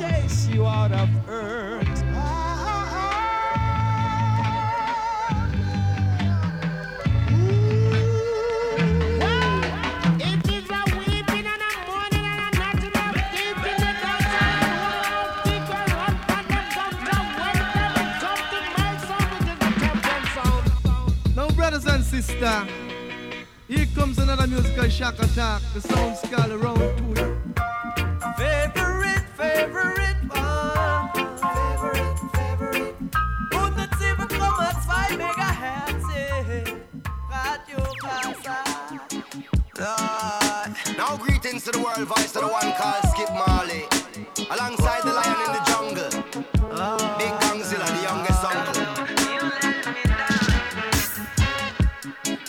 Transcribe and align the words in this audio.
chase 0.00 0.46
you 0.48 0.66
out 0.66 0.92
of 0.92 1.10
earth. 1.28 1.86
Now, 21.36 21.50
brothers 21.50 21.84
and 21.84 22.02
sisters, 22.02 22.66
here 23.68 23.86
comes 23.94 24.18
another 24.18 24.46
musical 24.46 24.88
shock 24.88 25.18
attack. 25.18 25.60
The 25.74 25.82
sound's 25.82 26.20
called 26.22 26.52
around 26.52 27.14
two. 27.14 27.29
Greetings 41.60 41.76
to 41.76 41.78
the 41.78 41.84
world 41.84 42.08
voice 42.08 42.32
to 42.32 42.38
the 42.38 42.48
one 42.48 42.72
called 42.72 43.04
Skip 43.12 43.28
Marley. 43.34 43.84
Alongside 44.50 45.02
the 45.02 45.12
lion 45.12 45.36
in 45.46 45.52
the 45.52 45.62
jungle. 45.68 46.10
Big 47.18 47.32
Gongzilla, 47.42 47.86
the 47.96 48.02
youngest 48.08 48.44
uncle. 48.44 48.84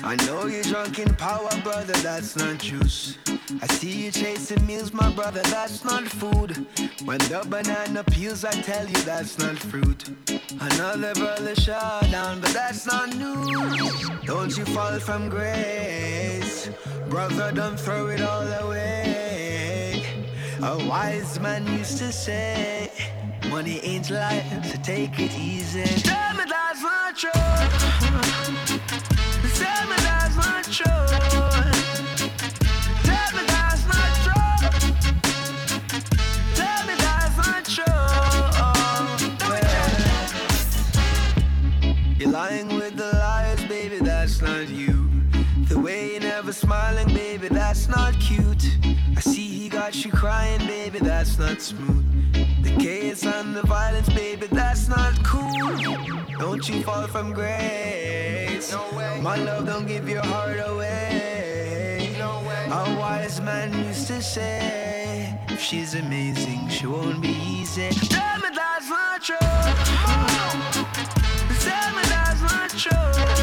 I 0.04 0.16
know 0.26 0.46
you're 0.46 0.64
drunk 0.64 1.00
in 1.00 1.14
power, 1.16 1.50
brother, 1.62 1.94
that's 2.02 2.38
not 2.38 2.60
juice. 2.60 3.18
I 3.62 3.68
see 3.68 4.06
you 4.06 4.12
chasing 4.12 4.66
meals, 4.66 4.94
my 4.94 5.12
brother, 5.12 5.42
that's 5.44 5.84
not 5.84 6.04
food. 6.08 6.66
When 7.04 7.18
the 7.18 7.46
banana 7.50 8.04
peels, 8.06 8.46
I 8.46 8.52
tell 8.52 8.88
you 8.88 9.02
that's 9.04 9.38
not 9.38 9.58
fruit. 9.58 10.10
Another 10.60 11.14
brother 11.16 11.56
shot 11.56 12.10
down, 12.12 12.40
but 12.40 12.54
that's 12.54 12.86
not 12.86 13.14
news. 13.16 14.10
Don't 14.24 14.58
you 14.58 14.64
fall 14.66 15.00
from 15.00 15.28
grace, 15.28 16.70
brother, 17.10 17.52
don't 17.52 17.78
throw 17.78 18.08
it 18.08 18.22
all 18.22 18.48
away. 18.48 19.01
A 20.64 20.78
wise 20.88 21.40
man 21.40 21.66
used 21.66 21.98
to 21.98 22.12
say, 22.12 22.92
Money 23.50 23.80
ain't 23.80 24.12
life, 24.12 24.46
so 24.64 24.78
take 24.84 25.20
it 25.20 25.34
easy. 25.36 25.84
Tell 26.04 26.36
me 26.36 26.44
that's 26.48 26.84
not 26.84 27.18
true. 27.18 27.32
Tell 29.56 29.88
me 29.90 29.96
that's 29.98 30.36
not 30.36 30.64
true. 30.66 31.08
Tell 33.08 33.32
me 33.36 33.44
that's 33.48 33.86
not 33.88 34.14
true. 34.24 34.54
Tell 36.54 36.86
me 36.86 36.94
that's 37.06 37.38
not 37.38 37.66
true. 37.66 38.02
You're 42.20 42.32
lying 42.32 42.68
with 42.68 42.96
the 42.98 43.12
liars, 43.14 43.64
baby, 43.66 43.98
that's 43.98 44.42
not 44.44 44.70
you. 44.70 45.10
The 45.70 45.80
way 45.80 46.12
you're 46.12 46.22
never 46.22 46.54
smiling, 46.54 47.08
baby, 47.08 47.48
that's 47.48 47.88
not 47.88 48.14
cute. 48.20 48.51
Got 49.92 50.06
you 50.06 50.12
crying, 50.14 50.66
baby, 50.68 51.00
that's 51.00 51.38
not 51.38 51.60
smooth. 51.60 52.06
The 52.64 52.74
chaos 52.80 53.26
and 53.26 53.54
the 53.54 53.62
violence, 53.64 54.08
baby, 54.08 54.48
that's 54.48 54.88
not 54.88 55.22
cool. 55.22 55.76
Don't 56.40 56.70
you 56.70 56.82
fall 56.82 57.08
from 57.08 57.34
grace. 57.34 58.72
No 58.72 58.88
way. 58.96 59.20
My 59.22 59.36
love, 59.36 59.66
don't 59.66 59.86
give 59.86 60.08
your 60.08 60.24
heart 60.24 60.60
away. 60.66 62.16
No 62.18 62.40
way. 62.48 62.68
A 62.72 62.98
wise 62.98 63.42
man 63.42 63.74
used 63.86 64.08
to 64.08 64.22
say, 64.22 65.38
if 65.50 65.60
she's 65.60 65.94
amazing, 65.94 66.70
she 66.70 66.88
won't 66.88 67.22
be 67.22 67.36
easy. 67.46 67.90
Tell 67.90 68.40
me 68.40 68.48
that's 68.56 68.90
not 68.90 69.22
true. 69.22 69.36
Tell 71.68 71.96
me 71.98 72.04
that's 72.04 72.42
not 72.42 72.70
true. 72.70 73.41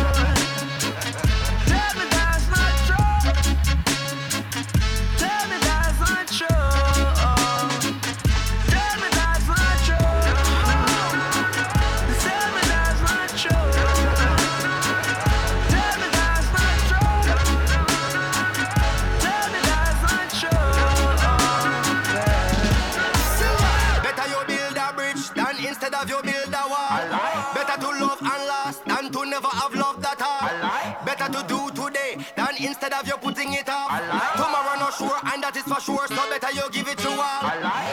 Instead 32.88 33.03
of 33.03 33.09
you 33.09 33.16
putting 33.19 33.53
it 33.53 33.69
off. 33.69 33.91
Tomorrow 34.37 34.78
not 34.81 34.94
sure 34.94 35.19
and 35.32 35.43
that 35.43 35.56
is 35.56 35.62
for 35.62 35.81
sure, 35.81 36.06
so 36.09 36.31
better 36.31 36.50
you 36.53 36.62
give 36.71 36.88
it 36.88 36.99
to 36.99 37.10
all. 37.10 37.88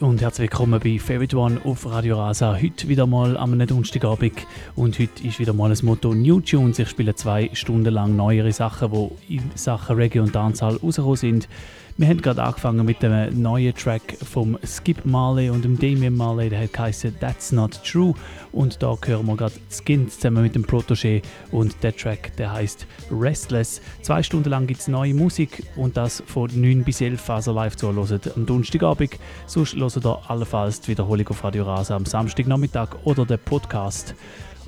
Und 0.00 0.20
herzlich 0.20 0.50
willkommen 0.50 0.80
bei 0.80 0.98
Favorite 0.98 1.36
One 1.36 1.60
auf 1.64 1.86
Radio 1.86 2.18
Rasa. 2.18 2.58
Heute 2.60 2.88
wieder 2.88 3.06
mal 3.06 3.36
am 3.36 3.58
Donnerstagabend 3.58 4.46
und 4.74 4.98
heute 4.98 5.26
ist 5.26 5.38
wieder 5.38 5.52
mal 5.52 5.70
das 5.70 5.82
Motto 5.82 6.14
New 6.14 6.40
Tunes. 6.40 6.78
Ich 6.78 6.88
spiele 6.88 7.14
zwei 7.14 7.50
Stunden 7.54 7.92
lang 7.92 8.14
neuere 8.16 8.52
Sachen, 8.52 8.90
die 9.28 9.36
in 9.36 9.50
Sachen 9.54 9.96
Reggae 9.96 10.20
und 10.20 10.34
Dancehall 10.34 10.76
rausgekommen 10.76 11.16
sind. 11.16 11.48
Wir 11.98 12.08
haben 12.08 12.20
gerade 12.20 12.42
angefangen 12.42 12.84
mit 12.84 13.02
dem 13.02 13.40
neuen 13.40 13.74
Track 13.74 14.18
vom 14.22 14.58
Skip 14.62 15.06
Marley 15.06 15.48
und 15.48 15.64
dem 15.64 15.78
Damien 15.78 16.14
Marley, 16.14 16.50
der 16.50 16.60
hat 16.60 16.72
That's 17.20 17.52
Not 17.52 17.80
True. 17.82 18.12
Und 18.52 18.82
da 18.82 18.94
hören 19.02 19.24
wir 19.24 19.34
gerade 19.34 19.54
Skin 19.70 20.06
zusammen 20.10 20.42
mit 20.42 20.54
dem 20.54 20.66
Protégé 20.66 21.22
und 21.52 21.82
der 21.82 21.96
Track, 21.96 22.36
der 22.36 22.52
heißt 22.52 22.86
Restless. 23.10 23.80
Zwei 24.02 24.22
Stunden 24.22 24.50
lang 24.50 24.66
gibt 24.66 24.80
es 24.80 24.88
neue 24.88 25.14
Musik 25.14 25.62
und 25.74 25.96
das 25.96 26.22
von 26.26 26.50
9 26.54 26.84
bis 26.84 27.00
11 27.00 27.30
also 27.30 27.52
live 27.52 27.76
zu 27.76 27.90
hören 27.90 28.20
am 28.34 28.44
Donnerstagabend. 28.44 29.18
Sonst 29.46 29.74
hört 29.74 29.96
ihr 29.96 30.18
allenfalls 30.28 30.82
die 30.82 30.88
Wiederholung 30.88 31.28
auf 31.28 31.44
Radio 31.44 31.64
Rasa 31.64 31.96
am 31.96 32.04
Samstagnachmittag 32.04 32.88
oder 33.04 33.24
den 33.24 33.38
Podcast. 33.38 34.14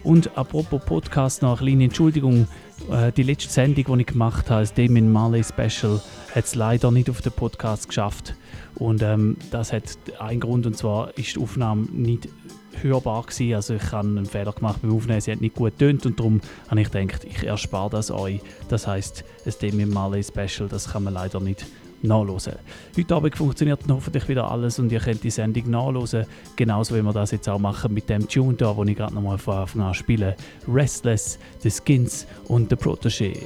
Und 0.02 0.34
apropos 0.38 0.80
Podcast, 0.82 1.42
noch 1.42 1.60
eine 1.60 1.70
kleine 1.70 1.84
Entschuldigung. 1.84 2.48
Äh, 2.90 3.12
die 3.12 3.22
letzte 3.22 3.50
Sendung, 3.50 3.96
die 3.96 4.00
ich 4.02 4.06
gemacht 4.06 4.50
habe, 4.50 4.60
das 4.62 4.74
Damien 4.74 5.12
Marley 5.12 5.44
Special, 5.44 6.00
hat 6.34 6.44
es 6.44 6.54
leider 6.54 6.90
nicht 6.90 7.10
auf 7.10 7.20
den 7.20 7.32
Podcast 7.32 7.88
geschafft. 7.88 8.34
Und 8.76 9.02
ähm, 9.02 9.36
das 9.50 9.72
hat 9.72 9.84
einen 10.18 10.40
Grund, 10.40 10.66
und 10.66 10.76
zwar 10.76 11.16
ist 11.18 11.36
die 11.36 11.40
Aufnahme 11.40 11.86
nicht 11.92 12.28
hörbar 12.82 13.22
gewesen. 13.22 13.54
Also 13.54 13.74
ich 13.74 13.92
habe 13.92 14.08
einen 14.08 14.26
Fehler 14.26 14.52
gemacht 14.52 14.80
beim 14.82 14.94
Aufnehmen, 14.94 15.20
sie 15.20 15.32
hat 15.32 15.40
nicht 15.40 15.54
gut 15.54 15.78
tönt 15.78 16.06
und 16.06 16.18
darum 16.18 16.40
habe 16.68 16.80
ich 16.80 16.90
gedacht, 16.90 17.24
ich 17.24 17.44
erspare 17.44 17.90
das 17.90 18.10
euch. 18.10 18.40
Das 18.68 18.86
heißt, 18.86 19.24
es 19.44 19.58
Demi 19.58 19.86
Marley 19.86 20.22
Special, 20.22 20.68
das 20.68 20.92
kann 20.92 21.04
man 21.04 21.14
leider 21.14 21.40
nicht 21.40 21.66
nachlesen. 22.02 22.54
Heute 22.96 23.14
Abend 23.14 23.36
funktioniert 23.36 23.80
hoffentlich 23.88 24.28
wieder 24.28 24.50
alles 24.50 24.78
und 24.78 24.92
ihr 24.92 25.00
könnt 25.00 25.24
die 25.24 25.30
Sendung 25.30 25.70
nachlesen, 25.70 26.26
genauso 26.56 26.94
wie 26.94 27.02
wir 27.02 27.12
das 27.12 27.30
jetzt 27.30 27.48
auch 27.48 27.58
machen 27.58 27.92
mit 27.94 28.08
dem 28.08 28.28
Tune 28.28 28.54
da, 28.54 28.72
den 28.72 28.88
ich 28.88 28.96
gerade 28.96 29.14
nochmal 29.14 29.38
von 29.38 29.58
Anfang 29.58 29.82
an 29.82 29.94
spiele. 29.94 30.36
Restless, 30.66 31.38
The 31.60 31.70
Skins 31.70 32.26
und 32.46 32.70
The 32.70 32.76
Protégé. 32.76 33.38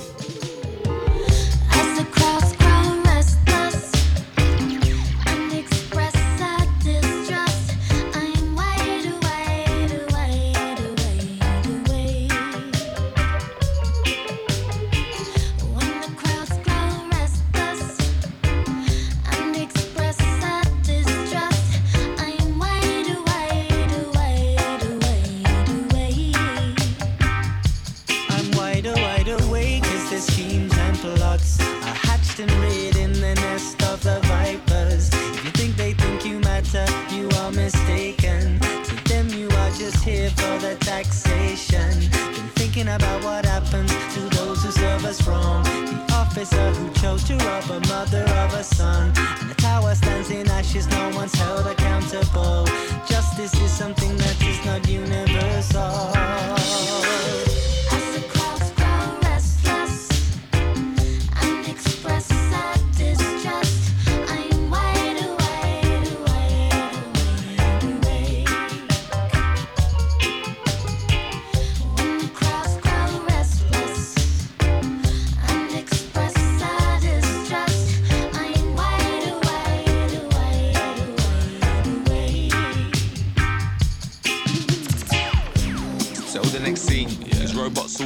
For 40.36 40.58
the 40.58 40.76
taxation. 40.80 41.90
Been 42.10 42.48
thinking 42.60 42.88
about 42.88 43.24
what 43.24 43.44
happens 43.44 43.90
to 44.14 44.20
those 44.36 44.62
who 44.62 44.70
serve 44.70 45.04
us 45.04 45.26
wrong. 45.26 45.64
The 45.64 46.12
officer 46.14 46.70
who 46.72 46.92
chose 47.00 47.24
to 47.24 47.36
rob 47.36 47.64
a 47.70 47.80
mother 47.88 48.24
of 48.42 48.54
a 48.54 48.64
son. 48.64 49.12
And 49.40 49.50
the 49.50 49.54
tower 49.54 49.94
stands 49.94 50.30
in 50.30 50.48
ashes, 50.48 50.86
no 50.88 51.10
one's 51.14 51.34
held 51.34 51.66
accountable. 51.66 52.66
Justice 53.06 53.54
is 53.60 53.70
something 53.70 54.16
that 54.16 54.42
is 54.42 54.64
not 54.64 54.88
universal. 54.88 56.61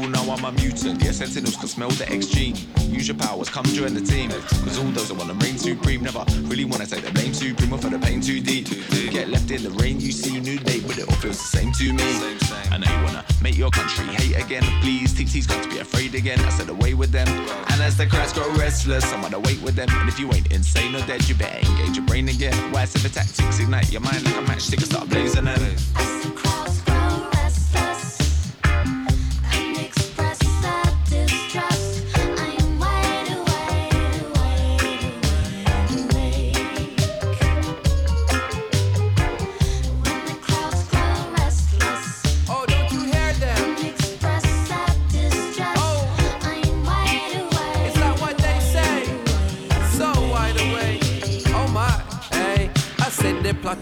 Know 0.08 0.22
I'm 0.30 0.44
a 0.44 0.52
mutant. 0.52 1.02
Yeah, 1.02 1.12
sentinels 1.12 1.56
can 1.56 1.68
smell 1.68 1.90
the 1.90 2.10
X 2.10 2.26
gene. 2.26 2.56
Use 2.88 3.08
your 3.08 3.16
powers, 3.16 3.48
come 3.48 3.64
join 3.66 3.94
the 3.94 4.00
team. 4.00 4.30
Cause 4.30 4.78
all 4.78 4.90
those 4.90 5.08
that 5.08 5.14
wanna 5.18 5.34
reign 5.34 5.58
supreme 5.58 6.02
never 6.02 6.24
really 6.44 6.64
wanna 6.64 6.86
take 6.86 7.04
the 7.04 7.12
blame 7.12 7.34
supreme 7.34 7.72
or 7.72 7.78
for 7.78 7.90
the 7.90 7.98
pain 7.98 8.20
too 8.20 8.40
deep. 8.40 8.68
Get 9.10 9.28
left 9.28 9.50
in 9.50 9.62
the 9.62 9.70
rain, 9.82 10.00
you 10.00 10.12
see 10.12 10.40
new 10.40 10.58
day, 10.58 10.80
but 10.80 10.98
it 10.98 11.08
all 11.08 11.16
feels 11.16 11.38
the 11.38 11.58
same 11.58 11.72
to 11.72 11.92
me. 11.92 12.04
I 12.70 12.78
know 12.78 12.90
you 12.90 13.04
wanna 13.04 13.24
make 13.42 13.56
your 13.56 13.70
country 13.70 14.06
hate 14.06 14.36
again. 14.42 14.62
Please, 14.82 15.12
TT's 15.14 15.46
got 15.46 15.62
to 15.62 15.68
be 15.68 15.78
afraid 15.78 16.14
again. 16.14 16.40
I 16.40 16.50
said 16.50 16.68
away 16.68 16.94
with 16.94 17.12
them. 17.12 17.28
And 17.70 17.80
as 17.82 17.96
the 17.96 18.06
crowds 18.06 18.32
grow 18.32 18.48
restless, 18.54 19.04
I'm 19.12 19.22
gonna 19.22 19.40
wait 19.40 19.60
with 19.62 19.74
them. 19.76 19.88
And 19.90 20.08
if 20.08 20.18
you 20.18 20.32
ain't 20.32 20.50
insane 20.52 20.94
or 20.94 21.04
dead, 21.06 21.28
you 21.28 21.34
better 21.34 21.58
engage 21.58 21.96
your 21.96 22.06
brain 22.06 22.28
again. 22.28 22.54
Why 22.72 22.86
the 22.86 23.08
tactics 23.08 23.60
ignite 23.60 23.90
your 23.92 24.00
mind 24.00 24.24
like 24.24 24.36
a 24.36 24.42
matchstick 24.42 24.78
and 24.78 24.86
start 24.86 25.08
blazing 25.08 25.44
them. 25.44 25.60
As 25.96 26.22
the 26.24 26.85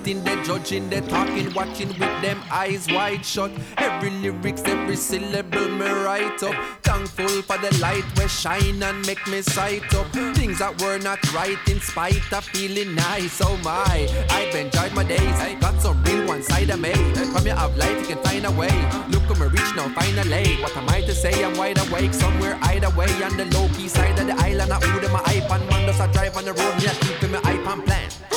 said 0.04 0.24
they're 0.24 0.44
judging, 0.44 0.90
they're 0.90 1.00
talking, 1.00 1.52
watching 1.54 1.88
with 1.88 2.22
them 2.22 2.40
eyes 2.50 2.86
wide 2.90 3.24
shut. 3.24 3.50
Every 3.78 4.10
lyrics, 4.10 4.62
every 4.64 4.96
syllable 4.96 5.68
me 5.68 5.86
write 5.86 6.42
up. 6.42 6.54
Thankful 6.82 7.42
for 7.42 7.58
the 7.58 7.76
light 7.80 8.04
where 8.16 8.28
shine 8.28 8.82
and 8.82 9.06
make 9.06 9.26
me 9.26 9.42
sight 9.42 9.94
up. 9.94 10.06
Things 10.34 10.58
that 10.58 10.80
were 10.80 10.98
not 10.98 11.20
right 11.32 11.58
in 11.68 11.80
spite 11.80 12.32
of 12.32 12.44
feeling 12.44 12.94
nice. 12.94 13.40
Oh 13.42 13.56
my, 13.58 14.08
I've 14.30 14.54
enjoyed 14.54 14.92
my 14.92 15.04
days. 15.04 15.20
I 15.20 15.54
got 15.60 15.80
some 15.80 16.02
real 16.04 16.26
one 16.26 16.42
side 16.42 16.70
of 16.70 16.80
me. 16.80 16.92
From 17.32 17.46
your 17.46 17.56
up 17.56 17.76
light, 17.76 17.98
you 18.00 18.06
can 18.06 18.18
find 18.22 18.44
a 18.46 18.50
way. 18.50 18.74
Look 19.08 19.24
at 19.30 19.38
me 19.38 19.46
reach 19.46 19.74
now, 19.76 19.88
finally. 19.94 20.56
What 20.62 20.76
am 20.76 20.88
I 20.88 21.00
to 21.02 21.14
say? 21.14 21.44
I'm 21.44 21.56
wide 21.56 21.78
awake 21.88 22.12
somewhere 22.14 22.58
either 22.62 22.90
way 22.90 23.10
on 23.22 23.36
the 23.36 23.46
low 23.56 23.68
key 23.68 23.88
side 23.88 24.18
of 24.18 24.26
the 24.26 24.34
island. 24.34 24.72
I 24.72 24.76
order 24.94 25.08
my 25.08 25.20
iPhone, 25.20 25.68
man, 25.70 25.86
does 25.86 26.00
I 26.00 26.10
drive 26.12 26.36
on 26.36 26.44
the 26.44 26.52
road? 26.52 26.74
Me, 26.76 26.88
I 26.88 26.94
keep 26.94 27.30
my 27.30 27.38
iPhone 27.40 27.84
plan. 27.84 28.33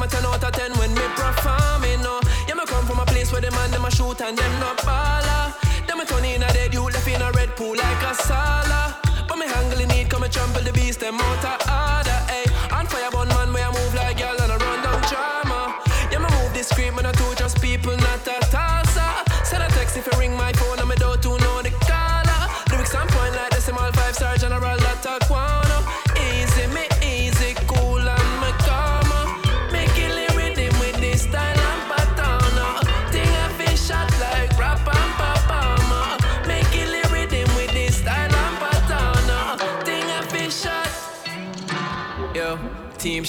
Them, 0.00 0.08
my 0.08 0.18
10 0.18 0.26
out 0.26 0.44
of 0.44 0.52
10 0.52 0.72
when 0.78 0.94
me 0.94 1.02
perform, 1.14 1.84
you 1.84 1.98
know. 1.98 2.20
Yeah, 2.48 2.54
me 2.54 2.64
come 2.66 2.86
from 2.86 3.00
a 3.00 3.06
place 3.06 3.32
where 3.32 3.40
the 3.40 3.50
man, 3.50 3.70
them 3.70 3.84
a 3.84 3.90
shoot 3.90 4.20
and 4.20 4.36
them 4.36 4.60
not 4.60 4.78
baller. 4.78 5.54
Them 5.86 6.00
a 6.00 6.04
turn 6.04 6.24
in 6.24 6.42
a 6.42 6.52
dead 6.52 6.72
you 6.72 6.84
left 6.84 7.08
in 7.08 7.20
a 7.20 7.30
red 7.32 7.56
pool 7.56 7.76
like 7.76 8.02
a 8.02 8.14
sala. 8.14 8.96
But 9.28 9.36
me 9.38 9.46
handle 9.46 9.86
need, 9.86 10.08
come 10.08 10.22
and 10.22 10.32
trample 10.32 10.62
the 10.62 10.72
beast, 10.72 11.00
them 11.00 11.20
out 11.20 11.44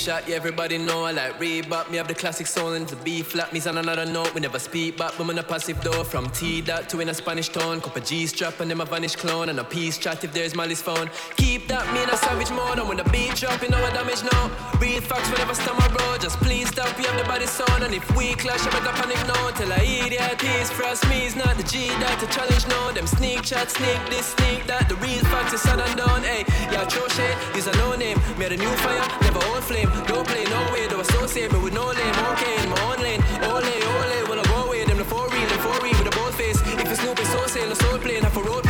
shot, 0.02 0.28
yeah, 0.28 0.36
everybody 0.36 0.80
know 0.80 1.04
I 1.04 1.12
like 1.12 1.38
Reebok. 1.40 1.92
Me 1.92 1.98
have 1.98 2.08
the 2.08 2.16
classic 2.16 2.48
soul 2.48 2.74
and 2.74 2.88
the 2.88 2.96
B 2.96 3.22
flat. 3.22 3.54
Me's 3.54 3.68
on 3.68 3.78
another 3.78 4.06
note, 4.06 4.34
we 4.34 4.42
never 4.42 4.58
speak 4.58 4.98
back, 4.98 5.14
but 5.16 5.30
I'm 5.30 5.38
a 5.38 5.44
passive 5.44 5.80
door. 5.82 6.04
From 6.04 6.28
T 6.32 6.62
dot 6.62 6.90
to 6.90 7.02
in 7.02 7.10
a 7.10 7.14
Spanish 7.14 7.50
tone. 7.50 7.80
Couple 7.82 8.02
G 8.02 8.26
strap 8.26 8.60
and 8.62 8.72
them 8.72 8.82
a 8.82 8.86
vanish 8.86 9.16
clone. 9.16 9.50
And 9.50 9.60
a 9.60 9.64
peace 9.64 10.00
chat 10.00 10.24
if 10.24 10.34
there's 10.34 10.56
Molly's 10.56 10.82
phone. 10.82 11.08
Keep 11.36 11.51
that 11.72 11.88
me 11.96 12.04
in 12.04 12.10
a 12.12 12.18
savage 12.20 12.52
mode. 12.52 12.78
And 12.80 12.88
when 12.88 13.00
the 13.00 13.08
beat 13.16 13.40
drop, 13.40 13.64
you 13.64 13.70
know 13.72 13.80
what 13.80 13.96
damage 13.96 14.22
now. 14.28 14.52
Read 14.84 15.02
facts 15.04 15.32
whenever 15.32 15.56
stump 15.56 15.80
my 15.80 15.88
road. 15.96 16.20
Just 16.20 16.38
please 16.44 16.68
stop, 16.68 16.92
we 17.00 17.04
have 17.08 17.18
the 17.18 17.24
body 17.24 17.48
sound. 17.48 17.84
And 17.84 17.94
if 17.96 18.04
we 18.16 18.36
clash, 18.36 18.62
I 18.68 18.70
better 18.76 18.92
panic 19.00 19.22
no. 19.26 19.40
Tell 19.56 19.72
I 19.72 19.82
idiot 19.82 20.44
is 20.60 20.70
frost 20.70 21.08
me 21.08 21.26
is 21.26 21.36
not 21.36 21.56
the 21.56 21.64
G 21.64 21.88
that 22.04 22.20
to 22.20 22.28
challenge 22.28 22.68
no. 22.68 22.92
Them 22.92 23.08
sneak 23.08 23.42
chat, 23.44 23.72
sneak 23.72 24.00
this, 24.12 24.36
sneak 24.36 24.68
that. 24.68 24.90
The 24.92 24.96
real 25.00 25.24
facts 25.32 25.54
is 25.54 25.62
said 25.62 25.80
and 25.80 25.96
done. 25.96 26.24
Hey, 26.24 26.44
yeah, 26.70 26.84
throw 26.92 27.08
shade, 27.08 27.36
use 27.56 27.68
a 27.68 27.74
no 27.80 27.96
name. 27.96 28.20
Made 28.38 28.52
a 28.52 28.60
new 28.60 28.74
fire, 28.84 29.08
never 29.24 29.42
old 29.56 29.64
flame. 29.64 29.90
Don't 30.12 30.28
play 30.28 30.44
no 30.52 30.60
way, 30.76 30.88
don't 30.92 31.02
associate 31.02 31.52
me 31.54 31.60
with 31.64 31.74
no 31.74 31.88
lame. 31.88 32.16
Okay, 32.36 32.56
in 32.64 32.70
my 32.70 32.80
own 32.92 33.00
lane. 33.00 33.24
Ole, 33.48 33.64
ole, 33.64 34.20
when 34.30 34.38
I 34.44 34.46
go 34.52 34.68
away, 34.68 34.84
them 34.84 34.98
the 35.00 35.08
four 35.08 35.26
real, 35.32 35.48
the 35.48 35.60
four 35.64 35.78
real 35.80 35.96
with 35.96 36.12
a 36.12 36.16
bold 36.20 36.36
face. 36.36 36.60
If 36.84 36.92
it's 36.92 37.00
Snoop, 37.00 37.18
it's 37.20 37.32
so 37.32 37.48
sane, 37.48 37.70
the 37.70 37.80
soul 37.80 37.98
plane. 37.98 38.24
Have 38.28 38.36
a 38.36 38.44
road 38.44 38.64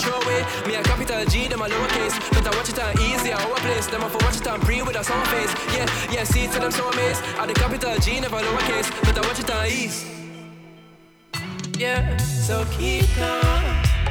show 0.00 0.18
way, 0.26 0.42
me 0.66 0.74
a 0.74 0.82
capital 0.82 1.24
G, 1.26 1.46
them 1.48 1.60
a 1.60 1.68
lowercase. 1.68 2.16
I 2.32 2.56
watch 2.56 2.70
it 2.70 2.78
on 2.80 2.92
easy, 3.00 3.32
our 3.32 3.56
place. 3.60 3.86
Them 3.86 4.02
a 4.02 4.08
for 4.08 4.18
watch 4.24 4.36
it 4.36 4.46
uh, 4.46 4.54
on 4.54 4.60
pre 4.60 4.82
with 4.82 4.96
a 4.96 5.04
song 5.04 5.24
face. 5.26 5.52
Yeah, 5.76 5.86
yeah, 6.10 6.24
see 6.24 6.46
to 6.46 6.58
them 6.58 6.72
so 6.72 6.88
amazed. 6.90 7.22
At 7.38 7.48
the 7.48 7.54
capital 7.54 7.96
G, 7.98 8.20
never 8.20 8.38
lowercase. 8.38 8.88
I 9.06 9.20
watch 9.26 9.40
it 9.40 9.50
on 9.50 9.66
ease. 9.66 10.06
Yeah, 11.78 12.16
so 12.16 12.66
keep 12.76 13.06
calm. 13.16 13.64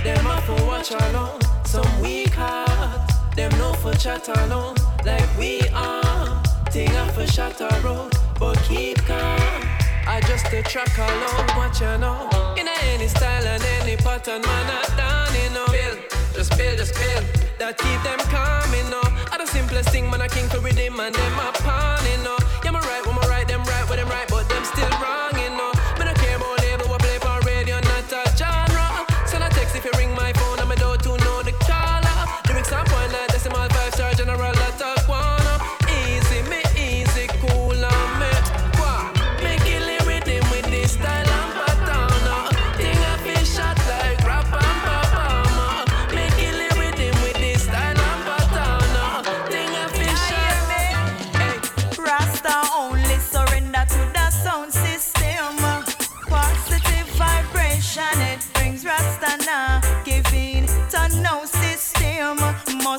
Them 0.03 0.25
a 0.27 0.41
for 0.41 0.65
watch 0.65 0.91
alone. 0.91 1.39
Some 1.65 2.01
weak 2.01 2.33
heart. 2.33 3.11
Them 3.35 3.51
no 3.57 3.73
for 3.73 3.93
chat 3.93 4.27
alone. 4.27 4.75
Like 5.05 5.29
we 5.37 5.61
are. 5.73 6.43
Thing 6.71 6.91
a 6.95 7.11
for 7.13 7.25
shatter 7.27 7.69
road. 7.83 8.13
But 8.39 8.57
keep 8.63 8.97
calm. 9.05 9.61
I 10.07 10.21
just 10.27 10.51
a 10.53 10.61
track 10.63 10.97
alone. 10.97 11.47
What 11.57 11.79
you 11.79 11.97
know? 11.97 12.55
In 12.57 12.67
any 12.83 13.07
style 13.07 13.45
and 13.45 13.63
any 13.81 13.95
pattern, 13.97 14.41
man, 14.41 14.69
I. 14.71 14.89
Build, 14.97 15.18
just 16.39 16.57
build, 16.57 16.77
just 16.77 16.93
build. 16.95 17.23
That 17.59 17.77
keep 17.77 17.99
them 18.07 18.19
calm, 18.31 18.71
you 18.71 18.87
know. 18.89 19.03
The 19.39 19.45
simplest 19.45 19.89
thing, 19.89 20.09
man, 20.09 20.21
I 20.21 20.27
king 20.27 20.47
for 20.47 20.59
rhythm 20.59 20.99
and 20.99 21.13
them 21.15 21.39
a 21.39 21.51
pawn, 21.63 21.99
you 22.11 22.23
know. 22.23 22.37
Yeah, 22.63 22.71
me 22.71 22.79
right, 22.79 23.03
when 23.05 23.15
me 23.15 23.23
right, 23.27 23.47
them 23.47 23.63
right, 23.63 23.85
when 23.89 23.99
them 23.99 24.07
right, 24.07 24.28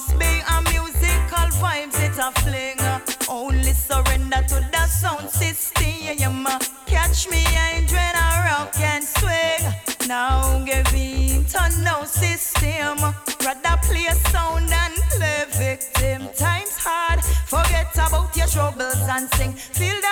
Must 0.00 0.18
be 0.18 0.40
a 0.48 0.62
musical 0.62 1.48
vibes, 1.60 2.00
it 2.00 2.16
a 2.16 2.32
fling. 2.40 2.80
Only 3.28 3.74
surrender 3.74 4.42
to 4.48 4.66
the 4.72 4.86
sound 4.86 5.28
system. 5.28 6.46
Catch 6.86 7.28
me 7.28 7.44
and 7.54 7.90
when 7.90 8.14
I 8.16 8.48
rock 8.48 8.80
and 8.80 9.04
swing. 9.04 10.08
Now 10.08 10.64
giving 10.64 11.44
to 11.44 11.82
no 11.84 12.04
system. 12.06 12.96
Rather 13.44 13.76
play 13.82 14.08
sound 14.32 14.72
and 14.72 14.96
play 15.10 15.44
victim. 15.58 16.28
Times 16.34 16.78
hard. 16.78 17.20
Forget 17.44 17.92
about 17.92 18.34
your 18.34 18.46
troubles 18.46 19.06
and 19.06 19.28
sing. 19.34 19.52
Feel 19.52 20.00
the 20.00 20.09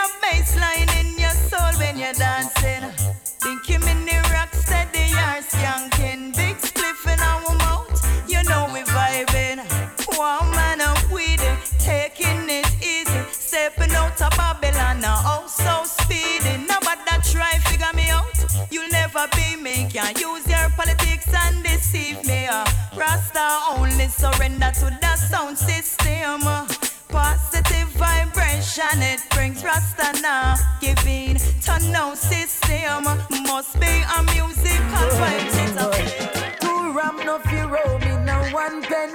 Can't 19.98 20.20
use 20.20 20.46
your 20.46 20.70
politics 20.76 21.26
and 21.34 21.64
deceive 21.64 22.24
me. 22.24 22.46
uh. 22.46 22.64
Rasta 22.96 23.46
only 23.76 24.06
surrender 24.06 24.70
to 24.78 24.96
the 25.00 25.16
sound 25.16 25.58
system. 25.58 26.46
uh. 26.46 26.64
Positive 27.08 27.88
vibration, 27.98 29.02
it 29.02 29.20
brings 29.30 29.64
Rasta 29.64 30.22
now. 30.22 30.54
Giving 30.80 31.34
to 31.34 31.90
no 31.90 32.14
system. 32.14 33.02
Must 33.42 33.80
be 33.80 34.04
a 34.16 34.22
musical 34.22 35.08
vibe. 35.18 36.60
Two 36.60 36.92
ram 36.96 37.16
no 37.26 37.40
fi 37.40 37.64
roam 37.64 38.02
in 38.02 38.28
a 38.28 38.50
one 38.54 38.80
pen. 38.84 39.10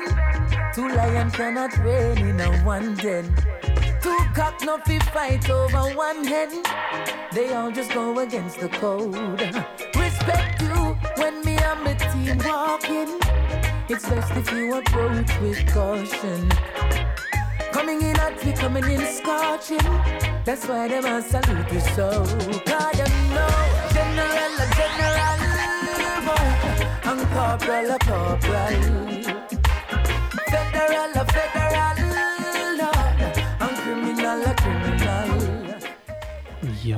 Two 0.76 0.90
lion 0.90 1.32
cannot 1.32 1.78
reign 1.78 2.18
in 2.28 2.42
a 2.42 2.52
one 2.66 2.96
den. 2.96 3.34
Two 4.02 4.18
cock 4.36 4.62
no 4.66 4.78
fi 4.80 5.00
fight 5.00 5.50
over 5.50 5.96
one 5.96 6.26
head. 6.26 6.50
They 7.34 7.54
all 7.54 7.72
just 7.72 7.94
go 7.94 8.20
against 8.20 8.60
the 8.60 8.68
code. 8.68 9.16
Respect 9.96 10.62
you 10.62 10.73
and 12.30 12.44
walking. 12.44 13.20
It's 13.90 14.08
best 14.10 14.32
if 14.32 14.52
you 14.52 14.74
approach 14.76 15.40
with 15.42 15.66
caution. 15.74 16.50
Coming 17.72 18.02
in 18.02 18.16
hot, 18.16 18.44
we 18.46 18.52
coming 18.54 18.84
in 18.86 19.06
scorching. 19.06 19.88
That's 20.46 20.68
why 20.68 20.88
them 20.88 21.06
a 21.06 21.22
salute 21.22 21.72
you 21.72 21.80
so. 21.80 22.10
Cause 22.66 22.98
you 23.00 23.08
know, 23.34 23.54
general 23.94 24.62
a 24.64 24.68
general, 24.78 25.40
and 27.10 27.22
corporal 27.34 27.92
a 27.92 28.00
corporal. 28.00 28.82
Federal 30.52 31.12
a 31.22 31.26
federal, 31.34 32.03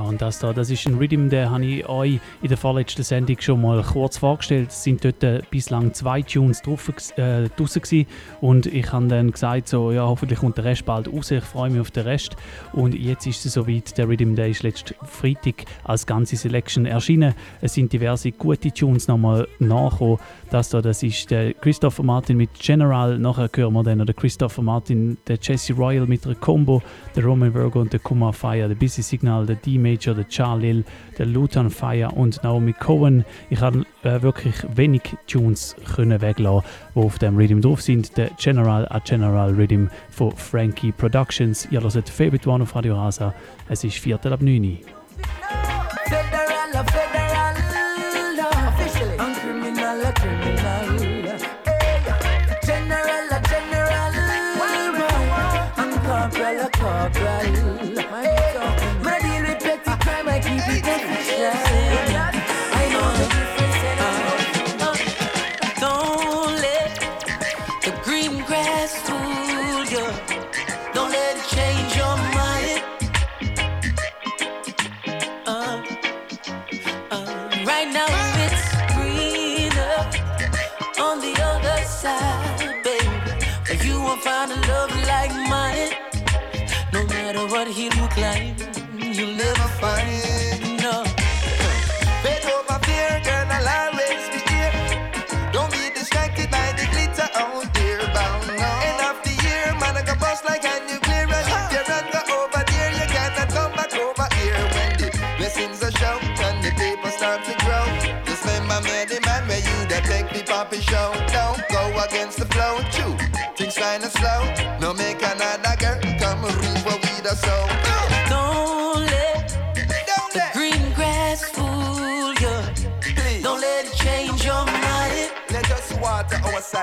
und 0.06 0.22
das 0.22 0.40
da, 0.40 0.54
das 0.54 0.70
ist 0.70 0.86
ein 0.88 0.96
Rhythm, 0.96 1.30
den 1.30 1.50
habe 1.50 1.66
ich 1.66 1.88
euch 1.88 2.20
in 2.42 2.48
der 2.48 2.58
vorletzten 2.58 3.04
Sendung 3.04 3.38
schon 3.40 3.62
mal 3.62 3.82
kurz 3.84 4.18
vorgestellt. 4.18 4.70
Es 4.70 4.84
sind 4.84 5.04
dort 5.04 5.24
äh, 5.24 5.42
bislang 5.50 5.94
zwei 5.94 6.22
Tunes 6.22 6.62
drauf, 6.62 6.90
äh, 7.18 7.50
draussen 7.50 7.82
gewesen. 7.82 8.08
und 8.42 8.66
ich 8.68 8.92
habe 8.92 9.08
dann 9.08 9.32
gesagt, 9.32 9.68
so, 9.68 9.92
ja, 9.92 10.06
hoffentlich 10.06 10.40
kommt 10.40 10.58
der 10.58 10.66
Rest 10.66 10.86
bald 10.86 11.12
raus, 11.12 11.32
ich 11.32 11.44
freue 11.44 11.70
mich 11.70 11.82
auf 11.82 11.92
den 11.92 12.04
Rest. 12.04 12.36
Und 12.74 12.96
jetzt 12.96 13.26
ist 13.28 13.46
es 13.46 13.54
soweit, 13.54 13.98
der 13.98 14.08
Rhythm 14.08 14.36
Day 14.36 14.52
ist 14.52 14.64
letzten 14.64 14.96
Freitag 15.06 15.66
als 15.84 16.06
ganze 16.06 16.36
Selection 16.36 16.86
erschienen. 16.86 17.34
Es 17.62 17.74
sind 17.74 17.92
diverse 17.92 18.32
gute 18.32 18.72
Tunes 18.72 19.08
nochmal 19.08 19.48
nachgekommen. 19.60 20.18
Das 20.52 20.70
da, 20.70 20.82
das 20.82 21.04
ist 21.04 21.32
der 21.32 21.54
Christopher 21.54 22.04
Martin 22.04 22.38
mit 22.38 22.54
General, 22.54 23.18
nachher 23.18 23.50
hören 23.54 23.74
wir 23.74 23.84
dann 23.84 24.06
den 24.06 24.16
Christopher 24.16 24.62
Martin, 24.62 25.18
der 25.28 25.38
Jesse 25.42 25.74
Royal 25.74 26.06
mit 26.06 26.26
einer 26.26 26.36
Combo, 26.36 26.82
der 27.16 27.26
Roman 27.26 27.54
Virgo 27.54 27.82
und 27.82 27.92
der 27.92 28.00
Kuma 28.00 28.32
Fire, 28.32 28.68
der 28.68 28.76
Busy 28.76 29.02
Signal, 29.02 29.46
der 29.46 29.56
D-Major, 29.96 30.16
der 30.16 30.26
Charlil, 30.30 30.84
der 31.18 31.26
Luton 31.26 31.70
Fire 31.70 32.10
und 32.12 32.44
Naomi 32.44 32.74
Cohen. 32.74 33.26
Ich 33.50 33.62
habe 33.62 33.86
äh, 34.04 34.22
wirklich 34.22 34.56
wenig 34.76 35.02
Tunes 35.28 35.76
können 35.96 36.22
weglassen, 36.22 36.68
die 36.96 37.00
auf 37.00 37.20
dem 37.20 37.38
Rhythm 37.38 37.62
drauf 37.62 37.82
sind. 37.82 38.18
Der 38.18 38.30
General, 38.38 38.88
a 38.90 39.00
General 39.00 39.54
Rhythm 39.54 39.88
von 40.10 40.32
Frankie 40.36 40.92
Productions. 40.92 41.68
Ihr 41.72 41.82
hört 41.82 42.10
Favorite 42.10 42.50
One 42.50 42.64
auf 42.64 42.76
Radio 42.76 42.96
Rasa. 42.96 43.34
Es 43.70 43.84
ist 43.84 43.98
Viertel 43.98 44.34
ab 44.34 44.42
9 44.42 44.64
Uhr. 44.64 46.25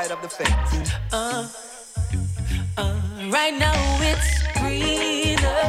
Side 0.03 0.11
of 0.11 0.23
the 0.23 0.29
fence. 0.29 0.93
Uh, 1.13 1.49
uh, 2.77 3.31
right 3.31 3.57
now 3.59 3.75
it's 4.01 4.43
greener 4.59 5.63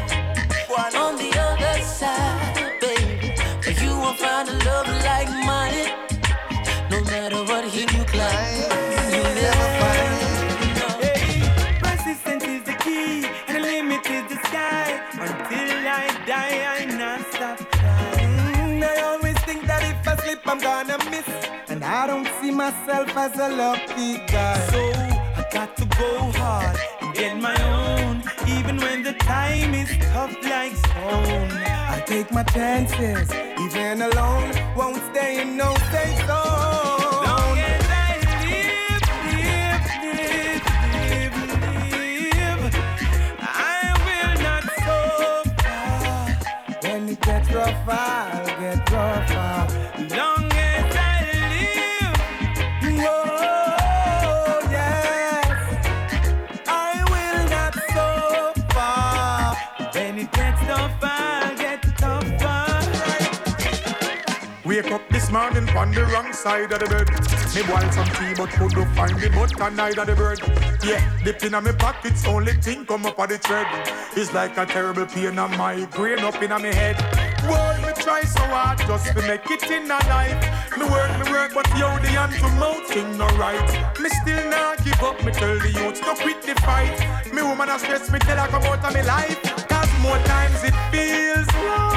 on 0.95 1.15
the 1.17 1.31
other 1.47 1.81
side, 1.81 2.77
baby. 2.81 3.35
But 3.63 3.81
you 3.81 3.91
won't 4.01 4.17
find 4.17 4.49
a 4.49 4.53
love 4.65 4.87
like 5.09 5.29
mine. 5.49 5.89
No 6.89 7.01
matter 7.11 7.43
what 7.49 7.65
he 7.65 7.81
look 7.95 8.13
like, 8.13 8.53
you'll 9.13 9.35
never 9.43 9.67
find 9.81 10.11
it. 11.09 11.19
Persistence 11.83 12.43
is 12.43 12.63
the 12.63 12.75
key, 12.83 13.25
and 13.47 13.55
the 13.57 13.61
limit 13.61 14.05
is 14.09 14.23
the 14.31 14.37
sky. 14.47 14.87
Until 15.13 15.69
I 15.99 16.05
die, 16.25 16.57
I 16.75 16.85
not 16.85 17.21
stop 17.33 17.57
trying. 17.71 18.83
I 18.83 18.95
always 19.09 19.37
think 19.47 19.65
that 19.67 19.83
if 19.83 20.07
I 20.07 20.15
slip, 20.23 20.41
I'm 20.47 20.59
gonna 20.59 20.97
miss. 21.11 21.29
I 22.03 22.05
don't 22.05 22.27
see 22.41 22.51
myself 22.51 23.15
as 23.15 23.33
a 23.39 23.47
lucky 23.47 24.17
guy. 24.27 24.59
So 24.71 24.81
I 25.39 25.45
got 25.53 25.77
to 25.77 25.85
go 25.85 26.33
hard 26.37 26.77
and 26.99 27.15
get 27.15 27.37
my 27.37 27.55
own, 27.63 28.21
even 28.45 28.75
when 28.75 29.03
the 29.03 29.13
time 29.13 29.73
is 29.73 29.89
tough 30.11 30.35
like 30.43 30.75
stone. 30.75 31.49
I 31.95 32.03
take 32.05 32.29
my 32.29 32.43
chances, 32.43 33.31
even 33.57 34.01
alone, 34.01 34.51
won't 34.75 35.01
stay 35.11 35.39
in 35.43 35.55
no 35.55 35.73
safe 35.93 36.19
zone. 36.27 37.23
Long 37.29 37.57
as 37.71 37.85
I 37.87 38.19
live, 38.43 39.03
live, 39.31 39.83
morning 65.33 65.67
on 65.75 65.91
the 65.91 66.05
wrong 66.13 66.31
side 66.31 66.71
of 66.71 66.79
the 66.79 66.85
bed. 66.85 67.09
Me 67.55 67.63
boil 67.65 67.91
some 67.91 68.05
tea 68.13 68.33
but 68.37 68.49
could 68.53 68.77
not 68.77 68.95
find 68.95 69.19
the 69.19 69.29
butter 69.33 69.69
neither 69.71 70.05
the 70.05 70.15
bird. 70.15 70.39
Yeah, 70.85 71.01
the 71.25 71.33
pin 71.33 71.55
on 71.55 71.63
me 71.63 71.71
pockets 71.71 72.27
only 72.27 72.53
thing 72.53 72.85
come 72.85 73.07
up 73.07 73.17
on 73.17 73.29
the 73.29 73.39
thread. 73.39 73.65
It's 74.15 74.31
like 74.31 74.55
a 74.59 74.65
terrible 74.67 75.07
pain 75.07 75.39
on 75.39 75.57
my 75.57 75.85
brain 75.87 76.19
up 76.19 76.39
in 76.43 76.51
my 76.51 76.61
head. 76.61 76.97
World 77.49 77.81
me 77.81 77.91
try 78.03 78.21
so 78.21 78.43
hard 78.53 78.77
just 78.85 79.07
to 79.07 79.21
make 79.23 79.49
it 79.49 79.63
in 79.71 79.89
a 79.89 79.97
life. 80.13 80.37
Me 80.77 80.85
work, 80.85 81.11
me 81.25 81.31
work, 81.31 81.51
but 81.55 81.67
yo 81.79 81.89
the 81.97 82.13
hand 82.13 82.33
to 82.33 82.49
mouth 82.61 82.85
thing 82.85 83.17
no 83.17 83.25
right. 83.41 83.99
Me 83.99 84.09
still 84.21 84.49
not 84.51 84.83
give 84.85 85.01
up. 85.01 85.17
Me 85.25 85.31
tell 85.31 85.57
the 85.57 85.71
youth 85.71 85.99
no 86.05 86.13
quit 86.13 86.43
the 86.43 86.53
fight. 86.61 86.93
Me 87.33 87.41
woman 87.41 87.69
a 87.69 87.79
stress 87.79 88.11
me 88.11 88.19
tell 88.19 88.37
her 88.37 88.47
come 88.49 88.63
out 88.69 88.85
of 88.85 88.93
me 88.93 89.01
life. 89.01 89.41
Cause 89.67 89.89
more 89.99 90.19
times 90.29 90.63
it 90.63 90.75
feels 90.91 91.47
like 91.65 91.92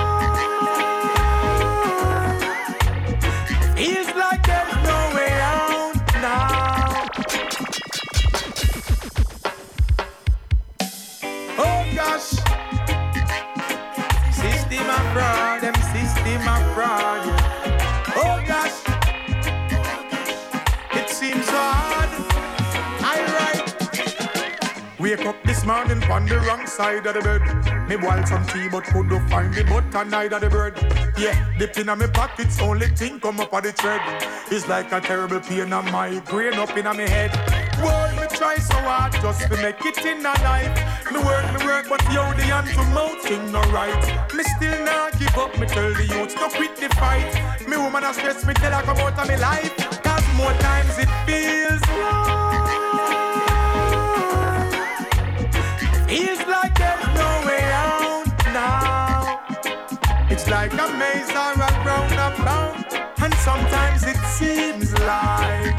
morning 25.66 26.02
on 26.04 26.24
the 26.26 26.38
wrong 26.46 26.64
side 26.64 27.04
of 27.06 27.14
the 27.14 27.20
bed. 27.20 27.88
Me 27.88 27.96
boil 27.96 28.24
some 28.24 28.46
tea 28.46 28.68
but 28.68 28.84
could 28.84 29.06
not 29.06 29.28
find 29.28 29.52
the 29.52 29.64
butter 29.64 30.04
neither 30.08 30.38
the 30.38 30.48
bread. 30.48 30.74
Yeah, 31.18 31.34
pin 31.74 31.88
on 31.88 31.98
me 31.98 32.06
pockets 32.06 32.60
only 32.60 32.86
thing 32.88 33.18
come 33.18 33.40
up 33.40 33.52
on 33.52 33.64
the 33.64 33.72
thread. 33.72 34.00
It's 34.50 34.68
like 34.68 34.92
a 34.92 35.00
terrible 35.00 35.40
pain 35.40 35.72
on 35.72 35.90
my 35.90 36.20
brain 36.20 36.54
up 36.54 36.76
in 36.76 36.84
my 36.84 36.94
head. 36.94 37.32
World 37.82 38.14
me 38.14 38.26
try 38.36 38.56
so 38.56 38.78
hard 38.78 39.12
just 39.14 39.42
to 39.42 39.56
make 39.56 39.84
it 39.84 39.98
in 40.06 40.24
a 40.24 40.34
life. 40.46 40.72
Me 41.10 41.18
work, 41.18 41.46
me 41.58 41.66
work, 41.66 41.86
but 41.88 42.02
yo, 42.14 42.22
the 42.34 42.46
hand 42.46 42.68
to 42.68 42.84
mouth 42.94 43.20
thing 43.22 43.50
no 43.50 43.60
right. 43.72 44.34
Me 44.34 44.44
still 44.44 44.84
not 44.84 45.18
give 45.18 45.36
up, 45.36 45.58
me 45.58 45.66
tell 45.66 45.92
the 45.92 46.06
youth 46.06 46.34
to 46.34 46.48
quit 46.56 46.76
the 46.76 46.88
fight. 46.94 47.34
Me 47.68 47.76
woman 47.76 48.04
a 48.04 48.14
stress, 48.14 48.46
me 48.46 48.54
tell 48.54 48.72
her 48.72 48.82
come 48.82 48.98
out 48.98 49.18
of 49.18 49.28
me 49.28 49.36
life. 49.36 49.74
Cause 50.04 50.26
more 50.36 50.54
times 50.62 50.96
it 50.98 51.10
feels 51.26 51.82
like 51.98 52.35
Feels 56.16 56.46
like 56.46 56.74
there's 56.78 57.06
no 57.14 57.30
way 57.46 57.62
out 57.62 58.24
now. 58.46 59.38
It's 60.30 60.48
like 60.48 60.72
a 60.72 60.88
maze 60.96 61.28
or 61.28 61.52
a 61.52 61.68
round 61.84 62.14
about. 62.14 62.90
And 63.22 63.34
sometimes 63.34 64.02
it 64.04 64.16
seems 64.38 64.94
like 65.00 65.76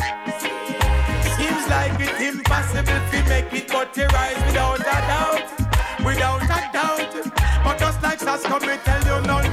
Seems 1.38 1.68
like 1.74 2.00
it's 2.00 2.22
impossible 2.22 3.02
to 3.10 3.18
make 3.28 3.52
it 3.52 3.68
but 3.68 3.92
to 3.96 4.06
rise 4.14 4.36
without 4.46 4.80
a 4.80 4.98
doubt 5.10 5.48
Without 6.06 6.44
a 6.44 6.70
doubt 6.72 7.14
But 7.64 7.80
just 7.80 8.04
like 8.04 8.20
come 8.44 8.62
me 8.62 8.78
tell 8.86 9.04
you 9.10 9.26
not 9.26 9.47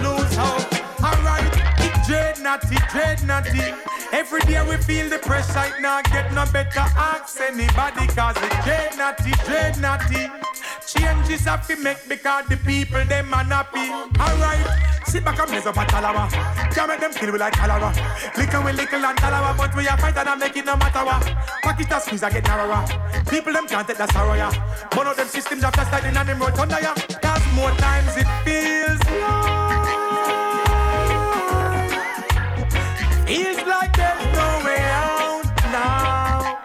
Every 3.35 4.38
day 4.42 4.62
we 4.62 4.77
feel 4.77 5.11
the 5.11 5.18
pressure, 5.18 5.64
it 5.66 5.83
not 5.83 6.05
get 6.05 6.33
no 6.33 6.44
better 6.53 6.87
ask 6.94 7.40
anybody 7.40 8.07
Cause 8.14 8.37
dread 8.62 8.97
natty, 8.97 9.33
natty 9.81 10.31
Changes 10.87 11.40
have 11.40 11.66
to 11.66 11.75
make 11.83 11.99
because 12.09 12.47
the 12.47 12.57
people 12.59 13.05
them 13.07 13.35
unhappy 13.35 13.90
Alright, 14.23 15.05
sit 15.07 15.25
back 15.25 15.40
and 15.40 15.51
blaze 15.51 15.66
up 15.66 15.77
a 15.77 15.81
talawa. 15.81 16.31
Can't 16.73 16.88
make 16.88 17.01
them 17.01 17.12
kill 17.12 17.33
we 17.33 17.38
like 17.40 17.55
cholera. 17.55 17.92
Little 18.38 18.62
we 18.62 18.73
little 18.73 19.05
and 19.05 19.18
talawa 19.18 19.57
But 19.57 19.75
we 19.75 19.88
are 19.88 19.99
fighting 19.99 20.29
and 20.29 20.38
make 20.38 20.57
it 20.57 20.64
no 20.64 20.77
matter 20.77 21.05
what. 21.05 21.27
Pocket 21.64 21.90
a 21.90 22.01
squeeze, 22.01 22.23
I 22.23 22.31
get 22.31 22.44
narrower. 22.44 22.87
People 23.29 23.53
them 23.53 23.66
can't 23.66 23.88
take 23.88 23.97
the 23.97 24.07
sorrow, 24.12 24.35
yeah. 24.35 24.55
One 24.94 25.09
of 25.09 25.16
them 25.16 25.27
systems 25.27 25.64
after 25.64 25.85
sliding 25.87 26.16
and 26.16 26.29
them 26.29 26.38
road 26.38 26.55
thunder, 26.55 26.79
yeah. 26.81 26.94
Cause 26.94 27.42
more 27.57 27.73
times 27.73 28.16
it 28.16 28.29
feels 28.44 29.01
like 29.20 30.04
Feels 33.27 33.57
like 33.67 33.97
there's 33.97 34.25
no 34.37 34.49
way 34.67 34.81
out 34.81 35.45
now. 35.73 36.59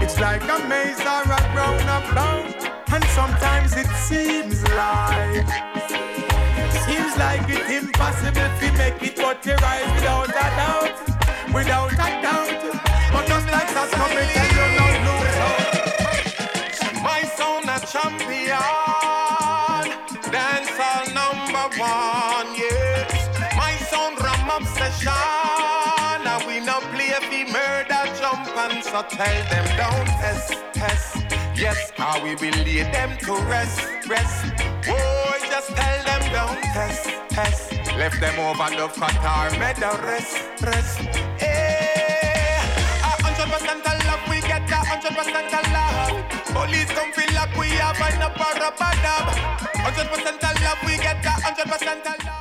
It's 0.00 0.18
like 0.18 0.42
a 0.42 0.58
maze 0.68 1.00
or 1.00 1.22
a 1.22 1.40
roundabout 1.54 2.54
And 2.92 3.04
sometimes 3.18 3.76
it 3.76 3.86
seems 4.08 4.62
like 4.70 5.46
Seems 6.86 7.16
like 7.18 7.44
it's 7.48 7.84
impossible 7.84 8.48
to 8.60 8.72
make 8.78 9.02
it 9.02 9.16
but 9.16 9.42
to 9.42 9.54
rise 9.56 9.94
without 9.94 10.28
a 10.28 10.32
doubt 10.32 10.96
Without 11.52 11.92
a 11.92 12.22
doubt 12.22 12.80
But 13.12 13.26
just 13.26 13.46
like 13.50 13.74
that's 13.74 13.92
coming 13.92 14.45
so 28.96 29.02
tell 29.16 29.38
them 29.50 29.66
don't 29.76 30.08
test, 30.20 30.54
test. 30.72 31.16
Yes, 31.54 31.92
how 31.96 32.22
we 32.22 32.34
will 32.36 32.58
lay 32.64 32.82
them 32.96 33.10
to 33.18 33.32
rest, 33.52 33.80
rest. 34.08 34.44
Oh, 34.88 35.36
just 35.50 35.68
tell 35.76 35.98
them 36.08 36.22
don't 36.32 36.62
test, 36.72 37.04
test. 37.28 37.72
Left 38.00 38.18
them 38.20 38.38
over 38.38 38.68
the 38.78 38.88
Qatar, 38.98 39.50
made 39.60 39.76
the 39.76 39.92
rest, 40.02 40.36
rest. 40.62 41.00
Eh, 41.40 42.56
a 43.08 43.12
hundred 43.24 43.48
percent 43.52 43.84
of 43.90 43.96
love, 44.08 44.24
we 44.30 44.40
get 44.40 44.70
a 44.70 44.80
hundred 44.90 45.14
percent 45.18 45.52
of 45.58 45.66
love. 45.76 46.08
Police 46.56 46.90
come 46.96 47.12
feel 47.12 47.32
like 47.34 47.54
we 47.60 47.68
have 47.76 48.00
an 48.00 48.22
aparabadab. 48.28 49.24
Hundred 49.84 50.08
percent 50.12 50.42
of 50.42 50.54
love, 50.64 50.80
we 50.86 50.96
get 50.96 51.22
a 51.22 51.34
hundred 51.44 51.68
percent 51.70 52.06
of 52.06 52.24
love. 52.24 52.35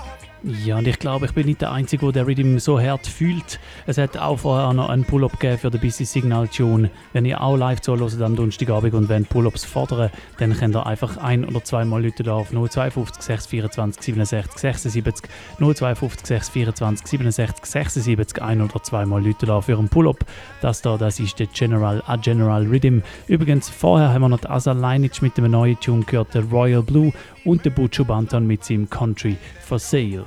Ja, 0.48 0.78
und 0.78 0.88
ich 0.88 1.00
glaube, 1.00 1.26
ich 1.26 1.34
bin 1.34 1.48
nicht 1.48 1.62
der 1.62 1.72
Einzige, 1.72 2.12
der 2.12 2.28
Rhythm 2.28 2.60
so 2.60 2.80
hart 2.80 3.08
fühlt. 3.08 3.60
Es 3.88 3.98
hat 3.98 4.16
auch 4.16 4.38
vorher 4.38 4.74
noch 4.74 4.90
einen 4.90 5.04
Pull-Up 5.04 5.40
gegeben 5.40 5.58
für 5.58 5.72
den 5.72 5.82
BC 5.82 6.06
Signal 6.06 6.48
Tune. 6.48 6.92
Wenn 7.14 7.26
ihr 7.26 7.42
auch 7.42 7.58
live 7.58 7.82
zuhört 7.82 8.22
am 8.22 8.36
Donnerstagabend 8.36 8.94
und 8.94 9.10
wollt 9.10 9.28
Pull-Ups 9.28 9.66
fordern, 9.66 10.12
dann 10.38 10.56
könnt 10.56 10.76
ihr 10.76 10.86
einfach 10.86 11.18
ein- 11.18 11.46
oder 11.46 11.64
zweimal 11.64 12.04
Leute 12.04 12.32
auf 12.32 12.52
052 12.52 13.24
624 13.24 14.04
67 14.04 14.60
76 14.60 15.30
052 15.58 16.28
624 16.28 17.08
67 17.08 17.66
76 17.66 18.44
ein- 18.44 18.62
oder 18.62 18.84
zweimal 18.84 19.26
Leute 19.26 19.48
da 19.48 19.62
für 19.62 19.80
einen 19.80 19.90
Pull-Up. 19.90 20.26
Das 20.62 20.84
da, 20.84 20.96
das 20.96 21.20
ist 21.20 21.40
der 21.40 21.48
General, 21.48 22.04
a 22.06 22.18
General 22.18 22.68
Rhythm. 22.68 23.00
Übrigens, 23.28 23.68
vorher 23.68 24.14
haben 24.14 24.22
wir 24.22 24.30
noch 24.30 24.46
Asa 24.46 24.74
Lineage 24.74 25.24
mit 25.24 25.36
dem 25.40 25.50
neuen 25.50 25.80
Tune 25.80 26.04
gehört, 26.04 26.36
der 26.36 26.44
Royal 26.44 26.84
Blue 26.84 27.12
und 27.46 27.66
der 27.66 27.72
Butcho 27.72 28.04
Banton 28.04 28.46
mit 28.46 28.64
seinem 28.64 28.88
Country 28.88 29.38
for 29.60 29.80
Sale. 29.80 30.26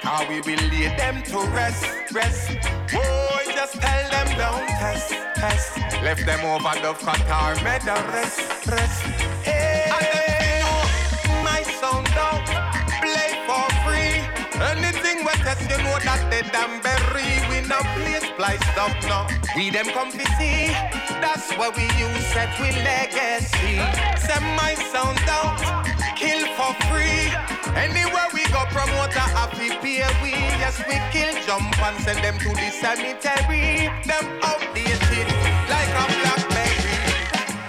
How 0.00 0.28
we 0.28 0.40
will 0.40 0.62
lay 0.70 0.94
them 0.96 1.22
to 1.24 1.38
rest, 1.50 1.84
rest. 2.12 2.48
Boy, 2.92 3.42
just 3.52 3.74
tell 3.80 4.10
them 4.10 4.28
don't 4.38 4.68
test, 4.68 5.10
test. 5.34 5.78
Left 6.02 6.24
them 6.24 6.40
over 6.44 6.74
the 6.80 6.92
Qatar, 6.94 7.62
made 7.64 7.82
the 7.82 7.96
rest, 8.12 8.40
rest. 8.66 9.02
Hey, 9.42 9.90
and 9.90 10.06
them 10.12 10.26
they 10.28 10.60
know 10.62 11.42
my 11.42 11.62
sound 11.80 12.06
don't 12.14 12.46
play 13.02 13.32
for 13.48 13.66
free. 13.84 14.22
Anything 14.60 15.24
we 15.24 15.32
test, 15.42 15.62
you 15.62 15.78
know 15.82 15.98
that 16.04 16.22
they 16.30 16.42
damn 16.52 16.80
bury. 16.82 17.26
We 17.50 17.66
no 17.66 17.80
play 17.96 18.20
spliced 18.20 18.78
up, 18.78 18.94
no. 19.08 19.26
We 19.56 19.70
them 19.70 19.86
come 19.86 20.12
to 20.12 20.24
see. 20.38 20.68
That's 21.20 21.50
why 21.56 21.70
we 21.74 21.84
use 21.98 22.26
set 22.26 22.52
we 22.60 22.70
legacy. 22.84 23.80
Send 24.20 24.44
my 24.56 24.74
sound 24.92 25.18
don't 25.26 25.95
kill 26.26 26.44
for 26.58 26.72
free. 26.90 27.30
Anywhere 27.78 28.28
we 28.34 28.42
go, 28.54 28.60
promoter 28.74 29.26
happy 29.38 29.70
pay 29.82 30.02
we. 30.22 30.32
Yes, 30.62 30.76
we 30.88 30.96
kill 31.14 31.32
jump 31.46 31.78
and 31.86 31.96
send 32.04 32.18
them 32.24 32.36
to 32.42 32.50
the 32.60 32.68
cemetery. 32.82 33.86
Them 34.08 34.26
outdated 34.48 35.28
like 35.72 35.92
a 36.02 36.04
blackberry. 36.18 36.96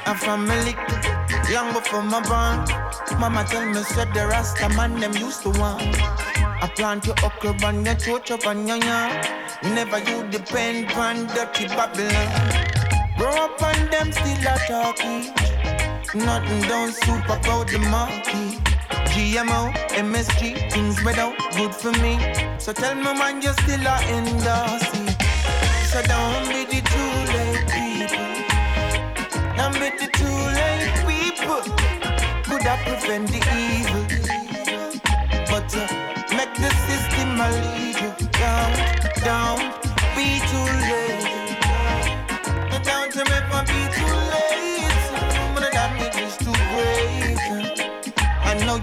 I'm 0.07 0.17
from 0.17 0.49
a 0.49 0.57
little, 0.65 1.51
young 1.53 1.69
before 1.73 2.03
my 2.03 2.21
born. 2.29 2.57
Mama 3.19 3.45
tell 3.49 3.65
me 3.65 3.81
said 3.93 4.13
the 4.13 4.25
Rasta 4.27 4.69
man 4.69 4.99
them 4.99 5.13
used 5.13 5.41
to 5.43 5.49
want. 5.59 5.81
I 6.63 6.67
plant 6.75 7.05
your 7.05 7.15
okra 7.23 7.53
on 7.67 7.85
your 7.85 8.19
up 8.33 8.47
on 8.47 8.67
your 8.67 8.77
yard. 8.77 9.27
Never 9.63 9.99
you 10.09 10.23
depend 10.29 10.91
on 10.93 11.27
dirty 11.27 11.67
Babylon. 11.67 12.29
Grow 13.17 13.35
up 13.45 13.61
on 13.61 13.89
them 13.89 14.11
still 14.11 14.47
a 14.53 14.57
talking. 14.67 15.56
Nothing 16.15 16.61
don't 16.69 16.93
super 16.93 17.33
about 17.33 17.67
the 17.67 17.79
market. 17.79 18.55
GMO, 19.11 19.73
MSG, 19.89 20.71
things 20.71 21.03
without 21.03 21.35
good 21.57 21.75
for 21.75 21.91
me. 22.03 22.17
So 22.59 22.71
tell 22.71 22.95
me 22.95 23.03
man 23.03 23.41
you 23.41 23.51
still 23.51 23.85
a 23.85 23.97
endorse 24.15 24.87
it. 24.93 25.17
So 25.91 26.01
don't 26.03 26.47
be 26.47 26.63
the 26.63 26.79
too 26.91 27.11
late 27.35 27.67
people. 27.75 28.27
Don't 29.57 29.73
be 29.73 29.89
the 29.99 30.07
too 30.15 30.39
late 30.57 30.95
people. 31.09 31.61
Could 32.47 32.63
have 32.63 32.81
prevent 32.87 33.27
the 33.27 33.41
evil. 33.59 34.05
But 35.51 35.75
uh, 35.75 35.87
make 36.37 36.53
the 36.55 36.69
system 36.87 37.41
a 37.41 37.47
lead 37.51 37.95
you 37.99 38.11
down, 38.39 38.71
down. 39.25 39.57
Be 40.15 40.39
too 40.51 40.67
late. 40.87 41.27
Don't 42.85 43.13
you 43.13 43.21
ever 43.21 43.61
be 43.67 43.79
too 43.93 44.13
late. 44.31 44.46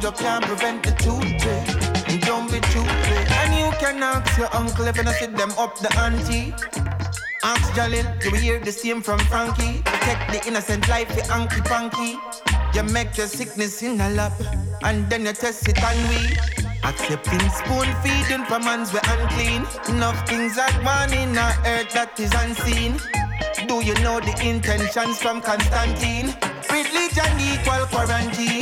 You 0.03 0.13
can't 0.13 0.45
prevent 0.45 0.83
the. 0.83 0.95
And 2.09 2.21
don't 2.23 2.47
be 2.49 2.61
late. 2.61 3.31
And 3.41 3.55
you 3.55 3.71
can 3.79 4.03
ask 4.03 4.39
your 4.39 4.55
uncle 4.55 4.87
if 4.87 4.97
you 4.97 5.07
sit 5.13 5.37
them 5.37 5.53
up 5.59 5.79
the 5.79 5.91
ante. 5.99 6.53
Ask 7.43 7.73
Jalil, 7.75 8.07
you 8.25 8.31
will 8.31 8.39
hear 8.39 8.59
the 8.61 8.73
same 8.73 9.03
from 9.03 9.19
Frankie. 9.21 9.83
Protect 9.85 10.33
the 10.33 10.49
innocent 10.49 10.89
life, 10.89 11.09
the 11.09 11.23
anky 11.23 11.65
panky. 11.65 12.19
You 12.75 12.83
make 12.93 13.17
your 13.17 13.27
sickness 13.27 13.83
in 13.83 14.01
a 14.01 14.11
lap, 14.11 14.33
and 14.83 15.09
then 15.11 15.27
you 15.27 15.33
test 15.33 15.69
it 15.69 15.83
on 15.83 15.97
we. 16.09 16.37
Accepting 16.85 17.49
spoon 17.51 17.89
feeding 18.03 18.45
for 18.47 18.61
man's 18.61 18.93
we 18.93 19.01
unclean. 19.09 19.67
Enough 19.89 20.29
things 20.29 20.59
are 20.59 20.73
gone 20.83 21.13
in 21.13 21.37
our 21.37 21.55
earth 21.67 21.93
that 21.95 22.19
is 22.19 22.33
unseen. 22.35 23.01
Do 23.67 23.85
you 23.85 23.95
know 24.05 24.21
the 24.21 24.35
intentions 24.47 25.19
from 25.19 25.41
Constantine? 25.41 26.35
Religion 26.71 27.33
equal 27.41 27.87
quarantine. 27.91 28.54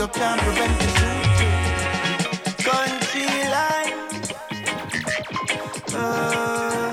you 0.00 0.08
can't 0.08 0.40
prevent 0.40 0.78
the 0.80 0.86
truth. 0.96 1.36
Country 2.64 3.28
life. 3.56 4.32
Uh, 5.94 6.92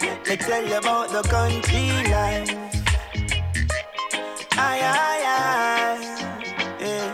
let 0.00 0.28
me 0.28 0.36
tell 0.36 0.64
you 0.64 0.76
about 0.76 1.08
the 1.10 1.22
country 1.22 1.90
life. 2.14 2.50
Aye, 4.52 4.82
aye, 5.02 5.24
aye. 5.34 5.98
Yeah. 6.78 7.10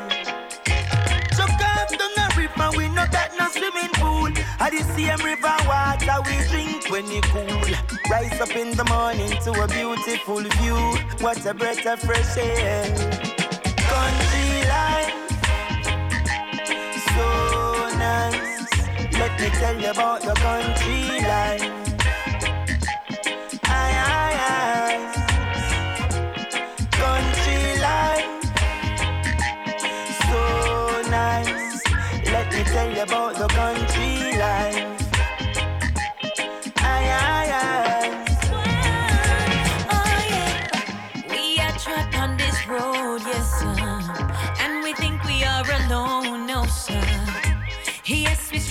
So 1.37 1.47
come 1.47 1.89
down 1.97 2.13
the 2.19 2.27
river, 2.37 2.69
we 2.77 2.89
no 2.89 3.07
swimming 3.49 3.93
pool. 3.95 4.29
At 4.61 4.73
the 4.73 4.83
same 4.93 5.25
river 5.25 5.57
water 5.67 6.19
we 6.27 6.37
drink 6.51 6.91
when 6.91 7.07
it 7.11 7.25
cool. 7.33 7.65
Rise 8.11 8.39
up 8.43 8.55
in 8.55 8.77
the 8.77 8.85
morning 8.85 9.33
to 9.45 9.53
a 9.53 9.67
beautiful 9.69 10.43
view. 10.61 10.81
What 11.25 11.47
a 11.47 11.55
breath 11.55 11.87
of 11.87 11.99
fresh 12.01 12.37
air. 12.37 13.32
Country 13.93 14.51
life, 14.77 15.15
so 17.15 17.29
nice. 17.99 18.73
Let 19.21 19.33
me 19.41 19.49
tell 19.61 19.77
you 19.81 19.91
about 19.91 20.21
the 20.23 20.35
country 20.35 21.21
life. 21.33 21.71
Aye, 23.65 23.97
aye, 24.15 24.39
aye. 24.57 25.01
Country 27.03 27.63
life, 27.89 28.31
so 30.29 30.41
nice. 31.11 31.83
Let 32.35 32.47
me 32.53 32.63
tell 32.65 32.91
you 32.97 33.03
about 33.03 33.35
the 33.37 33.49
country 33.49 34.39
life. 34.39 35.02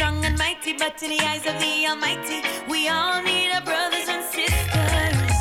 Strong 0.02 0.26
and 0.26 0.36
mighty, 0.36 0.74
but 0.74 1.04
in 1.04 1.12
the 1.12 1.20
eyes 1.30 1.46
of 1.46 1.56
the 1.60 1.86
Almighty, 1.88 2.42
we 2.68 2.90
all 2.90 3.22
need 3.22 3.52
our 3.52 3.62
brothers 3.62 4.08
and 4.10 4.24
sisters. 4.34 5.36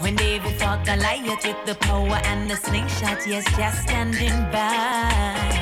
When 0.00 0.16
David 0.16 0.54
fought 0.58 0.82
Goliath 0.86 1.44
with 1.44 1.62
the 1.66 1.74
power 1.74 2.18
and 2.30 2.50
the 2.50 2.56
slingshot, 2.56 3.26
yes, 3.26 3.44
just 3.54 3.82
standing 3.82 4.36
by. 4.50 5.52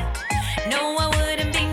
No, 0.71 0.97
I 0.97 1.07
wouldn't 1.17 1.53
be 1.59 1.66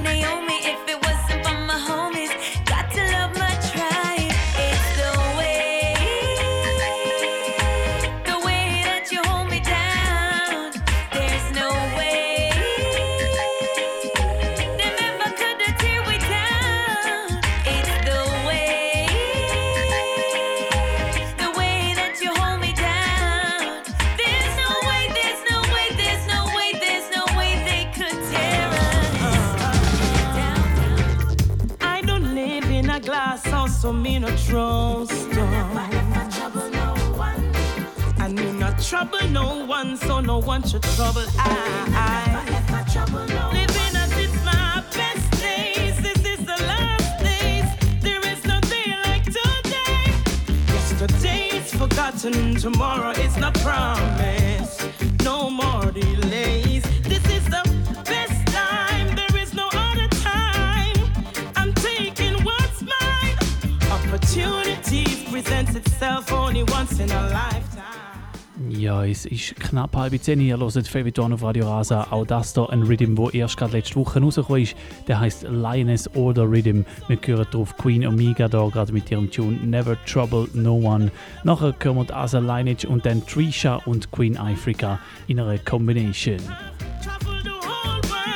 halb 70.04 70.22
zehn. 70.22 70.42
Ihr 70.42 70.58
hört 70.58 70.88
Favorite 70.88 71.22
One 71.22 71.36
auf 71.36 71.44
Radio 71.44 71.66
Rasa. 71.66 72.08
Auch 72.12 72.26
das 72.26 72.54
hier 72.54 72.70
ein 72.70 72.84
Rhythm, 72.84 73.16
der 73.16 73.34
erst 73.34 73.58
gerade 73.58 73.78
letzte 73.78 73.96
Woche 73.96 74.20
rausgekommen 74.20 74.64
ist. 74.64 74.76
Der 75.08 75.20
heißt 75.20 75.44
Lioness 75.44 76.10
Order 76.16 76.44
Rhythm. 76.44 76.82
Wir 77.08 77.18
hören 77.26 77.48
drauf 77.50 77.76
Queen 77.78 78.06
Omega 78.06 78.50
da 78.50 78.68
gerade 78.68 78.92
mit 78.92 79.10
ihrem 79.10 79.32
Tune 79.32 79.58
Never 79.64 79.98
Trouble 80.06 80.48
No 80.54 80.76
One. 80.76 81.10
Nachher 81.44 81.74
hören 81.82 81.96
wir 82.08 82.16
Asa 82.16 82.40
Lineage 82.40 82.86
und 82.86 83.06
dann 83.06 83.26
Trisha 83.26 83.76
und 83.86 84.12
Queen 84.12 84.38
Africa 84.38 85.00
in 85.28 85.40
einer 85.40 85.58
Combination. 85.60 86.38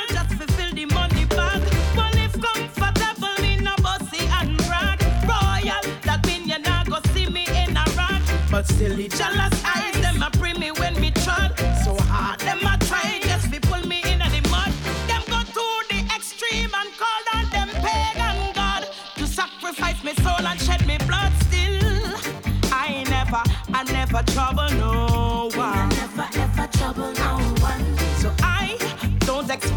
Just 0.10 0.34
fulfill 0.34 0.74
the 0.74 0.86
money 0.86 1.26
bag. 1.26 1.68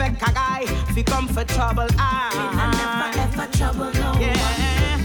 Expect 0.01 0.31
a 0.31 0.33
guy 0.33 0.65
fi 0.95 1.03
come 1.03 1.29
for 1.29 1.45
trouble. 1.45 1.87
Ah. 1.99 2.31
I, 2.33 2.71
never 2.81 3.43
ever 3.43 3.47
trouble 3.57 3.93
no 4.01 4.13
yeah. 4.19 4.99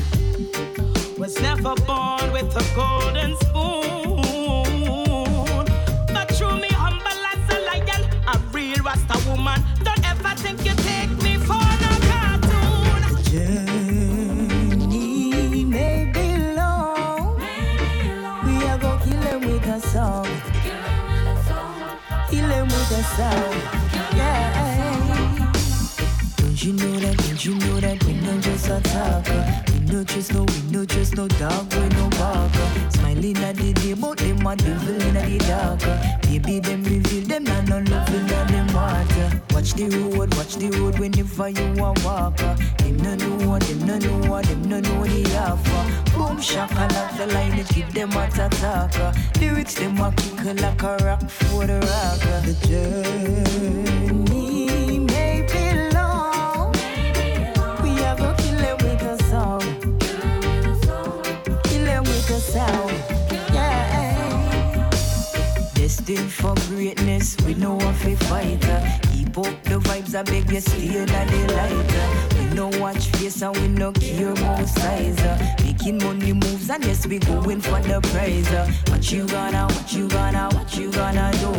Was 1.17 1.39
never 1.41 1.75
born 1.88 2.31
with 2.31 2.55
a 2.55 2.63
golden 2.75 3.36
spoon. 3.38 4.21
But 6.13 6.31
through 6.31 6.58
me 6.58 6.69
humble 6.69 7.25
as 7.31 7.49
a 7.55 7.58
lion, 7.67 8.03
a 8.27 8.38
real 8.53 8.81
Rasta 8.84 9.17
woman. 9.29 9.60
Don't 9.84 10.05
ever 10.10 10.34
think 10.43 10.65
you 10.65 10.73
take 10.89 11.12
me 11.23 11.38
for 11.38 11.67
no 11.84 11.91
cartoon. 12.10 13.01
Journey 13.31 14.86
may 15.65 16.12
be 16.13 16.27
long. 16.55 17.38
We 18.45 18.55
are 18.69 18.77
gonna 18.77 19.03
kill 19.05 19.23
him 19.31 19.41
with 19.41 19.67
a 19.67 19.79
song. 19.81 20.27
Kill 22.29 22.49
him 22.49 22.67
with 22.67 22.91
a 22.91 23.03
song. 23.17 23.55
Talker. 28.81 29.63
We 29.71 29.79
no 29.91 30.03
just 30.03 30.33
no, 30.33 30.43
we 30.43 30.71
no 30.71 30.85
just 30.85 31.15
no 31.15 31.27
dog, 31.27 31.73
we 31.73 31.88
no 31.89 32.09
barker. 32.11 32.67
Smiling 32.89 33.38
at 33.38 33.55
the 33.55 33.73
day, 33.73 33.93
but 33.93 34.17
them 34.17 34.45
a 34.45 34.55
devil 34.55 35.01
in 35.01 35.13
the 35.13 35.38
darker. 35.45 35.95
Baby, 36.23 36.59
them 36.59 36.83
reveal 36.83 37.27
them 37.27 37.43
not 37.43 37.67
no 37.67 37.77
love 37.79 38.13
in 38.13 38.27
them 38.27 38.67
water. 38.73 39.41
Watch 39.51 39.73
the 39.73 39.89
road, 39.89 40.35
watch 40.35 40.55
the 40.55 40.69
road 40.77 40.99
whenever 40.99 41.49
you 41.49 41.83
a 41.83 41.93
walker. 42.03 42.55
Them 42.79 42.97
no 42.97 43.15
know 43.15 43.49
what, 43.49 43.61
them 43.63 43.79
no 43.85 43.97
know 43.97 44.29
what, 44.29 44.45
them 44.45 44.63
no 44.63 44.79
know 44.79 45.03
the 45.03 45.38
offer. 45.38 46.17
Boom 46.17 46.41
shaka 46.41 46.88
like 46.93 47.17
the 47.17 47.27
line, 47.33 47.59
it 47.59 47.69
give 47.69 47.93
them 47.93 48.11
a 48.13 48.25
attacker. 48.25 49.13
Lyrics 49.39 49.75
them 49.75 49.97
a 49.99 50.11
kick 50.11 50.61
like 50.61 50.83
a 50.83 50.97
rock 51.05 51.29
for 51.29 51.65
the 51.65 51.79
rocker. 51.79 52.41
The 52.45 52.53
journey 52.67 54.24
sound. 62.56 62.91
Yeah. 63.54 64.89
Destined 65.74 66.32
for 66.32 66.56
greatness, 66.70 67.36
we 67.46 67.54
know 67.56 67.76
what 67.76 67.98
we 68.06 68.15
fighter. 68.15 68.80
Keep 69.12 69.38
up 69.38 69.56
the 69.63 69.78
vibes, 69.88 70.15
I 70.15 70.24
beg 70.24 70.50
you, 70.50 70.62
stay 70.62 71.00
in 71.02 71.06
the 71.06 71.39
lighter. 71.58 72.08
We 72.36 72.44
no 72.56 72.68
watch 72.80 73.08
face 73.18 73.41
and 73.41 73.58
we 73.58 73.68
no 73.68 73.91
care 73.91 74.32
about 74.32 74.68
size. 74.70 75.22
Making 75.63 75.98
money 75.98 76.32
moves 76.32 76.70
and 76.70 76.86
yes, 76.86 77.06
we 77.06 77.20
going 77.20 77.60
for 77.60 77.82
the 77.82 78.00
prize. 78.12 78.50
What 78.89 79.12
you 79.12 79.28
gonna, 79.28 79.68
what 79.68 79.91
you 79.94 80.08
gonna, 80.08 80.50
what 80.56 80.78
you 80.78 80.91
gonna 80.91 81.32
do? 81.44 81.52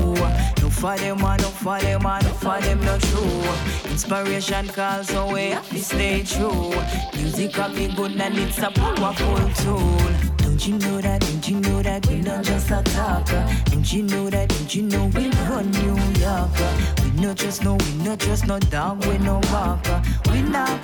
No 0.63 0.71
for 0.71 0.97
them, 0.97 1.23
uh, 1.23 1.37
no 1.37 1.49
for 1.63 1.79
them, 1.79 2.07
uh, 2.07 2.21
no 2.21 2.31
for 2.45 2.59
them, 2.61 2.81
no 2.81 2.99
true. 2.99 3.91
Inspiration 3.91 4.69
calls, 4.69 5.09
so 5.09 5.31
we 5.35 5.55
stay 5.79 6.23
true. 6.23 6.73
Music 7.17 7.53
can 7.53 7.75
be 7.75 7.87
good 7.95 8.19
and 8.19 8.39
it's 8.39 8.59
a 8.59 8.71
powerful 8.71 9.51
tool. 9.63 10.36
Don't 10.57 10.69
you 10.69 10.79
know 10.79 11.01
that? 11.03 11.21
Don't 11.21 11.49
you 11.51 11.61
know 11.61 11.83
that 11.83 12.07
we 12.07 12.17
not 12.17 12.43
just 12.43 12.71
a 12.71 12.83
talker? 12.83 13.47
Don't 13.67 13.93
you 13.93 14.03
know 14.05 14.31
that? 14.31 14.49
Don't 14.49 14.75
you 14.75 14.85
know 14.85 15.05
we 15.15 15.29
run 15.51 15.71
New 15.71 15.99
Yorker? 16.19 16.73
We 17.05 17.11
not 17.21 17.37
just 17.37 17.63
know, 17.63 17.75
we 17.75 17.93
not 18.03 18.21
just 18.21 18.47
no 18.47 18.59
dog, 18.59 19.05
we 19.05 19.19
no 19.19 19.39
walker. 19.53 20.03
We 20.33 20.41
not 20.41 20.83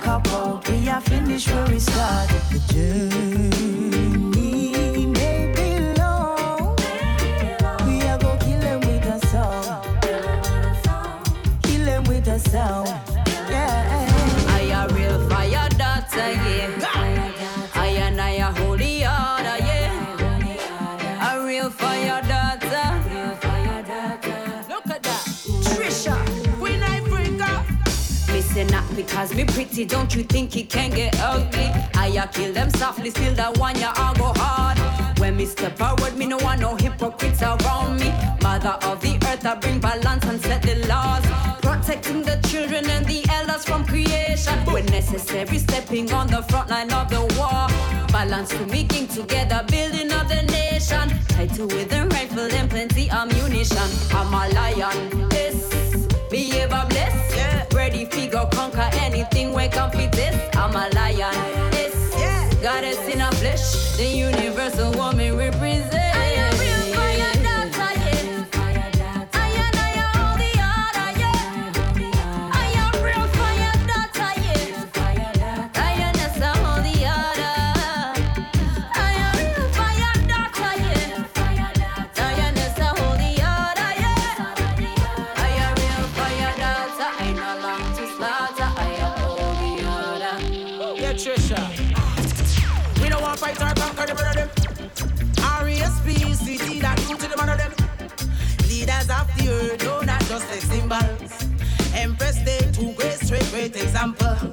pretty, 29.73 29.89
don't 29.89 30.15
you 30.15 30.23
think 30.23 30.55
it 30.55 30.69
can 30.69 30.91
get 30.91 31.19
ugly? 31.19 31.69
I 31.95 32.27
kill 32.31 32.53
them 32.53 32.69
softly, 32.71 33.09
still 33.09 33.33
that 33.33 33.57
one 33.57 33.79
ya 33.79 33.91
I 33.95 34.13
go 34.17 34.31
hard. 34.35 34.77
When 35.19 35.35
me 35.35 35.45
step 35.45 35.77
forward, 35.77 36.15
me 36.15 36.27
no 36.27 36.37
want 36.37 36.61
no 36.61 36.75
hypocrites 36.75 37.41
around 37.41 37.99
me. 37.99 38.11
Mother 38.41 38.77
of 38.83 39.01
the 39.01 39.15
earth, 39.27 39.45
I 39.45 39.55
bring 39.55 39.79
balance 39.79 40.25
and 40.25 40.39
set 40.41 40.61
the 40.61 40.75
laws. 40.87 41.25
Protecting 41.61 42.21
the 42.21 42.39
children 42.47 42.87
and 42.89 43.05
the 43.05 43.25
elders 43.29 43.65
from 43.65 43.85
creation. 43.85 44.57
When 44.65 44.85
necessary, 44.87 45.57
stepping 45.57 46.11
on 46.11 46.27
the 46.27 46.43
front 46.43 46.69
line 46.69 46.91
of 46.93 47.09
the 47.09 47.21
war. 47.37 47.67
Balance 48.11 48.49
to 48.49 48.65
making 48.67 49.07
together, 49.07 49.65
building 49.67 50.11
of 50.11 50.27
the 50.29 50.43
nation. 50.43 51.09
Title 51.29 51.67
with 51.67 51.91
a 51.93 52.05
rifle 52.09 52.51
and 52.59 52.69
plenty 52.69 53.09
ammunition. 53.09 53.89
I'm 54.11 54.33
a 54.33 54.53
lion, 54.53 55.31
a 56.71 56.85
bless. 56.89 56.92
Ready 57.73 58.05
figure 58.05 58.47
conquer 58.53 58.89
anything 59.01 59.51
we 59.51 59.67
come 59.67 59.89
with 59.91 60.11
this. 60.11 60.35
I'm 60.55 60.75
a 60.75 60.89
lion, 60.93 61.17
yes. 61.73 62.55
Goddess 62.61 62.99
in 63.07 63.19
a 63.19 63.31
flesh. 63.31 63.97
The 63.97 64.05
universal 64.05 64.91
woman 64.91 65.35
represent. 65.35 66.02
Example. 103.83 104.52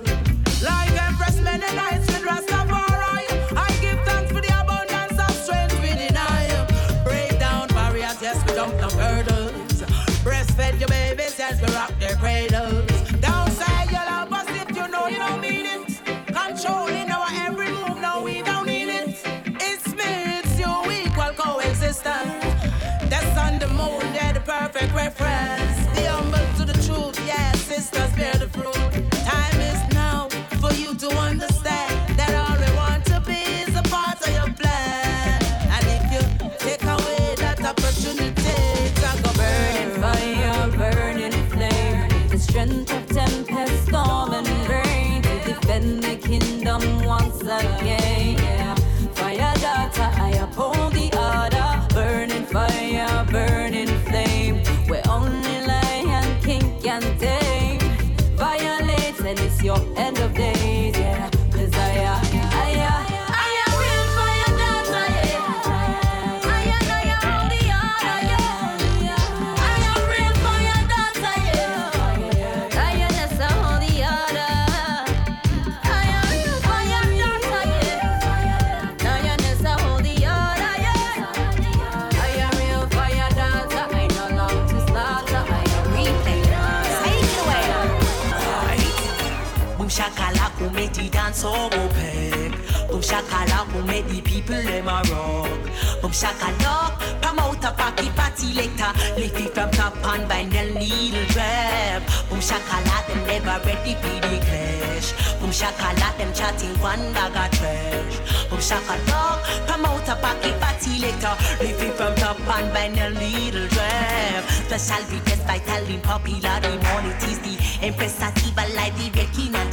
People 94.51 94.71
them 94.71 94.89
a 94.89 95.03
rock. 95.11 96.03
Boom 96.03 96.13
shakala 96.13 96.99
promote 97.23 97.65
a 97.65 97.71
party 97.73 98.09
party 98.11 98.53
later. 98.55 98.93
Lift 99.17 99.41
it 99.41 99.55
from 99.55 99.71
top 99.71 99.97
and 100.05 100.29
bind 100.29 100.53
the 100.53 100.65
little 100.75 101.27
trap. 101.27 102.03
Boom 102.29 102.41
shakala 102.41 103.07
them 103.07 103.27
never 103.27 103.59
ready 103.65 103.95
for 103.95 104.19
the 104.27 104.39
clash. 104.47 105.13
Boom 105.41 105.51
shakala 105.51 106.19
them 106.19 106.33
chatting 106.35 106.77
one 106.81 107.13
bag 107.13 107.37
of 107.37 107.59
trash. 107.59 108.17
Boom 108.49 108.61
shakala 108.61 109.67
promote 109.67 110.09
a 110.09 110.17
party 110.17 110.53
party 110.61 110.99
later. 111.01 111.35
Lift 111.61 111.83
it 111.83 111.95
from 111.95 112.15
top 112.17 112.39
and 112.41 112.73
bind 112.75 112.97
the 112.97 113.11
little 113.11 113.69
trap. 113.69 114.45
Special 114.67 115.05
request 115.15 115.47
by 115.47 115.59
telling 115.59 116.01
popular 116.01 116.61
it 116.63 117.23
is 117.29 117.39
the 117.41 117.87
Empress 117.87 118.15
Sativa 118.15 118.65
live 118.77 118.97
the 118.99 119.11
red 119.19 119.33
king 119.33 119.55
and 119.55 119.70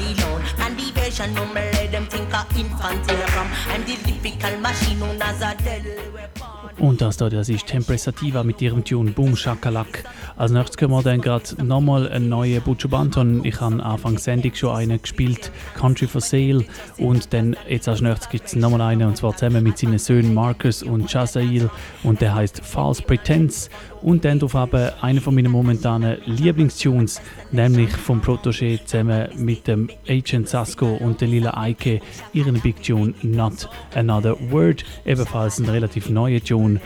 version 1.17 1.33
no 1.35 1.45
me 1.53 1.61
let 1.71 1.91
them 1.91 2.05
think 2.07 2.33
a 2.33 2.45
infant 2.55 3.11
from 3.31 3.47
I'm 3.71 3.83
the 3.85 3.95
typical 4.05 4.59
machine 4.59 4.99
known 4.99 5.21
as 5.21 5.41
a 5.41 5.55
deadly 5.63 6.09
weapon 6.13 6.57
Und 6.79 7.01
das 7.01 7.17
da, 7.17 7.27
das 7.27 7.49
ist 7.49 7.65
Tempress 7.65 8.03
Sativa 8.03 8.43
mit 8.43 8.61
ihrem 8.61 8.83
Tune 8.83 9.09
Boom 9.09 9.35
Shakalak. 9.35 10.03
Als 10.35 10.51
nächstes 10.51 10.79
hören 10.79 10.91
wir 10.91 11.01
dann 11.01 11.21
gerade 11.21 11.65
nochmal 11.65 12.07
einen 12.07 12.29
neuen 12.29 12.61
Butcher 12.61 12.87
Banton. 12.87 13.43
Ich 13.43 13.59
habe 13.59 13.83
Anfang 13.83 14.19
Sendung 14.19 14.53
schon 14.53 14.75
einen 14.75 15.01
gespielt, 15.01 15.51
Country 15.75 16.05
for 16.05 16.21
Sale. 16.21 16.65
Und 16.99 17.33
dann 17.33 17.55
jetzt 17.67 17.87
als 17.87 18.01
nächstes 18.01 18.29
gibt 18.29 18.45
es 18.45 18.55
nochmal 18.55 18.81
einen, 18.81 19.07
und 19.07 19.17
zwar 19.17 19.35
zusammen 19.35 19.63
mit 19.63 19.79
seinen 19.79 19.97
Söhnen 19.97 20.35
Marcus 20.35 20.83
und 20.83 21.09
Chazail. 21.09 21.71
Und 22.03 22.21
der 22.21 22.35
heißt 22.35 22.61
False 22.63 23.01
Pretense. 23.01 23.71
Und 24.01 24.25
dann 24.25 24.39
darauf 24.39 24.55
eben 24.55 24.91
einer 25.01 25.21
von 25.21 25.35
meinen 25.35 25.51
momentanen 25.51 26.17
Lieblingstunes, 26.25 27.21
nämlich 27.51 27.89
vom 27.89 28.21
Protégé 28.21 28.83
zusammen 28.85 29.29
mit 29.35 29.67
dem 29.67 29.89
Agent 30.07 30.49
Sasko 30.49 30.95
und 30.95 31.21
der 31.21 31.27
Lila 31.27 31.57
Eike, 31.57 31.99
ihren 32.33 32.59
Big 32.61 32.81
Tune 32.83 33.13
Not 33.21 33.69
Another 33.95 34.35
Word. 34.51 34.83
Ebenfalls 35.05 35.59
ein 35.59 35.65
relativ 35.65 36.09
neuer 36.09 36.43
Tune. 36.43 36.79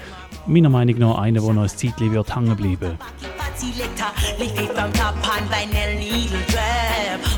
Meiner 0.47 0.69
Meinung 0.69 0.97
nach 0.97 1.17
einer, 1.19 1.41
der 1.41 1.53
noch 1.53 1.63
ein 1.63 1.69
Zeitchen 1.69 2.11
wird 2.11 2.35
hängen 2.35 2.55
bleiben. 2.55 2.97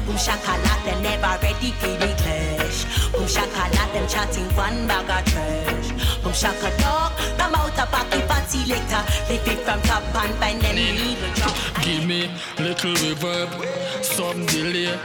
Boom 0.06 0.18
shakalak, 0.18 0.84
they 0.86 0.96
never 1.02 1.38
ready 1.42 1.72
for 1.80 1.88
the 1.88 2.08
clash 2.22 2.86
Boom 3.14 3.26
shakalak, 3.26 3.94
them 3.94 4.08
chatting 4.08 4.46
one 4.56 4.86
bag 4.88 5.10
of 5.10 5.26
trash 5.26 5.90
Boom 6.22 6.34
shakalak, 6.34 7.12
come 7.38 7.56
out 7.56 7.80
a 7.80 7.86
party 7.88 8.23
party 8.54 8.72
later 8.72 9.04
Lift 9.30 9.48
it 9.48 9.60
from 9.60 9.82
top 9.82 10.04
and 10.16 10.40
bind 10.40 10.64
a 10.64 10.74
little 10.74 11.34
trap 11.36 11.84
Give 11.84 12.06
me 12.06 12.30
little 12.60 12.94
reverb, 12.94 14.04
some 14.04 14.46
delay. 14.46 14.98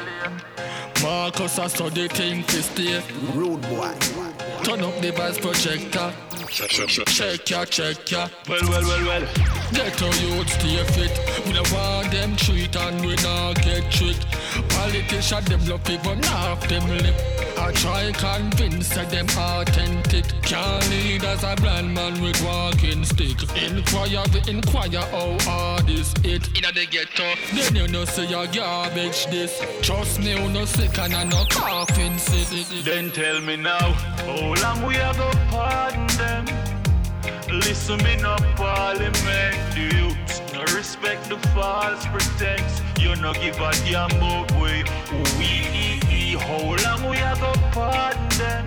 Marcus, 1.03 1.59
I 1.59 1.67
saw 1.69 1.89
the 1.89 2.09
thing 2.09 2.45
to 2.45 2.63
stay. 2.63 3.03
Rude 3.35 3.63
boy. 3.63 3.95
Turn 4.63 4.83
up 4.83 5.01
the 5.01 5.13
bass 5.17 5.39
projector. 5.39 6.13
Check, 6.51 7.51
ya, 7.51 7.65
check 7.65 8.11
ya. 8.11 8.29
Well, 8.49 8.61
well, 8.69 8.83
well, 8.83 9.05
well. 9.07 9.29
Get 9.73 10.03
our 10.03 10.15
youth 10.17 10.49
stay 10.49 10.83
fit. 10.85 11.47
We 11.47 11.53
don't 11.53 11.71
want 11.73 12.11
them 12.11 12.37
treat 12.37 12.75
and 12.75 13.01
we 13.05 13.15
not 13.17 13.61
get 13.63 13.91
tricked. 13.93 14.27
Politicians 14.71 15.47
them 15.47 15.67
love 15.67 15.85
people, 15.85 16.17
not 16.17 16.61
them 16.63 16.89
lip. 16.89 17.15
I 17.59 17.73
try 17.73 18.13
convince 18.13 18.89
that 18.91 19.11
them 19.11 19.27
authentic. 19.37 20.25
Can't 20.43 20.89
lead 20.91 21.25
as 21.25 21.45
a 21.45 21.55
blind 21.57 21.93
man 21.93 22.21
with 22.23 22.43
walking 22.43 23.05
stick. 23.05 23.43
Inquire, 23.61 24.25
we 24.33 24.51
inquire 24.51 25.03
how 25.11 25.37
hard 25.41 25.91
is 25.91 26.15
it. 26.25 26.47
In 26.57 26.63
the 26.75 26.87
ghetto, 26.91 27.35
then 27.53 27.77
you 27.77 27.89
know 27.89 28.05
say 28.05 28.27
your 28.27 28.47
garbage 28.47 29.27
this. 29.27 29.61
Trust 29.83 30.21
me, 30.21 30.31
you 30.33 30.49
no 30.49 30.65
sick 30.65 30.99
and 30.99 31.15
I 31.15 31.25
no 31.25 31.45
coughing 31.51 32.17
sick. 32.17 32.85
Then 32.85 33.11
tell 33.11 33.41
me 33.41 33.57
now, 33.57 33.93
how 34.25 34.55
long 34.63 34.87
we 34.87 34.97
a 34.97 35.13
go 35.15 35.31
pardon 35.51 36.07
them? 36.17 36.38
Listen 37.51 37.99
me 38.05 38.17
no 38.17 38.37
parliament, 38.57 39.57
the 39.75 39.91
youths 39.97 40.41
No 40.53 40.63
respect 40.77 41.29
the 41.29 41.39
false 41.55 42.05
pretense. 42.07 42.83
You 43.01 43.17
no 43.17 43.33
give 43.33 43.57
a 43.57 43.71
damn 43.85 44.11
about 44.11 44.51
we. 44.61 44.85
We 45.39 45.79
how 46.37 46.77
long 46.85 47.11
we 47.11 47.19
a 47.19 47.35
go 47.41 47.53
pardon 47.73 48.29
them? 48.39 48.67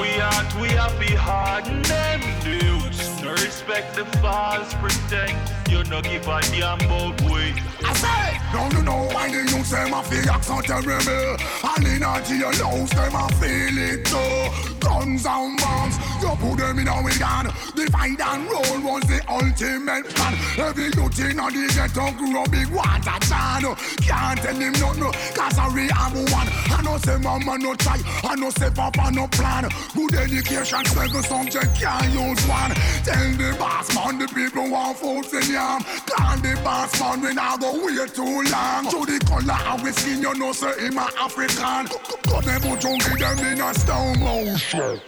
We 0.00 0.20
aren't 0.20 0.54
we 0.60 0.68
happy 0.68 1.14
harden 1.14 1.82
them 1.82 2.20
dudes. 2.42 2.85
No 3.26 3.32
respect 3.32 3.96
the 3.96 4.04
false 4.22 4.72
pretense. 4.74 5.50
You 5.68 5.82
no 5.90 6.00
give 6.00 6.28
a 6.28 6.40
damn 6.42 6.78
about 6.78 7.20
we. 7.22 7.52
I 7.82 7.92
say, 7.98 8.38
don't 8.52 8.72
you 8.72 8.82
know 8.82 9.08
why 9.10 9.26
the 9.28 9.42
youth 9.50 9.66
say 9.66 9.90
my 9.90 10.00
feel 10.04 10.30
accent 10.30 10.66
terrible? 10.66 11.34
And 11.66 11.86
a 11.86 12.22
your 12.30 12.54
house, 12.54 12.90
them 12.90 13.14
a 13.18 13.26
feel 13.34 13.78
it 13.78 14.04
too. 14.06 14.76
Guns 14.78 15.26
and 15.26 15.58
bombs, 15.58 15.98
you 16.22 16.30
put 16.38 16.56
them 16.58 16.78
in 16.78 16.86
a 16.86 17.02
wagon. 17.02 17.50
Divide 17.74 18.20
and 18.20 18.46
roll 18.46 18.78
was 18.86 19.02
the 19.10 19.18
ultimate 19.28 20.06
plan. 20.14 20.34
Every 20.56 20.84
youth 20.94 21.18
in 21.18 21.40
a 21.40 21.50
the 21.50 21.66
ghetto 21.74 22.12
grew 22.16 22.40
a 22.40 22.48
big 22.48 22.70
water 22.70 23.18
chan. 23.26 23.66
Can't 24.06 24.38
tell 24.38 24.54
him 24.54 24.72
nothing, 24.78 25.00
no, 25.00 25.10
cause 25.34 25.58
I 25.58 25.66
really 25.74 25.90
have 25.90 26.14
one. 26.14 26.48
I 26.70 26.80
know 26.84 26.96
say 26.98 27.18
mama 27.18 27.58
no 27.58 27.74
try, 27.74 27.98
I 28.22 28.36
know 28.36 28.50
say 28.50 28.70
papa 28.70 29.10
no 29.10 29.26
plan. 29.26 29.68
Good 29.96 30.14
education, 30.14 30.84
seven 30.84 31.22
subject 31.24 31.74
can't 31.74 32.12
use 32.14 32.46
one. 32.46 32.70
Tell 33.16 33.32
the 33.32 33.56
boss 33.58 33.94
man 33.94 34.18
the 34.18 34.28
people 34.28 34.70
want 34.70 34.98
food 34.98 35.24
in 35.32 35.50
yam. 35.50 35.82
Call 36.06 36.36
the 36.36 36.60
boss 36.62 37.00
man 37.00 37.22
when 37.22 37.38
I 37.38 37.56
go 37.56 37.72
wait 37.84 38.14
too 38.14 38.42
long. 38.52 38.90
To 38.90 39.06
the 39.10 39.18
color 39.24 39.72
of 39.72 39.80
his 39.80 39.96
skin, 39.96 40.20
you 40.20 40.34
know 40.34 40.52
say 40.52 40.78
him 40.78 40.98
a 40.98 41.08
African. 41.18 41.86
Cut 42.24 42.44
them 42.44 42.62
out, 42.64 42.82
give 42.82 43.18
them 43.18 43.38
in 43.38 43.60
a 43.62 43.72
stone 43.72 44.20
motion. 44.20 45.00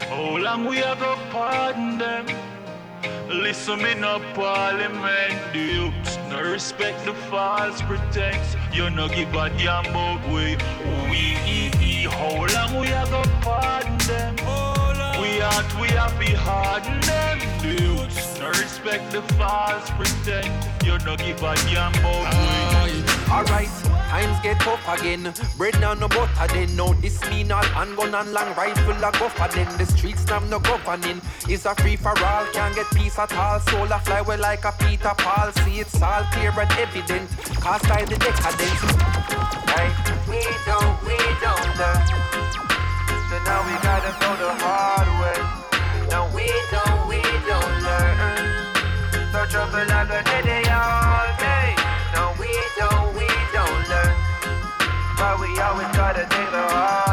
How 0.00 0.36
long 0.38 0.64
we 0.64 0.78
a 0.78 0.96
go 0.96 1.18
pardon 1.30 1.98
them? 1.98 2.26
Listen 3.28 3.82
me 3.82 3.94
no 3.94 4.20
parliament 4.34 5.52
dukes 5.52 6.18
No 6.28 6.40
respect 6.40 7.04
the 7.04 7.14
false 7.30 7.82
pretense 7.82 8.56
You 8.72 8.90
no 8.90 9.08
give 9.08 9.34
a 9.34 9.48
damn 9.50 9.86
about 9.86 10.24
we 10.28 10.56
We 11.10 12.06
How 12.08 12.46
long 12.54 12.80
we 12.80 12.88
a 12.88 13.04
go 13.06 13.22
pardon 13.40 13.98
them? 14.06 14.61
We 15.42 15.48
aren't 15.48 15.80
we 15.80 15.88
happy 15.88 16.34
harden 16.34 17.00
them 17.00 17.38
dukes 17.60 18.38
No 18.38 18.46
respect 18.50 19.10
the 19.10 19.22
false 19.34 19.90
pretense 19.90 20.86
You 20.86 20.98
no 20.98 21.16
give 21.16 21.42
a 21.42 21.56
damn 21.66 21.92
about 21.98 22.86
we 22.86 23.02
Alright, 23.28 23.68
times 24.12 24.38
get 24.42 24.60
tough 24.60 24.86
again. 24.86 25.34
Bread 25.56 25.80
now 25.80 25.94
no 25.94 26.06
butter 26.06 26.46
then. 26.52 26.76
No, 26.76 26.92
this 26.94 27.18
mean 27.30 27.50
all 27.50 27.64
handgun 27.64 28.14
and 28.14 28.30
long 28.30 28.54
rifle 28.54 28.92
a 28.92 29.10
go 29.18 29.28
for 29.30 29.48
then. 29.48 29.66
The 29.78 29.86
streets 29.86 30.26
now 30.26 30.38
no 30.40 30.60
governing. 30.60 31.20
It's 31.48 31.64
a 31.64 31.74
free 31.74 31.96
for 31.96 32.10
all, 32.22 32.44
can't 32.52 32.74
get 32.74 32.86
peace 32.94 33.18
at 33.18 33.32
all. 33.32 33.58
Soul 33.60 33.90
a 33.90 33.98
fly 34.00 34.20
well 34.20 34.38
like 34.38 34.64
a 34.66 34.72
Peter 34.78 35.12
Paul. 35.16 35.50
See 35.64 35.80
it's 35.80 36.00
all 36.02 36.24
clear 36.30 36.50
and 36.50 36.70
evident. 36.72 37.30
Cast 37.62 37.88
by 37.88 38.04
the 38.04 38.16
decadence. 38.18 38.82
Right, 39.72 39.96
we 40.28 40.44
don't, 40.66 41.02
we 41.02 41.16
don't 41.40 41.78
learn. 41.78 42.61
So 43.32 43.38
now 43.44 43.64
we 43.64 43.72
gotta 43.80 44.12
go 44.20 44.28
the 44.36 44.52
hard 44.60 45.08
way. 45.16 45.40
No, 46.12 46.28
we 46.36 46.44
don't, 46.68 47.08
we 47.08 47.22
don't 47.48 47.76
learn. 47.80 48.36
So 49.32 49.46
trouble 49.48 49.88
like 49.88 50.12
a 50.12 50.20
day 50.44 50.60
all 50.68 51.32
day. 51.40 51.72
No, 52.12 52.36
we 52.36 52.52
don't, 52.76 53.08
we 53.16 53.24
don't 53.56 53.88
learn. 53.88 54.12
But 55.16 55.40
we 55.40 55.48
always 55.64 55.88
gotta 55.96 56.28
take 56.28 56.50
the 56.52 56.60
hard 56.76 57.11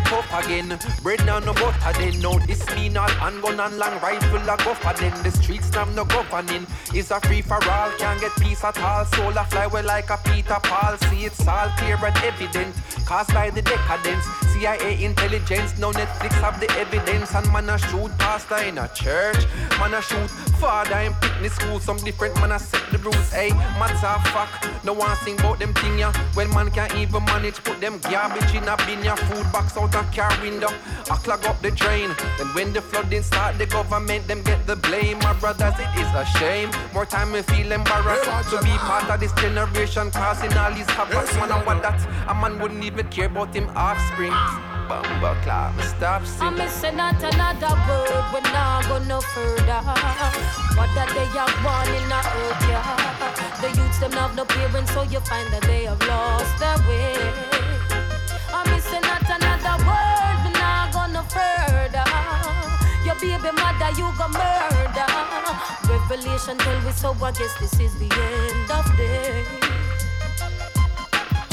get 0.00 0.10
tough 0.10 0.44
again. 0.44 0.78
Bread 1.02 1.24
now 1.26 1.38
no 1.38 1.52
butter 1.54 1.92
then. 1.98 2.20
No, 2.20 2.38
this 2.40 2.64
mean 2.74 2.96
all 2.96 3.08
handgun 3.08 3.60
and 3.60 3.78
long 3.78 4.00
rifle 4.00 4.36
a 4.38 4.56
go 4.56 4.74
then. 4.98 5.22
The 5.22 5.30
streets 5.30 5.70
now 5.72 5.84
no 5.84 6.04
governing. 6.04 6.66
It's 6.92 7.10
a 7.10 7.20
free 7.20 7.42
for 7.42 7.62
all. 7.68 7.90
Can't 7.98 8.20
get 8.20 8.32
peace 8.40 8.64
at 8.64 8.78
all. 8.78 9.04
Soul 9.06 9.36
a 9.36 9.44
fly 9.44 9.66
well 9.66 9.84
like 9.84 10.10
a 10.10 10.18
Peter 10.24 10.58
Paul. 10.62 10.96
See 10.98 11.24
it's 11.24 11.46
all 11.46 11.68
clear 11.78 11.98
and 12.04 12.16
evident. 12.18 12.74
Caused 13.06 13.32
by 13.32 13.50
the 13.50 13.62
decadence. 13.62 14.24
CIA 14.52 15.02
intelligence. 15.02 15.78
No 15.78 15.90
Netflix 15.92 16.32
have 16.40 16.60
the 16.60 16.70
evidence. 16.78 17.34
And 17.34 17.50
man 17.52 17.70
a 17.70 17.78
shoot 17.78 18.10
pastor 18.18 18.58
in 18.58 18.78
a 18.78 18.88
church. 18.94 19.46
Man 19.78 19.94
a 19.94 20.02
shoot 20.02 20.30
father 20.60 20.98
in 20.98 21.14
picnic 21.14 21.52
school. 21.52 21.80
Some 21.80 21.98
different 21.98 22.34
man 22.36 22.52
a 22.52 22.58
set 22.58 22.82
the 22.90 22.98
rules. 22.98 23.32
Hey, 23.32 23.50
matter 23.78 24.06
of 24.06 24.24
fact. 24.28 24.84
No 24.84 24.92
one 24.92 25.16
sing 25.16 25.38
about 25.40 25.58
them 25.58 25.74
thing 25.74 25.98
ya. 25.98 26.12
When 26.34 26.50
man 26.50 26.70
can't 26.70 26.94
even 26.94 27.24
manage 27.24 27.62
put 27.64 27.80
them 27.80 27.98
garbage 27.98 28.54
in 28.54 28.64
a 28.68 28.76
bin 28.86 29.02
ya. 29.04 29.16
Food 29.16 29.50
box 29.52 29.76
out 29.76 29.89
a 29.94 30.02
car 30.14 30.32
window. 30.42 30.68
I 31.10 31.16
clog 31.16 31.44
up 31.46 31.60
the 31.62 31.70
drain. 31.70 32.10
Then 32.38 32.48
when 32.54 32.72
the 32.72 32.80
flooding 32.80 33.22
start, 33.22 33.58
the 33.58 33.66
government 33.66 34.26
them 34.28 34.42
get 34.42 34.66
the 34.66 34.76
blame. 34.76 35.18
My 35.18 35.32
brothers, 35.34 35.74
it 35.78 35.92
is 35.98 36.08
a 36.14 36.24
shame. 36.38 36.70
More 36.92 37.06
time 37.06 37.32
we 37.32 37.42
feel 37.42 37.72
embarrassed 37.72 38.50
to 38.50 38.58
be 38.62 38.70
part 38.88 39.10
of 39.10 39.20
this 39.20 39.32
generation 39.34 40.10
causing 40.10 40.52
all 40.54 40.72
these 40.72 40.90
havoc. 40.90 41.26
Man, 41.36 41.52
I 41.52 41.64
want 41.64 41.82
that 41.82 42.00
a 42.28 42.34
man 42.34 42.58
wouldn't 42.58 42.84
even 42.84 43.08
care 43.08 43.26
about 43.26 43.54
him 43.54 43.68
offspring. 43.76 44.34
Bumble 44.88 45.36
clap, 45.42 45.76
me 45.76 45.84
stop 45.84 46.22
I'm 46.22 46.26
singing. 46.26 46.58
missing 46.58 46.96
not 46.96 47.22
another 47.22 47.74
word, 47.86 48.24
we 48.34 48.40
not 48.50 48.88
go 48.88 48.98
no 49.04 49.20
further. 49.20 49.80
What 50.74 50.90
that 50.98 51.10
they 51.14 51.26
have 51.38 51.54
one 51.62 51.88
in 51.94 52.08
the 52.08 52.18
earth, 52.18 52.62
yeah. 52.66 53.60
The 53.60 53.68
youths 53.68 53.98
them 53.98 54.12
have 54.12 54.34
no 54.34 54.44
parents, 54.44 54.92
so 54.92 55.02
you 55.02 55.20
find 55.20 55.52
that 55.52 55.62
they 55.62 55.84
have 55.84 56.00
lost 56.08 56.58
their 56.58 56.76
way. 56.88 57.59
I'm 59.30 59.38
missing 59.38 59.48
not 59.48 59.60
another 59.60 59.84
word, 59.86 60.38
we 60.44 60.50
not 60.58 60.92
go 60.92 61.06
no 61.06 61.22
further. 61.22 62.04
Your 63.04 63.14
baby 63.14 63.50
mother, 63.56 63.90
you 63.96 64.10
go 64.18 64.28
murder. 64.28 65.06
Revelation 65.88 66.58
tell 66.58 66.84
we 66.84 66.92
so, 66.92 67.14
I 67.22 67.30
guess 67.32 67.54
this 67.58 67.78
is 67.80 67.94
the 67.98 68.10
end 68.10 68.70
of 68.70 68.86
day. 68.96 69.44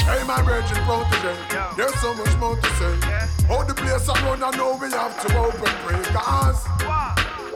Hey, 0.04 0.24
my 0.24 0.42
virgin 0.42 0.78
protege, 0.84 1.36
there's 1.76 1.94
so 2.00 2.14
much 2.14 2.36
more 2.38 2.56
to 2.56 2.68
say. 2.76 2.98
How 3.46 3.62
the 3.62 3.74
place 3.74 4.08
I 4.08 4.14
run, 4.26 4.42
I 4.42 4.50
know 4.56 4.76
we 4.80 4.90
have 4.90 5.20
to 5.26 5.38
open 5.38 5.72
pray. 5.84 6.02
Cause 6.12 6.66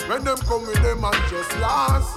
when 0.08 0.24
them 0.24 0.36
come 0.38 0.66
with 0.66 0.82
them 0.82 1.04
and 1.04 1.16
just 1.30 1.58
last, 1.58 2.14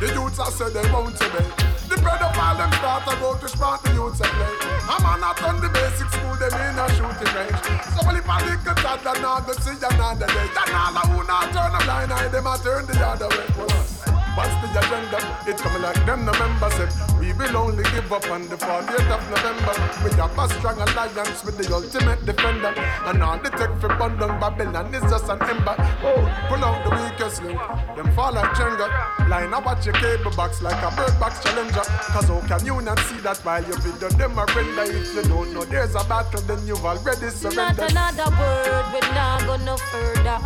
the 0.00 0.06
youths 0.14 0.38
I 0.38 0.50
said 0.50 0.72
they 0.72 0.86
want 0.92 1.16
to 1.18 1.26
be. 1.34 1.42
The 1.90 1.96
pedophile 1.98 2.56
them 2.58 2.72
start 2.78 3.02
to 3.08 3.16
go 3.18 3.34
to 3.36 3.48
spot 3.48 3.82
the 3.82 3.92
youths 3.94 4.20
a 4.20 4.24
play. 4.24 4.54
A 4.88 4.96
man 5.02 5.20
not 5.20 5.42
on 5.42 5.60
the 5.60 5.68
basic 5.68 6.08
school, 6.08 6.36
them 6.36 6.54
in 6.54 6.78
a 6.78 6.86
shooting 6.94 7.32
range. 7.34 7.60
So 7.92 8.06
only 8.06 8.22
for 8.22 8.38
little 8.46 8.74
toddler 8.78 9.20
now 9.20 9.40
go 9.40 9.52
see 9.54 9.74
another 9.74 10.26
day. 10.26 10.48
And 10.54 10.70
all 10.74 11.06
who 11.10 11.26
not 11.26 11.52
turn 11.52 11.74
a 11.74 11.80
blind 11.84 12.12
eye, 12.12 12.28
them 12.28 12.46
a 12.46 12.58
turn 12.58 12.86
the 12.86 13.06
other 13.06 13.28
way. 13.28 13.97
What's 14.36 14.54
the 14.62 14.68
agenda? 14.78 15.18
It's 15.46 15.60
coming 15.62 15.82
like 15.82 16.04
them 16.06 16.24
November 16.24 16.70
said 16.70 16.92
We 17.18 17.32
will 17.32 17.56
only 17.56 17.82
give 17.84 18.12
up 18.12 18.30
on 18.30 18.48
the 18.48 18.56
40th 18.56 19.10
of 19.10 19.22
November. 19.30 19.74
We 20.04 20.10
have 20.16 20.38
a 20.38 20.48
strong 20.54 20.80
alliance 20.80 21.44
with 21.44 21.58
the 21.58 21.74
ultimate 21.74 22.24
defender. 22.24 22.72
And 23.06 23.22
all 23.22 23.38
the 23.38 23.50
tech 23.50 23.78
for 23.80 23.88
bundle 23.96 24.28
Babylon 24.38 24.94
is 24.94 25.02
just 25.02 25.28
an 25.28 25.42
ember. 25.42 25.74
Oh, 26.02 26.22
pull 26.48 26.64
out 26.64 26.84
the 26.84 26.90
weakest 26.94 27.42
link. 27.42 27.60
Them 27.96 28.12
fall 28.12 28.32
like 28.32 28.50
Jenga. 28.54 29.28
Line 29.28 29.52
up 29.52 29.66
watch 29.66 29.84
your 29.86 29.94
cable 29.94 30.30
box 30.36 30.62
like 30.62 30.82
a 30.82 30.94
bird 30.96 31.18
box 31.18 31.42
challenger. 31.42 31.84
Cause 32.14 32.28
how 32.28 32.40
can 32.46 32.64
you 32.64 32.80
not 32.80 32.98
see 33.00 33.18
that 33.18 33.38
while 33.44 33.64
your 33.64 33.78
video 33.78 34.08
them 34.10 34.38
a 34.38 34.46
render 34.54 34.82
If 34.84 35.14
you 35.14 35.22
don't 35.22 35.52
know 35.52 35.64
there's 35.64 35.94
a 35.94 36.04
battle 36.04 36.40
then 36.42 36.66
you've 36.66 36.84
already 36.84 37.30
surrendered. 37.30 37.92
Not 37.94 38.14
another 38.14 38.30
word, 38.38 38.84
we're 38.92 39.14
not 39.14 39.42
go 39.46 39.56
no 39.64 39.76
further. 39.76 40.38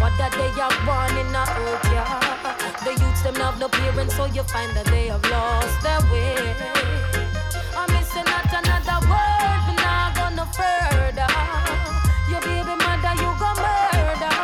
What 0.00 0.12
that 0.18 0.32
they 0.32 0.50
have 0.58 0.74
born 0.84 1.16
in 1.16 1.32
the 1.32 1.40
earth, 1.40 1.84
yeah. 1.92 2.63
The 2.84 2.90
youths 2.90 3.22
them 3.22 3.36
have 3.36 3.58
no 3.58 3.66
parents, 3.68 4.14
so 4.14 4.26
you 4.26 4.42
find 4.42 4.70
that 4.76 4.84
they 4.84 5.06
have 5.06 5.24
lost 5.30 5.80
their 5.82 6.00
way. 6.12 6.36
I'm 7.74 7.90
missing 7.92 8.28
not 8.28 8.44
another 8.52 9.00
word, 9.08 9.60
we 9.66 9.74
not 9.80 10.12
go 10.14 10.28
no 10.36 10.44
further. 10.52 11.30
Your 12.28 12.42
baby 12.42 12.76
mother, 12.84 13.14
you 13.16 13.30
go 13.40 13.50
murder. 13.56 14.36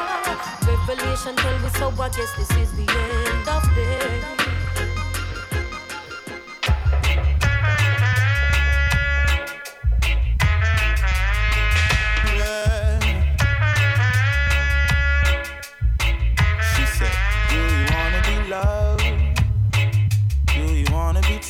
Revelation 0.64 1.36
tell 1.36 1.58
me 1.58 1.68
so, 1.76 1.92
I 2.02 2.08
guess 2.08 2.32
this 2.38 2.50
is 2.56 2.72
the 2.72 2.88
end 2.88 3.46
of 3.46 3.62
day. 3.74 4.39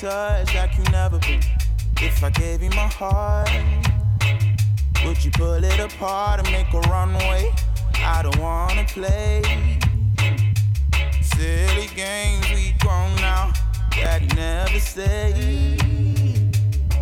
Touched 0.00 0.54
like 0.54 0.78
you 0.78 0.84
never 0.84 1.18
been? 1.18 1.42
If 1.98 2.24
I 2.24 2.30
gave 2.30 2.62
you 2.62 2.70
my 2.70 2.88
heart, 2.88 3.50
would 5.04 5.22
you 5.22 5.30
pull 5.32 5.62
it 5.62 5.78
apart 5.78 6.40
and 6.40 6.50
make 6.50 6.72
a 6.72 6.80
runway? 6.88 7.52
I 7.96 8.22
don't 8.22 8.38
wanna 8.38 8.84
play 8.84 9.42
silly 11.20 11.88
games 11.94 12.48
we 12.50 12.74
grown 12.78 13.14
now 13.16 13.52
that 13.96 14.22
never 14.34 14.80
stay. 14.80 15.76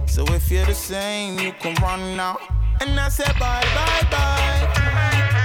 So 0.07 0.25
if 0.35 0.51
you're 0.51 0.67
the 0.67 0.75
same, 0.75 1.39
you 1.39 1.53
can 1.53 1.77
run 1.81 2.17
now. 2.17 2.39
And 2.81 2.99
I 2.99 3.09
said 3.11 3.33
bye, 3.39 3.65
bye, 3.77 4.09
bye. 4.11 5.38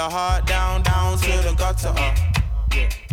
Her 0.00 0.08
heart 0.08 0.46
down, 0.46 0.82
down 0.82 1.18
to 1.18 1.32
the 1.46 1.54
gutter. 1.58 1.92
Uh. 1.96 2.14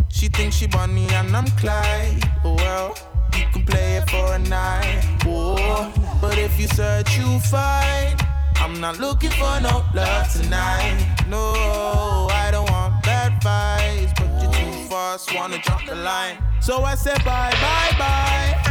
She 0.08 0.28
thinks 0.28 0.56
she 0.56 0.66
Bonnie 0.66 1.06
and 1.10 1.36
I'm 1.36 1.46
Clyde. 1.60 2.24
Well, 2.42 2.96
you 3.36 3.44
can 3.52 3.64
play 3.64 3.96
it 3.96 4.08
for 4.08 4.32
a 4.34 4.38
night. 4.38 5.04
Oh, 5.26 5.92
but 6.20 6.38
if 6.38 6.58
you 6.58 6.66
search, 6.68 7.18
you 7.18 7.38
find. 7.40 8.18
I'm 8.56 8.80
not 8.80 8.98
looking 8.98 9.30
for 9.30 9.60
no 9.60 9.84
love 9.94 10.32
tonight. 10.32 10.96
No, 11.28 11.52
I 12.30 12.48
don't 12.50 12.70
want 12.70 13.02
bad 13.02 13.32
vibes, 13.42 14.12
but 14.16 14.28
you're 14.42 14.52
too 14.52 14.88
fast, 14.88 15.34
wanna 15.34 15.58
jump 15.58 15.86
the 15.86 15.94
line. 15.94 16.38
So 16.60 16.82
I 16.84 16.94
said 16.94 17.22
bye, 17.24 17.52
bye, 17.60 17.98
bye. 17.98 18.67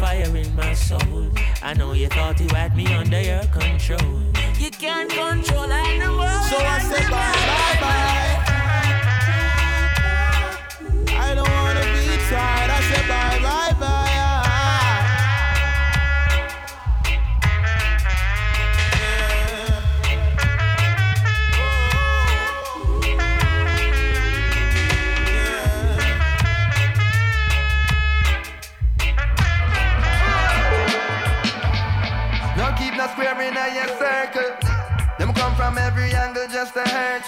Fire 0.00 0.34
in 0.34 0.56
my 0.56 0.72
soul. 0.72 1.28
I 1.62 1.74
know 1.74 1.92
you 1.92 2.08
thought 2.08 2.40
you 2.40 2.48
had 2.48 2.74
me 2.74 2.86
under 2.94 3.20
your 3.20 3.44
control. 3.58 4.22
You 4.58 4.70
can't 4.70 5.10
control 5.10 5.70
animals. 5.70 6.50
So 6.50 6.56
I 6.56 6.78
said 6.80 7.10
bye, 7.10 7.32
bye, 7.48 7.80
bye. 7.80 8.29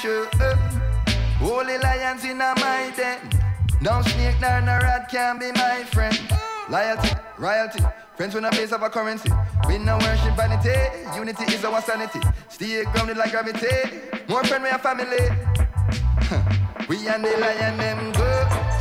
To. 0.02 0.28
Uh, 0.42 0.56
Holy 1.38 1.78
lions 1.78 2.24
in 2.24 2.40
a 2.40 2.54
my 2.56 2.92
den. 2.96 3.18
Don't 3.82 4.04
snake 4.04 4.36
nor 4.40 4.60
no 4.60 4.78
rat 4.82 5.08
can 5.08 5.38
be 5.38 5.52
my 5.52 5.84
friend. 5.84 6.18
Loyalty, 6.68 7.10
royalty, 7.38 7.80
friends 8.16 8.34
with 8.34 8.44
a 8.44 8.50
base 8.50 8.72
of 8.72 8.82
a 8.82 8.90
currency. 8.90 9.30
We 9.68 9.78
no 9.78 9.98
worship 9.98 10.34
vanity, 10.36 10.74
unity 11.16 11.44
is 11.54 11.64
our 11.64 11.80
sanity. 11.82 12.20
Stay 12.48 12.82
grounded 12.84 13.16
like 13.16 13.30
gravity. 13.30 14.00
More 14.28 14.44
friend 14.44 14.64
we 14.64 14.70
a 14.70 14.78
family. 14.78 15.24
we 16.88 17.06
and 17.06 17.24
the 17.24 17.36
lion 17.38 17.76
them 17.78 18.12
go. 18.12 18.28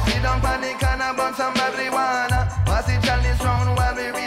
Sit 0.06 0.24
down 0.24 0.42
panic 0.42 0.82
and 0.84 1.02
a 1.02 1.14
bun 1.14 1.34
some 1.36 1.54
marijuana. 1.54 2.50
Pass 2.66 2.90
it 2.90 3.02
chalice 3.04 3.42
round 3.44 3.78
while 3.78 3.96
we 3.96 4.21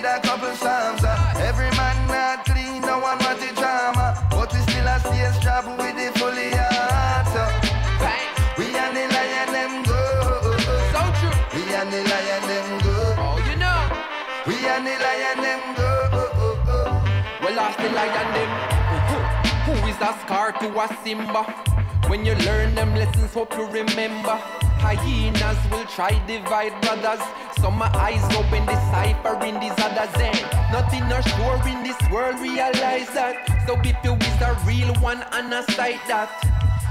Scar 20.22 20.52
to 20.52 20.68
a 20.80 20.86
Simba? 21.02 21.42
When 22.08 22.24
you 22.24 22.34
learn 22.46 22.74
them 22.74 22.94
lessons, 22.94 23.32
hope 23.32 23.52
you 23.56 23.66
remember. 23.66 24.36
Hyenas 24.84 25.58
will 25.70 25.86
try 25.86 26.12
divide 26.26 26.78
brothers. 26.82 27.24
Some 27.60 27.80
eyes 27.80 28.22
open, 28.36 28.66
decipher 28.66 29.42
in 29.44 29.58
these 29.58 29.78
others. 29.78 30.12
And 30.20 30.36
nothing 30.70 31.04
are 31.10 31.22
sure 31.22 31.60
in 31.66 31.82
this 31.82 31.96
world, 32.12 32.38
realize 32.40 33.08
that. 33.16 33.64
So 33.66 33.80
if 33.80 33.96
you 34.04 34.14
is 34.14 34.40
a 34.42 34.52
real 34.66 34.92
one 35.00 35.24
and 35.32 35.52
a 35.52 35.62
sight 35.72 36.00
that. 36.08 36.28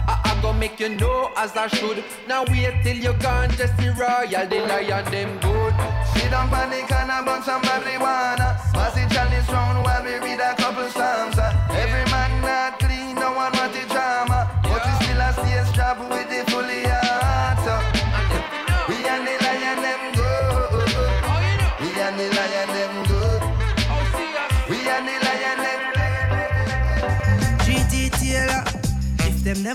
I, 0.07 0.19
I 0.25 0.41
go 0.41 0.51
make 0.51 0.79
you 0.79 0.89
know 0.89 1.31
as 1.37 1.55
I 1.55 1.67
should. 1.67 2.03
Now 2.27 2.43
wait 2.49 2.83
till 2.83 2.97
you're 2.97 3.17
gone, 3.19 3.51
Jesse 3.51 3.89
Royal, 3.89 4.47
the 4.47 4.59
lion 4.67 5.05
them 5.11 5.39
good. 5.39 5.73
Sit 6.13 6.31
down 6.31 6.49
panic 6.49 6.91
and 6.91 7.11
a 7.11 7.23
bun 7.23 7.43
some 7.43 7.61
marijuana. 7.61 8.57
Pass 8.73 8.97
it 8.97 9.09
chalice 9.13 9.49
round 9.49 9.83
while 9.85 10.03
we 10.03 10.15
read 10.17 10.39
a 10.39 10.55
couple 10.55 10.89
psalms. 10.89 11.22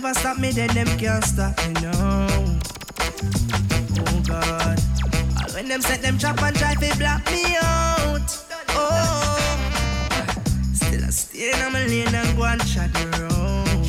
Never 0.01 0.15
stop 0.15 0.39
me, 0.39 0.53
then 0.53 0.69
them 0.75 0.87
can't 0.97 1.25
stop 1.25 1.59
me, 1.67 1.73
no. 1.83 1.91
Oh 3.99 4.23
God. 4.29 4.79
And 5.43 5.53
when 5.55 5.67
them 5.67 5.81
set 5.81 6.03
them 6.03 6.17
trap 6.19 6.41
and 6.41 6.57
try 6.57 6.75
to 6.75 6.99
block 6.99 7.27
me 7.33 7.57
out. 7.61 8.31
Oh. 8.69 9.59
Still 10.73 11.05
I 11.05 11.11
stay 11.11 11.51
in 11.51 11.73
my 11.73 11.85
lane 11.87 12.15
and 12.15 12.37
go 12.37 12.45
and 12.45 12.65
chat 12.65 12.93
the 12.93 13.07
road. 13.19 13.89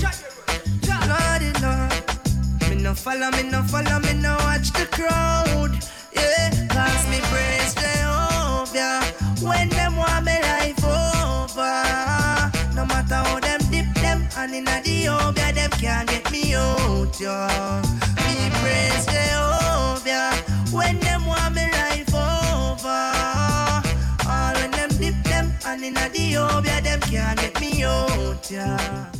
Lordy 1.10 1.52
Lord. 1.62 2.70
Me 2.70 2.82
no 2.82 2.96
follow, 2.96 3.30
me 3.30 3.44
no 3.44 3.62
follow, 3.64 4.00
me 4.00 4.14
no 4.14 4.36
watch 4.40 4.72
the 4.72 4.88
crowd. 4.90 5.78
Yeah, 6.16 6.50
yo. 17.20 17.48
Me 18.26 18.50
praise 18.62 19.06
Jehovah. 19.06 20.32
When 20.72 21.00
them 21.00 21.26
want 21.26 21.56
me 21.56 21.70
life 21.72 22.14
over. 22.14 23.06
All 24.28 24.54
when 24.56 24.72
them 24.72 24.90
dip 24.90 25.16
them 25.24 25.54
and 25.66 25.84
in 25.84 25.94
the 25.94 26.34
obia, 26.36 26.82
them 26.82 27.00
can't 27.02 27.40
get 27.40 27.60
me 27.60 27.84
out, 27.84 28.50
yeah. 28.50 29.12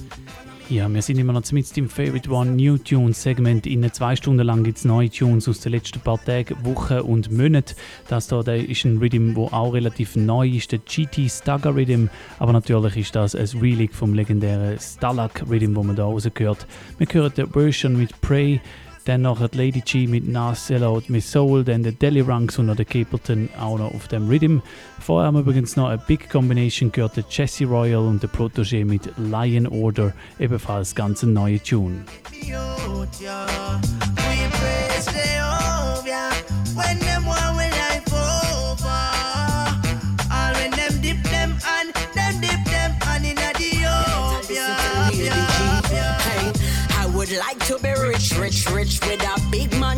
Ja, 0.70 0.88
wir 0.88 1.02
sind 1.02 1.18
immer 1.18 1.34
noch 1.34 1.52
mit 1.52 1.76
dem 1.76 1.90
Favorite 1.90 2.30
One 2.30 2.52
New 2.52 2.78
Tunes 2.78 3.24
Segment. 3.24 3.66
In 3.66 3.92
zwei 3.92 4.16
Stunden 4.16 4.46
lang 4.46 4.64
gibt 4.64 4.78
es 4.78 4.86
neue 4.86 5.10
Tunes 5.10 5.50
aus 5.50 5.62
den 5.62 5.72
letzten 5.72 6.00
paar 6.00 6.24
Tagen, 6.24 6.64
Wochen 6.64 7.00
und 7.00 7.32
Monaten. 7.32 7.74
Das 8.08 8.30
hier 8.30 8.44
der 8.44 8.70
ist 8.70 8.86
ein 8.86 9.00
Rhythm, 9.00 9.34
der 9.34 9.52
auch 9.52 9.74
relativ 9.74 10.16
neu 10.16 10.48
ist, 10.48 10.72
der 10.72 10.78
GT 10.78 11.28
Stagger 11.28 11.74
Rhythm. 11.74 12.06
Aber 12.38 12.54
natürlich 12.54 12.98
ist 12.98 13.16
das 13.16 13.34
ein 13.34 13.48
Relic 13.60 13.96
vom 13.96 14.14
legendären 14.14 14.78
Stalag 14.80 15.44
Rhythm, 15.50 15.76
wo 15.76 15.82
man 15.82 15.96
da 15.96 16.04
rausgehört. 16.04 16.68
Wir 17.00 17.08
hören 17.12 17.34
die 17.36 17.46
Version 17.48 17.98
mit 17.98 18.22
Prey, 18.22 18.62
dann 19.06 19.22
noch 19.22 19.48
die 19.48 19.58
Lady 19.58 19.82
G 19.82 20.08
mit 20.08 20.28
Narcella 20.28 21.02
mit 21.08 21.24
Soul, 21.24 21.64
dann 21.64 21.84
der 21.84 21.94
Deli 21.94 22.22
Ranks 22.22 22.58
und 22.60 22.68
der 22.68 22.86
Capleton 22.86 23.50
auch 23.60 23.78
noch 23.78 23.94
auf 23.94 24.08
dem 24.08 24.28
Rhythm. 24.28 24.60
Vorher 25.00 25.28
haben 25.28 25.36
wir 25.36 25.42
übrigens 25.42 25.76
noch 25.76 25.88
eine 25.88 25.98
Big 25.98 26.30
Combination 26.30 26.92
gehört, 26.92 27.18
der 27.18 27.24
Jesse 27.30 27.66
Royal 27.66 28.02
und 28.02 28.22
der 28.22 28.30
Protégé 28.30 28.86
mit 28.86 29.10
Lion 29.18 29.68
Order, 29.68 30.14
ebenfalls 30.40 30.94
ganz 30.96 31.24
ein 31.24 31.34
neuer 31.34 31.62
Tune. 31.64 32.06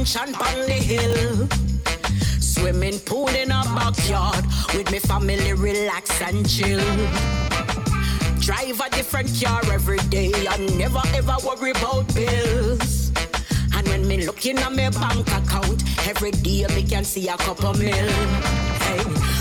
Mansion 0.01 0.33
on 0.33 0.65
the 0.65 0.73
hill. 0.73 1.47
Swimming 2.39 2.99
pool 3.01 3.27
in 3.29 3.51
a 3.51 3.61
backyard 3.75 4.43
with 4.73 4.89
me 4.91 4.97
family, 4.97 5.53
relax 5.53 6.19
and 6.21 6.49
chill. 6.49 6.79
Drive 8.39 8.81
a 8.81 8.89
different 8.89 9.29
car 9.39 9.61
every 9.71 9.99
day 10.09 10.31
and 10.49 10.75
never 10.77 11.01
ever 11.13 11.35
worry 11.45 11.71
about 11.71 12.11
bills. 12.15 13.11
And 13.75 13.87
when 13.89 14.07
me 14.07 14.25
looking 14.25 14.57
at 14.57 14.71
my 14.71 14.89
bank 14.89 15.27
account, 15.27 15.83
every 16.07 16.31
day 16.31 16.65
me 16.75 16.81
can 16.81 17.03
see 17.03 17.27
a 17.27 17.37
couple 17.37 17.73
mil. 17.75 18.09
Hey, 18.85 19.20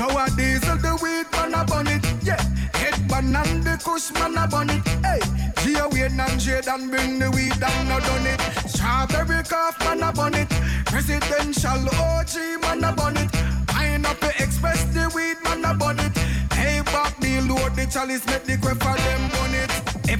Sour 0.00 0.28
diesel, 0.34 0.78
the 0.78 0.96
weed 1.02 1.30
man 1.30 1.54
up 1.54 1.70
on 1.72 1.86
it, 1.86 2.02
yeah. 2.22 2.40
Headband 2.72 3.36
and 3.36 3.62
the 3.62 3.76
kush 3.84 4.10
man 4.14 4.38
up 4.38 4.54
on 4.54 4.70
it, 4.70 4.80
hey. 5.04 5.20
Gia 5.60 5.86
Wayne 5.90 6.18
and 6.18 6.40
Jade 6.40 6.68
and 6.68 6.90
bring 6.90 7.18
the 7.18 7.30
weed 7.30 7.60
down, 7.60 7.86
not 7.86 8.02
done 8.04 8.26
it. 8.26 8.40
Strawberry 8.66 9.42
cough 9.42 9.78
man 9.80 10.02
up 10.02 10.18
on 10.18 10.32
it. 10.32 10.48
Presidential 10.86 11.84
OG 12.00 12.34
man 12.62 12.82
up 12.82 12.98
on 12.98 13.18
it. 13.18 13.30
Pineapple 13.66 14.30
Express, 14.38 14.82
the 14.84 15.12
weed 15.14 15.36
man 15.44 15.66
up 15.66 15.82
on 15.82 16.00
it. 16.00 16.16
Hey, 16.54 16.80
back 16.80 17.14
the 17.20 17.42
load, 17.42 17.76
the 17.76 17.84
chalice 17.84 18.24
make 18.24 18.44
the 18.44 18.56
quiff 18.56 18.78
for 18.78 18.96
them 18.96 19.28
bun 19.28 19.54
it. 19.54 19.59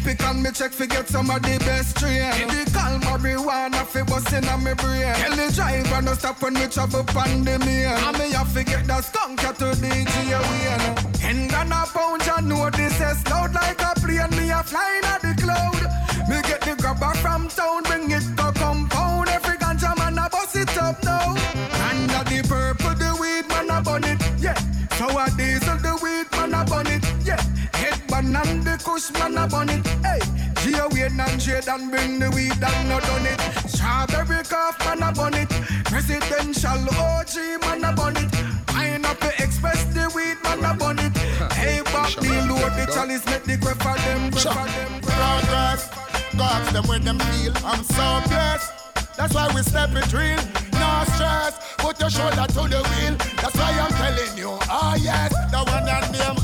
Epic 0.00 0.22
and 0.22 0.42
me 0.42 0.50
check 0.50 0.72
forget 0.72 1.08
some 1.08 1.30
of 1.30 1.42
the 1.42 1.58
best 1.58 1.90
strain. 1.90 2.30
Medical 2.48 2.98
marijuana 3.04 3.84
fi 3.84 4.02
bustin' 4.02 4.48
on 4.48 4.64
me 4.64 4.72
brain. 4.74 5.12
Tell 5.14 5.36
the 5.36 5.52
driver 5.52 6.02
no 6.02 6.14
stop 6.14 6.40
when 6.42 6.54
me 6.54 6.66
travel 6.68 7.04
pandemic. 7.04 7.68
And 7.68 7.68
me 7.68 7.84
I 7.84 8.12
me 8.18 8.32
have 8.32 8.52
to 8.54 8.64
get 8.64 8.86
that 8.86 9.04
skunk 9.04 9.40
to 9.40 9.64
DJ 9.76 10.40
Wayne. 10.40 11.20
And 11.22 11.50
gonna 11.50 11.84
pound 11.92 12.24
ya 12.24 12.40
know 12.40 12.70
this 12.70 12.98
is 13.00 13.26
loud 13.28 13.52
like 13.52 13.80
a 13.82 13.92
plane. 14.00 14.30
Me 14.30 14.50
a 14.50 14.62
flying 14.62 15.04
at 15.04 15.20
the 15.20 15.34
cloud. 15.36 15.80
Me 16.28 16.40
get 16.48 16.60
the 16.62 16.76
grabber 16.80 17.14
from 17.18 17.48
town, 17.48 17.82
bring 17.82 18.10
it 18.10 18.24
to 18.36 18.52
kush 28.90 29.12
man 29.12 29.38
a 29.38 29.46
bun 29.46 29.68
it, 29.68 29.86
hey. 30.04 30.20
Gia 30.60 30.88
Wayne 30.90 31.20
and 31.20 31.40
Jade 31.40 31.68
and 31.68 31.90
bring 31.90 32.18
the 32.18 32.30
weed 32.30 32.52
and 32.52 32.88
not 32.88 33.02
done 33.02 33.26
it. 33.26 33.40
Strawberry 33.68 34.42
cough 34.44 34.78
man 34.84 35.02
a 35.02 35.12
bun 35.12 35.34
it. 35.34 35.48
Presidential 35.84 36.82
OG 36.98 37.34
man 37.62 37.84
a 37.84 37.92
bun 37.94 38.16
it. 38.16 38.30
Pineapple 38.66 39.30
Express, 39.38 39.84
the 39.94 40.10
weed 40.14 40.38
man 40.42 40.64
a 40.64 40.74
bun 40.76 40.98
it. 40.98 41.16
Hey, 41.60 41.80
back 41.92 42.14
the 42.16 42.34
load, 42.48 42.72
the 42.78 42.84
chalice 42.92 43.24
make 43.26 43.44
the 43.44 43.56
quiff 43.58 43.78
for 43.78 43.96
them, 44.04 44.30
quiff 44.30 44.44
for 44.44 44.68
them. 44.74 45.00
Progress, 45.02 45.88
go 46.36 46.44
ask 46.44 46.72
them 46.72 46.84
where 46.88 46.98
them 46.98 47.18
feel. 47.18 47.54
I'm 47.64 47.82
so 47.84 48.06
blessed. 48.28 48.72
That's 49.16 49.34
why 49.34 49.52
we 49.54 49.62
step 49.62 49.90
it 49.92 50.12
real. 50.12 50.40
No 50.80 51.04
stress, 51.14 51.54
put 51.78 52.00
your 52.00 52.10
shoulder 52.10 52.46
to 52.56 52.62
the 52.74 52.80
wheel. 52.90 53.14
That's 53.40 53.56
why 53.56 53.70
I'm 53.76 53.92
telling 53.92 54.36
you, 54.36 54.58
oh 54.68 54.96
yes, 54.98 55.32
the 55.52 55.58
one 55.58 55.88
and 55.88 56.14
them, 56.14 56.39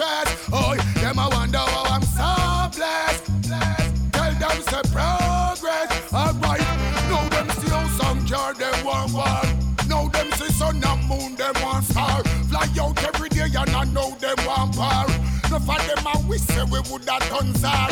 stress. 0.00 0.48
Oh, 0.52 0.76
them 1.00 1.18
I 1.18 1.28
wonder 1.28 1.58
how 1.58 1.84
I'm 1.94 2.02
so 2.02 2.78
blessed. 2.78 3.42
blessed. 3.46 4.12
Tell 4.12 4.32
them 4.32 4.62
say 4.62 4.82
progress. 4.92 6.12
Alright, 6.12 6.66
now 7.10 7.28
them 7.28 7.50
see 7.50 7.68
how 7.68 7.86
some 7.98 8.24
jar 8.26 8.54
them 8.54 8.84
want 8.84 9.12
war. 9.12 9.42
Now 9.88 10.08
them 10.08 10.30
see 10.32 10.52
sun 10.52 10.82
and 10.82 11.08
moon 11.08 11.36
them 11.36 11.54
want 11.62 11.84
star. 11.84 12.22
Fly 12.48 12.68
out 12.80 13.02
every 13.04 13.28
day 13.28 13.48
and 13.54 13.70
I 13.70 13.84
know 13.84 14.10
them 14.22 14.36
want 14.46 14.76
power. 14.76 15.06
No 15.50 15.58
for 15.58 15.78
them 15.88 16.06
I 16.06 16.16
wish 16.28 16.42
say 16.42 16.64
we 16.64 16.80
would 16.90 17.08
have 17.08 17.28
done 17.28 17.54
czar. 17.54 17.90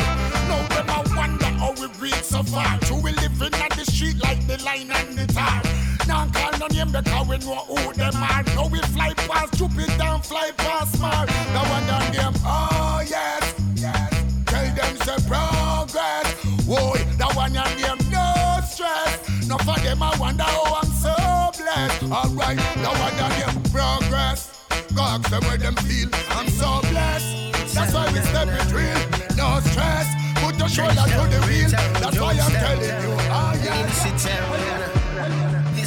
Now 0.49 0.67
them 0.73 0.89
I 0.89 1.03
wonder 1.15 1.51
how 1.61 1.73
we 1.73 1.87
reach 1.99 2.23
so 2.23 2.41
far. 2.43 2.79
True 2.79 3.01
we 3.01 3.11
living 3.11 3.53
on 3.53 3.69
the 3.77 3.85
street 3.85 4.17
like 4.23 4.45
the 4.47 4.57
line 4.63 4.89
and 4.91 5.17
the 5.17 5.27
tar. 5.33 5.61
Now 6.09 6.25
call 6.33 6.57
no 6.57 6.65
name 6.65 6.91
because 6.91 7.27
we 7.27 7.37
know 7.37 7.61
who 7.69 7.93
them 7.93 8.15
are. 8.15 8.41
Now 8.55 8.67
we 8.67 8.79
fly 8.79 9.13
past 9.13 9.53
stupid 9.53 9.91
and 9.91 10.25
fly 10.25 10.49
past 10.57 10.97
smart. 10.97 11.29
Now 11.53 11.69
one 11.69 11.87
on 11.87 12.11
them, 12.11 12.33
oh 12.43 13.03
yes, 13.07 13.53
yes. 13.75 14.09
Tell 14.47 14.73
them 14.73 14.97
say 15.05 15.17
progress. 15.29 16.33
Whoa, 16.65 16.95
that 17.19 17.35
one 17.35 17.55
on 17.55 17.77
them 17.77 17.99
no 18.09 18.59
stress. 18.65 19.47
No 19.47 19.59
for 19.59 19.79
them 19.81 20.01
I 20.01 20.17
wonder 20.17 20.41
how 20.41 20.81
I'm 20.81 20.91
so 20.97 21.13
blessed. 21.61 22.01
Alright, 22.11 22.57
that 22.57 22.95
one 23.05 23.19
on 23.25 23.31
them 23.37 23.61
progress. 23.71 24.49
Go 24.95 25.03
ask 25.03 25.29
them 25.29 25.43
where 25.43 25.57
them 25.57 25.75
feel. 25.75 26.09
I'm 26.31 26.49
so 26.49 26.81
blessed. 26.89 27.75
That's 27.75 27.93
why 27.93 28.11
we 28.11 28.19
step 28.21 28.47
it 28.47 28.73
real. 28.73 29.37
No 29.37 29.59
stress. 29.59 30.07
Put 30.41 30.57
your 30.57 30.69
shoulder 30.69 31.05
to 31.05 31.21
the 31.29 31.39
wheel. 31.45 31.69
That's 31.69 32.19
why 32.19 32.31
I'm 32.33 32.51
telling 32.51 32.81
you. 32.81 33.15
Oh 33.29 33.61
yeah. 33.63 34.88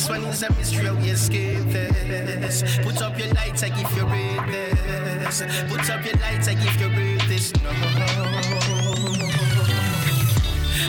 This 0.03 0.11
one 0.11 0.25
is 0.25 0.43
a 0.43 0.51
mystery 0.55 0.91
we 0.91 1.11
escape 1.11 1.63
this. 1.71 2.65
Put 2.79 3.01
up 3.03 3.17
your 3.17 3.29
lights, 3.35 3.63
I 3.63 3.69
give 3.69 3.89
you 3.97 4.05
this. 4.51 5.43
Put 5.71 5.91
up 5.91 6.05
your 6.05 6.17
lights, 6.17 6.49
I 6.49 6.55
give 6.55 6.81
you 6.81 7.19
this. 7.29 7.53
No. 7.63 7.71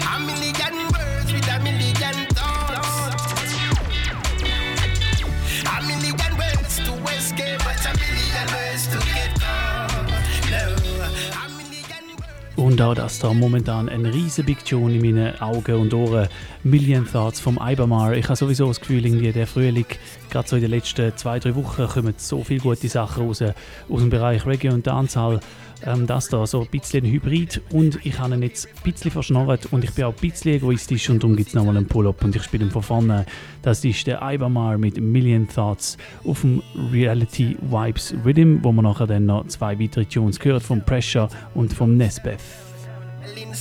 A 0.01 0.19
million 0.19 0.75
words 0.89 1.31
with 1.31 1.47
a 1.47 1.59
million 1.59 2.25
thoughts. 2.33 3.53
A 5.61 5.81
million 5.85 6.37
ways 6.39 6.77
to 6.79 6.93
escape, 7.13 7.59
but 7.59 7.85
a 7.85 7.93
million 7.99 8.47
ways 8.55 8.87
to 8.87 8.97
Und 12.73 12.81
auch 12.81 12.95
das 12.95 13.19
da 13.19 13.31
momentan 13.31 13.87
ein 13.87 14.03
riesen 14.07 14.45
Big 14.45 14.65
Tune 14.65 14.95
in 14.95 15.01
meinen 15.03 15.39
Augen 15.39 15.75
und 15.75 15.93
Ohren. 15.93 16.27
Million 16.63 17.05
Thoughts 17.05 17.39
vom 17.39 17.59
Ibamar. 17.61 18.13
Ich 18.13 18.25
habe 18.25 18.35
sowieso 18.35 18.67
das 18.67 18.79
Gefühl, 18.79 19.05
irgendwie 19.05 19.31
der 19.31 19.45
Frühling, 19.45 19.85
gerade 20.31 20.49
so 20.49 20.55
in 20.55 20.63
den 20.63 20.71
letzten 20.71 21.15
zwei, 21.15 21.37
drei 21.37 21.53
Wochen, 21.53 21.85
kommen 21.85 22.15
so 22.17 22.43
viele 22.43 22.61
gute 22.61 22.89
Sachen 22.89 23.27
raus 23.27 23.43
aus 23.43 23.53
dem 23.99 24.09
Bereich 24.09 24.47
Reggae 24.47 24.69
und 24.69 24.87
Dancehall. 24.87 25.39
Ähm, 25.85 26.07
das 26.07 26.29
da 26.29 26.47
so 26.47 26.61
ein 26.61 26.67
bisschen 26.67 27.05
ein 27.05 27.11
Hybrid 27.11 27.61
und 27.71 28.03
ich 28.03 28.17
habe 28.17 28.33
ihn 28.33 28.41
jetzt 28.41 28.67
ein 28.67 28.91
bisschen 28.91 29.11
verschnorrt 29.11 29.67
und 29.69 29.83
ich 29.83 29.91
bin 29.91 30.05
auch 30.05 30.13
ein 30.15 30.29
bisschen 30.29 30.53
egoistisch 30.53 31.11
und 31.11 31.21
darum 31.21 31.35
gibt 31.35 31.49
es 31.49 31.53
nochmal 31.53 31.77
einen 31.77 31.87
Pull-Up 31.87 32.23
und 32.23 32.35
ich 32.35 32.41
spiele 32.41 32.65
ihn 32.65 32.71
von 32.71 32.81
vorne. 32.81 33.27
Das 33.61 33.85
ist 33.85 34.07
der 34.07 34.19
Ibamar 34.23 34.79
mit 34.79 34.99
Million 34.99 35.47
Thoughts 35.47 35.95
auf 36.25 36.41
dem 36.41 36.63
Reality 36.91 37.55
Vibes 37.61 38.15
Rhythm, 38.25 38.63
wo 38.63 38.71
man 38.71 38.85
nachher 38.85 39.05
dann 39.05 39.27
noch 39.27 39.45
zwei 39.45 39.79
weitere 39.79 40.05
Tunes 40.05 40.39
gehört, 40.39 40.63
vom 40.63 40.83
Pressure 40.83 41.29
und 41.53 41.71
vom 41.71 41.97
Nesbeth. 41.97 42.62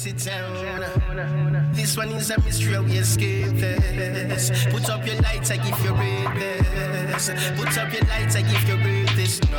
Lindsay 0.04 0.30
Town. 0.30 1.72
This 1.74 1.96
one 1.96 2.10
is 2.10 2.30
a 2.30 2.40
mystery 2.40 2.78
we 2.80 2.98
escape 2.98 3.54
this. 3.54 4.50
Put 4.66 4.90
up 4.90 5.06
your 5.06 5.14
lights, 5.20 5.50
I 5.52 5.56
give 5.58 5.78
you 5.84 5.94
this. 6.34 7.30
Put 7.56 7.78
up 7.78 7.92
your 7.92 8.02
lights, 8.08 8.34
I 8.34 8.42
give 8.42 8.68
you 8.68 9.06
this. 9.14 9.40
No. 9.50 9.58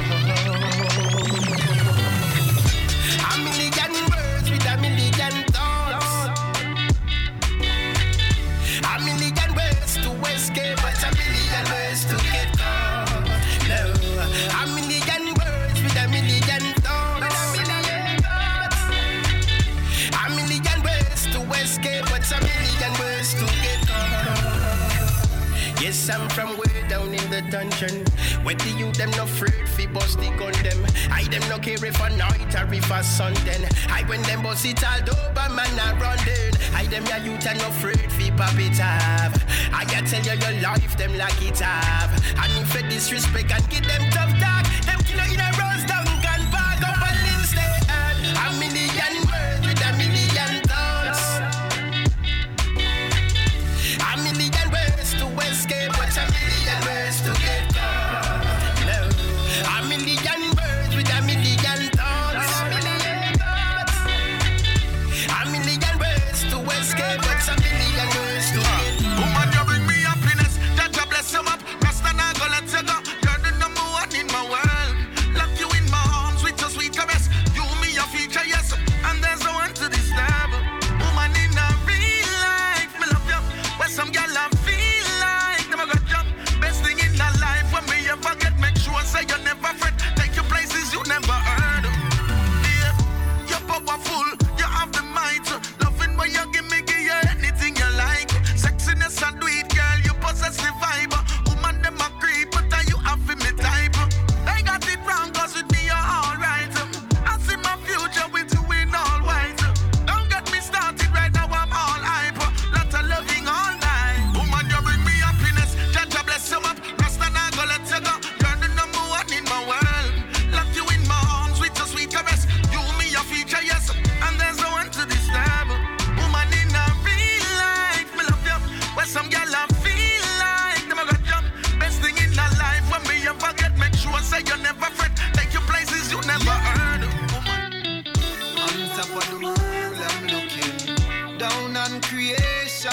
A 3.30 3.38
million 3.40 3.94
words 4.12 4.50
with 4.52 4.66
a 4.66 4.78
million 4.82 5.46
thoughts. 5.54 6.06
A 8.84 9.00
million 9.00 9.56
ways 9.56 9.96
to 9.96 10.12
escape, 10.28 10.78
but 10.82 11.04
a 11.04 11.12
million 11.16 11.66
ways 11.72 12.04
to 12.06 12.16
get 12.32 12.53
I'm 25.86 26.30
from 26.30 26.56
way 26.58 26.88
down 26.88 27.14
in 27.14 27.30
the 27.30 27.42
dungeon. 27.52 28.06
Where 28.44 28.56
the 28.56 28.70
youth 28.80 28.96
them 28.96 29.12
no 29.12 29.24
afraid 29.24 29.68
fi 29.68 29.86
bust 29.86 30.18
the 30.18 30.30
gun 30.40 30.54
them. 30.64 30.80
I 31.12 31.28
them 31.28 31.44
no 31.50 31.60
care 31.60 31.84
if 31.84 32.00
a 32.00 32.10
night 32.16 32.56
or 32.56 32.74
if 32.74 32.90
a 32.90 33.04
sun 33.04 33.34
then. 33.44 33.68
I 33.90 34.04
when 34.08 34.22
them 34.22 34.44
bust 34.44 34.66
it 34.66 34.82
all 34.82 35.02
over 35.02 35.54
man 35.54 35.68
a 35.76 36.00
run 36.00 36.18
then. 36.24 36.54
I 36.74 36.86
them 36.86 37.06
ya 37.06 37.18
youth 37.18 37.46
are 37.48 37.56
no 37.56 37.68
afraid 37.68 38.10
fi 38.14 38.32
pop 38.32 38.56
it 38.56 38.78
have. 38.80 39.36
I 39.74 39.84
ya 39.92 40.00
tell 40.08 40.24
you 40.24 40.40
your 40.40 40.62
life 40.62 40.96
them 40.96 41.18
like 41.18 41.42
it 41.42 41.60
have. 41.60 42.16
And 42.40 42.64
if 42.64 42.74
you 42.74 42.90
disrespect 42.90 43.52
and 43.52 43.70
give 43.70 43.86
them 43.86 44.10
tough 44.12 44.32
talk, 44.40 44.64
them 44.86 45.00
kill 45.04 45.20
you 45.28 45.34
in 45.34 45.42
a 45.42 45.53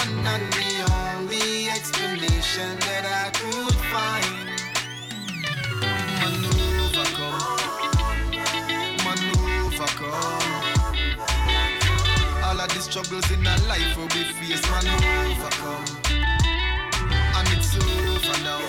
creation, 0.01 0.25
and 0.25 0.53
the 0.53 0.69
only 1.17 1.69
explanation 1.69 2.79
that 2.79 3.05
I 3.05 3.29
could 3.37 3.75
find. 3.91 4.47
Maneuver 6.21 7.05
maneuver. 9.05 9.89
All 12.43 12.59
of 12.59 12.69
the 12.73 12.81
struggles 12.81 13.31
in 13.31 13.47
our 13.47 13.57
life 13.67 13.97
will 13.97 14.07
be 14.07 14.23
face, 14.23 14.61
maneuver 14.69 15.49
come. 15.51 15.85
And 17.35 17.47
it's 17.55 17.75
over 17.75 18.37
now. 18.43 18.61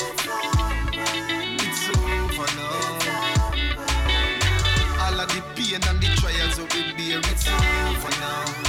It's 1.64 1.88
over 1.88 2.48
now. 2.56 2.76
All 5.04 5.20
of 5.20 5.28
the 5.28 5.42
pain 5.54 5.82
and 5.88 6.00
the 6.00 6.08
trials 6.16 6.58
of 6.58 6.72
we 6.74 6.82
bear, 6.96 7.18
it's 7.18 7.48
over 7.48 8.10
now. 8.20 8.61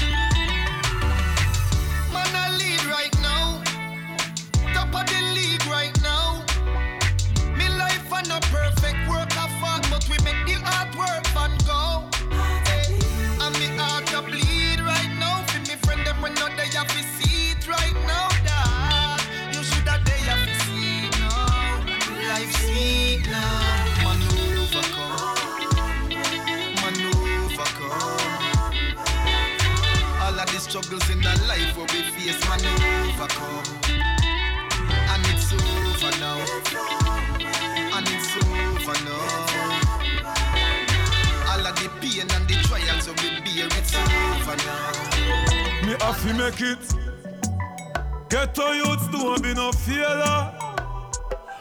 Have 46.14 46.28
to 46.28 46.34
make 46.36 46.62
it. 46.62 48.30
Get 48.30 48.56
to 48.56 48.62
youths 48.62 49.08
don't 49.08 49.42
be 49.42 49.54
no 49.54 49.72
failure. 49.72 50.52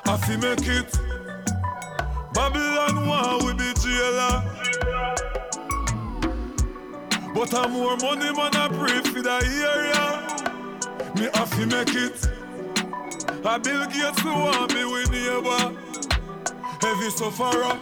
Have 0.04 0.24
to 0.26 0.38
make 0.38 0.66
it. 0.66 0.92
Babylon 2.34 3.06
want 3.06 3.44
we 3.44 3.54
be 3.54 3.72
jailer. 3.80 4.42
But 7.34 7.54
I'm 7.54 7.72
more 7.72 7.96
money 7.96 8.32
man 8.32 8.54
I 8.54 8.68
pray 8.68 9.00
for 9.10 9.22
the 9.22 9.38
area. 9.70 10.04
Me 11.16 11.28
have 11.34 11.50
to 11.56 11.66
make 11.66 11.94
it. 11.94 12.28
A 13.44 13.58
Bill 13.58 13.86
Gates 13.86 14.24
want 14.24 14.74
me 14.74 14.84
with 14.84 15.10
neighbor. 15.10 15.76
Heavy 16.80 17.10
sufferer. 17.10 17.78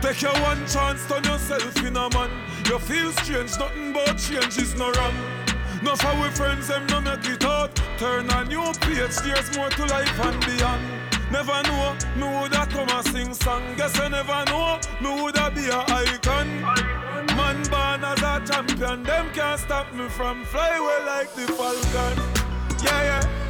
Take 0.00 0.22
your 0.22 0.32
one 0.42 0.66
chance, 0.66 1.06
turn 1.08 1.24
yourself 1.24 1.76
in 1.84 1.96
a 1.96 2.08
man. 2.10 2.30
You 2.66 2.78
feel 2.78 3.12
strange, 3.12 3.58
nothing 3.58 3.92
but 3.92 4.18
change 4.18 4.58
is 4.58 4.74
no 4.74 4.90
wrong. 4.92 5.33
No 5.84 5.94
for 5.96 6.18
we 6.18 6.30
friends, 6.30 6.68
them 6.68 6.86
no 6.86 7.00
make 7.02 7.26
it 7.26 7.44
out. 7.44 7.76
Turn 7.98 8.30
a 8.30 8.44
new 8.46 8.72
page, 8.80 9.16
there's 9.16 9.54
more 9.54 9.68
to 9.68 9.84
life 9.84 10.18
and 10.20 10.40
beyond. 10.46 10.82
Never 11.30 11.62
know, 11.64 11.94
me 12.16 12.22
woulda 12.22 12.66
come 12.70 12.88
and 12.88 13.06
sing 13.08 13.34
song. 13.34 13.62
Guess 13.76 14.00
I 14.00 14.08
never 14.08 14.44
know, 14.46 14.80
me 15.02 15.10
woulda 15.20 15.50
be 15.54 15.68
a 15.68 15.84
icon. 15.86 16.62
Man 17.36 17.62
born 17.68 18.02
as 18.02 18.22
a 18.22 18.42
champion, 18.50 19.02
them 19.02 19.30
can't 19.34 19.60
stop 19.60 19.92
me 19.92 20.08
from 20.08 20.44
fly 20.46 20.74
away 20.76 21.04
like 21.06 21.34
the 21.34 21.52
falcon. 21.52 22.16
Yeah, 22.82 23.20
yeah. 23.20 23.44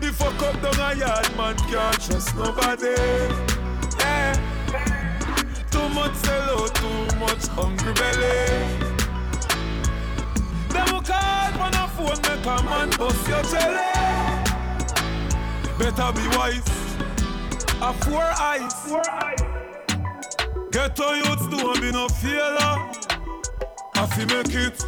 If 0.00 0.22
I 0.22 0.30
come 0.38 0.60
down 0.62 0.80
a 0.80 0.98
yard, 0.98 1.36
man 1.36 1.56
can't 1.56 2.00
trust 2.00 2.34
nobody. 2.36 2.94
Yeah. 3.98 4.32
Too 5.70 5.88
much 5.90 6.14
sell 6.14 6.62
out, 6.62 6.74
too 6.74 7.16
much 7.18 7.46
hungry 7.48 7.92
belly. 7.92 8.93
Them 10.74 10.88
who 10.88 11.00
call 11.00 11.62
on 11.62 11.74
a 11.74 11.86
phone, 11.94 12.20
make 12.26 12.44
a 12.44 12.62
man 12.64 12.90
bust 12.98 13.28
your 13.28 13.42
jelly. 13.44 13.92
Better 15.78 16.12
be 16.12 16.26
wise. 16.36 16.66
A 17.80 17.92
four 18.04 18.28
eyes. 18.40 18.74
Get 20.72 20.96
to 20.96 21.04
youths, 21.14 21.46
don't 21.46 21.80
be 21.80 21.92
no 21.92 22.08
failure. 22.08 22.90
I 23.94 24.06
fi 24.06 24.24
make 24.24 24.54
it. 24.54 24.84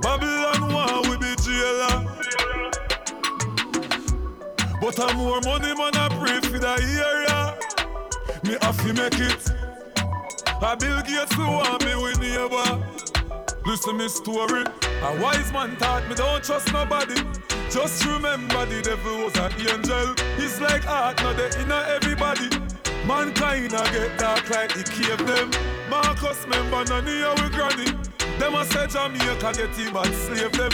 Babylon 0.00 0.72
want 0.72 1.08
we 1.08 1.16
be 1.18 1.34
jailer. 1.42 2.06
But 4.80 5.00
I'm 5.00 5.16
more 5.16 5.40
money 5.40 5.74
man 5.74 5.96
I 5.96 6.08
pray 6.20 6.40
for 6.40 6.58
the 6.58 6.74
area. 7.10 7.58
Me 8.44 8.56
have 8.62 8.78
to 8.86 8.94
make 8.94 9.18
it. 9.18 9.50
A 10.62 10.76
Bill 10.76 11.02
Gates 11.02 11.34
who 11.34 11.46
want 11.46 11.84
me 11.84 11.94
with 11.96 12.20
neighbor. 12.20 13.11
Listen 13.64 13.96
me 13.96 14.08
story. 14.08 14.64
A 15.02 15.20
wise 15.20 15.52
man 15.52 15.76
taught 15.76 16.08
me 16.08 16.14
don't 16.14 16.42
trust 16.42 16.72
nobody. 16.72 17.14
Just 17.70 18.04
remember 18.04 18.66
the 18.66 18.82
devil 18.82 19.24
was 19.24 19.36
an 19.36 19.52
angel. 19.60 20.14
He's 20.36 20.60
like 20.60 20.86
art, 20.86 21.22
not 21.22 21.36
the 21.36 21.48
inner 21.60 21.82
everybody. 21.88 22.48
Mankind 23.06 23.72
a 23.72 23.82
get 23.90 24.18
dark 24.18 24.50
like 24.50 24.74
the 24.74 24.82
cave 24.82 25.24
them. 25.26 25.50
Marcus 25.88 26.46
member 26.46 26.84
none 26.84 27.04
we 27.04 27.48
granny. 27.50 27.90
Them 28.38 28.54
a 28.54 28.64
say 28.64 28.86
Jamaica 28.88 29.52
get 29.54 29.76
him 29.76 29.92
bad 29.92 30.12
slave 30.12 30.52
them. 30.52 30.72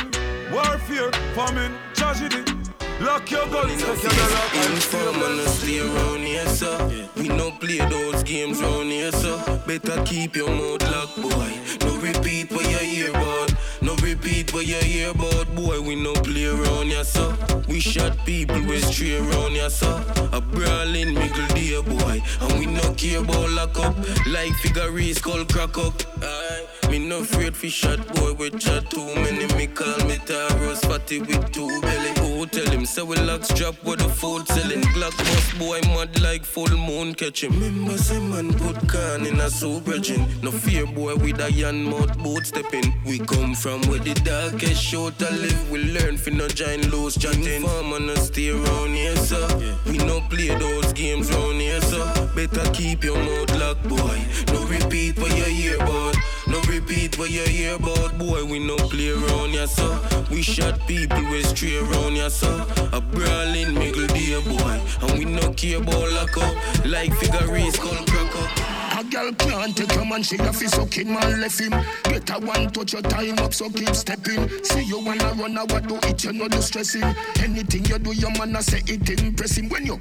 Warfare, 0.50 1.12
famine, 1.34 1.74
tragedy. 1.94 2.57
Lock 3.00 3.30
your 3.30 3.46
guns, 3.46 3.80
take 3.80 4.02
your 4.02 4.12
lock 4.12 4.54
and 4.56 4.74
Inform 4.74 5.22
and 5.22 5.48
stay 5.48 5.78
around 5.78 6.26
here, 6.26 6.46
sir. 6.46 7.08
We 7.16 7.28
no 7.28 7.52
play 7.52 7.78
those 7.88 8.24
games 8.24 8.60
round 8.60 8.90
here, 8.90 9.12
sir. 9.12 9.62
Better 9.66 10.02
keep 10.04 10.34
your 10.34 10.50
mouth 10.50 10.82
locked, 10.82 11.22
boy. 11.22 11.52
No 11.86 11.96
repeat 12.00 12.50
what 12.50 12.68
you 12.68 12.78
hear 12.78 13.10
about. 13.10 13.54
No 13.82 13.94
repeat 13.96 14.52
what 14.52 14.66
you 14.66 14.76
hear 14.76 15.10
about, 15.10 15.54
boy. 15.54 15.80
We 15.80 15.94
no 15.94 16.12
play 16.12 16.46
around 16.46 16.86
here, 16.86 17.04
sir. 17.04 17.36
We 17.68 17.78
shot 17.78 18.16
people 18.26 18.60
with 18.66 18.84
stray 18.84 19.18
around 19.18 19.52
here, 19.52 19.70
sir. 19.70 20.04
A 20.32 20.40
brawling 20.40 21.14
middle 21.14 21.46
dear 21.54 21.82
boy. 21.82 22.20
And 22.40 22.58
we 22.58 22.66
no 22.66 22.94
care 22.94 23.20
about 23.20 23.50
lock 23.50 23.78
up. 23.78 23.96
Like 24.26 24.52
figure 24.54 25.14
skull 25.14 25.44
crack 25.44 25.78
up. 25.78 25.94
Aye. 26.20 26.77
Me 26.90 26.98
no 26.98 27.20
afraid 27.20 27.54
fi 27.54 27.68
shot 27.68 27.98
boy 28.14 28.32
with 28.32 28.58
chat 28.58 28.88
too 28.90 29.14
many. 29.16 29.46
Me 29.56 29.66
call 29.66 29.98
me 30.06 30.16
Taros 30.28 30.80
fatty 30.86 31.20
with 31.20 31.52
two 31.52 31.68
belly. 31.82 32.12
Oh, 32.18 32.46
tell 32.46 32.70
him 32.70 32.86
say 32.86 33.02
we 33.02 33.16
locks 33.16 33.48
drop 33.48 33.74
with 33.84 33.98
the 33.98 34.08
food 34.08 34.48
selling. 34.48 34.80
Glock 34.94 35.16
bust 35.18 35.58
boy 35.58 35.80
mad 35.94 36.20
like 36.22 36.44
full 36.44 36.74
moon 36.76 37.14
catch 37.14 37.44
him. 37.44 37.52
Remember 37.52 37.98
say 37.98 38.18
man 38.20 38.54
put 38.54 38.76
can 38.88 39.26
in 39.26 39.38
a 39.40 39.50
soup 39.50 39.84
bridging. 39.84 40.26
No 40.42 40.50
fear 40.50 40.86
boy 40.86 41.16
with 41.16 41.40
a 41.40 41.52
yan 41.52 41.84
mouth 41.84 42.16
boot 42.18 42.46
stepping. 42.46 42.94
We 43.04 43.18
come 43.18 43.54
from 43.54 43.82
where 43.82 44.00
the 44.00 44.14
darkest 44.14 44.82
short 44.82 45.18
to 45.18 45.30
live. 45.30 45.70
We 45.70 45.92
learn 45.92 46.16
fi 46.16 46.30
no 46.30 46.48
join 46.48 46.80
loose 46.90 47.18
chatting. 47.18 47.64
Farm 47.64 47.92
and 47.92 48.18
stay 48.18 48.50
around 48.50 48.94
here 48.94 49.16
sir. 49.16 49.46
We 49.86 49.98
no 49.98 50.20
play 50.30 50.56
those 50.56 50.92
games 50.94 51.30
round 51.32 51.60
here 51.60 51.82
sir. 51.82 52.30
Better 52.34 52.70
keep 52.72 53.04
your 53.04 53.18
mouth 53.18 53.54
locked 53.58 53.86
boy. 53.88 54.18
No 54.54 54.64
repeat 54.66 55.18
what 55.18 55.36
you 55.36 55.44
hear 55.44 55.76
about. 55.76 56.16
No 56.48 56.60
repeat 56.62 57.18
what 57.18 57.30
you 57.30 57.42
hear 57.42 57.74
about, 57.74 58.18
boy. 58.18 58.44
We 58.44 58.58
no 58.58 58.76
play 58.76 59.10
around 59.10 59.52
ya, 59.52 59.66
so 59.66 60.00
we 60.30 60.42
shot 60.42 60.80
people 60.86 61.22
with 61.30 61.46
stray 61.46 61.76
around 61.76 62.16
ya, 62.16 62.28
so 62.28 62.48
a 62.92 63.00
brawling 63.00 63.74
middle 63.74 64.06
dear 64.08 64.40
boy, 64.40 64.80
and 65.02 65.18
we 65.18 65.24
no 65.26 65.52
care 65.52 65.76
about 65.78 66.10
lock 66.12 66.36
up 66.38 66.86
like 66.86 67.12
figure 67.14 67.70
skull 67.70 68.04
crack 68.06 68.36
up. 68.36 68.78
A 68.98 69.04
girl 69.04 69.32
can't 69.32 69.76
take 69.76 69.94
your 69.94 70.04
man, 70.04 70.22
she 70.22 70.36
a 70.38 70.52
fi 70.52 70.66
sucking 70.66 71.12
man 71.12 71.40
left 71.40 71.60
him. 71.60 71.72
A 71.72 72.40
one 72.40 72.70
touch 72.70 72.94
your 72.94 73.02
time 73.02 73.38
up, 73.38 73.54
so 73.54 73.70
keep 73.70 73.94
stepping. 73.94 74.48
See 74.64 74.84
you 74.84 75.04
wanna 75.04 75.32
run, 75.34 75.54
what 75.54 75.86
do 75.86 75.96
it, 76.08 76.24
you 76.24 76.32
know 76.32 76.48
the 76.48 76.60
stressing. 76.60 77.04
Anything 77.40 77.84
you 77.84 77.98
do, 77.98 78.12
your 78.12 78.30
man 78.32 78.56
a 78.56 78.62
say 78.62 78.82
it 78.86 79.08
impressing. 79.22 79.68
When 79.68 79.86
you 79.86 79.98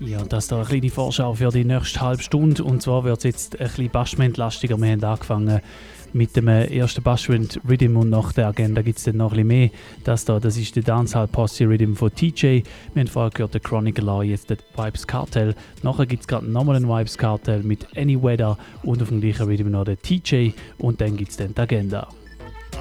Ja, 0.00 0.22
das 0.24 0.48
da 0.48 0.56
eine 0.56 0.64
kleine 0.64 0.90
Vorschau 0.90 1.34
für 1.34 1.50
die 1.50 1.64
nächste 1.64 2.00
halbe 2.00 2.22
Stunde. 2.22 2.64
Und 2.64 2.82
zwar 2.82 3.04
wird 3.04 3.18
es 3.18 3.24
jetzt 3.24 3.60
ein 3.60 3.66
bisschen 3.66 3.90
Bashment-lastiger. 3.90 4.80
Wir 4.80 4.92
haben 4.92 5.04
angefangen 5.04 5.60
mit 6.12 6.36
dem 6.36 6.46
ersten 6.46 7.02
Bashment 7.02 7.60
Rhythm 7.68 7.96
und 7.96 8.08
nach 8.08 8.32
der 8.32 8.46
Agenda 8.46 8.82
gibt 8.82 8.98
es 8.98 9.04
dann 9.04 9.16
noch 9.16 9.32
ein 9.32 9.36
bisschen 9.36 9.48
mehr. 9.48 9.70
Das 10.04 10.24
da, 10.24 10.38
das 10.38 10.56
ist 10.56 10.76
der 10.76 10.84
Dancehall 10.84 11.26
Posse 11.26 11.68
Rhythm 11.68 11.94
von 11.94 12.14
TJ. 12.14 12.62
Wir 12.92 13.00
haben 13.00 13.08
vorher 13.08 13.30
gehört, 13.30 13.54
der 13.54 13.60
Chronicle 13.60 14.22
jetzt 14.22 14.48
der 14.48 14.58
Vibes 14.76 15.06
Cartel. 15.06 15.54
Nachher 15.82 16.06
gibt 16.06 16.22
es 16.22 16.28
gerade 16.28 16.46
nochmal 16.46 16.76
einen 16.76 16.88
Vibes 16.88 17.18
Cartel 17.18 17.62
mit 17.64 17.96
Any 17.96 18.22
Weather 18.22 18.56
und 18.84 19.02
auf 19.02 19.08
dem 19.08 19.20
gleichen 19.20 19.46
Rhythm 19.46 19.70
noch 19.70 19.84
der 19.84 20.00
TJ. 20.00 20.50
Und 20.78 21.00
dann 21.00 21.16
gibt 21.16 21.32
es 21.32 21.36
dann 21.36 21.52
die 21.52 21.60
Agenda. 21.60 22.08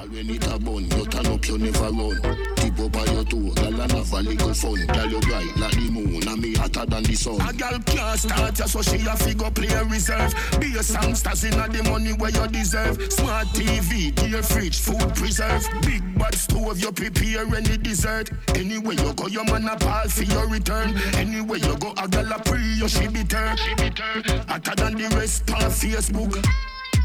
All 0.04 0.10
when 0.10 0.30
it 0.30 0.45
a 0.47 0.60
bun, 0.60 0.84
you 0.84 1.06
turn 1.06 1.28
up, 1.28 1.47
you 1.47 1.58
never 1.58 1.89
run. 1.89 2.20
Tip 2.58 2.80
up 2.80 2.97
on 2.97 3.16
your 3.16 3.24
toe, 3.24 3.54
girl 3.56 3.82
and 3.82 3.91
have 3.93 4.12
a 4.12 4.22
little 4.22 4.54
fun. 4.54 4.86
Girl 4.88 5.10
you 5.10 5.20
bright 5.22 5.56
like 5.56 5.72
the 5.72 5.89
moon, 5.89 6.28
and 6.28 6.41
me 6.41 6.56
hotter 6.56 6.86
than 6.86 7.04
the 7.04 7.16
sun. 7.16 7.39
A 7.39 7.54
girl 7.54 7.80
can't 7.86 8.20
start 8.20 8.60
ya, 8.60 8.66
so 8.66 8.82
she 8.82 8.99
a 9.08 9.16
figure 9.16 9.49
play 9.51 9.68
a 9.68 9.86
reserve. 9.86 10.34
Be 10.60 10.76
a 10.76 10.84
songsters 10.84 11.45
inna 11.45 11.70
the 11.70 11.89
money 11.89 12.12
where 12.12 12.32
you 12.32 12.45
deserve. 12.49 12.99
Smart 13.14 13.47
TV, 13.56 14.14
gear 14.16 14.43
fridge, 14.43 14.78
food 14.78 15.16
preserve. 15.16 15.66
Big 15.84 16.04
bad 16.20 16.36
stove, 16.36 16.80
you 16.80 16.91
prepare 16.91 17.47
any 17.56 17.78
dessert. 17.78 18.30
Anywhere 18.56 18.95
you 18.95 19.14
go, 19.14 19.28
your 19.28 19.45
man 19.45 19.70
a 19.70 19.78
pal 19.78 20.10
for 20.10 20.24
your 20.24 20.49
return. 20.49 20.97
Anywhere 21.16 21.60
you 21.60 21.78
go, 21.78 21.93
a 21.95 22.10
girl 22.10 22.30
a 22.30 22.39
pre, 22.43 22.62
you 22.76 22.89
she 22.89 23.08
be 23.08 23.24
turn. 23.24 23.56
She 23.56 23.74
be 23.76 23.89
turn. 23.89 24.24
Hotter 24.49 24.76
than 24.76 24.95
the 24.95 25.16
rest 25.16 25.49
on 25.49 25.72
Facebook. 25.72 26.43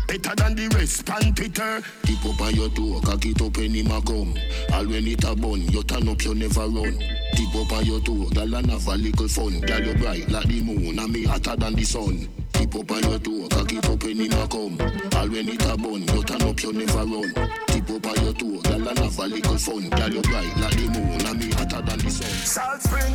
Better 0.08 0.34
than 0.36 0.54
the 0.56 0.68
rest, 0.74 1.04
pan 1.04 1.34
Twitter. 1.34 1.82
Tip 2.04 2.24
up 2.24 2.40
on 2.40 2.54
your 2.54 2.70
toe, 2.70 2.98
cock 3.04 3.26
it 3.26 3.42
up 3.42 3.54
when 3.58 3.74
him 3.74 3.90
a 3.92 4.00
come. 4.00 4.32
All 4.72 4.86
when 4.88 5.06
it 5.06 5.22
a 5.22 5.36
bun, 5.36 5.60
you 5.68 5.82
turn 5.82 6.08
up, 6.08 6.24
you 6.24 6.34
never 6.34 6.64
run. 6.64 6.96
Tip 7.36 7.54
up 7.54 7.72
on 7.72 7.84
your 7.84 8.00
toe, 8.00 8.24
girl 8.32 8.54
and 8.54 8.70
have 8.70 8.88
a 8.88 8.96
little 8.96 9.28
fun. 9.28 9.60
Girl 9.60 9.84
you 9.84 9.94
bright 10.00 10.26
like 10.30 10.48
the 10.48 10.62
moon, 10.62 10.98
and 10.98 11.12
me 11.12 11.24
hotter 11.24 11.56
than 11.56 11.74
the 11.74 11.84
sun. 11.84 12.26
Tip 12.54 12.74
up 12.74 12.90
on 12.90 13.02
your 13.02 13.18
toe, 13.18 13.48
cock 13.52 13.70
it 13.70 13.84
up 13.84 14.02
when 14.02 14.16
him 14.16 14.32
a 14.32 14.48
come. 14.48 14.80
All 15.12 15.28
when 15.28 15.48
it 15.48 15.62
a 15.68 15.76
bun, 15.76 16.00
you 16.00 16.24
turn 16.24 16.40
up, 16.40 16.62
you 16.62 16.72
never 16.72 17.04
run. 17.04 17.28
Tip 17.68 17.90
up 17.90 18.06
on 18.08 18.24
your 18.24 18.32
toe, 18.32 18.60
girl 18.64 18.88
and 18.88 18.98
have 18.98 19.18
a 19.18 19.26
little 19.28 19.58
fun. 19.58 19.90
Girl 19.90 20.08
you 20.08 20.22
bright 20.22 20.56
like 20.56 20.72
the 20.72 20.88
moon, 20.88 21.20
and 21.20 21.38
me 21.38 21.52
hotter 21.52 21.82
than 21.84 21.98
the 22.00 22.10
sun. 22.10 22.32
Salt 22.48 22.80
Spring, 22.80 23.12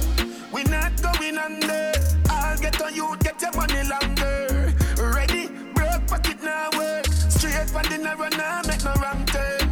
we 0.53 0.61
not 0.69 0.93
going 1.01 1.39
under. 1.39 1.91
I'll 2.29 2.57
get 2.59 2.79
on 2.83 2.93
you, 2.93 3.17
get 3.17 3.41
your 3.41 3.51
money 3.57 3.81
longer. 3.89 4.52
Now 6.43 6.69
work. 6.77 7.05
Straight 7.29 7.69
from 7.69 7.83
the 7.89 7.97
narrow 7.97 8.29
now, 8.29 8.61
make 8.67 8.83
no 8.83 8.93
wrong 9.01 9.25
turn. 9.25 9.69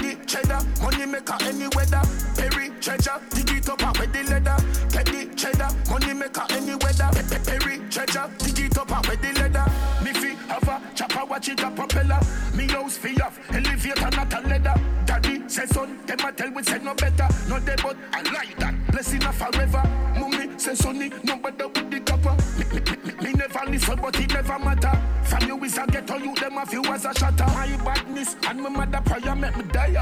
The 0.00 0.16
cheddar, 0.26 0.60
money 0.82 1.04
maker 1.04 1.36
any 1.42 1.66
weather. 1.74 2.00
Perry 2.36 2.70
treasure, 2.80 3.20
dig 3.30 3.50
it 3.50 3.68
up 3.68 3.98
with 3.98 4.12
the 4.12 4.22
leather. 4.24 4.56
The 4.90 5.28
cheddar, 5.36 5.68
money 5.90 6.14
maker 6.14 6.46
any 6.50 6.74
weather. 6.76 7.10
Pe- 7.12 7.28
pe- 7.28 7.44
Perry 7.44 7.78
treasure, 7.90 8.30
dig 8.38 8.60
it 8.60 8.78
up 8.78 9.08
with 9.08 9.20
the 9.20 9.32
leather. 9.40 9.66
Me 10.04 10.12
fi 10.12 10.34
have 10.48 10.68
a 10.68 10.80
chopper, 10.94 11.24
watch 11.26 11.48
it 11.48 11.60
a 11.60 11.70
propeller. 11.70 12.20
Me 12.54 12.66
house 12.68 12.96
fi 12.96 13.14
off, 13.20 13.38
elevator 13.50 14.10
not 14.16 14.32
a 14.32 14.40
leather. 14.48 14.74
Daddy 15.06 15.42
say 15.48 15.66
son, 15.66 15.98
them 16.06 16.20
a 16.20 16.32
tell 16.32 16.50
we 16.52 16.62
say 16.62 16.78
no 16.78 16.94
better. 16.94 17.28
No 17.48 17.58
they 17.58 17.76
but 17.76 17.96
I 18.12 18.22
like 18.32 18.56
that. 18.58 18.74
Blessing 18.92 19.22
a 19.24 19.32
forever. 19.32 19.82
Mummy 20.18 20.48
say 20.58 20.74
sonny, 20.74 21.10
no 21.24 21.36
better 21.36 21.68
with 21.68 21.90
the 21.90 22.00
copper. 22.00 22.36
Me, 22.58 22.64
me, 22.72 22.80
me, 23.04 23.24
me 23.24 23.32
never 23.32 23.70
listen, 23.70 23.98
but 24.00 24.18
it 24.18 24.32
never 24.32 24.58
matter. 24.58 24.99
From 25.30 25.46
you 25.46 25.56
is 25.64 25.78
a 25.78 25.86
ghetto, 25.86 26.16
you 26.18 26.34
them 26.34 26.58
a 26.58 26.66
few 26.66 26.84
as 26.86 27.04
a 27.04 27.14
shatter. 27.14 27.46
My 27.46 27.76
badness 27.84 28.36
and 28.48 28.60
my 28.60 28.68
mother 28.68 29.00
prayer 29.04 29.34
make 29.36 29.56
me 29.56 29.64
die. 29.72 29.96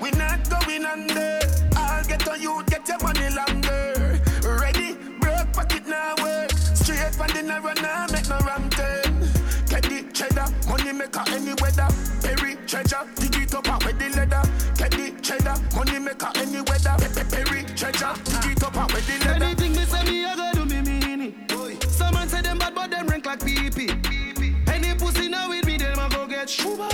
We 0.00 0.10
not 0.12 0.48
going 0.48 0.84
under. 0.84 1.40
I'll 1.76 2.04
get 2.04 2.28
on 2.28 2.40
you, 2.40 2.62
get 2.68 2.86
your 2.88 2.98
money 3.02 3.28
longer. 3.34 4.20
Ready, 4.60 4.94
broke 5.20 5.52
pocket 5.52 5.86
now 5.88 6.14
work. 6.22 6.50
Straight 6.52 7.14
from 7.14 7.28
the 7.34 7.42
narrow 7.42 7.74
now, 7.82 8.06
make 8.12 8.28
no 8.28 8.38
wrong 8.46 8.70
turn. 8.70 9.28
Get 9.66 9.82
the 9.82 10.06
cheddar, 10.12 10.46
money 10.68 10.92
maker 10.92 11.24
any 11.28 11.54
weather. 11.60 11.88
Perry 12.22 12.56
treasure, 12.66 13.02
dig 13.16 13.34
it 13.36 13.54
up 13.54 13.68
out 13.68 13.84
with 13.84 13.98
the 13.98 14.08
leather. 14.10 14.42
Get 14.76 14.92
the 14.92 15.10
cheddar, 15.22 15.56
money 15.74 15.98
maker 15.98 16.30
any 16.36 16.60
weather. 16.62 16.94
Pe- 16.98 17.12
pe- 17.14 17.30
Perry 17.30 17.64
treasure, 17.74 18.14
dig 18.24 18.52
it 18.52 18.62
up 18.62 18.76
out 18.76 18.92
with 18.94 19.06
the 19.08 19.24
leather. 19.26 19.44
Anything 19.44 19.72
me 19.72 19.84
say 19.86 20.04
me, 20.04 20.24
I 20.24 20.36
go 20.36 20.52
do 20.54 20.64
me 20.66 20.82
mean 20.82 21.20
it. 21.50 21.82
Some 21.90 22.14
man 22.14 22.28
say 22.28 22.42
them 22.42 22.58
bad, 22.58 22.74
but 22.76 22.90
them 22.92 23.08
rank 23.08 23.26
like 23.26 23.44
pee 23.44 23.70
pee. 23.70 23.90
Any 23.90 24.00
pussy 24.02 24.15
now 25.36 25.48
with 25.50 25.66
me, 25.66 25.76
them 25.76 25.98
a 25.98 26.08
go 26.08 26.26
get 26.26 26.48
shuba. 26.48 26.88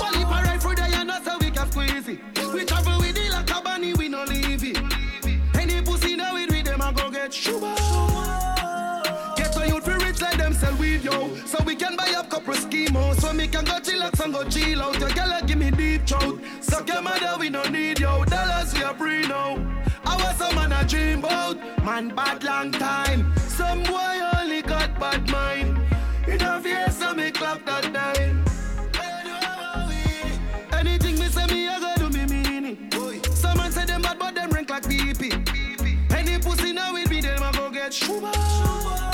Well, 0.00 0.14
if 0.22 0.30
I 0.36 0.42
ride 0.44 0.60
through 0.60 0.74
there, 0.76 0.90
you 0.90 1.04
know 1.04 1.18
so 1.24 1.38
we 1.38 1.50
can 1.50 1.70
squeeze 1.70 2.08
it. 2.08 2.18
We 2.52 2.64
travel 2.64 2.98
with 2.98 3.16
it 3.16 3.30
like 3.32 3.50
a 3.50 3.60
bunny, 3.62 3.94
we 3.94 4.08
no 4.08 4.24
leave 4.24 4.64
it. 4.64 4.78
Any 5.54 5.80
pussy 5.82 6.16
now 6.16 6.34
with 6.34 6.50
me, 6.50 6.62
them 6.62 6.82
a 6.82 6.92
go 6.92 7.10
get 7.10 7.32
shuba. 7.32 7.74
Get 9.36 9.56
a 9.56 9.68
youth 9.68 9.84
for 9.84 9.98
rich 10.04 10.20
like 10.20 10.36
them 10.36 10.52
sell 10.52 10.76
weed, 10.76 11.02
yo. 11.04 11.34
So 11.46 11.62
we 11.64 11.74
can 11.74 11.96
buy 11.96 12.12
up 12.16 12.28
couple 12.28 12.54
schemo. 12.54 13.14
So 13.20 13.32
me 13.32 13.48
can 13.48 13.64
go 13.64 13.80
chillax 13.80 14.22
and 14.22 14.32
go 14.34 14.44
chill 14.44 14.82
out. 14.82 15.00
Your 15.00 15.10
girl 15.10 15.40
give 15.46 15.58
me 15.58 15.70
deep 15.70 16.06
throat. 16.06 16.40
Suck 16.60 16.88
your 16.88 17.02
mother, 17.02 17.36
we 17.38 17.48
no 17.48 17.62
need 17.64 18.00
yo. 18.00 18.24
Dollars 18.24 18.74
we 18.74 18.82
are 18.82 18.94
free 18.94 19.26
now. 19.26 19.56
I 20.04 20.16
was 20.22 20.36
some 20.36 20.54
man 20.56 20.72
a 20.72 20.84
dream 20.86 21.20
about. 21.20 21.56
Man 21.84 22.14
bad 22.14 22.44
long 22.44 22.72
time. 22.72 23.32
Some 23.48 23.82
boy 23.84 24.14
only 24.36 24.62
got 24.62 24.98
bad 24.98 25.28
mind. 25.30 25.73
Fear, 26.64 26.90
so 26.92 27.12
me 27.12 27.30
clap 27.30 27.62
that 27.66 27.92
time. 27.92 28.42
Anything 30.72 31.18
me 31.18 31.26
say 31.26 31.44
me, 31.44 31.68
I 31.68 31.78
go 31.78 32.08
do 32.08 32.08
me 32.08 32.24
mean 32.24 32.64
it. 32.64 33.36
Some 33.36 33.58
man 33.58 33.70
say 33.70 33.84
them 33.84 34.00
bad, 34.00 34.18
but 34.18 34.34
them 34.34 34.48
rank 34.48 34.70
like 34.70 34.88
pee. 34.88 35.12
Any 36.10 36.38
pussy 36.38 36.72
now 36.72 36.94
with 36.94 37.10
me, 37.10 37.20
them 37.20 37.42
a 37.42 37.52
go 37.52 37.70
get 37.70 37.92
shuba. 37.92 39.13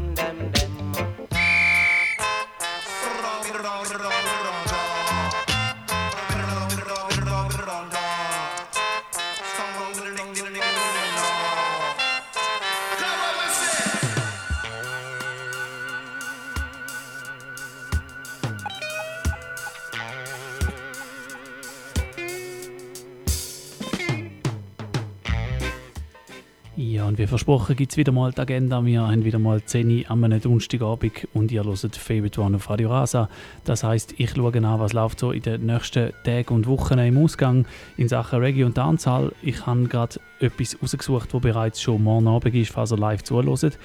Versprochen 27.51 27.75
gibt 27.75 27.91
es 27.91 27.97
wieder 27.97 28.13
mal 28.13 28.31
die 28.31 28.39
Agenda. 28.39 28.85
Wir 28.85 29.01
haben 29.01 29.25
wieder 29.25 29.37
mal 29.37 29.61
10 29.61 29.89
Uhr 29.89 30.09
am 30.09 30.21
Donnerstagabend 30.21 31.27
und 31.33 31.51
ihr 31.51 31.65
hört 31.65 31.97
Favorite 31.97 32.39
One 32.39 32.55
auf 32.55 32.69
Radio 32.69 32.89
Rasa. 32.89 33.27
Das 33.65 33.83
heißt, 33.83 34.13
ich 34.19 34.29
schaue 34.29 34.55
an, 34.55 34.79
was 34.79 34.93
läuft 34.93 35.19
so 35.19 35.33
in 35.33 35.41
den 35.41 35.65
nächsten 35.65 36.13
Tagen 36.23 36.55
und 36.55 36.65
Wochen 36.65 36.97
im 36.99 37.17
Ausgang 37.17 37.65
in 37.97 38.07
Sachen 38.07 38.39
Reggae 38.39 38.63
und 38.63 38.77
Dancehall. 38.77 39.33
Ich 39.41 39.65
habe 39.65 39.83
gerade 39.89 40.21
etwas 40.39 40.77
rausgesucht, 40.81 41.33
das 41.33 41.41
bereits 41.41 41.81
schon 41.81 42.01
morgen 42.01 42.29
Abend 42.29 42.55
ist, 42.55 42.71
falls 42.71 42.93
ihr 42.93 42.97
live 42.97 43.21
zuhört. 43.21 43.77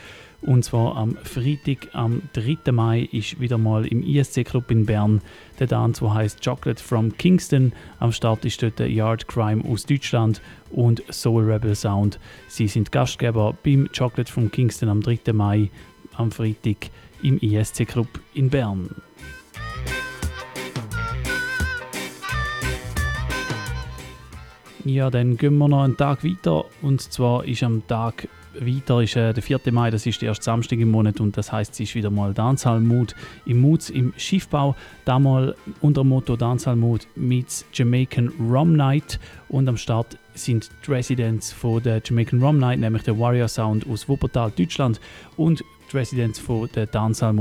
Und 0.47 0.65
zwar 0.65 0.97
am 0.97 1.17
Freitag, 1.25 1.89
am 1.93 2.23
3. 2.35 2.71
Mai, 2.71 3.09
ist 3.11 3.41
wieder 3.41 3.59
mal 3.59 3.85
im 3.85 4.05
ISC 4.05 4.45
Club 4.45 4.71
in 4.71 4.87
Bern 4.87 5.21
der 5.59 5.67
Dance, 5.67 6.01
der 6.01 6.15
heißt 6.15 6.43
Chocolate 6.43 6.81
from 6.81 7.17
Kingston. 7.19 7.73
Am 7.99 8.13
Start 8.13 8.45
ist 8.45 8.63
dort 8.63 8.79
der 8.79 8.89
Yard 8.89 9.27
Crime 9.27 9.65
aus 9.69 9.85
Deutschland 9.85 10.41
und 10.71 11.03
Soul 11.11 11.51
Rebel 11.51 11.75
Sound. 11.75 12.21
Sie 12.47 12.69
sind 12.69 12.93
Gastgeber 12.93 13.57
beim 13.65 13.89
Chocolate 13.93 14.31
from 14.31 14.49
Kingston 14.49 14.89
am 14.89 15.03
3. 15.03 15.33
Mai, 15.33 15.69
am 16.15 16.31
Freitag 16.31 16.91
im 17.25 17.39
ISC 17.39 17.85
Club 17.85 18.09
in 18.35 18.49
Bern. 18.49 18.89
Ja, 24.85 25.11
dann 25.11 25.37
gehen 25.37 25.59
wir 25.59 25.67
noch 25.67 25.83
einen 25.83 25.97
Tag 25.97 26.23
weiter. 26.23 26.67
Und 26.83 27.01
zwar 27.01 27.45
ist 27.45 27.65
am 27.65 27.85
Tag 27.89 28.29
weiter 28.61 29.03
ist 29.03 29.17
äh, 29.17 29.33
der 29.33 29.43
4. 29.43 29.61
Mai, 29.71 29.91
das 29.91 30.07
ist 30.07 30.23
der 30.23 30.29
erste 30.29 30.45
Samstag 30.45 30.79
im 30.79 30.91
Monat 30.91 31.21
und 31.21 31.37
das 31.37 31.53
heißt, 31.53 31.75
es 31.75 31.81
ist 31.81 31.95
wieder 31.95 32.11
mal 32.11 32.35
Dancehall 32.35 32.79
im 32.79 33.61
Moods 33.61 33.91
im 33.91 34.13
Schiffbau. 34.17 34.75
Damals 35.05 35.57
unter 35.81 36.03
dem 36.03 36.09
Motto 36.09 36.37
Dancehall 36.37 36.77
meets 37.15 37.65
Jamaican 37.73 38.29
Rum 38.41 38.77
Night 38.77 39.19
und 39.49 39.69
am 39.69 39.77
Start 39.77 40.19
sind 40.35 40.71
die 40.87 40.91
Residents 40.91 41.53
von 41.53 41.83
der 41.83 42.01
Jamaican 42.05 42.43
Rum 42.43 42.59
Night, 42.59 42.81
nämlich 42.81 43.03
der 43.03 43.19
Warrior 43.19 43.49
Sound 43.49 43.87
aus 43.89 44.09
Wuppertal, 44.09 44.53
Deutschland 44.57 45.01
und 45.37 45.65
die 45.93 45.97
Residents 45.97 46.39
von 46.39 46.69
der 46.75 46.87
Dancehall 46.87 47.35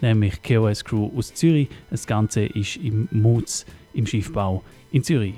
nämlich 0.00 0.42
KOS 0.42 0.84
Crew 0.84 1.10
aus 1.16 1.34
Zürich. 1.34 1.68
Das 1.90 2.06
Ganze 2.06 2.44
ist 2.44 2.76
im 2.76 3.08
Moods 3.10 3.66
im 3.94 4.06
Schiffbau 4.06 4.62
in 4.90 5.02
Zürich. 5.02 5.34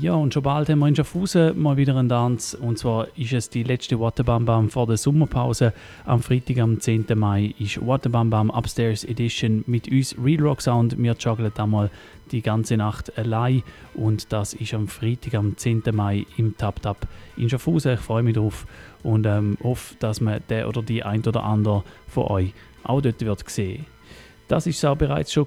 Ja, 0.00 0.14
und 0.14 0.34
schon 0.34 0.42
bald 0.42 0.68
haben 0.68 0.80
wir 0.80 0.88
in 0.88 0.96
Schaffhausen 0.96 1.56
mal 1.56 1.76
wieder 1.76 1.94
einen 1.94 2.08
Tanz. 2.08 2.54
Und 2.54 2.78
zwar 2.78 3.06
ist 3.16 3.32
es 3.32 3.48
die 3.48 3.62
letzte 3.62 4.00
Waterbam 4.00 4.44
Bam 4.44 4.68
vor 4.68 4.88
der 4.88 4.96
Sommerpause. 4.96 5.72
Am 6.04 6.20
Freitag, 6.20 6.58
am 6.58 6.80
10. 6.80 7.06
Mai, 7.14 7.54
ist 7.60 7.80
Waterbam 7.86 8.28
Bam 8.28 8.50
Upstairs 8.50 9.04
Edition 9.04 9.62
mit 9.68 9.88
uns 9.88 10.16
Real 10.20 10.42
Rock 10.42 10.62
Sound. 10.62 11.00
Wir 11.00 11.12
joggeln 11.12 11.52
einmal 11.56 11.90
die 12.32 12.42
ganze 12.42 12.76
Nacht 12.76 13.16
allein. 13.16 13.62
Und 13.94 14.32
das 14.32 14.52
ist 14.54 14.74
am 14.74 14.88
Freitag, 14.88 15.34
am 15.34 15.56
10. 15.56 15.84
Mai 15.92 16.26
im 16.38 16.56
Tap 16.56 16.82
Tap 16.82 17.06
in 17.36 17.48
Schaffhausen. 17.48 17.94
Ich 17.94 18.00
freue 18.00 18.24
mich 18.24 18.34
drauf 18.34 18.66
und 19.04 19.26
ähm, 19.26 19.56
hoffe, 19.62 19.94
dass 20.00 20.20
man 20.20 20.42
der 20.48 20.68
oder 20.68 20.82
die 20.82 21.04
ein 21.04 21.24
oder 21.24 21.44
andere 21.44 21.84
von 22.08 22.24
euch 22.24 22.52
auch 22.82 23.00
dort 23.00 23.20
wird 23.20 23.48
sehen. 23.48 23.86
Das 24.48 24.66
ist 24.66 24.84
auch 24.84 24.96
bereits 24.96 25.32
schon 25.32 25.46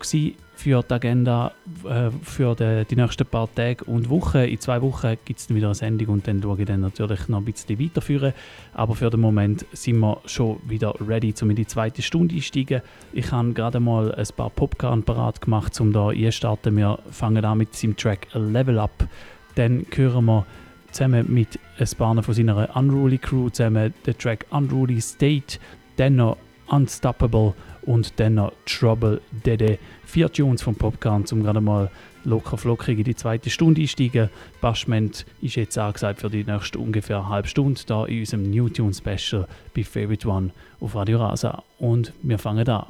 für 0.57 0.81
die 0.81 0.93
Agenda 0.93 1.51
äh, 1.87 2.09
für 2.23 2.55
die, 2.55 2.83
die, 2.89 2.95
nächsten 2.95 3.25
paar 3.25 3.47
Tage 3.53 3.83
und 3.85 4.09
Wochen. 4.09 4.39
In 4.39 4.59
zwei 4.59 4.81
Wochen 4.81 5.15
gibt 5.23 5.39
es 5.39 5.53
wieder 5.53 5.67
eine 5.67 5.75
Sendung 5.75 6.07
und 6.07 6.27
dann 6.27 6.41
schaue 6.41 6.59
ich 6.59 6.65
dann 6.65 6.81
natürlich 6.81 7.27
noch 7.27 7.37
ein 7.37 7.45
bisschen 7.45 7.79
weiterführen. 7.79 8.33
Aber 8.73 8.95
für 8.95 9.09
den 9.09 9.19
Moment 9.19 9.65
sind 9.71 9.99
wir 9.99 10.19
schon 10.25 10.59
wieder 10.67 10.95
ready, 10.99 11.33
um 11.41 11.51
in 11.51 11.55
die 11.55 11.67
zweite 11.67 12.01
Stunde 12.01 12.35
einsteigen. 12.35 12.81
Ich 13.13 13.31
habe 13.31 13.53
gerade 13.53 13.79
mal 13.79 14.13
ein 14.15 14.27
paar 14.35 14.49
Popcorn 14.49 15.03
parat 15.03 15.41
gemacht, 15.41 15.79
um 15.79 15.93
da 15.93 16.09
einzustarten. 16.09 16.75
Wir 16.75 16.97
fangen 17.11 17.45
an 17.45 17.59
mit 17.59 17.75
seinem 17.75 17.95
Track 17.95 18.27
Level 18.33 18.79
Up. 18.79 19.07
Dann 19.55 19.85
hören 19.95 20.25
wir 20.25 20.45
zusammen 20.91 21.31
mit 21.31 21.59
ein 21.77 21.87
paar 21.97 22.23
von 22.23 22.33
seiner 22.33 22.75
Unruly 22.75 23.19
Crew 23.19 23.49
zusammen 23.49 23.93
den 24.05 24.17
Track 24.17 24.47
Unruly 24.49 24.99
State, 25.01 25.59
dann 25.97 26.15
noch 26.15 26.37
Unstoppable 26.67 27.53
und 27.83 28.19
dann 28.19 28.35
noch 28.35 28.51
Trouble 28.65 29.21
Dede. 29.45 29.79
Vier 30.07 30.31
Tunes 30.31 30.61
vom 30.61 30.73
Popcorn, 30.73 31.25
um 31.33 31.43
gerade 31.43 31.59
mal 31.59 31.91
locker 32.23 32.57
flockig 32.57 32.97
in 32.97 33.03
die 33.03 33.15
zweite 33.15 33.49
Stunde 33.49 33.81
einsteigen. 33.81 34.29
Bashment 34.61 35.25
ist 35.41 35.55
jetzt 35.55 35.77
angesagt 35.77 36.21
für 36.21 36.29
die 36.29 36.45
nächste 36.45 36.79
ungefähr 36.79 37.17
eine 37.17 37.27
halbe 37.27 37.49
Stunde 37.49 37.81
da 37.85 38.05
in 38.05 38.21
unserem 38.21 38.49
New 38.49 38.69
Tune 38.69 38.93
Special 38.93 39.45
bei 39.75 39.83
Favorite 39.83 40.25
One 40.25 40.51
auf 40.79 40.95
Radio 40.95 41.19
Rasa. 41.19 41.61
Und 41.77 42.13
wir 42.23 42.39
fangen 42.39 42.67
an. 42.69 42.85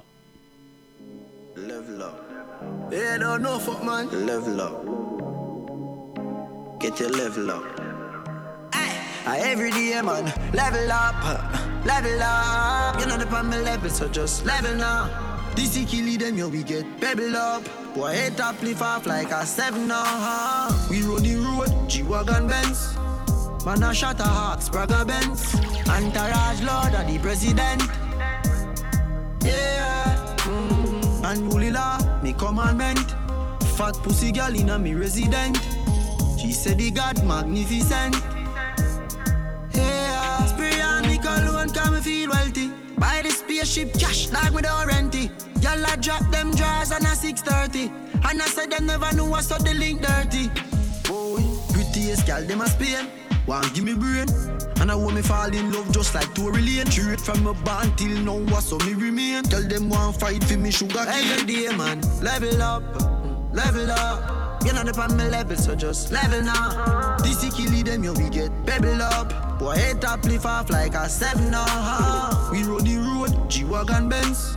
Level 1.56 2.04
up. 2.04 2.22
Yeah, 2.92 3.18
don't 3.18 3.40
know 3.40 3.58
fuck 3.58 3.84
man. 3.84 4.08
Level 4.26 4.62
up. 4.62 4.86
Get 6.80 7.00
your 7.00 7.10
level 7.10 7.50
up. 7.50 7.64
Hey. 8.76 9.52
Every 9.52 9.72
day, 9.72 10.00
man, 10.04 10.32
level 10.54 10.92
up, 10.92 11.84
level 11.84 12.22
up. 12.22 13.00
You 13.00 13.08
know 13.08 13.18
the 13.18 13.26
my 13.26 13.60
level, 13.60 13.90
so 13.90 14.08
just 14.08 14.46
level 14.46 14.76
now. 14.76 15.10
This 15.58 15.76
is 15.76 15.90
kill 15.90 16.18
them, 16.20 16.38
yo, 16.38 16.50
we 16.50 16.62
get 16.62 16.86
pebble 17.02 17.36
up. 17.36 17.64
Boy, 17.96 18.14
head 18.14 18.40
up, 18.40 18.62
lift 18.62 18.80
off 18.80 19.08
like 19.08 19.32
a 19.32 19.44
seven 19.44 19.88
now. 19.88 20.70
We 20.88 21.02
run 21.02 21.24
the 21.24 21.36
road, 21.38 21.90
G-Wagon 21.90 22.48
Benz. 22.48 22.96
Man, 23.66 23.82
a 23.82 23.92
shot 23.92 24.20
a 24.20 24.24
heart, 24.24 24.60
Spragga 24.60 25.08
Benz. 25.08 25.56
Entourage 25.90 26.62
Lord 26.62 26.94
the 26.94 27.18
President. 27.24 27.82
Yeah. 29.44 30.36
Mm. 30.46 31.24
And 31.26 31.52
Ulila, 31.52 32.22
me 32.22 32.34
commandment. 32.34 33.16
Fat 33.76 33.96
pussy 34.04 34.32
girl 34.32 34.54
in 34.54 34.70
a 34.70 34.78
me 34.78 34.94
resident. 34.94 35.58
She 36.40 36.52
said 36.52 36.78
the 36.78 36.92
God 36.92 37.26
magnificent. 37.26 38.16
Yeah. 39.74 40.46
Spray 40.46 40.82
on 40.82 41.08
me 41.08 41.18
cologne, 41.18 41.72
come 41.72 41.96
me 41.96 42.02
feel 42.02 42.30
wealthy. 42.30 42.87
Buy 42.98 43.22
the 43.24 43.30
spaceship 43.30 43.94
cash 43.94 44.32
like 44.32 44.54
me 44.54 44.62
don't 44.62 44.88
rent. 44.88 45.16
Y'all 45.62 45.86
I 45.86 45.96
drop 45.98 46.30
them 46.32 46.52
drawers 46.52 46.92
on 46.92 47.06
a 47.06 47.16
630. 47.16 47.92
And 48.30 48.42
I 48.42 48.46
said 48.46 48.72
them 48.72 48.86
never 48.86 49.14
knew 49.16 49.34
I 49.34 49.42
saw 49.42 49.58
the 49.58 49.74
link 49.74 50.02
dirty. 50.02 50.50
Boy, 51.08 51.42
prettiest 51.74 52.26
girl 52.26 52.44
them 52.44 52.62
a 52.62 52.68
Spain. 52.68 53.08
Want 53.46 53.74
give 53.74 53.86
me 53.86 53.94
brain. 53.94 54.28
And 54.82 54.92
I 54.92 54.96
want 54.96 55.16
me 55.16 55.22
fall 55.22 55.54
in 55.54 55.72
love 55.72 55.92
just 55.92 56.14
like 56.14 56.34
Tory 56.36 56.62
Lane. 56.62 56.86
Straight 56.88 57.22
from 57.22 57.44
my 57.44 57.54
band 57.64 57.98
till 57.98 58.20
now, 58.22 58.38
what's 58.52 58.68
so 58.68 58.78
me 58.80 58.94
remain. 58.94 59.44
Tell 59.44 59.64
them 59.64 59.90
want 59.90 60.20
fight 60.20 60.44
for 60.44 60.58
me 60.58 60.72
sugar 60.72 61.06
cane. 61.06 61.08
Every 61.08 61.46
day, 61.46 61.76
man, 61.76 62.02
level 62.22 62.62
up, 62.62 62.84
level 63.54 63.90
up. 63.92 64.64
You 64.66 64.74
know 64.74 64.84
the 64.84 65.00
on 65.00 65.16
my 65.16 65.30
level, 65.30 65.56
so 65.56 65.76
just 65.76 66.12
level 66.12 66.42
now. 66.42 67.16
This 67.20 67.42
is 67.42 67.54
kill 67.54 67.72
them, 67.84 68.04
yo, 68.04 68.14
we 68.14 68.30
get 68.30 68.52
pebble 68.66 69.02
up. 69.02 69.60
Boy, 69.60 69.76
head 69.76 70.04
up, 70.04 70.26
lift 70.26 70.46
off 70.46 70.70
like 70.70 70.94
a 70.94 71.08
seven 71.08 71.52
now. 71.52 72.50
We 72.52 72.64
G-Wagon 73.50 74.10
Benz. 74.10 74.56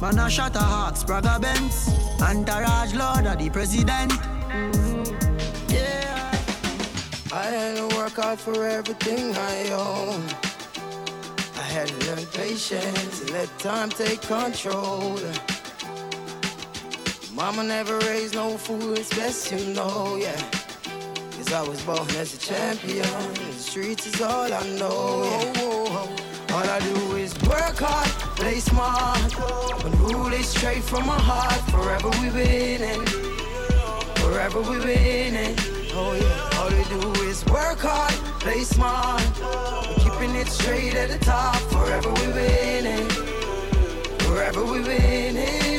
Man, 0.00 0.18
I 0.18 0.28
shot 0.28 0.56
a 0.56 0.58
heart, 0.58 0.94
Spragga 0.94 1.40
Benz. 1.40 1.90
Entourage 2.20 2.94
Lord 2.94 3.26
of 3.26 3.38
the 3.38 3.50
President. 3.50 4.12
Yeah. 5.68 6.30
I 7.32 7.44
had 7.44 7.76
to 7.76 7.96
work 7.96 8.14
hard 8.14 8.38
for 8.38 8.66
everything 8.66 9.36
I 9.36 9.70
own. 9.72 10.22
I 11.56 11.62
had 11.62 11.88
to 11.88 12.06
learn 12.06 12.26
patience 12.26 13.30
let 13.30 13.48
time 13.58 13.90
take 13.90 14.22
control. 14.22 15.18
Mama 17.34 17.64
never 17.64 17.98
raised 17.98 18.34
no 18.34 18.56
fool, 18.56 18.94
it's 18.94 19.10
best 19.16 19.52
you 19.52 19.74
know, 19.74 20.16
yeah. 20.16 20.40
Cause 21.36 21.52
I 21.52 21.62
was 21.68 21.82
born 21.82 22.08
as 22.16 22.32
a 22.34 22.38
champion, 22.38 23.34
the 23.34 23.52
streets 23.52 24.06
is 24.06 24.20
all 24.22 24.52
I 24.52 24.66
know, 24.78 25.24
yeah. 25.56 26.33
All 26.54 26.62
I 26.62 26.78
do 26.78 27.16
is 27.16 27.34
work 27.48 27.78
hard, 27.78 28.06
play 28.36 28.60
smart. 28.60 29.32
When 29.82 29.92
rule 29.98 30.32
is 30.32 30.46
straight 30.46 30.84
from 30.84 31.04
my 31.04 31.18
heart, 31.18 31.60
forever 31.72 32.10
we 32.20 32.30
winning. 32.30 33.04
Forever 34.22 34.60
we 34.60 34.78
winning. 34.78 35.56
Oh 35.94 36.14
yeah. 36.14 36.58
All 36.60 36.70
we 36.70 36.84
do 36.94 37.22
is 37.24 37.44
work 37.46 37.80
hard, 37.80 38.14
play 38.38 38.62
smart. 38.62 39.20
We're 39.40 40.04
keeping 40.04 40.36
it 40.36 40.46
straight 40.46 40.94
at 40.94 41.10
the 41.10 41.18
top, 41.18 41.56
forever 41.72 42.10
we 42.20 42.28
winning. 42.28 43.08
Forever 44.20 44.64
we 44.64 44.80
winning. 44.80 45.73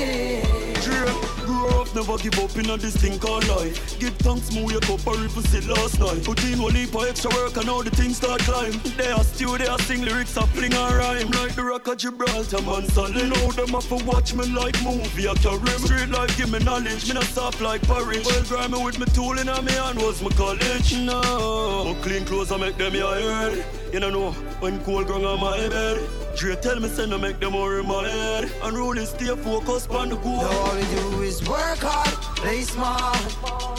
Up 1.95 2.07
never 2.07 2.17
give 2.17 2.37
up 2.39 2.57
in 2.57 2.69
a 2.69 2.77
this 2.77 2.97
thing 2.97 3.17
called 3.19 3.47
life. 3.47 3.99
Give 3.99 4.13
thanks, 4.15 4.53
move 4.53 4.71
your 4.71 4.81
cup, 4.81 5.07
or 5.07 5.15
if 5.23 5.31
see 5.47 5.61
last 5.61 5.97
night. 5.99 6.25
Put 6.25 6.43
in 6.43 6.61
one 6.61 6.75
heap 6.75 6.93
of 6.93 7.07
extra 7.07 7.31
work 7.31 7.55
and 7.55 7.69
all 7.69 7.83
the 7.83 7.89
things 7.91 8.17
start 8.17 8.41
climb. 8.41 8.73
They 8.97 9.11
are 9.11 9.23
still, 9.23 9.57
they 9.57 9.67
are 9.67 9.79
sing 9.79 10.01
lyrics, 10.01 10.35
are 10.37 10.47
fling 10.47 10.73
and 10.73 10.95
rhyme. 10.95 11.31
Like 11.31 11.55
the 11.55 11.63
rock 11.63 11.87
of 11.87 11.97
Gibraltar, 11.97 12.61
man, 12.63 12.85
solid. 12.89 13.15
Know 13.15 13.51
them 13.51 13.69
have 13.69 13.87
to 13.87 14.03
watch 14.05 14.33
me 14.33 14.45
like 14.47 14.75
movie. 14.83 15.29
I 15.29 15.35
carry 15.35 15.79
street 15.79 16.09
life, 16.09 16.35
give 16.37 16.51
me 16.51 16.59
knowledge. 16.59 17.07
Me 17.07 17.13
not 17.13 17.23
soft 17.23 17.61
like 17.61 17.81
porridge. 17.83 18.25
Well, 18.25 18.43
grimy 18.43 18.83
with 18.83 18.99
me 18.99 19.05
tool 19.13 19.39
in 19.39 19.47
my 19.47 19.71
hand 19.71 19.97
was 19.99 20.21
my 20.21 20.29
college. 20.31 20.97
No, 20.97 21.83
but 21.85 22.01
clean 22.03 22.25
clothes, 22.25 22.51
I 22.51 22.57
make 22.57 22.77
them 22.77 22.93
your 22.93 23.15
head. 23.15 23.65
You 23.93 23.99
know 24.01 24.31
when 24.59 24.83
cold 24.83 25.07
ground 25.07 25.25
on 25.25 25.39
my 25.39 25.69
bed. 25.69 26.24
Dre 26.35 26.53
tell 26.57 26.79
me, 26.81 26.89
say 26.89 27.07
no 27.07 27.17
make 27.17 27.39
them 27.39 27.53
more 27.53 27.79
in 27.79 27.87
my 27.87 28.07
head. 28.07 28.51
And 28.63 28.77
really 28.77 29.05
stay 29.05 29.33
focused 29.37 29.89
on 29.89 30.09
the 30.09 30.17
goal. 30.17 30.41
Now 30.41 30.49
all 30.49 30.75
we 30.75 30.81
do 30.81 31.21
is 31.21 31.41
work 31.47 31.79
hard, 31.79 32.13
play 32.35 32.61
smart. 32.61 33.15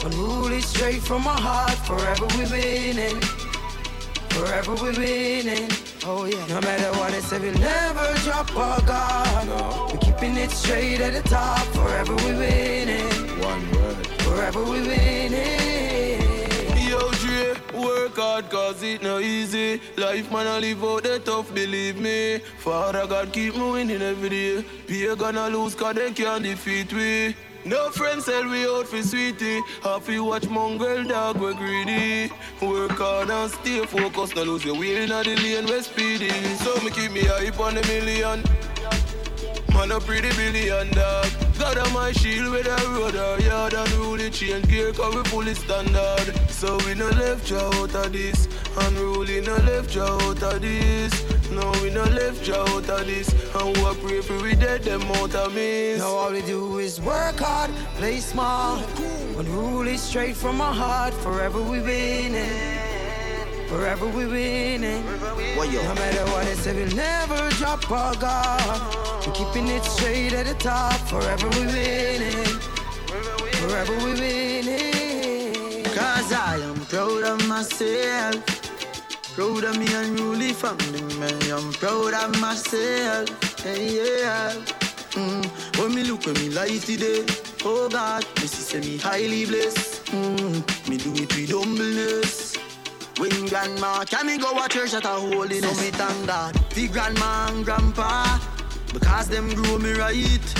And 0.03 0.13
rule 0.15 0.47
it 0.47 0.63
straight 0.63 1.01
from 1.03 1.23
my 1.23 1.39
heart. 1.39 1.77
Forever 1.85 2.25
we 2.35 2.45
winning. 2.49 3.21
Forever 4.29 4.73
we 4.73 4.89
winning. 4.97 5.69
Oh 6.03 6.25
yeah. 6.25 6.45
No 6.47 6.59
matter 6.61 6.91
what 6.97 7.11
they 7.11 7.19
say, 7.21 7.39
we'll 7.39 7.53
never 7.59 8.13
drop 8.23 8.55
our 8.55 8.81
guard. 8.81 9.47
No. 9.47 9.89
We're 9.91 9.99
keeping 9.99 10.35
it 10.37 10.49
straight 10.49 10.99
at 10.99 11.13
the 11.13 11.29
top. 11.29 11.59
Forever 11.77 12.15
we 12.15 12.33
winning. 12.33 13.07
One 13.39 13.71
word. 13.71 14.07
Forever 14.23 14.63
we 14.63 14.81
winning. 14.81 15.76
Work 17.77 18.15
hard 18.15 18.49
cause 18.49 18.81
it 18.81 19.03
no 19.03 19.19
easy. 19.19 19.79
Life 19.97 20.31
man, 20.31 20.47
I 20.47 20.59
live 20.59 20.83
out 20.83 21.03
the 21.03 21.19
tough, 21.19 21.53
believe 21.53 21.99
me. 21.99 22.39
Father 22.57 23.05
God 23.05 23.31
keep 23.31 23.55
me 23.55 23.71
winning 23.71 24.01
every 24.01 24.29
day. 24.29 24.65
Peer 24.87 25.15
gonna 25.15 25.47
lose 25.49 25.75
cause 25.75 25.95
they 25.95 26.11
can't 26.11 26.43
defeat 26.43 26.91
we. 26.91 27.35
No 27.65 27.89
friends 27.89 28.25
sell 28.25 28.49
we 28.49 28.65
out 28.65 28.87
for 28.87 29.03
sweetie. 29.03 29.61
Happy 29.83 30.19
watch 30.19 30.47
mongrel 30.47 31.03
dog, 31.03 31.37
we 31.37 31.53
greedy. 31.53 32.31
Work 32.61 32.91
hard 32.91 33.29
and 33.29 33.51
stay 33.51 33.85
focused, 33.85 34.35
no 34.35 34.43
lose 34.43 34.65
your 34.65 34.75
wheel 34.75 34.97
in 34.97 35.09
the 35.09 35.23
lane, 35.23 35.65
we 35.65 35.81
speedy. 35.81 36.29
So 36.63 36.75
me 36.83 36.91
keep 36.91 37.11
me 37.11 37.21
hype 37.25 37.59
on 37.59 37.75
the 37.75 37.81
million. 37.83 38.43
Man 39.73 39.91
a 39.91 39.99
pretty 39.99 40.29
billion 40.35 40.89
dog 40.91 41.27
God 41.59 41.77
on 41.77 41.93
my 41.93 42.11
shield 42.11 42.51
with 42.51 42.67
a 42.67 42.89
road 42.89 43.15
or 43.15 43.39
yard 43.41 43.73
And 43.73 43.91
rule 43.93 44.29
change 44.29 44.67
gear 44.67 44.93
cause 44.93 45.15
we 45.15 45.23
fully 45.23 45.53
standard 45.53 46.33
So 46.49 46.77
we 46.85 46.93
no 46.95 47.09
left 47.09 47.49
you 47.49 47.57
out 47.57 47.95
of 47.95 48.11
this 48.11 48.47
Unruly 48.77 49.41
no 49.41 49.55
left 49.57 49.95
you 49.95 50.03
out 50.03 50.43
of 50.43 50.61
this 50.61 51.13
No 51.51 51.71
we 51.81 51.89
no 51.89 52.03
left 52.03 52.47
you 52.47 52.55
out 52.55 52.89
of 52.89 53.05
this 53.05 53.29
And 53.55 53.77
we 53.77 53.93
pray 54.01 54.21
for 54.21 54.41
we 54.41 54.55
dead 54.55 54.83
them 54.83 55.01
out 55.03 55.35
of 55.35 55.53
miss 55.53 55.99
Now 55.99 56.09
all 56.09 56.31
we 56.31 56.41
do 56.41 56.79
is 56.79 57.01
work 57.01 57.39
hard, 57.39 57.71
play 57.97 58.19
smart. 58.19 58.83
And 59.37 59.47
rule 59.49 59.87
it 59.87 59.99
straight 59.99 60.35
from 60.35 60.61
our 60.61 60.73
heart. 60.73 61.13
Forever 61.13 61.61
we 61.61 61.79
winning. 61.81 62.96
Forever 63.67 64.07
we 64.07 64.25
winning. 64.25 65.03
No 65.05 65.93
matter 65.95 66.25
what 66.31 66.45
they 66.45 66.55
say, 66.55 66.73
we'll 66.73 66.95
never 66.95 67.49
drop 67.57 67.91
our 67.91 68.15
guard. 68.15 68.81
We're 69.25 69.33
keeping 69.33 69.67
it 69.67 69.83
straight 69.83 70.31
at 70.31 70.45
the 70.45 70.53
top. 70.53 70.95
Forever 71.09 71.49
we 71.49 71.65
winning. 71.67 72.59
Forever 73.59 73.93
we 74.05 74.13
winning. 74.13 75.83
Cause 75.83 76.31
I 76.31 76.59
am 76.63 76.79
proud 76.85 77.23
of 77.23 77.45
myself. 77.47 78.35
Proud 79.35 79.65
of 79.65 79.77
me 79.77 79.87
unruly 79.93 80.53
family 80.53 81.01
man. 81.19 81.51
I'm 81.51 81.73
proud 81.73 82.13
of 82.13 82.39
myself. 82.39 83.27
Hey, 83.61 83.97
yeah. 83.97 84.53
Mm. 85.11 85.45
When 85.77 85.93
me 85.93 86.03
look 86.03 86.25
when 86.25 86.35
me 86.35 86.49
life 86.49 86.85
today, 86.85 87.25
oh 87.65 87.89
God, 87.89 88.25
me 88.37 88.47
see 88.47 88.63
say 88.63 88.79
me 88.79 88.97
highly 88.97 89.45
blessed. 89.45 90.05
Mm. 90.05 90.89
Me 90.89 90.95
do 90.97 91.11
it 91.21 91.35
with 91.35 91.51
humbleness. 91.51 92.57
When 93.17 93.47
grandma 93.47 94.03
can 94.03 94.27
me 94.27 94.37
go 94.37 94.63
a 94.63 94.69
church 94.69 94.93
at 94.93 95.03
a 95.03 95.07
holiness, 95.07 95.61
so 95.61 95.83
me 95.83 95.89
thank 95.89 96.27
God. 96.27 96.53
The 96.75 96.87
grandma 96.87 97.47
and 97.49 97.65
grandpa, 97.65 98.37
because 98.93 99.27
them 99.27 99.49
grew 99.55 99.79
me 99.79 99.93
right. 99.93 100.55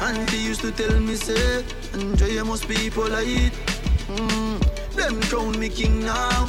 and 0.00 0.18
Auntie 0.18 0.36
used 0.36 0.60
to 0.60 0.70
tell 0.70 1.00
me 1.00 1.16
say, 1.16 1.64
enjoy 1.92 2.26
you 2.26 2.44
must 2.44 2.68
be 2.68 2.88
polite. 2.88 3.52
Mm. 4.06 4.94
Them 4.94 5.20
crown 5.22 5.58
me 5.58 5.70
king 5.70 6.04
now, 6.04 6.46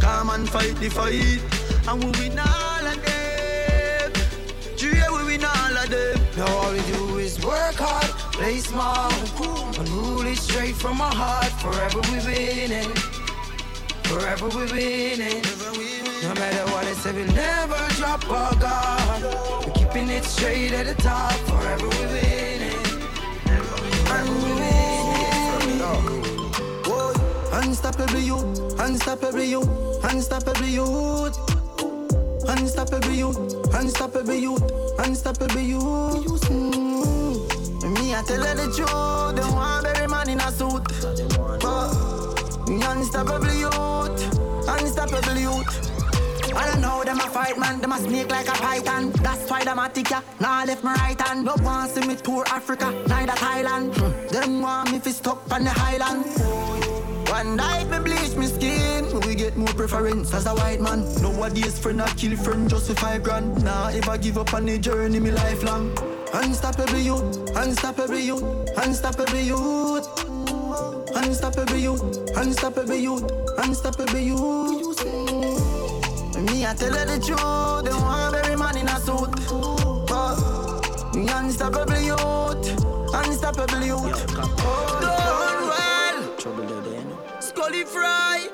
come 0.00 0.30
and 0.30 0.48
fight 0.48 0.74
the 0.76 0.88
fight, 0.88 1.42
and 1.86 2.02
we 2.02 2.10
win 2.18 2.38
all 2.38 2.86
of 2.86 3.04
them. 3.04 4.12
Three 4.78 5.02
we 5.12 5.24
win 5.24 5.44
all 5.44 5.76
of 5.76 5.90
them. 5.90 6.18
Now 6.38 6.56
all 6.56 6.72
we 6.72 6.80
do 6.80 7.18
is 7.18 7.44
work 7.44 7.74
hard, 7.74 8.10
play 8.32 8.58
smart. 8.60 9.12
And 9.78 9.88
rule 9.90 10.26
it 10.26 10.38
straight 10.38 10.76
from 10.76 11.02
our 11.02 11.12
heart. 11.12 11.52
Forever 11.60 12.00
we 12.10 12.24
winning. 12.24 13.13
Forever 14.14 14.48
we 14.48 14.64
winning. 14.70 15.42
No 16.22 16.34
matter 16.34 16.64
what 16.70 16.84
they 16.84 16.94
say, 16.94 17.12
we'll 17.12 17.26
never 17.34 17.76
drop 17.96 18.30
our 18.30 18.54
guard. 18.54 19.22
We're 19.66 19.72
keeping 19.72 20.08
it 20.08 20.22
straight 20.22 20.72
at 20.72 20.86
the 20.86 20.94
top. 21.02 21.32
Forever 21.50 21.88
we 21.88 22.06
winning. 22.06 22.78
Forever 24.06 24.34
we 24.44 24.52
winning. 24.54 25.80
Unstoppable 27.52 28.20
youth, 28.20 28.80
unstoppable 28.80 29.42
youth, 29.42 30.04
unstoppable 30.04 30.64
youth. 30.64 31.36
Unstoppable 32.46 33.10
youth, 33.10 33.38
unstoppable 33.74 34.34
youth, 34.34 34.62
unstoppable 35.00 35.60
youth. 35.60 36.44
Mm. 36.50 37.98
Me, 37.98 38.14
I 38.14 38.22
tell 38.22 38.42
her 38.42 38.54
the 38.54 38.66
truth. 38.76 39.34
Don't 39.34 39.54
want 39.54 39.86
every 39.86 40.06
man 40.06 40.28
in 40.28 40.40
a 40.40 40.52
suit. 40.52 40.84
But 41.60 42.03
unstoppable 42.68 43.52
youth, 43.54 44.68
unstoppable 44.68 45.38
youth. 45.38 45.90
I 46.54 46.70
don't 46.70 46.80
know 46.80 47.02
them 47.04 47.18
a 47.18 47.28
fight 47.28 47.58
man, 47.58 47.80
them 47.80 47.92
a 47.92 47.98
snake 47.98 48.30
like 48.30 48.48
a 48.48 48.52
python. 48.52 49.10
That's 49.22 49.50
why 49.50 49.64
them 49.64 49.78
a 49.78 49.88
tick 49.88 50.10
ya, 50.10 50.20
now 50.40 50.64
left 50.64 50.84
me 50.84 50.90
right 50.90 51.20
hand. 51.20 51.44
No 51.44 51.56
want 51.60 51.90
see 51.90 52.06
me 52.06 52.16
tour 52.16 52.44
Africa, 52.48 52.90
neither 53.08 53.32
Thailand. 53.32 53.94
Hmm. 53.96 54.26
Them 54.28 54.62
want 54.62 54.92
me 54.92 54.98
fi 54.98 55.10
stuck 55.10 55.52
on 55.52 55.64
the 55.64 55.70
highland. 55.70 56.24
One 57.28 57.56
night 57.56 57.88
me 57.90 57.98
bleach 57.98 58.36
me 58.36 58.46
skin, 58.46 59.20
we 59.26 59.34
get 59.34 59.56
more 59.56 59.74
preference 59.74 60.32
as 60.32 60.46
a 60.46 60.54
white 60.54 60.80
man. 60.80 61.00
Nowadays 61.20 61.78
friend 61.78 62.00
a 62.00 62.06
kill 62.14 62.36
friend 62.36 62.70
just 62.70 62.86
for 62.88 62.94
five 62.94 63.22
grand. 63.24 63.64
Nah, 63.64 63.88
if 63.88 64.08
I 64.08 64.16
give 64.16 64.38
up 64.38 64.54
on 64.54 64.66
the 64.66 64.78
journey, 64.78 65.18
me 65.18 65.32
lifelong. 65.32 65.96
Unstoppable 66.32 66.98
youth, 66.98 67.56
unstoppable 67.56 68.18
youth, 68.18 68.70
unstoppable 68.76 69.38
youth. 69.38 70.23
Unstoppable 71.16 71.76
youth, 71.76 72.02
unstoppable 72.36 72.94
youth, 72.94 73.30
unstoppable 73.58 74.18
youth. 74.18 75.04
Me, 76.36 76.66
I 76.66 76.74
tell 76.74 76.92
her 76.92 77.04
the 77.06 77.18
truth. 77.24 77.84
Don't 77.84 78.02
want 78.02 78.34
every 78.34 78.56
man 78.56 78.76
in 78.76 78.88
a 78.88 78.98
suit. 79.00 79.30
But 80.08 81.14
me 81.14 81.28
unstoppable 81.28 82.00
youth, 82.00 82.68
unstoppable 83.14 83.84
youth. 83.84 84.26
Done 84.26 85.60
well. 85.70 86.36
Trouble 86.38 86.66
dead, 86.66 87.06
no? 87.06 87.18
Scully 87.40 87.84
fry. 87.84 88.48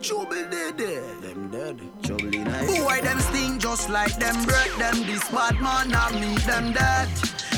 Trouble 0.00 0.48
dead 0.50 0.78
there. 0.78 1.14
Them 1.20 1.50
dead. 1.50 1.80
Trouble 2.02 2.34
in. 2.34 2.44
Boy, 2.44 3.00
them 3.02 3.20
sting 3.20 3.58
just 3.58 3.90
like 3.90 4.16
them 4.18 4.44
bread. 4.44 4.70
Them 4.78 5.04
this 5.06 5.28
bad 5.30 5.60
man, 5.60 5.94
I 5.94 6.10
meet 6.18 6.40
them 6.46 6.72
dead. 6.72 7.08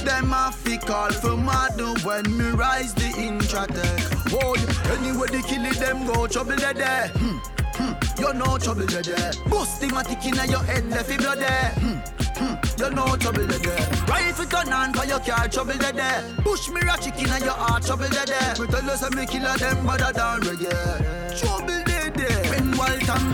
Them 0.04 0.34
a 0.34 0.52
fi 0.52 0.76
call 0.76 1.12
for 1.12 1.34
mother 1.34 1.98
when 2.04 2.24
me 2.36 2.50
rise 2.50 2.92
the 2.92 3.08
intratech. 3.16 4.30
Boy, 4.30 4.58
anyway 4.92 5.28
they 5.28 5.40
kill 5.40 5.64
it, 5.64 5.78
them 5.78 6.06
go 6.06 6.26
trouble 6.26 6.56
dead 6.56 6.76
there. 6.76 7.08
Hmm. 7.08 7.38
Hmm. 7.76 8.20
You 8.20 8.34
know 8.34 8.58
trouble 8.58 8.86
dead 8.86 9.06
there. 9.06 9.32
Busting-matic 9.48 10.24
inna 10.26 10.46
your 10.46 10.62
head, 10.62 10.90
left 10.90 11.10
it 11.10 11.18
blood 11.18 11.38
there. 11.38 11.72
Hmm. 11.80 11.98
Hmm. 12.36 12.82
You 12.82 12.90
know 12.94 13.16
trouble 13.16 13.46
dead 13.46 13.62
there. 13.62 13.88
Rifle 14.06 14.44
turn 14.44 14.72
on 14.74 14.92
for 14.92 15.06
your 15.06 15.20
car, 15.20 15.48
trouble 15.48 15.78
dead 15.78 15.96
there. 15.96 16.22
Push 16.44 16.68
me 16.68 16.82
ratchet 16.82 17.18
inna 17.18 17.38
your 17.40 17.52
heart, 17.52 17.84
trouble 17.84 18.08
dead 18.10 18.28
there. 18.28 18.54
Me 18.60 18.66
tell 18.66 18.84
you 18.84 18.96
say 18.96 19.08
me 19.08 19.26
killer 19.26 19.56
them 19.56 19.86
better 19.86 20.12
than 20.12 20.40
reggae. 20.42 21.40
Trouble 21.40 21.66
there. 21.66 21.93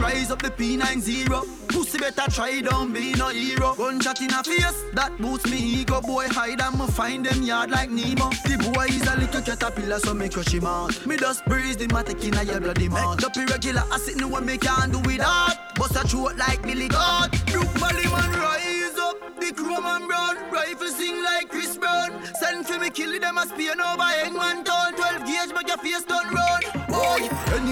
Rise 0.01 0.31
up 0.31 0.41
the 0.41 0.49
P90. 0.51 1.69
Pussy 1.69 1.99
better 1.99 2.31
try, 2.31 2.61
don't 2.63 2.93
be 2.93 3.13
no 3.13 3.29
hero. 3.29 3.75
Gunshot 3.75 4.21
in 4.23 4.33
a 4.33 4.43
face, 4.43 4.85
that 4.95 5.17
boosts 5.19 5.51
me 5.51 5.59
ego. 5.59 6.01
Boy 6.01 6.27
hide 6.29 6.61
and 6.61 6.79
me 6.79 6.87
find 6.87 7.27
them 7.27 7.43
yard 7.43 7.71
like 7.71 7.91
Nemo. 7.91 8.31
The 8.49 8.73
boy 8.73 8.87
is 8.87 9.07
a 9.07 9.17
little 9.17 9.43
caterpillar, 9.43 9.99
so 9.99 10.15
me 10.15 10.29
crush 10.31 10.55
him 10.55 10.65
out. 10.65 11.07
Me 11.07 11.17
just 11.17 11.45
breeze 11.45 11.77
the 11.77 11.87
matic 11.89 12.25
in 12.25 12.35
a 12.35 12.43
your 12.43 12.61
bloody 12.61 12.89
mouth. 12.89 13.23
Up 13.23 13.37
irregular, 13.37 13.85
I 13.93 13.99
sit 13.99 14.17
no 14.17 14.29
what 14.29 14.45
me 14.45 14.57
can 14.57 14.91
do 14.91 15.01
without. 15.01 15.75
Bust 15.77 15.97
a 15.97 16.09
throat 16.09 16.37
like 16.37 16.63
Billy 16.63 16.89
God. 16.89 17.31
Brook 17.47 17.69
Valley 17.77 18.05
man 18.05 18.33
rise 18.41 18.99
up. 18.99 19.17
The 19.39 19.53
chrome 19.53 19.85
and 19.85 20.09
brown 20.09 20.37
rifle 20.51 20.89
sing 20.89 21.23
like 21.23 21.51
Chris 21.51 21.77
Brown. 21.77 22.25
Send 22.41 22.67
for 22.67 22.79
me 22.79 22.91
kill 22.91 23.21
them 23.21 23.37
a 23.39 23.47
spear 23.47 23.73
over 23.73 24.03
Hangman 24.03 24.65
Town. 24.65 24.95
12 24.95 25.27
gauge 25.27 25.55
make 25.55 25.69
your 25.69 25.79
face 25.79 26.05
done 26.05 26.33
run. 26.35 26.50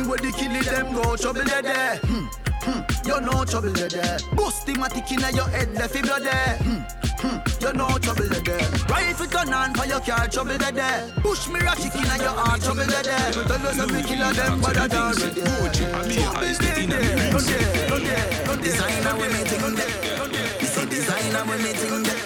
Boy, 0.09 0.15
anyway 0.15 0.31
they 0.31 0.39
kill 0.39 0.73
them 0.73 0.95
go 0.95 1.17
trouble 1.17 1.45
they 1.45 1.61
there. 1.61 1.97
Hmm. 1.97 2.25
Hmm. 2.65 2.81
You 3.05 3.21
know 3.21 3.45
trouble 3.45 3.73
they 3.73 3.89
there. 3.89 4.19
Busting-matic 4.33 5.13
inna 5.13 5.31
your 5.37 5.49
head, 5.49 5.75
left 5.75 5.97
it 5.97 6.03
blood 6.03 6.23
there. 6.23 6.57
Hmm. 6.65 6.81
Hmm, 7.21 7.39
you 7.61 7.73
know 7.75 7.99
trouble 7.99 8.25
the 8.25 8.41
there. 8.41 8.71
Rifle 8.89 9.27
gun 9.27 9.53
on 9.53 9.75
for 9.75 9.85
your 9.85 10.01
car, 10.01 10.27
trouble 10.29 10.57
the 10.57 10.73
there. 10.73 11.13
Push 11.21 11.49
me 11.49 11.61
rock 11.61 11.77
chicken 11.77 12.09
in 12.09 12.21
your 12.25 12.33
heart, 12.33 12.63
trouble 12.63 12.89
the 12.89 13.01
there. 13.05 13.33
Tell 13.37 13.67
us 13.69 13.77
that 13.77 13.91
we 13.93 14.03
kill 14.03 14.33
them, 14.33 14.61
but 14.63 14.77
I 14.79 14.89
don't 14.89 15.13
ready. 15.21 15.45
Trouble 15.45 16.41
the 16.41 16.73
there, 16.89 17.29
no 17.29 17.39
there, 17.39 17.69
no 17.91 17.99
there, 18.01 18.47
no 18.47 18.57
there. 18.57 18.65
Designer 18.65 19.13
when 19.21 19.33
me 19.33 19.45
think 19.45 19.77
there. 19.77 19.93
It's 20.57 20.77
a 20.79 20.87
designer 20.87 21.45
when 21.45 21.63
me 21.63 21.73
think 21.77 22.07
there. 22.07 22.17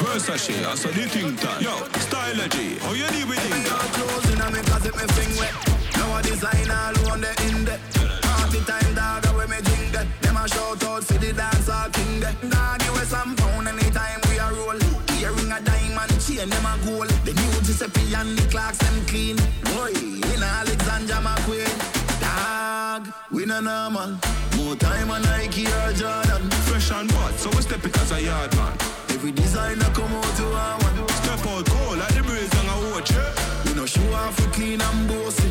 Versace, 0.00 0.64
I 0.64 0.74
saw 0.76 0.88
the 0.88 1.04
thing 1.12 1.36
time. 1.36 1.60
Yo, 1.60 1.76
Style 2.00 2.48
G, 2.48 2.78
how 2.80 2.92
you 2.92 3.06
deal 3.08 3.28
with 3.28 3.50
Me 3.50 3.60
it? 3.60 3.68
got 3.68 3.84
clothes 3.92 4.32
in 4.32 4.40
a 4.40 4.62
closet, 4.64 4.96
me 4.96 5.04
fling 5.12 5.36
wet. 5.36 5.81
Now 6.02 6.18
a 6.18 6.22
designer 6.22 6.90
alone 6.98 7.20
the 7.20 7.30
in 7.46 7.64
there. 7.64 7.78
Party 8.22 8.58
time 8.66 8.92
dog, 8.96 9.24
when 9.36 9.48
me 9.50 9.58
drink 9.62 9.92
that. 9.94 10.06
Them 10.20 10.36
a 10.36 10.48
shout 10.48 10.82
out 10.82 11.04
for 11.04 11.14
the 11.14 11.32
dancer 11.32 11.86
king 11.94 12.18
there. 12.18 12.34
Dog, 12.50 12.82
us 12.98 13.10
some 13.14 13.36
pound 13.36 13.68
anytime 13.68 14.18
we 14.26 14.34
a 14.36 14.50
roll. 14.50 14.78
Earring 15.22 15.52
a 15.54 15.60
diamond 15.62 16.10
chain, 16.18 16.50
them 16.50 16.66
a 16.66 16.74
gold. 16.84 17.06
The 17.22 17.32
new 17.38 17.54
Giuseppe 17.62 18.02
and 18.18 18.36
the 18.36 18.44
Clarks 18.50 18.78
them 18.78 18.98
clean. 19.06 19.36
Boy, 19.70 19.94
in 19.94 20.42
Alexander 20.42 21.22
McQueen. 21.22 21.70
Dog, 22.18 23.06
we 23.30 23.46
no 23.46 23.60
normal. 23.60 24.18
More 24.58 24.74
time 24.74 25.08
on 25.12 25.22
Nike 25.22 25.70
or 25.70 25.92
Jordan. 25.94 26.50
Fresh 26.66 26.90
and 26.90 27.12
hot, 27.12 27.34
so 27.38 27.48
we 27.50 27.62
step 27.62 27.84
it 27.86 27.96
as 27.96 28.10
a 28.10 28.20
yard 28.20 28.50
man. 28.56 28.74
Every 29.14 29.30
designer 29.30 29.90
come 29.94 30.12
out 30.18 30.34
to 30.38 30.46
our 30.50 30.78
one. 30.82 31.08
Step 31.22 31.46
out 31.46 31.64
cold 31.70 31.98
like 31.98 32.14
the 32.18 32.22
breeze 32.26 32.52
and 32.58 32.70
a 32.74 32.90
watch 32.90 33.12
it. 33.14 33.32
We 33.66 33.74
no 33.78 33.86
show 33.86 34.12
off 34.14 34.34
we 34.40 34.46
clean 34.50 34.80
and 34.80 35.06
bossy. 35.06 35.41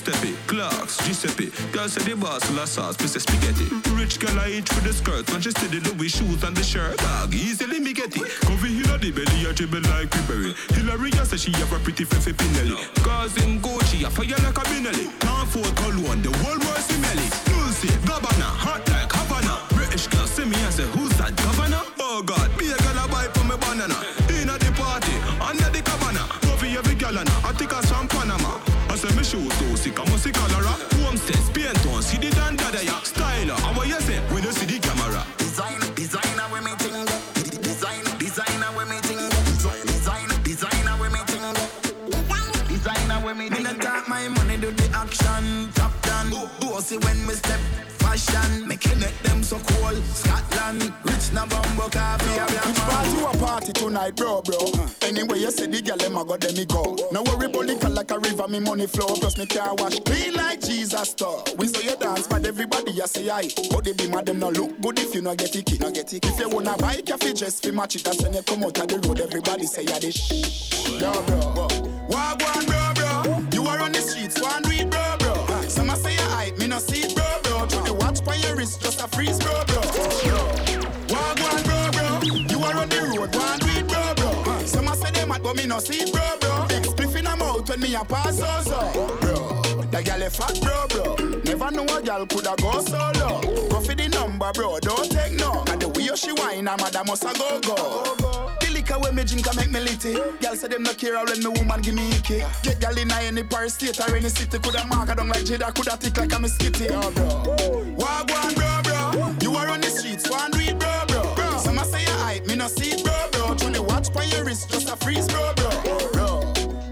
Step. 0.00 0.20
Clarks, 0.46 0.96
Giuseppe. 1.04 1.52
Girl 1.72 1.88
say 1.88 2.02
the 2.08 2.16
boss 2.16 2.50
la 2.56 2.64
sauce, 2.64 2.96
of 2.96 3.22
spaghetti. 3.22 3.68
Rich 3.94 4.18
girl 4.20 4.38
I 4.40 4.48
eat 4.56 4.68
for 4.68 4.80
the 4.80 4.92
skirt, 4.92 5.30
when 5.30 5.40
she 5.40 5.50
see 5.50 5.68
the 5.68 5.80
Louis 5.88 6.08
shoes 6.08 6.42
and 6.42 6.56
the 6.56 6.62
shirt. 6.62 6.96
Dog, 6.98 7.34
easily 7.34 7.80
me 7.80 7.92
get 7.92 8.16
it. 8.16 8.28
Coffee 8.40 8.72
in 8.72 8.82
the 8.82 9.10
belly, 9.12 9.46
I 9.46 9.52
dribble 9.52 9.84
like 9.92 10.08
Pibberry. 10.10 10.52
Hillary, 10.74 11.12
I 11.20 11.24
say 11.24 11.36
she 11.36 11.52
have 11.60 11.72
a 11.72 11.78
pretty 11.78 12.04
fefe 12.04 12.32
Pinelli. 12.32 12.76
Cause 13.04 13.36
in 13.44 13.60
Gucci, 13.60 14.04
I 14.04 14.10
fire 14.10 14.40
like 14.44 14.56
a 14.56 14.64
Benelli. 14.72 15.06
Can't 15.20 15.44
afford 15.44 15.76
the 16.24 16.32
world 16.44 16.62
smell 16.80 17.20
it. 17.20 17.32
Lucy, 17.52 17.88
Gabbana, 18.08 18.48
hot 18.64 18.82
like 18.88 19.12
Havana. 19.12 19.60
British 19.76 20.06
girl 20.08 20.26
see 20.26 20.44
me 20.44 20.56
and 20.56 20.72
say, 20.72 20.86
who's 20.96 21.12
that 21.18 21.36
governor? 21.36 21.82
Oh 22.00 22.22
God, 22.22 22.48
be 22.58 22.66
a 22.72 22.76
girl 22.84 22.98
I 22.98 23.06
buy 23.12 23.26
for 23.34 23.44
me 23.44 23.56
banana. 23.60 23.98
In 24.32 24.48
at 24.48 24.60
the 24.60 24.72
party, 24.80 25.14
under 25.40 25.68
the 25.70 25.82
cabana. 25.82 26.24
Coffee 26.44 26.76
every 26.76 26.94
girl 26.94 27.16
and 27.16 27.28
I 27.44 27.52
think 27.52 27.72
I 27.72 27.80
from 27.82 28.19
shoes 29.30 29.58
too 29.60 29.76
sick, 29.76 30.00
I 30.00 30.04
must 30.10 30.24
see 30.24 30.32
cholera. 30.32 30.74
Homestead, 31.06 31.38
paint 31.54 31.86
on, 31.94 32.02
see 32.02 32.18
the 32.18 32.30
dandada 32.34 32.82
ya. 32.82 32.98
Styler, 33.06 33.58
how 33.62 33.72
what 33.74 33.86
you 33.86 34.00
say? 34.00 34.18
When 34.34 34.42
you 34.42 34.50
see 34.50 34.66
the 34.66 34.78
camera. 34.82 35.22
Designer, 35.38 35.90
designer 35.94 36.46
when 36.50 36.64
me 36.64 36.72
ting 36.78 37.04
that. 37.06 37.22
Designer, 37.62 38.14
designer 38.18 38.70
when 38.74 38.88
me 38.88 38.98
ting 39.02 39.22
that. 39.22 39.44
Designer, 39.46 40.38
designer 40.42 40.94
when 40.98 41.12
me 41.12 41.20
ting 41.30 41.46
that. 41.54 41.70
Designer 42.74 43.18
when 43.22 43.38
me 43.38 43.48
ting 43.48 43.62
that. 43.62 43.62
Me 43.62 43.62
not 43.62 43.80
talk 43.80 44.08
my 44.08 44.28
money 44.28 44.56
do 44.56 44.70
the 44.72 44.86
action. 44.96 45.70
Top 45.74 45.92
down, 46.02 46.30
bossy 46.60 46.98
when 46.98 47.24
me 47.26 47.34
step. 47.34 47.60
Fashion, 47.98 48.66
me 48.66 48.76
connect 48.76 49.22
them 49.22 49.42
so 49.44 49.58
cool. 49.58 49.94
Scotland, 50.12 50.92
rich 51.04 51.09
na 51.32 51.46
bumbo 51.46 51.88
coffee. 51.88 52.40
Which 52.66 52.78
part 52.78 53.06
you 53.08 53.26
a 53.26 53.36
party 53.38 53.72
tonight, 53.72 54.16
bro, 54.16 54.42
bro? 54.42 54.56
Uh-huh. 54.56 54.88
Anyway, 55.02 55.38
you 55.38 55.50
say 55.50 55.66
the 55.66 55.82
girl 55.82 55.96
them 55.96 56.16
a 56.16 56.24
go, 56.24 56.36
them 56.36 56.54
me 56.54 56.64
go. 56.64 56.96
No 57.12 57.22
worry, 57.22 57.48
political 57.48 57.90
like 57.90 58.10
a 58.10 58.18
river, 58.18 58.48
me 58.48 58.60
money 58.60 58.86
flow. 58.86 59.06
Plus 59.06 59.36
me 59.38 59.46
car 59.46 59.74
wash 59.76 59.98
clean 60.00 60.34
like 60.34 60.60
Jesus 60.60 61.10
store. 61.10 61.42
We 61.58 61.66
say 61.68 61.84
you 61.90 61.96
dance, 61.96 62.26
but 62.26 62.46
everybody 62.46 62.92
you 62.92 63.06
say 63.06 63.28
aye. 63.28 63.50
But 63.70 63.84
the 63.84 63.94
beam 63.96 64.14
of 64.14 64.24
them 64.24 64.38
no 64.38 64.50
look 64.50 64.80
good 64.80 64.98
if 64.98 65.14
you 65.14 65.22
no 65.22 65.34
get 65.34 65.54
it, 65.54 65.80
no 65.80 65.90
get 65.90 66.12
it. 66.12 66.24
If 66.24 66.38
you 66.38 66.48
wanna 66.48 66.76
buy 66.78 67.02
coffee, 67.02 67.32
just 67.32 67.64
fi 67.64 67.70
match 67.70 67.96
it. 67.96 68.04
That's 68.04 68.22
when 68.22 68.34
you 68.34 68.42
come 68.42 68.64
out 68.64 68.78
of 68.78 68.88
the 68.88 68.98
road, 69.06 69.20
everybody 69.20 69.66
say 69.66 69.84
yeah, 69.84 69.98
this. 69.98 70.30
Yo, 71.00 71.12
bro, 71.26 71.68
Wagwan, 72.08 72.66
bro, 72.66 72.92
bro. 72.94 73.44
You 73.52 73.66
are 73.68 73.80
on 73.80 73.92
the 73.92 74.00
streets, 74.00 74.40
one 74.40 74.62
read, 74.64 74.90
bro, 74.90 75.16
bro. 75.18 75.62
Some 75.68 75.90
a 75.90 75.96
say 75.96 76.14
you 76.14 76.28
hype, 76.34 76.58
me 76.58 76.66
no 76.66 76.78
see 76.78 77.02
it, 77.02 77.14
bro, 77.14 77.24
bro. 77.44 77.66
Through 77.66 77.84
the 77.84 77.94
watch 77.94 78.24
by 78.24 78.34
your 78.36 78.56
wrist, 78.56 78.80
just 78.80 79.00
a 79.00 79.08
freeze, 79.08 79.38
bro, 79.38 79.64
bro. 79.66 79.80
Bro, 79.80 80.08
bro. 80.24 80.49
The 82.90 83.00
road, 83.18 83.34
one 83.34 83.58
read, 83.60 83.86
bro, 83.88 84.14
bro. 84.14 84.64
Some 84.66 84.88
a 84.88 84.96
say 84.96 85.10
them 85.12 85.32
at, 85.32 85.42
but 85.42 85.56
me 85.56 85.66
no 85.66 85.78
see 85.78 86.02
it, 86.02 86.12
bro, 86.12 86.22
bro. 86.40 86.66
Big 86.68 86.82
spliff 86.82 87.16
in 87.16 87.26
a 87.26 87.36
mouth 87.36 87.68
when 87.68 87.80
me 87.80 87.94
a 87.94 88.04
pass, 88.04 88.38
so, 88.38 88.60
so. 88.62 89.16
Bro, 89.20 89.82
the 89.90 90.02
gal 90.02 90.22
a 90.22 90.30
fat, 90.30 90.60
bro, 90.60 90.86
bro. 90.88 91.40
Never 91.44 91.70
know 91.70 91.84
a 91.96 92.02
gal 92.02 92.26
coulda 92.26 92.54
go 92.60 92.80
solo. 92.82 93.40
Go 93.68 93.80
for 93.80 93.94
the 93.94 94.08
number, 94.08 94.50
bro, 94.52 94.78
don't 94.80 95.10
take 95.10 95.32
no. 95.38 95.64
And 95.68 95.80
the 95.80 95.88
way 95.88 96.10
she 96.16 96.32
whine, 96.32 96.68
a 96.68 96.76
mother 96.76 97.02
must 97.06 97.24
a 97.24 97.32
go, 97.38 97.60
go. 97.60 98.52
The 98.60 98.70
liquor 98.72 98.98
when 98.98 99.14
me 99.14 99.24
drink 99.24 99.46
a 99.50 99.54
make 99.56 99.70
me 99.70 99.80
litty. 99.80 100.14
Gal 100.40 100.56
say 100.56 100.68
them 100.68 100.82
no 100.82 100.92
care 100.94 101.16
how 101.16 101.24
when 101.24 101.38
me 101.40 101.48
woman 101.48 101.80
give 101.80 101.94
me 101.94 102.08
icky. 102.10 102.42
Get 102.62 102.80
gal 102.80 102.96
in 102.98 103.10
a 103.10 103.14
any 103.14 103.42
Paris 103.42 103.74
state 103.74 103.98
or 104.00 104.14
any 104.14 104.28
city. 104.28 104.58
Coulda 104.58 104.84
mark 104.86 105.08
her 105.08 105.14
down 105.14 105.28
like 105.28 105.44
Jada, 105.44 105.74
coulda 105.74 105.96
tick 105.98 106.16
like 106.16 106.32
a 106.32 106.38
mosquito. 106.38 106.84
Yo, 106.84 107.10
bro. 107.12 107.56
Wagwan, 107.96 108.54
bro, 108.54 108.80
bro. 108.82 109.34
You 109.40 109.54
are 109.56 109.68
on 109.68 109.80
the 109.80 109.88
streets, 109.88 110.28
one 110.28 110.50
read, 110.52 110.78
bro. 110.78 110.99
No 112.60 112.68
see 112.68 112.90
it, 112.90 113.02
bro, 113.02 113.14
bro. 113.32 113.54
Through 113.54 113.72
the 113.72 113.82
watch 113.82 114.12
by 114.12 114.24
your 114.24 114.44
wrist, 114.44 114.68
just 114.68 114.88
a 114.90 114.96
freeze, 114.96 115.26
bro, 115.26 115.52
bro. 115.56 115.70
Bro. 116.12 116.28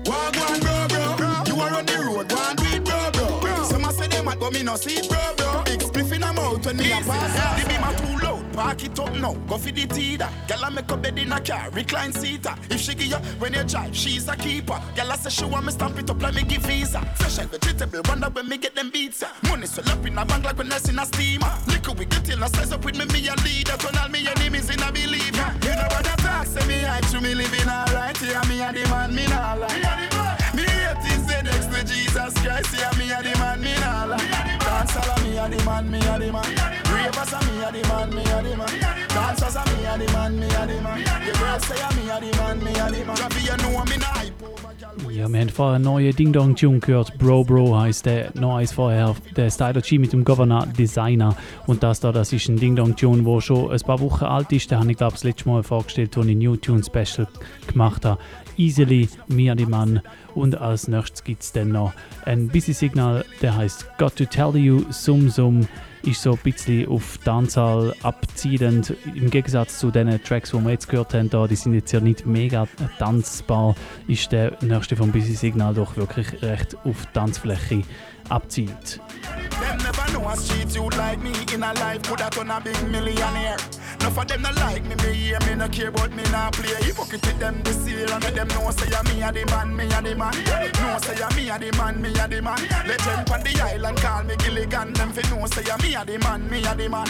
Wagwan, 0.09 0.61
bro, 0.61 1.17
bro. 1.17 1.31
You 1.47 1.61
are 1.61 1.75
on 1.75 1.85
the 1.85 1.99
road, 2.07 2.33
one 2.33 2.57
read, 2.65 2.85
bro, 2.85 3.11
bro. 3.41 3.65
Some 3.65 3.85
a 3.85 3.93
say 3.93 4.09
them 4.09 4.29
at, 4.29 4.41
but 4.41 4.53
me 4.55 4.63
no 4.63 4.77
see 4.77 4.97
it, 4.97 5.09
bro, 5.09 5.21
bro. 5.37 5.63
Big 5.65 5.81
spliff 5.81 6.13
in 6.13 6.23
a 6.23 6.33
mouth 6.33 6.65
when 6.65 6.77
me 6.79 6.91
a 6.91 6.97
pass. 7.05 7.68
Park 8.59 8.83
it 8.83 8.99
up 8.99 9.15
now. 9.15 9.35
Go 9.47 9.57
for 9.57 9.71
the 9.71 9.87
teeter. 9.87 10.29
Girl 10.49 10.65
a 10.65 10.71
make 10.71 10.91
a 10.91 10.97
bed 10.97 11.19
in 11.19 11.33
a 11.33 11.41
car, 11.41 11.71
recline 11.71 12.13
seater. 12.13 12.55
If 12.71 12.81
she 12.81 12.95
give 12.95 13.07
you 13.07 13.21
when 13.39 13.55
you 13.55 13.63
drive, 13.63 13.95
she's 13.95 14.27
a 14.29 14.37
keeper. 14.37 14.81
Girl 14.97 15.11
a 15.13 15.17
say 15.17 15.31
she 15.31 15.45
want 15.45 15.67
me 15.67 15.73
stamp 15.73 15.99
it 15.99 16.11
up 16.11 16.21
like 16.21 16.35
me 16.35 16.43
give 16.43 16.63
visa. 16.63 17.01
Fresh 17.17 17.39
like 17.39 17.51
vegetable, 17.51 18.03
wonder 18.09 18.29
when 18.31 18.49
me 18.49 18.59
get 18.59 18.75
them 18.75 18.91
beats. 18.91 19.23
Money 19.49 19.67
swell 19.67 19.89
up 19.91 20.05
in 20.05 20.19
a 20.19 20.25
bank 20.27 20.45
like 20.45 20.59
when 20.59 20.73
I 20.73 20.79
in 20.89 20.99
a 20.99 21.07
steamer. 21.07 21.53
Liquor 21.69 21.93
we 21.93 22.05
get 22.05 22.29
in 22.29 22.43
a 22.43 22.49
size 22.49 22.73
up 22.73 22.85
with 22.85 22.99
me, 22.99 23.05
me 23.07 23.29
a 23.29 23.35
leader. 23.47 23.77
Turn 23.79 23.97
all 23.97 24.09
me 24.09 24.27
enemies 24.27 24.69
in 24.71 24.83
a 24.83 24.91
believer. 24.91 25.49
You 25.63 25.75
know 25.79 25.89
what 25.95 26.09
I 26.09 26.17
talk, 26.17 26.47
say 26.47 26.67
me 26.67 26.81
hype 26.83 27.07
to 27.11 27.21
me 27.21 27.35
living 27.35 27.69
alright. 27.69 28.21
Yeah, 28.21 28.43
me 28.49 28.61
a 28.63 28.73
the 28.73 28.83
man, 28.91 29.15
me 29.15 29.27
nah 29.29 29.55
lie. 29.55 30.19
Me 30.55 30.63
hate 30.63 31.07
is 31.15 31.25
the 31.31 31.43
next 31.45 31.69
to 31.71 31.81
Jesus 31.85 32.35
Christ. 32.43 32.75
Yeah, 32.75 32.91
me 32.99 33.13
a 33.13 33.23
the 33.23 33.39
man, 33.39 33.61
me 33.63 33.75
nah 33.79 34.05
lie. 34.07 34.58
Dance 34.79 34.97
all 34.97 35.25
me 35.25 35.37
a 35.37 35.49
the 35.49 35.65
man, 35.65 35.91
me 35.91 35.99
a 35.99 36.19
the 36.21 36.31
man. 36.31 36.45
Ravers 36.93 37.33
a 37.33 37.41
me 37.47 37.65
a 37.65 37.73
the 37.73 37.89
man, 37.89 38.15
me 38.15 38.23
a 38.23 38.43
the 38.43 38.57
man. 38.57 38.69
Dancers 39.09 39.57
a 39.57 39.65
me 39.75 39.85
a 39.85 39.99
the 39.99 40.13
man, 40.13 40.39
me 40.39 40.47
a 40.47 40.67
the 40.67 40.81
man. 40.81 41.03
The 41.27 41.33
girls 41.37 41.67
say 41.67 41.83
a 41.83 41.89
me 41.97 42.09
a 42.09 42.21
the 42.21 42.37
man, 42.39 42.63
me 42.63 42.71
a 42.71 42.87
the 42.93 43.05
man. 43.05 43.17
Rabbi, 43.17 43.41
you 43.41 43.57
know 43.57 43.85
me 43.85 43.97
nah 43.97 44.07
hype 44.15 44.39
gal. 44.79 45.11
Ja, 45.11 45.29
wir 45.29 45.41
haben 45.41 45.49
vorher 45.49 45.77
einen 45.77 45.85
neuen 45.85 46.15
Ding 46.15 46.33
Dong 46.33 46.55
Tune 46.55 46.79
gehört. 46.79 47.19
Bro 47.19 47.45
Bro 47.45 47.77
heißt 47.77 48.07
der. 48.07 48.31
Noch 48.35 48.57
eins 48.57 48.73
vorher, 48.73 49.17
der 49.37 49.51
Styler 49.51 49.81
G 49.81 49.99
mit 49.99 50.13
dem 50.13 50.25
Governor 50.25 50.67
Designer. 50.67 51.35
Und 51.67 51.83
das 51.83 51.99
da, 51.99 52.13
das 52.13 52.33
ist 52.33 52.49
ein 52.49 52.57
Ding 52.57 52.77
Dong 52.77 52.95
Tune, 52.95 53.25
der 53.25 53.41
schon 53.41 53.73
ein 53.73 53.81
paar 53.81 53.99
Wochen 54.01 54.25
alt 54.25 54.53
ist. 54.53 54.71
Den 54.71 54.79
habe 54.79 54.91
ich, 54.93 54.97
glaube 54.97 55.15
ich, 55.15 55.21
das 55.21 55.25
letzte 55.25 55.49
Mal 55.49 55.65
vorgestellt, 55.65 56.17
als 56.17 56.27
ich 56.27 56.37
New 56.37 56.57
Tune 56.57 56.83
Special 56.85 57.27
gemacht 57.67 58.05
habe. 58.05 58.21
Easily, 58.59 59.09
Mia 59.29 59.55
die 59.55 59.67
Mann. 59.67 60.03
Und 60.35 60.57
als 60.61 60.89
nächstes 60.89 61.25
gibt 61.25 61.43
es 61.43 61.53
dann 61.53 61.73
noch 61.73 61.93
ein 62.25 62.49
Busy 62.49 62.73
Signal, 62.73 63.25
der 63.41 63.57
heißt 63.57 63.87
Got 63.99 64.17
to 64.17 64.25
Tell 64.25 64.57
You 64.57 64.85
Sum 64.91 65.31
Sum. 65.31 65.67
Ist 66.03 66.23
so 66.23 66.33
ein 66.33 66.39
bisschen 66.39 66.89
auf 66.89 67.19
Anzahl 67.27 67.95
abzielend. 68.03 68.95
Im 69.15 69.31
Gegensatz 69.31 69.79
zu 69.79 69.91
den 69.91 70.23
Tracks, 70.23 70.51
die 70.51 70.59
wir 70.59 70.71
jetzt 70.71 70.89
gehört 70.89 71.15
haben, 71.15 71.29
da, 71.29 71.47
die 71.47 71.57
sind 71.57 71.75
jetzt 71.75 71.93
ja 71.93 72.01
nicht 72.01 72.25
mega 72.25 72.69
tanzbar, 72.99 73.75
ist 74.07 74.31
der 74.31 74.57
nächste 74.63 74.97
vom 74.97 75.11
Busy 75.11 75.35
Signal 75.35 75.75
doch 75.75 75.97
wirklich 75.97 76.43
recht 76.43 76.77
auf 76.85 77.07
Tanzfläche 77.13 77.83
abzielt. 78.29 79.01
Them 79.61 79.79
never 79.79 80.13
know 80.13 80.29
a 80.29 80.37
street 80.37 80.75
youth 80.75 80.97
like 80.97 81.21
me 81.21 81.33
in 81.53 81.63
a 81.63 81.73
life 81.75 82.03
could 82.03 82.21
have 82.21 82.31
turn 82.31 82.51
a 82.51 82.61
big 82.61 82.81
millionaire. 82.89 83.57
Enough 84.01 84.19
of 84.19 84.29
them 84.29 84.43
not 84.43 84.57
like 84.57 84.85
me, 84.85 84.95
me 84.95 85.13
hear 85.15 85.39
me 85.47 85.55
no 85.57 85.69
care 85.69 85.91
but 85.91 86.13
me 86.13 86.23
not 86.31 86.53
play. 86.53 86.75
Hypocrite 86.85 87.27
with 87.27 87.39
them 87.39 87.61
this 87.63 87.87
year 87.89 88.07
and 88.11 88.23
let 88.23 88.35
them 88.35 88.49
know 88.49 88.71
say 88.71 88.87
me 88.87 89.23
a 89.23 89.33
the 89.33 89.45
man, 89.47 89.75
me 89.75 89.85
a 89.85 90.03
the 90.03 90.15
man. 90.15 90.35
No 90.81 90.99
say 90.99 91.37
me 91.37 91.51
a 91.51 91.59
the 91.59 91.77
man, 91.77 92.01
me 92.01 92.11
a 92.11 92.29
the 92.29 92.41
man. 92.41 92.59
Legend 92.87 93.31
on 93.31 93.41
the 93.43 93.61
island 93.61 93.99
call 93.99 94.23
me 94.25 94.37
Gilligan. 94.37 94.95
Them 94.95 95.13
fi 95.13 95.23
know 95.31 95.47
say 95.47 95.63
me 95.83 95.95
a 95.95 96.05
the 96.05 96.19
man, 96.19 96.49
me 96.49 96.65
a 96.65 96.75
the 96.75 96.89
man. 96.89 97.07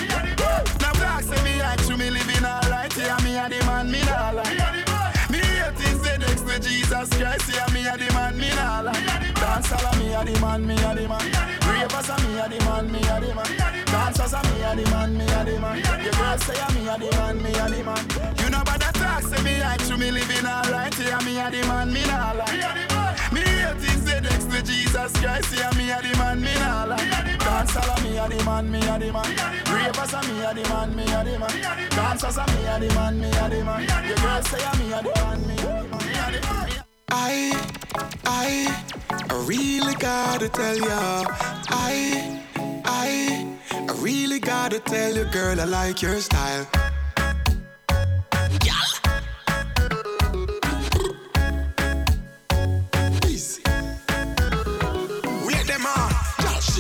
Now 0.81 0.93
black 0.95 1.23
say 1.23 1.43
me 1.45 1.59
hype 1.59 1.81
to 1.86 1.97
me 1.97 2.11
living 2.11 2.45
alright. 2.45 2.97
Yeah, 2.97 3.19
me 3.23 3.36
a 3.36 3.49
the 3.49 3.65
man, 3.66 3.90
me 3.90 4.01
not 4.05 4.35
lie. 4.35 5.08
Me 5.31 5.39
hate 5.39 5.81
is 5.81 6.01
the 6.01 6.19
next 6.19 6.43
to 6.43 6.61
Jesus 6.61 7.09
Christ. 7.19 7.51
Yeah, 7.53 7.69
me 7.73 7.87
a 7.87 7.97
the 7.97 8.13
man, 8.15 8.39
me 8.39 8.49
not 8.51 8.85
lie. 8.87 9.33
Dance 9.35 9.73
all 9.73 9.97
me 9.99 10.13
a 10.15 10.25
the 10.25 10.41
man, 10.41 10.67
me 10.67 10.75
a 10.75 10.95
the 10.95 11.09
man. 11.09 11.59
Ravers 11.69 12.09
a 12.09 12.17
me 12.23 12.39
a 12.39 12.49
the 12.49 12.59
man, 12.65 12.91
me 12.93 12.99
a 12.99 13.21
the 13.21 13.35
man. 13.35 13.85
Dancers 13.87 14.33
a 14.33 14.43
me 14.43 14.63
a 14.63 14.77
the 14.77 14.91
man, 14.91 15.17
me 15.17 15.25
a 15.25 15.45
the 15.45 15.59
man. 15.61 15.83
The 15.83 16.11
girls 16.17 16.45
say 16.45 16.61
a 16.61 16.73
me 16.73 16.89
a 16.89 16.99
the 16.99 17.11
man, 17.17 17.43
me 17.43 17.51
a 17.51 17.69
the 17.69 17.85
man. 17.85 18.35
You 18.39 18.51
know 18.51 18.61
about 18.61 18.81
the 18.81 18.99
talk, 18.99 19.23
say 19.23 19.43
me 19.43 19.55
hype 19.61 19.81
to 19.89 19.97
me 19.97 20.11
living 20.11 20.47
alright. 20.47 20.99
Yeah, 20.99 21.19
me 21.21 21.39
a 21.39 21.51
the 21.51 21.67
man, 21.67 21.93
me 21.93 22.03
not 22.07 22.37
lie. 22.37 23.08
Me 23.33 23.43
next 24.21 24.51
to 24.51 24.63
Jesus 24.63 25.13
Christ. 25.21 25.55
Yeah, 25.57 25.71
me 25.77 25.91
a 25.91 26.01
the 26.03 26.17
man, 26.19 26.41
me 26.41 26.55
not 26.55 26.89
lie. 26.89 27.37
Dance 27.39 27.77
all 27.77 28.03
me 28.03 28.19
a 28.19 28.29
the 28.29 28.45
man, 28.45 28.71
me 28.71 28.79
a 28.79 28.99
the 28.99 29.13
man. 29.13 29.31
Ravers 29.73 30.13
a 30.13 30.23
me 30.29 30.45
a 30.45 30.55
the 30.55 30.69
man, 30.69 30.97
me 30.97 31.03
a 31.05 31.25
the 31.25 31.39
man. 31.39 31.91
Dancers 31.91 32.39
a 32.39 32.47
me 32.47 32.67
a 32.67 32.79
the 32.81 32.95
man, 32.95 33.21
me 33.21 33.29
a 33.29 33.49
the 33.49 33.65
man. 33.65 33.87
The 33.87 34.15
girls 34.21 34.49
say 34.49 34.65
a 34.65 34.77
me 34.77 34.93
a 34.93 35.03
the 35.03 35.13
man. 35.15 35.47
Me 35.47 35.55
a 35.55 36.33
the 36.33 36.41
man. 36.47 36.85
I, 37.11 37.53
I, 38.25 38.85
I 39.31 39.45
really 39.47 39.95
gotta 39.95 40.49
tell 40.49 40.77
ya. 40.77 41.25
I, 41.69 42.43
I, 42.85 43.57
I 43.73 43.93
really 44.01 44.41
gotta 44.41 44.79
tell 44.81 45.15
you, 45.15 45.25
girl, 45.25 45.61
I 45.61 45.65
like 45.65 46.03
your 46.03 46.21
style. 46.21 46.67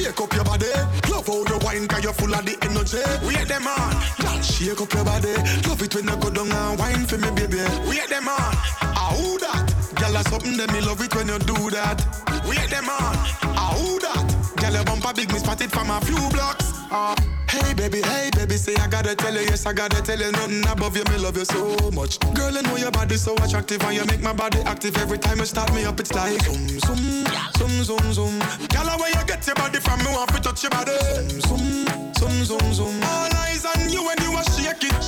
Shake 0.08 0.20
up 0.20 0.34
your 0.34 0.44
body. 0.44 0.72
Love 1.10 1.26
how 1.26 1.44
you 1.44 1.58
wine, 1.64 1.88
cause 1.88 2.02
you're 2.02 2.12
full 2.12 2.32
of 2.32 2.44
the 2.44 2.56
energy. 2.62 3.02
We 3.26 3.34
Wait 3.34 3.48
them 3.48 3.66
on, 3.66 3.92
y'all 4.22 4.40
shake 4.40 4.80
up 4.80 4.92
your 4.92 5.04
body. 5.04 5.34
Love 5.68 5.82
it 5.82 5.94
when 5.94 6.08
you 6.08 6.16
go 6.16 6.30
down 6.30 6.52
and 6.52 6.78
wine 6.78 7.06
for 7.06 7.18
me, 7.18 7.30
baby. 7.32 7.60
We 7.84 8.00
Wait 8.00 8.08
them 8.08 8.28
on, 8.28 8.36
ah 8.38 9.12
who 9.16 9.38
that? 9.38 9.68
Girl, 9.96 10.12
that's 10.12 10.30
something 10.30 10.56
that 10.56 10.72
me 10.72 10.80
love 10.80 11.02
it 11.02 11.14
when 11.14 11.28
you 11.28 11.38
do 11.38 11.70
that. 11.70 11.98
We 12.44 12.56
Wait 12.56 12.70
them 12.70 12.88
on, 12.88 13.16
ah 13.52 13.74
who 13.76 13.98
that? 14.00 14.56
Girl, 14.56 14.72
your 14.72 14.84
bumper 14.84 15.12
big, 15.12 15.32
me 15.32 15.38
spotted 15.38 15.70
from 15.70 15.90
a 15.90 16.00
few 16.00 16.16
blocks. 16.30 16.72
Ah. 16.90 17.37
Hey 17.58 17.74
baby, 17.74 18.00
hey 18.02 18.30
baby, 18.36 18.56
say 18.56 18.74
I 18.76 18.86
gotta 18.86 19.14
tell 19.16 19.34
you, 19.34 19.40
yes 19.40 19.66
I 19.66 19.72
gotta 19.72 20.00
tell 20.02 20.18
you, 20.18 20.30
nothing 20.32 20.66
above 20.68 20.96
you, 20.96 21.04
me 21.10 21.18
love 21.18 21.36
you 21.36 21.44
so 21.44 21.90
much. 21.90 22.20
Girl, 22.34 22.56
I 22.56 22.60
know 22.62 22.76
your 22.76 22.90
body 22.90 23.16
so 23.16 23.34
attractive 23.34 23.82
and 23.82 23.94
you 23.96 24.04
make 24.06 24.20
my 24.22 24.32
body 24.32 24.58
active 24.60 24.96
every 24.98 25.18
time 25.18 25.38
you 25.38 25.44
start 25.44 25.72
me 25.74 25.84
up. 25.84 25.98
It's 25.98 26.14
like 26.14 26.40
zoom, 26.42 26.68
zoom, 26.78 27.24
zoom, 27.58 27.84
zoom, 27.84 28.12
zoom. 28.12 28.38
Girl, 28.68 28.88
where 28.98 29.10
you 29.10 29.24
get 29.26 29.44
your 29.46 29.56
body 29.56 29.80
from, 29.80 29.98
me 30.00 30.10
want 30.12 30.30
to 30.34 30.40
touch 30.40 30.62
your 30.62 30.70
body. 30.70 30.92
Zoom, 31.40 31.86
zoom, 32.14 32.44
zoom, 32.44 32.44
zoom. 32.44 32.72
zoom. 32.74 33.02
All 33.02 33.34
eyes 33.42 33.64
on 33.66 33.90
you 33.90 34.04
when 34.06 34.18
you 34.22 34.38
a 34.38 34.42
shake 34.54 34.84
it. 34.84 35.04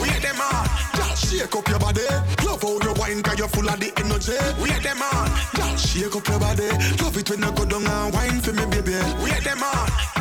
Wait 0.00 0.20
them 0.20 0.40
on, 0.40 0.68
girl, 0.96 1.14
shake 1.16 1.54
up 1.56 1.68
your 1.68 1.78
body. 1.78 2.04
Love 2.44 2.62
how 2.62 2.78
you 2.84 2.92
wine, 3.00 3.22
cause 3.22 3.38
you're 3.38 3.48
full 3.48 3.68
of 3.68 3.80
the 3.80 3.92
energy. 3.96 4.36
Wait 4.60 4.82
them 4.82 5.00
on, 5.00 5.30
girl, 5.56 5.76
shake 5.76 6.14
up 6.14 6.28
your 6.28 6.38
body. 6.38 6.68
Love 7.00 7.16
it 7.16 7.30
when 7.30 7.40
you 7.40 7.52
go 7.52 7.64
down 7.64 7.86
and 7.86 8.12
wine 8.12 8.40
for 8.40 8.52
me, 8.52 8.66
baby. 8.66 8.92
Wait 9.24 9.42
them 9.42 9.62
on? 9.62 10.13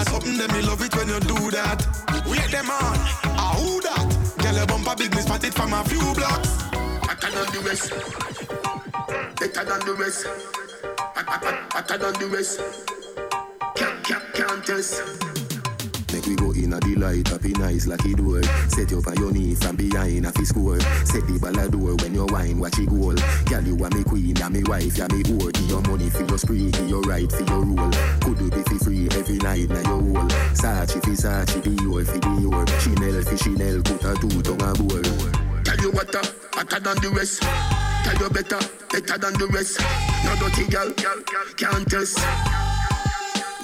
Girl, 0.00 0.04
that's 0.04 0.24
something 0.24 0.38
that 0.38 0.52
me 0.54 0.62
love 0.62 0.80
it 0.80 0.96
when 0.96 1.08
you 1.08 1.20
do 1.20 1.50
that. 1.50 1.84
Wait 2.26 2.50
them 2.50 2.70
on, 2.70 2.96
ah 3.36 3.52
who 3.58 3.82
that? 3.82 4.34
Girl, 4.38 4.56
your 4.56 4.66
bumper 4.66 4.96
big, 4.96 5.14
me 5.14 5.20
spotted 5.20 5.52
from 5.52 5.74
a 5.74 5.84
few 5.84 6.00
blocks. 6.14 6.62
Better 7.04 7.30
than 7.30 7.52
the 7.52 7.60
rest. 7.68 7.90
Better 9.36 9.64
than 9.64 9.80
the 9.84 9.94
rest. 10.00 10.24
Better 11.74 11.98
than 11.98 12.14
the 12.14 12.26
rest. 12.32 12.60
Can't, 13.76 14.02
can't, 14.02 14.32
can't 14.32 14.64
test. 14.64 15.02
Make 16.14 16.24
we 16.24 16.34
go 16.34 16.49
in 16.70 16.76
a 16.76 16.80
delight, 16.80 17.28
happy 17.28 17.52
nice 17.52 17.86
like 17.86 18.04
it 18.04 18.16
door. 18.16 18.42
Set 18.68 18.90
you 18.90 18.98
up 18.98 19.06
on 19.08 19.16
your 19.16 19.32
knee 19.32 19.54
from 19.54 19.76
behind 19.76 20.26
a 20.26 20.30
fi 20.32 20.44
score. 20.44 20.80
Set 21.04 21.26
the 21.26 21.38
ball 21.40 21.58
a 21.58 21.68
door 21.68 21.96
when 21.96 22.14
you 22.14 22.26
wine, 22.26 22.58
watch 22.58 22.78
it 22.78 22.88
goal. 22.88 23.14
Girl, 23.46 23.62
you 23.62 23.84
are 23.84 23.90
me 23.90 24.04
queen, 24.04 24.36
ya 24.36 24.48
me 24.48 24.62
wife, 24.64 24.96
ya 24.96 25.06
me 25.10 25.22
whore. 25.24 25.52
Give 25.52 25.68
your 25.68 25.82
money 25.82 26.10
for 26.10 26.22
your 26.22 26.38
spree, 26.38 26.70
give 26.70 26.88
your 26.88 27.02
right 27.02 27.30
for 27.30 27.42
your 27.42 27.62
rule. 27.64 27.90
Could 28.22 28.38
do 28.38 28.50
be 28.50 28.62
fi 28.62 28.78
free 28.78 29.08
every 29.18 29.38
night 29.38 29.68
na 29.68 29.80
your 29.82 30.00
whole. 30.00 30.30
Sachi 30.54 31.02
fi 31.02 31.14
Sachi, 31.18 31.58
Dior 31.62 32.06
fi 32.06 32.18
Dior. 32.20 32.66
Chanel 32.78 33.22
fi 33.22 33.36
Chanel, 33.36 33.82
put 33.82 34.04
a 34.04 34.14
two 34.20 34.42
tongue 34.42 34.62
a 34.62 34.70
bowl. 34.78 35.02
Tell 35.64 35.78
you 35.80 35.90
what, 35.90 36.14
uh, 36.14 36.22
hotter 36.54 36.80
than 36.80 36.96
the 37.02 37.10
rest. 37.10 37.42
Tell 37.42 38.16
you 38.22 38.30
better, 38.30 38.60
better 38.90 39.18
than 39.18 39.34
the 39.34 39.46
rest. 39.50 39.80
No 40.24 40.34
dirty 40.38 40.70
girl, 40.70 40.90
can't 41.56 41.90
test. 41.90 42.18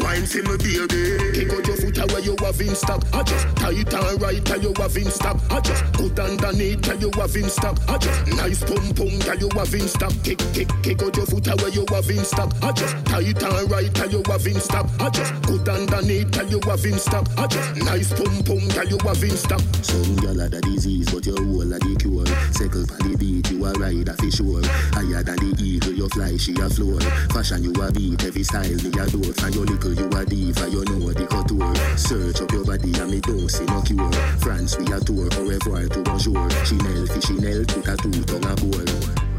Wine 0.07 0.25
for 0.25 0.39
me 0.39 0.57
baby. 0.63 1.19
Kick 1.35 1.51
out 1.51 1.67
your 1.67 1.77
foot 1.83 2.13
where 2.13 2.21
you 2.23 2.37
have 2.39 2.61
in 2.61 2.77
stock. 2.77 3.03
I 3.13 3.25
just 3.25 3.45
tight 3.57 3.93
and 3.93 4.23
right 4.23 4.45
tell 4.45 4.63
you 4.63 4.73
have 4.79 4.97
in 4.97 5.11
stock. 5.11 5.37
I 5.51 5.61
just 5.61 5.83
good 5.95 6.21
underneath 6.21 6.83
tell 6.83 7.01
you 7.01 7.11
have 7.17 7.35
in 7.35 7.49
stock. 7.51 7.77
I 7.89 7.99
just 7.99 8.27
nice 8.37 8.63
pum 8.63 8.95
pum 8.95 9.19
tell 9.19 9.37
you 9.37 9.51
have 9.59 9.75
in 9.75 9.89
stock. 9.89 10.13
Kick 10.23 10.39
kick 10.55 10.71
kick 10.85 11.03
out 11.03 11.17
your 11.17 11.27
foot 11.27 11.49
where 11.61 11.71
you 11.71 11.85
have 11.91 12.09
in 12.09 12.25
stock. 12.25 12.55
I 12.63 12.71
just 12.71 12.95
tight 13.07 13.43
and 13.43 13.69
right 13.69 13.93
tell 13.93 14.09
you 14.09 14.23
have 14.31 14.47
in 14.47 14.61
stock. 14.61 14.87
I 15.01 15.11
just 15.11 15.43
good 15.43 15.69
underneath 15.69 16.31
tell 16.31 16.47
you 16.47 16.61
have 16.63 16.87
in 16.87 16.99
stock. 17.01 17.27
I 17.37 17.47
just 17.49 17.77
nice 17.83 18.13
pum 18.15 18.45
pum 18.47 18.63
tell 18.71 18.87
you 18.87 18.99
have 19.03 19.25
in 19.25 19.37
stock. 19.37 19.61
Some 19.83 20.17
gyal 20.23 20.39
had 20.41 20.55
a 20.55 20.61
disease 20.61 21.11
but 21.11 21.27
your 21.27 21.43
whole 21.43 21.73
a 21.75 21.79
the 21.83 21.97
cure. 21.99 22.27
Circle 22.55 22.87
on 22.95 23.11
the 23.11 23.17
beat 23.19 23.51
you 23.51 23.67
a 23.67 23.73
ride 23.73 24.09
a 24.09 24.15
fi 24.15 24.31
sure. 24.31 24.63
Higher 24.95 25.25
than 25.25 25.35
the 25.43 25.51
eagle 25.59 25.95
you 25.99 26.09
fly 26.11 26.37
she 26.37 26.55
a 26.63 26.71
floor. 26.71 27.01
Fashion 27.35 27.65
you 27.65 27.75
a 27.83 27.91
beat 27.91 28.23
every 28.23 28.45
style 28.45 28.71
me 28.71 28.91
door. 28.95 29.35
From 29.35 29.51
your 29.51 29.67
little 29.67 29.96
you 29.97 30.07
a 30.09 30.25
diva, 30.25 30.69
you 30.69 30.85
know 30.85 31.13
the 31.13 31.27
couture. 31.27 31.75
Search 31.97 32.41
up 32.41 32.53
your 32.53 32.65
body 32.65 32.93
and 33.01 33.11
me 33.11 33.21
don't 33.21 33.49
see 33.49 33.65
no 33.65 33.81
cure. 33.83 34.13
France 34.39 34.77
we 34.79 34.85
a 34.93 35.01
tour, 35.01 35.29
au 35.39 35.45
revoir 35.49 35.89
to 35.89 36.03
bonjour. 36.03 36.49
Chanel 36.65 37.07
Chanel, 37.21 37.67
tout 37.67 37.89
a 37.89 37.97
tout 37.97 38.25
tongue 38.27 38.45
a 38.45 38.55
bowl. 38.57 38.85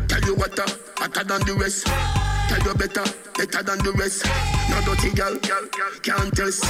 Tell 0.07 0.21
you 0.21 0.35
what, 0.35 0.57
uh, 0.57 0.65
hotter 0.97 1.23
than 1.23 1.41
the 1.45 1.53
rest. 1.59 1.85
Tell 1.85 2.61
you 2.65 2.73
better, 2.73 3.05
better 3.37 3.63
than 3.63 3.79
the 3.79 3.91
rest. 3.93 4.25
No 4.69 4.81
dirty 4.81 5.11
girl, 5.15 5.37
can't 6.01 6.35
test. 6.35 6.65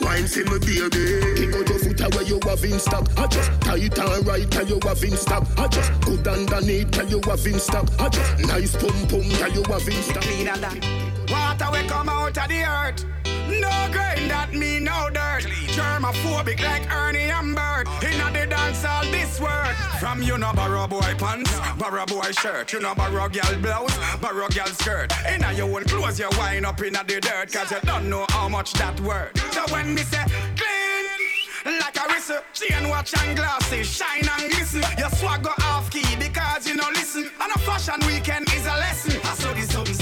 Wine 0.00 0.26
for 0.26 0.44
me 0.44 0.58
baby 0.60 1.20
Kick 1.34 1.54
out 1.54 1.68
your 1.68 1.78
foot 1.78 2.14
where 2.14 2.22
you 2.22 2.38
have 2.44 2.64
in 2.64 2.78
stock 2.78 3.08
I 3.16 3.26
just 3.26 3.50
tight 3.60 3.98
and 3.98 4.26
right 4.26 4.48
tell 4.48 4.66
you 4.66 4.78
have 4.84 5.02
in 5.02 5.16
stock 5.16 5.44
I 5.58 5.66
just 5.66 5.90
good 6.02 6.26
underneath 6.26 6.92
tell 6.92 7.08
you 7.08 7.20
have 7.26 7.44
in 7.44 7.58
stock 7.58 7.88
I 7.98 8.08
just 8.08 8.38
nice 8.46 8.76
pum 8.76 8.94
pum 9.08 9.28
tell 9.28 9.50
you 9.50 9.64
have 9.64 9.88
in 9.88 10.02
stock 10.02 11.07
water 11.30 11.68
we 11.72 11.86
come 11.88 12.08
out 12.08 12.36
of 12.36 12.48
the 12.48 12.62
earth. 12.62 13.04
No 13.48 13.88
grain 13.90 14.28
that 14.28 14.50
mean 14.52 14.84
no 14.84 15.08
dirt. 15.10 15.44
Germophobic 15.72 16.60
like 16.62 16.90
Ernie 16.92 17.30
and 17.30 17.54
Bert. 17.54 17.88
Inna 18.02 18.30
the 18.32 18.46
dance 18.46 18.84
all 18.84 19.04
this 19.04 19.40
word. 19.40 19.74
From 20.00 20.22
you 20.22 20.36
know 20.38 20.52
borrow 20.52 20.86
boy 20.86 21.14
pants, 21.18 21.52
borrow 21.78 22.04
boy 22.06 22.30
shirt. 22.32 22.72
You 22.72 22.80
know 22.80 22.94
borrow 22.94 23.28
girl 23.28 23.60
blouse, 23.60 23.96
borrow 24.18 24.48
girl 24.48 24.66
skirt. 24.66 25.12
Inna 25.26 25.52
your 25.52 25.74
own 25.74 25.84
clothes 25.84 26.18
you 26.18 26.28
wind 26.38 26.66
up 26.66 26.80
inna 26.82 27.02
the 27.06 27.20
dirt. 27.20 27.52
Cause 27.52 27.70
you 27.70 27.80
don't 27.82 28.08
know 28.10 28.26
how 28.30 28.48
much 28.48 28.72
that 28.74 29.00
word. 29.00 29.36
So 29.52 29.62
when 29.72 29.94
me 29.94 30.02
say 30.02 30.24
clean 30.56 31.78
like 31.78 31.96
a 31.96 32.12
whistle. 32.12 32.38
Chain 32.52 32.88
watch 32.88 33.14
and 33.22 33.36
glasses, 33.36 33.86
shine 33.86 34.28
and 34.28 34.52
glisten. 34.52 34.82
Your 34.98 35.10
swag 35.10 35.42
go 35.42 35.50
off 35.62 35.90
key 35.90 36.16
because 36.16 36.66
you 36.66 36.76
know 36.76 36.88
listen. 36.94 37.30
On 37.40 37.50
a 37.50 37.58
fashion 37.58 38.00
weekend 38.06 38.48
is 38.52 38.66
a 38.66 38.76
lesson. 38.76 39.20
I 39.24 39.34
saw 39.34 39.52
this 39.52 39.70
something 39.70 39.94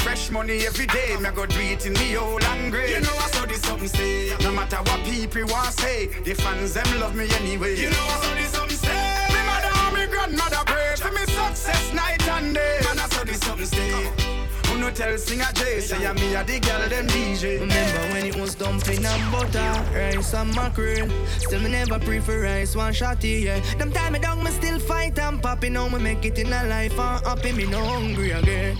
fresh 0.00 0.30
money 0.30 0.66
every 0.66 0.86
day. 0.86 1.16
Me 1.20 1.30
go 1.34 1.46
do 1.46 1.60
it 1.60 1.86
in 1.86 1.94
the 1.94 2.16
old 2.16 2.42
and 2.44 2.70
grey. 2.72 2.94
You 2.94 3.00
know 3.00 3.16
I 3.18 3.28
saw 3.30 3.46
this 3.46 3.62
something 3.62 3.88
say. 3.88 4.34
No 4.40 4.52
matter 4.52 4.76
what 4.76 5.00
people 5.04 5.46
want 5.46 5.72
say, 5.74 6.06
the 6.24 6.34
fans 6.34 6.74
them 6.74 7.00
love 7.00 7.14
me 7.14 7.28
anyway. 7.40 7.76
You 7.76 7.90
know 7.90 8.06
I 8.14 8.20
saw 8.22 8.34
this 8.34 8.50
something 8.50 8.76
say. 8.76 9.26
Me 9.34 9.40
mother 9.46 9.72
and 9.74 9.94
me 9.96 10.06
grandmother 10.06 10.62
pray 10.66 10.94
for 10.96 11.12
me 11.12 11.24
success 11.26 11.92
night 11.94 12.26
and 12.28 12.54
day. 12.54 12.78
Man 12.84 12.98
I 12.98 13.08
saw 13.08 13.24
this 13.24 13.40
something 13.40 13.66
say. 13.66 14.34
Who 14.66 14.80
no 14.80 14.90
tell 14.90 15.16
singer 15.18 15.52
J 15.54 15.80
say 15.80 16.04
I'm 16.06 16.16
me 16.16 16.34
a 16.34 16.42
the 16.42 16.58
girl 16.58 16.88
them 16.88 17.06
DJ. 17.06 17.60
Remember 17.60 18.12
when 18.12 18.26
it 18.26 18.36
was 18.36 18.54
dumpling 18.54 19.04
and 19.04 19.32
butter, 19.32 19.84
rice 19.94 20.34
and 20.34 20.54
mackerel. 20.54 21.08
Still 21.38 21.60
me 21.60 21.70
never 21.70 21.98
prefer 21.98 22.42
rice, 22.42 22.74
one 22.74 22.92
shotty, 22.92 23.44
yeah. 23.44 23.60
Them 23.78 23.92
time 23.92 24.14
me 24.14 24.18
down, 24.18 24.42
me 24.42 24.50
still 24.50 24.78
fight 24.78 25.18
and 25.18 25.40
popping. 25.40 25.74
Now 25.74 25.88
me 25.88 25.98
make 26.00 26.24
it 26.24 26.38
in 26.38 26.52
a 26.52 26.64
life 26.64 26.98
and 26.98 27.24
happy. 27.24 27.52
Me 27.52 27.66
no 27.66 27.84
hungry 27.84 28.32
again. 28.32 28.78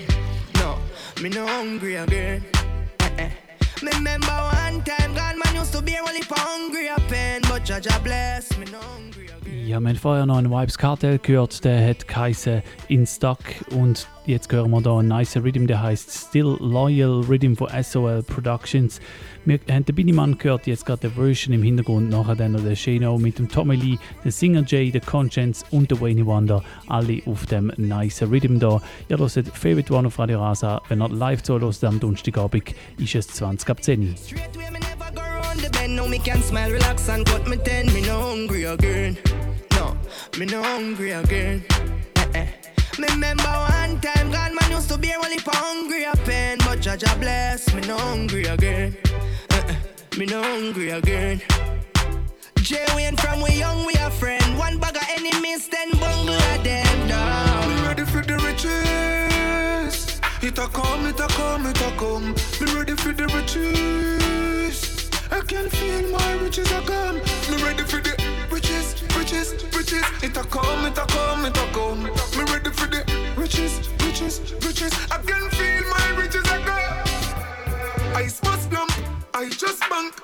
Me 1.22 1.28
no 1.30 1.46
hungry 1.46 1.94
again. 1.96 2.44
Eh, 3.00 3.10
eh. 3.18 3.30
Me 3.82 3.90
remember 3.94 4.26
one 4.26 4.82
time, 4.82 5.14
God 5.14 5.36
man 5.38 5.54
used 5.54 5.72
to 5.72 5.80
be 5.82 5.96
only 5.96 6.22
for 6.22 6.38
hungry 6.38 6.88
a 6.88 6.96
pen, 7.08 7.42
but 7.42 7.62
Jaja 7.64 8.02
bless 8.02 8.56
me 8.58 8.66
no 8.66 8.78
hungry. 8.78 9.23
Ja, 9.66 9.80
wir 9.80 9.88
haben 9.88 9.96
vorher 9.96 10.26
noch 10.26 10.36
einen 10.36 10.50
Vibes 10.50 10.76
Cartel 10.76 11.18
gehört, 11.18 11.64
der 11.64 11.88
hat 11.88 12.06
geheißen 12.06 12.60
In 12.88 13.06
Stock 13.06 13.38
und 13.74 14.06
jetzt 14.26 14.52
hören 14.52 14.70
wir 14.70 14.80
hier 14.80 14.90
einen 14.90 15.08
nice 15.08 15.36
Rhythm, 15.38 15.66
der 15.66 15.80
heißt 15.80 16.28
Still 16.28 16.58
Loyal 16.60 17.22
Rhythm 17.22 17.54
von 17.54 17.70
SOL 17.82 18.22
Productions. 18.24 19.00
Wir 19.46 19.58
haben 19.70 19.86
den 19.86 19.94
Biniman 19.94 20.36
gehört, 20.36 20.66
jetzt 20.66 20.84
gerade 20.84 21.02
der 21.02 21.12
Version 21.12 21.54
im 21.54 21.62
Hintergrund, 21.62 22.10
nachher 22.10 22.36
dann 22.36 22.52
noch 22.52 22.62
der 22.62 22.76
Shano 22.76 23.16
mit 23.16 23.38
dem 23.38 23.48
Tommy 23.48 23.76
Lee, 23.76 23.96
der 24.22 24.32
Singer 24.32 24.64
Jay, 24.66 24.90
der 24.90 25.00
Conscience 25.00 25.64
und 25.70 25.90
der 25.90 25.98
Wayne 25.98 26.26
Wonder, 26.26 26.62
alle 26.88 27.22
auf 27.24 27.46
dem 27.46 27.72
nice 27.78 28.20
Rhythm 28.22 28.58
da. 28.58 28.82
Ihr 29.08 29.16
hört 29.18 29.30
Favorite 29.30 29.94
One 29.94 30.08
auf 30.08 30.18
Radio 30.18 30.40
Rasa, 30.40 30.82
wenn 30.88 31.00
ihr 31.00 31.08
live 31.08 31.42
zuhört 31.42 31.82
am 31.84 31.98
Donnerstagabend, 31.98 32.74
ist 32.98 33.14
es 33.14 33.28
20 33.28 33.70
ab 33.70 33.82
10 33.82 34.14
on 35.54 35.62
the 35.62 35.70
bend, 35.70 35.94
now 35.94 36.06
me 36.06 36.18
can 36.18 36.42
smile, 36.42 36.70
relax 36.70 37.08
and 37.08 37.24
cut 37.26 37.46
me 37.46 37.56
ten. 37.56 37.86
Me 37.94 38.00
no 38.00 38.20
hungry 38.20 38.64
again. 38.64 39.16
Me 40.38 40.46
no 40.46 40.62
hungry 40.62 41.12
again. 41.12 41.64
Eh, 42.16 42.26
eh. 42.34 42.48
Me 42.98 43.06
remember 43.08 43.44
one 43.44 44.00
time, 44.00 44.30
God 44.30 44.52
man 44.52 44.70
used 44.70 44.88
to 44.90 44.98
be 44.98 45.12
only 45.14 45.38
for 45.38 45.54
hungry 45.54 46.04
a 46.04 46.12
pen, 46.24 46.58
but 46.58 46.78
Jaja 46.80 47.18
bless 47.20 47.72
me 47.74 47.80
no 47.82 47.96
hungry 47.96 48.44
again. 48.44 48.96
Eh. 49.50 49.74
Me 50.16 50.26
no 50.26 50.42
hungry 50.42 50.90
again. 50.90 51.40
Jay 52.56 52.84
Wayne 52.96 53.16
from 53.16 53.42
we 53.42 53.52
young, 53.58 53.84
we 53.84 53.92
a 53.94 54.10
friend. 54.10 54.58
One 54.58 54.78
bag 54.78 54.96
of 54.96 55.06
enemies, 55.18 55.68
then 55.68 55.90
bungle 56.00 56.34
of 56.34 56.64
them 56.64 57.08
down. 57.08 57.68
Me 57.68 57.74
ready 57.86 58.04
for 58.04 58.22
the 58.22 58.36
riches. 58.38 60.20
It 60.42 60.58
a 60.58 60.66
come, 60.68 61.06
it 61.06 61.20
a 61.20 61.26
come, 61.28 61.66
it 61.66 61.80
a 61.80 61.90
come. 61.96 62.34
Me 62.60 62.72
ready 62.74 62.94
for 62.96 63.12
the 63.12 63.26
riches. 63.36 65.10
I 65.30 65.40
can 65.40 65.68
feel 65.68 66.10
my 66.10 66.32
riches 66.42 66.70
are 66.72 66.82
come. 66.82 67.16
Me 67.50 67.62
ready 67.62 67.82
for 67.82 68.00
the 68.00 68.23
riches, 69.34 69.64
riches. 69.76 70.04
It 70.22 70.36
a 70.36 70.44
come, 70.44 70.86
it 70.86 70.98
a 70.98 71.06
come, 71.06 71.44
it 71.44 71.56
a 71.56 71.66
come. 71.72 72.02
Me 72.02 72.52
ready 72.52 72.70
for 72.70 72.86
the 72.86 73.04
riches, 73.36 73.88
riches, 74.04 74.40
riches. 74.64 74.92
I 75.10 75.18
can 75.18 75.50
feel 75.50 75.84
my 75.90 76.20
riches 76.20 76.46
are 76.50 76.60
come. 76.60 78.14
I 78.14 78.22
must 78.44 78.72
lump, 78.72 78.92
I 79.34 79.48
just 79.48 79.80
bank. 79.90 80.14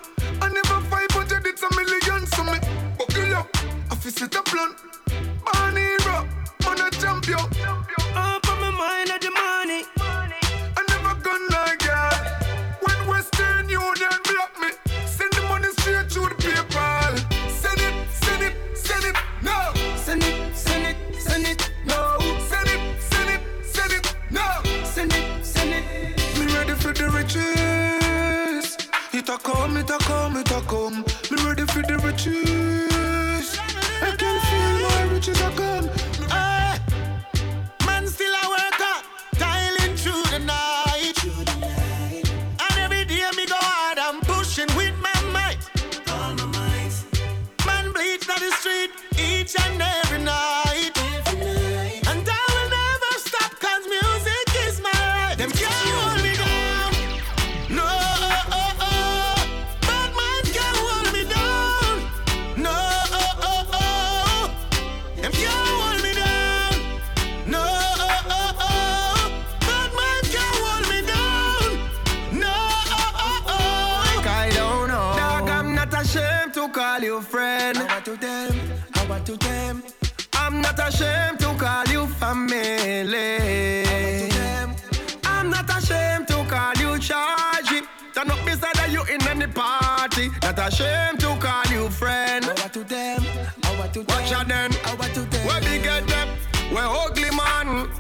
I 0.40 0.48
never 0.48 0.80
500, 0.88 1.46
it's 1.46 1.62
a 1.62 1.68
million, 1.74 2.26
so 2.26 2.44
me 2.44 2.58
buckle 2.98 3.34
up. 3.34 3.48
I 3.90 3.94
feel 3.96 4.12
set 4.12 4.34
a 4.34 4.42
plan. 4.42 4.74
Man 5.54 5.76
hero, 5.76 6.28
man 6.64 6.80
a 6.80 6.90
champion. 6.90 7.59
A 29.40 29.42
come, 29.42 30.36
it 30.36 30.50
a 30.50 31.09
How 79.20 79.26
to 79.26 79.36
them? 79.36 79.82
I'm 80.32 80.62
not 80.62 80.78
ashamed 80.78 81.40
to 81.40 81.52
call 81.58 81.84
you 81.88 82.06
family. 82.06 83.42
I'm 85.24 85.50
not 85.50 85.68
ashamed 85.68 86.26
to 86.28 86.42
call 86.48 86.72
you 86.76 86.98
charge. 86.98 87.68
Turn 88.14 88.30
up 88.30 88.42
beside 88.46 88.78
of 88.78 88.90
you 88.90 89.02
in 89.14 89.20
any 89.28 89.46
party. 89.46 90.30
Not 90.40 90.58
ashamed 90.58 91.20
to 91.20 91.36
call 91.38 91.66
you 91.70 91.90
friend. 91.90 92.46
How 92.46 92.52
about 92.52 92.72
to 92.72 92.82
them? 92.82 93.20
How 93.62 93.74
about 93.74 93.92
to 93.92 94.02
them? 94.04 94.16
Watch 94.16 94.32
out 94.32 94.48
then. 94.48 94.72
How 94.84 94.94
about 94.94 95.12
to 95.12 95.20
them? 95.20 95.46
Where 95.46 95.60
we 95.60 95.82
get 95.82 96.06
them? 96.06 96.28
Where 96.72 96.86
ugly 96.86 97.30
man? 97.36 97.90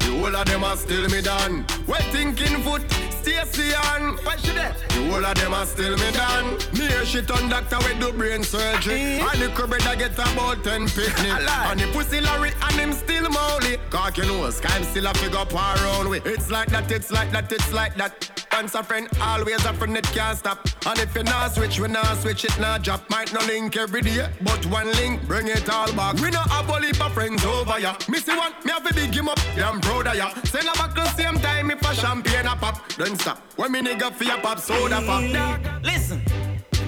The 0.00 0.18
whole 0.20 0.36
of 0.36 0.44
them 0.44 0.64
are 0.64 0.76
still 0.76 1.08
me 1.08 1.22
done. 1.22 1.64
Where 1.86 2.02
thinking 2.12 2.62
foot? 2.62 2.82
Stacy 3.22 3.74
on. 3.74 4.16
Where 4.24 4.38
she 4.38 4.52
there? 4.52 4.74
The 4.88 5.10
whole 5.10 5.24
of 5.24 5.34
them 5.36 5.54
are 5.54 5.66
still 5.66 5.96
me 5.96 6.10
done. 6.12 6.54
Me 6.74 6.86
hear 6.86 7.04
she 7.04 7.22
turn 7.22 7.48
doctor 7.48 7.78
with 7.78 8.00
do 8.00 8.12
brain 8.12 8.42
surgery. 8.42 8.94
Eh? 8.94 9.28
And 9.32 9.42
the 9.42 9.48
brother 9.48 9.96
get 9.96 10.12
about 10.14 10.64
10 10.64 10.88
picnic. 10.88 11.32
And 11.70 11.80
the 11.80 11.86
pussy 11.92 12.20
Larry 12.20 12.52
and 12.62 12.74
him 12.74 12.92
still 12.92 13.28
molly. 13.30 13.78
Cock 13.90 14.18
you 14.18 14.26
know, 14.26 14.44
I'm 14.44 14.84
still 14.84 15.06
a 15.06 15.14
figure 15.14 15.44
par 15.46 15.76
around 15.76 16.08
with. 16.08 16.26
It's 16.26 16.50
like 16.50 16.68
that, 16.68 16.90
it's 16.90 17.10
like 17.10 17.30
that, 17.32 17.50
it's 17.52 17.72
like 17.72 17.96
that. 17.96 18.37
Once 18.58 18.74
a 18.74 18.82
friend, 18.82 19.06
always 19.20 19.64
a 19.64 19.72
friend, 19.72 19.96
it 19.96 20.04
can't 20.06 20.36
stop. 20.36 20.58
And 20.84 20.98
if 20.98 21.14
you 21.14 21.22
not 21.22 21.54
switch, 21.54 21.78
we 21.78 21.86
not 21.86 22.16
switch 22.16 22.44
it, 22.44 22.58
not 22.58 22.82
drop. 22.82 23.08
Might 23.08 23.32
not 23.32 23.46
link 23.46 23.76
every 23.76 24.00
day, 24.00 24.28
but 24.40 24.66
one 24.66 24.90
link, 24.94 25.24
bring 25.28 25.46
it 25.46 25.70
all 25.70 25.92
back. 25.92 26.16
We 26.16 26.30
not 26.30 26.50
have 26.50 26.68
a 26.68 26.80
heap 26.84 27.00
of 27.00 27.12
friends 27.12 27.44
over 27.44 27.78
ya. 27.78 27.94
Missy 28.08 28.34
one, 28.34 28.52
me 28.64 28.72
have 28.72 28.82
to 28.82 28.92
big 28.92 29.14
him 29.14 29.28
up, 29.28 29.38
yeah, 29.56 29.70
I'm 29.70 29.80
proud 29.80 30.08
of 30.08 30.16
ya. 30.16 30.34
Send 30.42 30.66
a 30.66 30.72
back 30.72 30.92
the 30.92 31.08
same 31.10 31.38
time 31.38 31.70
if 31.70 31.80
a 31.88 31.94
champagne 31.94 32.46
a 32.46 32.56
pop. 32.56 32.82
Don't 32.96 33.16
stop, 33.20 33.38
when 33.54 33.70
me 33.70 33.80
nigga 33.80 34.12
for 34.12 34.24
ya 34.24 34.38
pop 34.38 34.58
soda 34.58 35.02
pop. 35.02 35.22
Dog, 35.32 35.84
listen. 35.84 36.20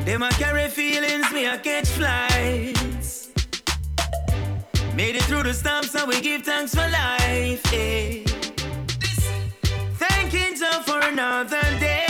Them 0.05 0.25
a 0.25 0.31
carry 0.31 0.67
feelings, 0.71 1.31
me 1.31 1.47
a 1.47 1.57
catch 1.57 1.87
flights. 1.87 3.29
Made 4.97 5.15
it 5.15 5.23
through 5.23 5.45
the 5.45 5.55
storm, 5.55 5.85
so 5.85 6.05
we 6.05 6.21
give 6.21 6.43
thanks 6.43 6.75
for 6.75 6.89
life. 6.91 7.63
Yeah. 7.73 8.30
Thanking 10.31 10.61
God 10.61 10.85
for 10.85 11.01
another 11.01 11.61
day. 11.81 12.07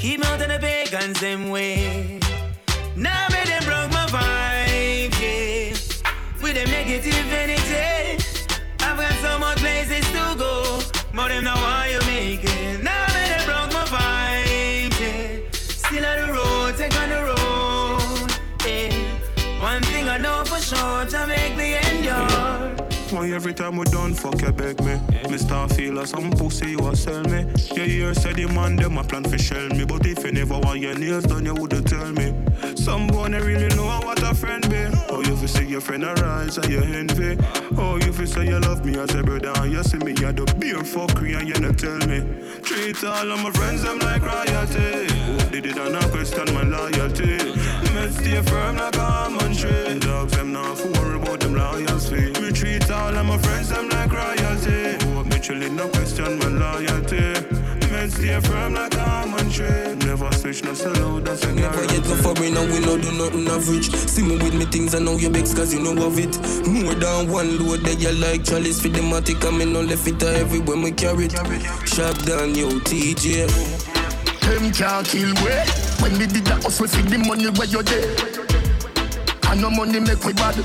Keep 0.00 0.20
of 0.28 0.38
the 0.40 0.58
pagans 0.60 1.20
them 1.20 1.50
way. 1.50 2.18
Now 2.96 3.28
me 3.30 3.44
them 3.44 3.62
broke 3.62 3.92
my 3.92 4.06
vibe, 4.06 5.14
yeah. 5.22 5.76
With 6.42 6.54
them 6.54 6.70
negative 6.70 7.32
energy, 7.32 8.18
I've 8.80 8.96
got 8.98 9.12
so 9.22 9.38
much 9.38 9.58
places 9.58 10.04
to 10.10 10.34
go. 10.36 10.80
More 11.12 11.28
them 11.28 11.44
know 11.44 11.54
why 11.54 11.90
you 11.92 12.00
make 12.06 12.42
it. 12.42 12.82
Now 12.82 13.06
me 13.14 13.28
them 13.28 13.44
broke 13.46 13.72
my 13.72 13.84
vibe, 13.94 14.98
yeah. 15.00 15.38
Still 15.52 16.04
on 16.04 16.16
the 16.26 16.32
road, 16.32 16.76
take 16.76 16.96
on 17.00 17.08
the 17.10 17.22
road, 17.30 18.32
yeah. 18.66 19.62
One 19.62 19.82
thing 19.82 20.08
I 20.08 20.18
know 20.18 20.44
for 20.44 20.58
sure, 20.58 21.06
to 21.06 21.26
make 21.28 21.56
me. 21.56 21.83
Why 23.14 23.30
every 23.30 23.54
time 23.54 23.76
we 23.76 23.84
done 23.84 24.12
fuck 24.12 24.42
you 24.42 24.50
beg 24.50 24.82
me. 24.82 24.98
Me 25.30 25.38
start 25.38 25.72
feel 25.72 26.04
some 26.04 26.32
pussy 26.32 26.72
you 26.72 26.88
a 26.88 26.96
sell 26.96 27.22
me. 27.22 27.46
Yeah, 27.72 27.84
You 27.84 28.12
say 28.12 28.32
the 28.32 28.48
man 28.48 28.74
them 28.74 28.98
a 28.98 29.04
plan 29.04 29.22
for 29.22 29.38
shell 29.38 29.68
me. 29.68 29.84
But 29.84 30.04
if 30.04 30.24
you 30.24 30.32
never 30.32 30.58
want 30.58 30.80
your 30.80 30.98
nails 30.98 31.22
done 31.22 31.44
you 31.44 31.54
woulda 31.54 31.80
tell 31.82 32.10
me. 32.10 32.34
Some 32.74 33.06
boy 33.06 33.28
they 33.28 33.38
really 33.38 33.68
know 33.76 33.86
what 33.86 34.20
a 34.20 34.34
friend 34.34 34.68
be. 34.68 34.86
Oh 35.10 35.22
you 35.22 35.36
fi 35.36 35.46
see 35.46 35.64
your 35.66 35.80
friend 35.80 36.02
a 36.02 36.12
rise 36.14 36.58
and 36.58 36.68
you 36.68 36.80
envy. 36.80 37.38
Oh 37.78 38.00
you 38.04 38.12
fi 38.12 38.24
say 38.24 38.46
you 38.46 38.58
love 38.58 38.84
me 38.84 38.98
as 38.98 39.14
a 39.14 39.22
brother 39.22 39.52
And 39.58 39.70
you 39.70 39.84
see 39.84 39.98
me 39.98 40.10
a 40.10 40.32
the 40.32 40.52
beer 40.58 40.82
fuckery 40.82 41.38
and 41.38 41.46
you 41.46 41.54
not 41.60 41.78
tell 41.78 41.98
me. 42.08 42.18
Treat 42.62 43.04
all 43.04 43.30
of 43.30 43.38
my 43.44 43.52
friends 43.52 43.82
them 43.82 44.00
like 44.00 44.22
royalty. 44.22 45.06
Who 45.06 45.38
did 45.50 45.66
it 45.66 45.76
and 45.78 45.96
I 45.96 46.08
question 46.08 46.52
my 46.52 46.64
loyalty 46.64 47.54
Me 48.04 48.10
stay 48.10 48.42
firm 48.42 48.76
like 48.76 48.96
a 48.96 49.00
almond 49.00 49.58
tree 49.58 49.98
Dogs 49.98 50.36
them 50.36 50.52
not 50.52 50.76
for 50.76 50.88
worry 50.88 51.16
about 51.16 51.40
them 51.40 51.54
loyalty 51.54 52.38
We 52.38 52.52
treat 52.52 52.90
all 52.90 53.16
of 53.16 53.24
my 53.24 53.38
friends 53.38 53.70
them 53.70 53.88
like 53.88 54.12
royalty 54.12 55.02
Who 55.06 55.24
me 55.24 55.36
chillin' 55.40 55.74
no 55.74 55.88
question 55.88 56.38
my 56.38 56.48
loyalty 56.48 57.32
Men 57.90 58.10
stay 58.10 58.38
firm 58.40 58.74
like 58.74 58.94
a 58.94 59.08
almond 59.08 59.50
tree 59.50 59.94
Never 60.04 60.30
switch 60.32 60.62
no 60.64 60.74
sell 60.74 60.94
out 60.98 61.24
that's 61.24 61.44
a 61.44 61.54
Never 61.54 61.82
yet 61.94 62.04
go 62.04 62.14
for 62.16 62.34
me 62.42 62.50
now, 62.50 62.66
we 62.66 62.78
no 62.80 62.98
do 62.98 63.10
nothing 63.16 63.48
average. 63.48 63.90
See 63.90 64.22
me 64.22 64.36
with 64.36 64.54
me 64.54 64.66
things, 64.66 64.94
I 64.94 64.98
know 64.98 65.16
you 65.16 65.30
vex 65.30 65.54
cause 65.54 65.72
you 65.72 65.80
know 65.80 66.06
of 66.06 66.18
it. 66.18 66.36
More 66.68 66.94
than 66.94 67.32
one 67.32 67.58
load 67.58 67.80
that 67.86 67.98
you 68.00 68.12
like 68.12 68.44
chalice 68.44 68.82
for 68.82 68.88
the 68.88 69.00
matic, 69.00 69.42
and 69.48 69.56
me 69.56 69.64
no 69.64 69.80
left 69.80 70.06
it 70.06 70.22
uh, 70.22 70.26
everywhere 70.26 70.76
we 70.76 70.92
carry 70.92 71.24
it. 71.24 71.32
Shop 71.88 72.16
down, 72.24 72.54
yo, 72.54 72.68
TJ. 72.68 73.93
Them 74.44 74.72
can't 74.72 75.06
kill 75.06 75.32
we. 75.42 75.52
When 76.00 76.18
we 76.18 76.26
did 76.26 76.44
that 76.46 76.62
hustle 76.62 76.86
for 76.86 77.02
the 77.02 77.18
money 77.18 77.48
where 77.48 77.66
you 77.66 77.82
there 77.82 78.12
And 79.50 79.60
no 79.60 79.70
money 79.70 80.00
make 80.00 80.22
we 80.24 80.32
bad. 80.34 80.56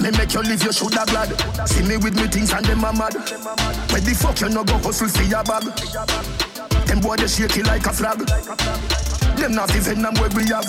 Me 0.00 0.10
make 0.10 0.32
you 0.34 0.42
live, 0.42 0.62
you 0.62 0.72
shoulda 0.72 1.04
glad. 1.06 1.28
See 1.68 1.82
me 1.82 1.96
with 1.96 2.16
me 2.16 2.26
things 2.26 2.52
and 2.52 2.64
them 2.64 2.84
a 2.84 2.92
mad. 2.92 3.14
Where 3.14 4.00
the 4.00 4.14
fuck 4.18 4.40
you 4.40 4.48
no 4.48 4.64
go 4.64 4.78
hustle 4.78 5.08
for 5.08 5.22
your 5.22 5.44
bag? 5.44 5.64
Them 6.86 7.00
boy 7.00 7.16
they 7.16 7.24
it 7.24 7.66
like 7.66 7.86
a 7.86 7.92
flag. 7.92 8.18
Them 9.36 9.54
not 9.54 9.68
the 9.68 9.80
venom 9.80 10.14
where 10.14 10.30
we 10.30 10.48
have. 10.48 10.64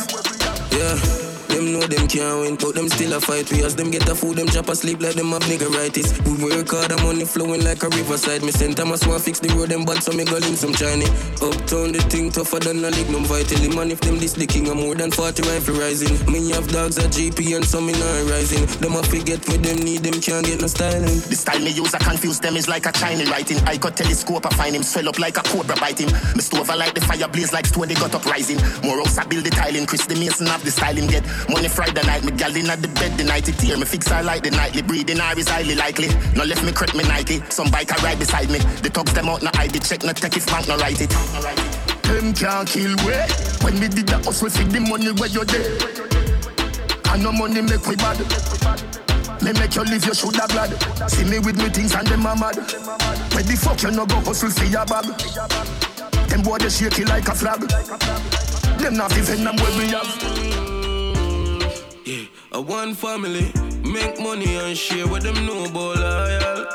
Yeah. 0.72 1.35
Them 1.56 1.72
know 1.72 1.88
them 1.88 2.06
can't 2.10 2.42
win, 2.42 2.56
but 2.60 2.76
them 2.76 2.90
still 2.90 3.14
a 3.14 3.22
fight. 3.22 3.50
We 3.50 3.64
as 3.64 3.78
them 3.78 3.90
get 3.90 4.10
a 4.10 4.14
food, 4.14 4.36
them 4.36 4.48
chop 4.50 4.68
asleep 4.68 5.00
like 5.00 5.16
them 5.16 5.32
have 5.32 5.44
niggeritis. 5.44 6.12
We 6.28 6.36
work 6.44 6.68
hard, 6.68 6.92
the 6.92 7.00
money 7.00 7.24
flowing 7.24 7.64
like 7.64 7.82
a 7.82 7.88
riverside. 7.96 8.44
Me 8.44 8.52
send 8.52 8.76
them 8.76 8.92
a 8.92 8.98
small 8.98 9.20
fix 9.20 9.40
the 9.40 9.48
road, 9.56 9.70
them 9.70 9.86
bad, 9.86 10.04
so 10.04 10.12
me 10.12 10.26
go 10.26 10.36
link 10.36 10.58
some 10.58 10.74
Chinese. 10.76 11.08
Uptown, 11.40 11.96
the 11.96 12.04
thing 12.12 12.30
tougher 12.30 12.60
than 12.60 12.84
a 12.84 12.92
lignum 12.92 13.24
vitae. 13.24 13.72
Man, 13.72 13.90
if 13.90 14.02
them 14.02 14.20
this 14.20 14.34
the 14.34 14.46
king, 14.46 14.68
I'm 14.68 14.84
more 14.84 14.96
than 14.96 15.12
40 15.12 15.48
rifle 15.48 15.80
rising. 15.80 16.12
Me 16.28 16.52
have 16.52 16.68
dogs 16.68 17.00
at 17.00 17.16
GP 17.16 17.56
and 17.56 17.64
some 17.64 17.88
in 17.88 17.96
not 18.04 18.28
rising. 18.28 18.68
Them 18.84 19.00
a 19.00 19.04
forget 19.08 19.40
what 19.48 19.64
them 19.64 19.80
need, 19.80 20.04
them 20.04 20.20
can't 20.20 20.44
get 20.44 20.60
no 20.60 20.68
styling. 20.68 21.24
The 21.24 21.40
style 21.40 21.64
me 21.64 21.72
use, 21.72 21.96
I 21.96 22.00
confuse 22.04 22.38
them 22.44 22.58
is 22.60 22.68
like 22.68 22.86
a 22.86 22.92
Chinese 22.92 23.32
writing. 23.32 23.64
I 23.64 23.78
got 23.78 23.96
telescope, 23.96 24.46
I 24.46 24.52
find 24.60 24.76
him 24.76 24.84
swell 24.84 25.08
up 25.08 25.20
like 25.20 25.38
a 25.40 25.44
cobra 25.48 25.80
biting. 25.80 26.12
Me 26.36 26.44
stove 26.44 26.70
I 26.70 26.76
like 26.76 26.96
the 26.96 27.02
fire 27.08 27.30
blaze 27.32 27.54
like 27.54 27.66
stone, 27.66 27.88
they 27.88 27.96
got 27.96 28.14
up 28.14 28.26
rising. 28.26 28.60
More 28.84 29.00
house 29.00 29.18
I 29.18 29.24
build 29.24 29.46
the 29.48 29.56
tiling. 29.56 29.86
Chris 29.86 30.06
the 30.06 30.20
Mason 30.20 30.48
have 30.48 30.60
the 30.66 30.72
styling 30.72 31.08
get. 31.08 31.24
Money 31.50 31.70
Friday 31.70 32.02
night, 32.04 32.24
me 32.24 32.32
gal 32.32 32.56
in 32.56 32.70
at 32.70 32.82
the 32.82 32.88
bed 32.88 33.18
the 33.18 33.24
night 33.24 33.48
it 33.48 33.58
tear 33.58 33.78
me 33.78 33.86
fix 33.86 34.08
her 34.08 34.24
like 34.24 34.44
the 34.44 34.52
nightly 34.52 34.82
breathing 34.82 35.18
her 35.18 35.38
is 35.38 35.48
highly 35.48 35.76
likely. 35.76 36.10
No 36.36 36.44
left 36.44 36.64
me 36.64 36.72
crack 36.72 36.96
me 36.96 37.04
Nike, 37.04 37.42
some 37.50 37.70
bike 37.70 37.92
a 37.92 38.02
ride 38.02 38.20
beside 38.20 38.50
me. 38.50 38.60
The 38.82 38.90
thugs 38.90 39.14
them 39.14 39.30
out 39.30 39.44
no 39.44 39.52
ID 39.54 39.80
check 39.80 40.04
no 40.04 40.14
take 40.14 40.38
if 40.38 40.48
bank 40.48 40.68
no 40.68 40.78
write 40.78 41.02
it. 41.02 41.10
Them 42.04 42.34
can't 42.34 42.68
kill 42.68 42.96
we. 43.06 43.14
When 43.62 43.80
we 43.80 43.88
did 43.88 44.08
the 44.08 44.18
hustle 44.26 44.50
for 44.50 44.64
the 44.64 44.80
money 44.80 45.12
where 45.14 45.30
you're 45.30 45.46
there. 45.46 45.70
I 47.06 47.18
no 47.18 47.32
money 47.32 47.62
make 47.62 47.86
we 47.86 47.96
bad. 47.96 48.20
Me 49.42 49.54
make 49.54 49.76
you 49.76 49.84
live, 49.84 50.06
you 50.06 50.14
should 50.14 50.36
have 50.36 50.50
glad. 50.50 50.74
See 51.10 51.26
me 51.26 51.40
with 51.40 51.58
me 51.58 51.70
things 51.70 51.94
and 51.94 52.08
them 52.08 52.26
are 52.26 52.36
mad. 52.36 52.58
Where 52.58 53.44
the 53.44 53.56
fuck 53.60 53.82
you 53.84 53.92
no 53.92 54.06
go 54.06 54.16
hustle 54.22 54.50
for 54.50 54.66
your 54.66 54.86
bag? 54.86 55.06
Them 56.30 56.42
boy 56.42 56.58
they 56.58 56.70
shaky 56.70 57.06
like 57.06 57.28
a 57.28 57.36
flag. 57.36 57.62
Them 58.80 58.98
not 58.98 59.16
even 59.18 59.44
them 59.44 59.56
where 59.58 59.78
we 59.78 59.88
have. 59.90 60.55
A 62.56 62.62
one 62.62 62.94
family, 62.94 63.52
make 63.84 64.18
money 64.18 64.56
and 64.56 64.78
share 64.78 65.06
with 65.06 65.24
them 65.24 65.46
no 65.46 65.66
about 65.66 65.98
loyal. 66.00 66.66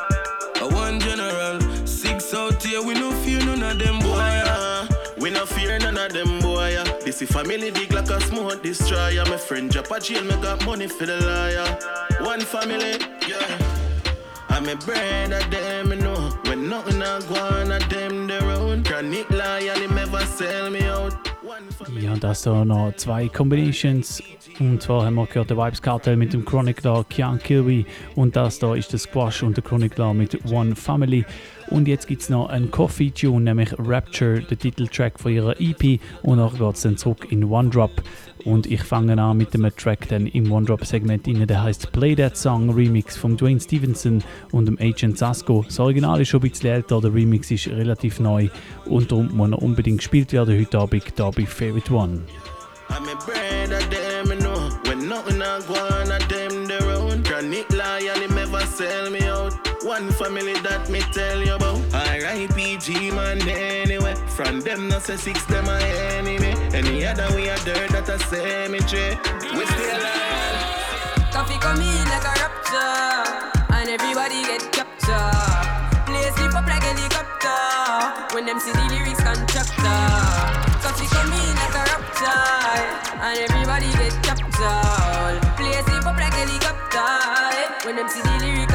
A 0.61 0.75
one 0.75 1.01
general, 1.01 1.59
six 1.87 2.35
out 2.35 2.63
here, 2.63 2.83
we 2.83 2.93
no 2.93 3.11
fear 3.23 3.43
none 3.47 3.63
of 3.63 3.79
them 3.79 3.99
boy. 4.01 4.43
Uh, 4.45 4.87
we 5.21 5.31
no 5.31 5.47
fear 5.47 5.79
none 5.79 5.97
of 5.97 6.13
them 6.13 6.39
boy. 6.41 6.77
uh. 6.77 6.85
This 7.03 7.23
is 7.23 7.31
family 7.31 7.71
big 7.71 7.95
like 7.95 8.11
a 8.11 8.21
smoke 8.21 8.63
destroyer. 8.63 9.25
My 9.25 9.39
friend 9.39 9.71
drop 9.71 9.91
a 9.91 9.99
jail, 9.99 10.23
me 10.23 10.37
got 10.43 10.63
money 10.67 10.87
for 10.87 11.07
the 11.07 11.17
liar. 11.17 12.27
One 12.27 12.41
family, 12.41 12.99
yeah. 13.27 13.59
I'm 14.51 14.69
a 14.69 14.77
brand 14.77 15.33
of 15.33 15.51
them, 15.51 15.93
you 15.93 15.97
know. 15.97 16.29
When 16.45 16.69
nothing 16.69 17.01
I 17.03 17.21
go 17.21 17.37
on, 17.37 17.73
of 17.73 17.89
them 17.89 18.27
their 18.27 18.43
own. 18.43 18.85
Chronic 18.85 19.31
liar, 19.31 19.79
they 19.79 19.87
never 19.87 20.21
sell 20.27 20.69
me 20.69 20.83
out. 20.83 21.30
Ja, 22.01 22.13
und 22.13 22.23
das 22.23 22.43
da 22.43 22.65
noch 22.65 22.95
zwei 22.97 23.29
Combinations. 23.29 24.23
Und 24.59 24.83
zwar 24.83 25.07
haben 25.07 25.15
wir 25.15 25.27
gehört, 25.27 25.51
der 25.51 25.57
Vibes 25.57 25.81
Cartel 25.81 26.17
mit 26.17 26.33
dem 26.33 26.45
Chronicler 26.45 27.05
Kian 27.09 27.39
Kirby 27.39 27.87
und 28.15 28.37
das 28.37 28.59
da 28.59 28.75
ist 28.75 28.93
der 28.93 28.99
Squash 28.99 29.43
und 29.43 29.57
der 29.57 29.65
Chronicler 29.65 30.13
mit 30.13 30.39
One 30.51 30.77
Family. 30.77 31.25
Und 31.69 31.87
jetzt 31.87 32.09
gibt 32.09 32.23
es 32.23 32.29
noch 32.29 32.49
einen 32.49 32.71
Coffee-Tune, 32.71 33.45
nämlich 33.45 33.73
Rapture, 33.79 34.41
der 34.41 34.59
Titeltrack 34.59 35.21
von 35.21 35.33
ihrer 35.33 35.61
EP. 35.61 36.01
Und 36.23 36.39
nachher 36.39 36.67
geht 36.67 36.77
es 36.77 36.83
dann 36.83 36.97
zurück 36.97 37.31
in 37.31 37.45
One 37.45 37.71
Drop. 37.71 38.03
Und 38.45 38.67
ich 38.67 38.83
fange 38.83 39.21
an 39.21 39.37
mit 39.37 39.53
dem 39.55 39.69
Track 39.77 40.09
dann 40.09 40.27
im 40.27 40.51
One 40.51 40.67
Drop 40.67 40.85
Segment 40.85 41.27
rein, 41.27 41.47
der 41.47 41.63
heißt 41.63 41.93
Play 41.93 42.15
That 42.17 42.37
Song 42.37 42.71
Remix 42.71 43.17
von 43.17 43.37
Dwayne 43.37 43.61
Stevenson 43.61 44.23
und 44.53 44.67
dem 44.67 44.79
Agent 44.81 45.19
Sasko. 45.19 45.65
Das 45.67 45.79
Original 45.79 46.21
ist 46.21 46.29
schon 46.29 46.41
ein 46.41 46.51
bisschen 46.51 46.71
älter, 46.71 47.01
der 47.01 47.13
Remix 47.13 47.51
ist 47.51 47.69
relativ 47.69 48.21
neu 48.21 48.49
und 48.87 49.11
darum 49.11 49.29
muss 49.37 49.51
er 49.51 49.63
unbedingt 49.63 49.99
gespielt 49.99 50.33
werden 50.33 50.59
heute 50.59 50.79
Abend 50.79 51.05
hier 51.05 51.31
bei 51.31 51.47
Favorite 51.47 51.93
One. 51.93 52.23
I'm 52.91 53.07
a 53.07 53.15
brand 53.25 53.73
of 53.73 53.89
them, 53.89 54.31
you 54.31 54.41
know. 54.41 54.69
When 54.85 55.09
nothing 55.09 55.41
I 55.41 55.61
go 55.67 55.75
on, 55.75 56.11
of 56.11 56.29
them 56.29 56.67
their 56.67 56.83
own. 56.97 57.23
Chronic 57.23 57.71
liar, 57.71 58.15
they 58.19 58.27
never 58.35 58.61
sell 58.67 59.11
me 59.11 59.23
out. 59.29 59.53
One 59.85 60.11
family 60.13 60.55
that 60.63 60.91
me 60.91 61.01
tell 61.13 61.41
you 61.41 61.55
about. 61.55 61.79
R.I.P.G. 62.31 63.11
man 63.11 63.43
anyway. 63.43 64.15
From 64.39 64.61
them 64.61 64.87
not 64.87 65.03
say 65.03 65.17
six 65.17 65.45
them 65.47 65.65
my 65.65 65.83
enemy. 66.15 66.55
Any 66.71 67.05
other 67.05 67.27
we 67.35 67.51
are 67.51 67.59
dirt 67.67 67.91
that 67.91 68.07
a 68.07 68.23
cemetery. 68.31 69.19
We 69.51 69.67
stay 69.67 69.91
alive. 69.91 71.35
Koffee 71.35 71.59
come 71.59 71.83
in 71.83 72.07
like 72.07 72.23
a 72.23 72.35
rapture, 72.39 73.75
and 73.75 73.91
everybody 73.91 74.47
get 74.47 74.63
captured. 74.71 76.07
Play 76.07 76.31
slip 76.39 76.55
up 76.55 76.71
like 76.71 76.87
helicopter 76.87 77.59
when 78.31 78.47
them 78.47 78.63
see 78.63 78.71
the 78.79 78.85
lyrics 78.95 79.19
constructor. 79.27 79.99
Koffee 80.87 81.11
come 81.11 81.35
in 81.35 81.51
like 81.59 81.75
a 81.75 81.85
rapture, 81.91 82.47
and 83.27 83.43
everybody 83.43 83.91
get 83.99 84.15
captured. 84.23 85.35
Play 85.59 85.83
slip 85.83 86.07
up 86.07 86.15
like 86.15 86.39
helicopter 86.39 87.11
when 87.83 87.97
them 87.99 88.07
see 88.07 88.23
the 88.23 88.39
lyrical 88.39 88.70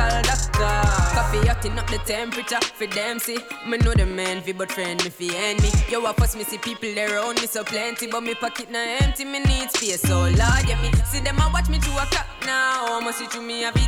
Koffee 1.36 1.48
hotting 1.48 1.78
up 1.78 1.88
the 1.88 1.98
temperature 2.00 2.62
for 2.62 2.88
them 2.88 3.20
see. 3.20 3.38
Me 3.68 3.78
know 3.78 3.94
the 3.94 4.06
man 4.06 4.42
fi 4.42 4.52
but 4.52 4.72
friend 4.72 5.04
me 5.04 5.10
fi 5.10 5.30
enemy. 5.36 5.70
Yo, 5.90 6.06
I 6.06 6.14
first 6.14 6.38
me 6.38 6.44
see 6.44 6.58
people 6.58 6.94
there 6.94 7.16
around 7.16 7.42
me 7.42 7.48
so 7.48 7.64
plenty, 7.64 8.08
but 8.08 8.22
me 8.22 8.36
pocket 8.36 8.72
na 8.72 8.80
empty. 9.02 9.26
Me 9.26 9.40
need 9.40 9.70
space 9.72 10.02
so 10.02 10.22
large, 10.22 10.68
yeah 10.68 10.82
me 10.82 10.92
see 11.06 11.20
them 11.20 11.38
a 11.40 11.50
watch 11.54 11.70
me 11.70 11.80
to 11.80 11.92
a 11.92 12.06
clock 12.08 12.28
now. 12.46 12.86
I'ma 12.88 13.12
see 13.12 13.26
through 13.26 13.44
me 13.44 13.64
a 13.64 13.72
for 13.72 13.80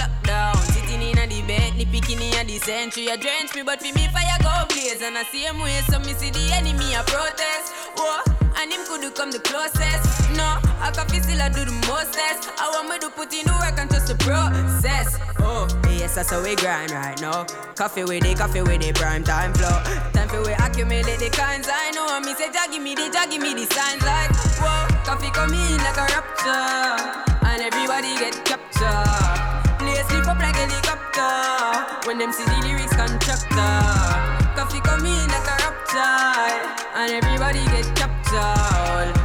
lockdown. 0.00 0.56
Sitting 0.72 1.02
in 1.02 1.18
a 1.18 1.26
the 1.26 1.42
bed, 1.42 1.76
ni 1.76 1.84
picking 1.84 2.20
in 2.20 2.34
a 2.34 2.44
the 2.44 2.58
century. 2.58 3.08
A 3.08 3.16
drench 3.16 3.54
me, 3.54 3.62
but 3.62 3.80
for 3.80 3.92
me 3.94 4.08
fire 4.08 4.38
go 4.42 4.52
blaze 4.68 5.02
and 5.02 5.18
I 5.18 5.24
same 5.24 5.60
way. 5.60 5.80
So 5.90 5.98
me 5.98 6.12
see 6.14 6.30
the 6.30 6.52
enemy 6.54 6.94
a 6.94 7.02
protest. 7.04 7.72
Whoa, 7.96 8.22
and 8.56 8.72
him 8.72 8.80
could 8.86 9.14
come 9.14 9.30
the 9.30 9.40
closest. 9.40 10.30
No, 10.32 10.56
I 10.80 10.90
can 10.90 11.06
feel 11.08 11.22
still 11.22 11.42
I 11.42 11.48
do 11.48 11.64
the 11.64 11.76
mostest. 11.86 12.48
I 12.56 12.72
want 12.72 12.88
me 12.88 12.98
to 13.04 13.10
put 13.12 13.32
in 13.36 13.44
the 13.44 13.52
work 13.60 13.76
and 13.76 13.88
trust 13.90 14.08
the 14.08 14.16
process. 14.16 15.20
Oh, 15.38 15.68
yes, 15.92 16.14
that's 16.14 16.30
how 16.30 16.42
we 16.42 16.56
grind 16.56 16.90
right 16.90 17.20
now. 17.20 17.44
Koffee 17.76 18.08
with 18.08 18.24
it, 18.24 18.38
Koffee 18.38 18.64
with 18.66 18.82
it, 18.82 18.96
prime 18.96 19.22
time 19.22 19.52
flow. 19.52 19.76
Time 20.16 20.28
for 20.28 20.40
we 20.40 20.52
accumulate 20.56 21.20
the 21.20 21.28
kinds 21.28 21.68
I 21.68 21.92
know. 21.92 22.08
Me 22.24 22.32
say, 22.32 22.48
Jaggy 22.48 22.80
me, 22.80 22.94
the 22.94 23.12
Jaggy 23.12 23.36
me, 23.36 23.52
the 23.52 23.68
signs 23.76 24.00
like, 24.08 24.32
whoa, 24.56 24.88
Koffee 25.04 25.32
come 25.32 25.52
in 25.52 25.76
like 25.84 26.00
a 26.00 26.08
rapture. 26.16 26.96
And 27.44 27.60
everybody 27.60 28.16
get 28.16 28.40
captured. 28.48 29.36
Play 29.76 30.00
sleep 30.08 30.26
up 30.32 30.40
like 30.40 30.56
a 30.56 30.64
helicopter. 30.64 32.08
When 32.08 32.16
them 32.16 32.32
see 32.32 32.44
the 32.44 32.56
lyrics 32.64 32.96
constructor. 32.96 33.76
Koffee 34.56 34.80
come 34.80 35.04
in 35.04 35.28
like 35.28 35.44
a 35.44 35.56
rapture. 35.60 36.56
And 36.96 37.12
everybody 37.20 37.64
get 37.68 37.84
captured. 37.94 39.19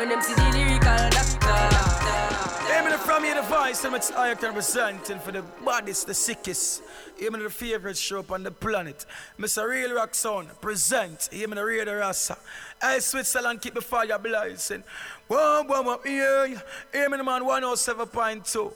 When 0.00 0.08
them 0.08 0.22
see 0.22 0.32
the 0.32 0.48
lyrical 0.48 1.10
doctor. 1.10 2.72
Aiming 2.72 2.98
from 3.00 3.22
here 3.22 3.34
the 3.34 3.42
voice, 3.42 3.84
and 3.84 3.94
it's 3.94 4.10
I 4.10 4.32
representing 4.32 5.18
for 5.18 5.30
the 5.30 5.44
baddest, 5.62 6.06
the 6.06 6.14
sickest. 6.14 6.82
Aiming 7.20 7.42
the 7.42 7.50
favorite 7.50 7.98
show 7.98 8.20
up 8.20 8.32
on 8.32 8.42
the 8.42 8.50
planet. 8.50 9.04
Mr. 9.38 9.68
Real 9.68 9.92
Rock 9.92 10.14
Sound 10.14 10.58
present. 10.62 11.28
Aiming 11.32 11.56
the 11.56 11.64
Radio 11.66 11.98
Rasa. 11.98 12.38
Hey, 12.80 13.00
Switzerland, 13.00 13.60
keep 13.60 13.74
the 13.74 13.82
fire 13.82 14.18
blazing. 14.18 14.84
Whoa, 15.28 15.64
whoa, 15.64 15.82
whoa, 15.82 16.00
yeah. 16.06 16.62
Aiming 16.94 17.18
the 17.18 17.24
man 17.24 17.42
107.2. 17.42 18.72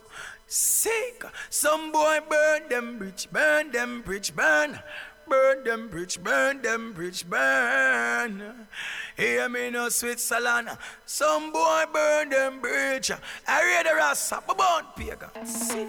Sick. 0.47 1.25
Some 1.49 1.91
boy 1.91 2.19
burn 2.29 2.69
them 2.69 2.99
bridge, 2.99 3.29
burn 3.33 3.73
them 3.73 4.03
bridge, 4.03 4.37
burn. 4.37 4.79
Burn 5.27 5.65
them 5.65 5.89
bridge, 5.89 6.23
burn 6.23 6.61
them 6.61 6.93
bridge, 6.93 7.27
burn. 7.27 8.67
Hear 9.17 9.49
me 9.49 9.71
no 9.71 9.89
Switzerland. 9.91 10.71
Some 11.07 11.53
boy 11.53 11.85
burn 11.93 12.31
them 12.31 12.61
bridge. 12.61 13.13
I 13.47 13.63
read 13.63 13.87
the 13.87 13.95
rasa, 13.95 14.43
but 14.45 14.59
born 14.59 14.85
pagan. 14.97 15.47
Sick. 15.47 15.87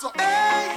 So, 0.00 0.10
hey, 0.16 0.76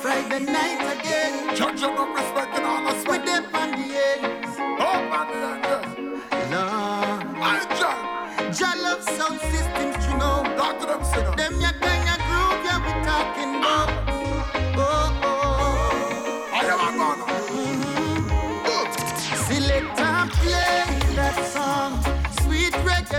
Friday 0.00 0.44
night 0.44 1.00
again. 1.00 1.54
Judge 1.54 1.80
you 1.82 1.88
not 1.88 2.14
respecting 2.16 2.64
all 2.64 2.88
us. 2.88 3.06
With 3.06 3.24
them 3.26 3.44
on 3.54 3.70
the 3.72 3.76
ends. 3.78 4.56
Oh, 4.58 5.00
man, 5.10 5.28
yeah, 5.32 5.68
Lord. 5.68 7.36
I 7.42 7.58
judge. 7.78 8.58
Jah 8.58 8.74
love 8.82 9.02
sound 9.02 9.40
systems, 9.40 10.06
you 10.06 10.16
know. 10.16 10.42
Talk 10.56 10.80
to 10.80 10.86
them, 10.86 11.04
singer. 11.04 11.36
Them 11.36 11.60
ya 11.60 11.89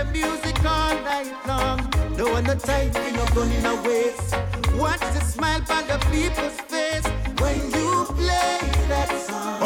Reggae 0.02 0.12
music 0.12 0.64
all 0.64 0.94
night 1.02 1.32
long. 1.46 1.78
No 2.16 2.32
one 2.32 2.44
no 2.44 2.54
time, 2.54 2.90
we 2.92 3.12
no 3.12 3.24
gun 3.34 3.50
in 3.52 3.66
a 3.66 3.74
waste. 3.82 4.34
Watch 4.76 5.00
the 5.00 5.20
smile 5.20 5.60
on 5.70 5.86
the 5.86 5.98
people's 6.10 6.60
face 6.62 7.06
when 7.40 7.56
you 7.72 8.04
play 8.16 8.58
that 8.88 9.10
song. 9.26 9.58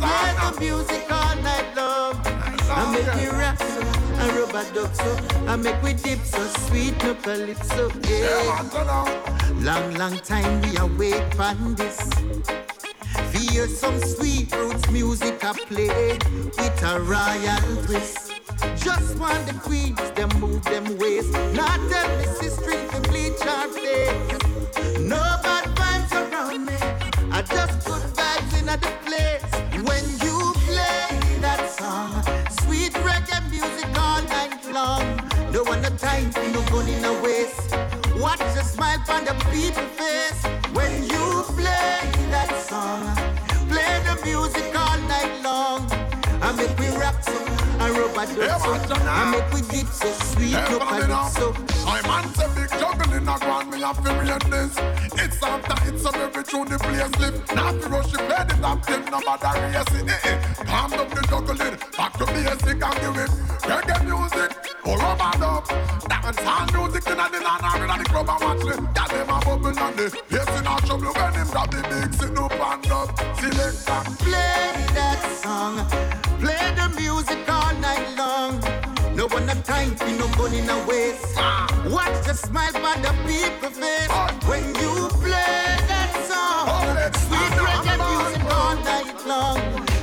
Play 0.00 0.34
the 0.40 0.60
music 0.60 1.10
all 1.10 1.36
night 1.36 1.66
long. 1.76 2.20
I 2.68 2.90
make 2.92 3.14
me 3.16 3.28
rap 3.28 3.58
so, 3.58 3.80
I 4.16 4.38
rub 4.38 4.54
a 4.54 4.74
duck 4.74 4.94
so, 4.94 5.16
I 5.46 5.56
make 5.56 5.82
we 5.82 5.94
dip 5.94 6.20
so 6.20 6.44
sweet 6.66 7.02
no 7.02 7.14
calypso. 7.14 7.90
Yeah. 8.08 8.62
Long, 9.60 9.94
long 9.94 10.18
time 10.18 10.60
we 10.62 10.76
await 10.76 11.34
for 11.34 11.54
this. 11.74 12.10
Hear 13.32 13.66
some 13.68 13.98
sweet 14.00 14.54
roots 14.54 14.90
music 14.90 15.44
I 15.44 15.52
play 15.52 16.18
with 16.56 16.82
a 16.82 17.00
royal 17.00 17.84
twist. 17.84 18.35
Just 18.76 19.18
want 19.18 19.46
the 19.46 19.54
queens, 19.54 20.00
them 20.12 20.28
move 20.40 20.62
them 20.64 20.98
waist. 20.98 21.32
Not 21.54 21.78
tell 21.90 22.08
me 22.18 22.24
sister 22.40 22.72
to 22.88 23.00
bleach 23.08 23.40
her 23.40 23.68
face. 23.68 25.00
No 25.00 25.20
bad 25.42 25.64
vibes 25.76 26.12
around 26.12 26.64
me. 26.64 26.74
I 27.32 27.42
just 27.42 27.86
put 27.86 28.02
vibes 28.16 28.60
in 28.60 28.68
at 28.68 28.80
the 28.80 28.92
place. 29.04 29.42
When 29.88 30.04
you 30.24 30.52
play 30.66 31.38
that 31.40 31.70
song, 31.78 32.22
sweet 32.62 32.92
reggae 33.04 33.40
music 33.50 33.88
all 33.98 34.22
night 34.22 34.64
long. 34.72 35.04
No 35.52 35.62
one 35.64 35.82
no 35.82 35.90
time 35.90 36.30
for 36.30 36.48
no 36.48 36.62
gun 36.70 36.88
in 36.88 37.02
the 37.02 37.12
waist. 37.22 37.74
Watch 38.20 38.38
the 38.38 38.62
smile 38.62 39.02
on 39.10 39.24
the 39.24 39.34
people 39.52 39.86
face 40.00 40.42
when 40.72 41.02
you 41.02 41.44
play 41.58 42.00
that 42.30 42.50
song. 42.68 43.04
Play 43.68 44.00
the 44.08 44.16
music 44.24 44.74
all 44.74 44.98
night 45.08 45.42
long. 45.42 45.86
I 46.42 46.52
make 46.56 46.78
we 46.78 46.88
overdose. 47.90 48.90
I 49.06 49.30
make 49.30 49.52
we 49.52 49.60
dip 49.62 49.86
so 49.86 50.10
sweet, 50.12 50.52
no 50.52 50.78
calypso. 50.78 51.52
My 51.84 52.00
man 52.02 52.34
say 52.34 52.48
big 52.54 52.70
juggling 52.78 53.28
a 53.28 53.38
grand, 53.38 53.70
me 53.70 53.80
have 53.80 54.02
to 54.04 54.12
read 54.14 54.42
this. 54.52 54.74
It's 55.22 55.42
after 55.42 55.88
it's 55.88 56.02
some 56.02 56.14
every 56.16 56.44
tune 56.44 56.68
the 56.68 56.78
place 56.78 57.14
live. 57.20 57.54
Now 57.54 57.72
to 57.72 57.88
rush 57.88 58.12
the 58.12 58.18
play 58.18 58.44
the 58.48 58.56
top 58.60 58.82
ten, 58.86 59.04
no 59.06 59.20
matter 59.20 59.52
it. 59.56 60.26
Eh. 60.26 60.64
Calm 60.64 60.92
up 60.94 61.08
the 61.10 61.22
juggling, 61.28 61.78
back 61.96 62.12
to 62.18 62.26
basic 62.26 62.82
and 62.82 63.00
give 63.00 63.16
it. 63.24 63.30
Reggae 63.66 64.04
music, 64.04 64.50
or 64.86 64.96
rubber 64.96 65.38
dub. 65.38 65.66
Dance 66.08 66.40
and 66.40 66.72
music 66.72 67.06
in 67.06 67.16
the 67.16 67.40
land 67.46 67.82
in 67.82 67.98
the 67.98 68.04
club 68.08 68.28
and 68.30 68.40
watch 68.44 68.64
it. 68.72 68.94
Got 68.94 69.08
them 69.10 69.28
a 69.28 69.38
bubble 69.44 69.66
and 69.66 69.96
the 69.98 70.06
place 70.28 70.52
in 70.58 70.66
a 70.66 70.74
trouble 70.86 71.12
when 71.12 71.32
them 71.32 71.48
got 71.50 71.70
the 71.70 71.80
big 71.90 72.38
up 72.38 72.52
and 72.52 72.92
up. 72.92 73.08
Select 73.38 73.90
and 73.90 74.18
play 74.18 74.72
that 74.94 75.20
song. 75.42 75.76
Play 76.40 76.66
the 76.78 76.86
music 77.00 77.48
all 77.48 77.74
night 77.80 78.06
long. 78.16 78.60
No 79.16 79.26
one 79.26 79.48
have 79.48 79.64
time 79.64 79.96
for 79.96 80.06
no 80.06 80.28
gun 80.36 80.54
in 80.54 80.68
a 80.68 80.86
waste. 80.86 81.34
Ah. 81.36 81.66
Watch 81.90 82.26
the 82.26 82.34
smile 82.34 82.72
by 82.74 82.96
the 83.00 83.12
people 83.26 83.70
face 83.70 84.10
when 84.48 84.64
you 84.80 85.08
play 85.24 85.66
that 85.90 86.10
song. 86.30 86.66
Sweet 87.24 87.52
reggae 87.66 87.96
music 88.06 88.44
all 88.54 88.76
night 88.90 89.18
long. 89.26 89.58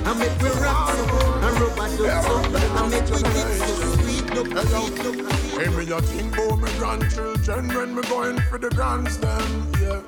I 0.05 0.13
make 0.19 0.37
we 0.41 0.49
rock 0.59 0.91
so, 0.91 1.03
and 1.45 1.59
rub 1.59 1.79
a 1.79 1.85
dub 1.97 2.23
so, 2.25 2.35
I 2.75 2.87
make 2.89 3.07
we 3.11 3.21
get 3.21 3.49
so 3.59 3.73
sweet, 3.95 4.12
sweet, 4.45 5.33
Hey, 5.53 5.67
me 5.69 5.91
a 5.91 6.01
think 6.01 6.33
about 6.37 6.59
my 6.59 6.69
grandchildren 6.77 7.67
when 7.69 7.95
me 7.95 8.01
going 8.03 8.39
for 8.49 8.57
the 8.57 8.69
grandstand, 8.69 9.75
yeah. 9.79 10.01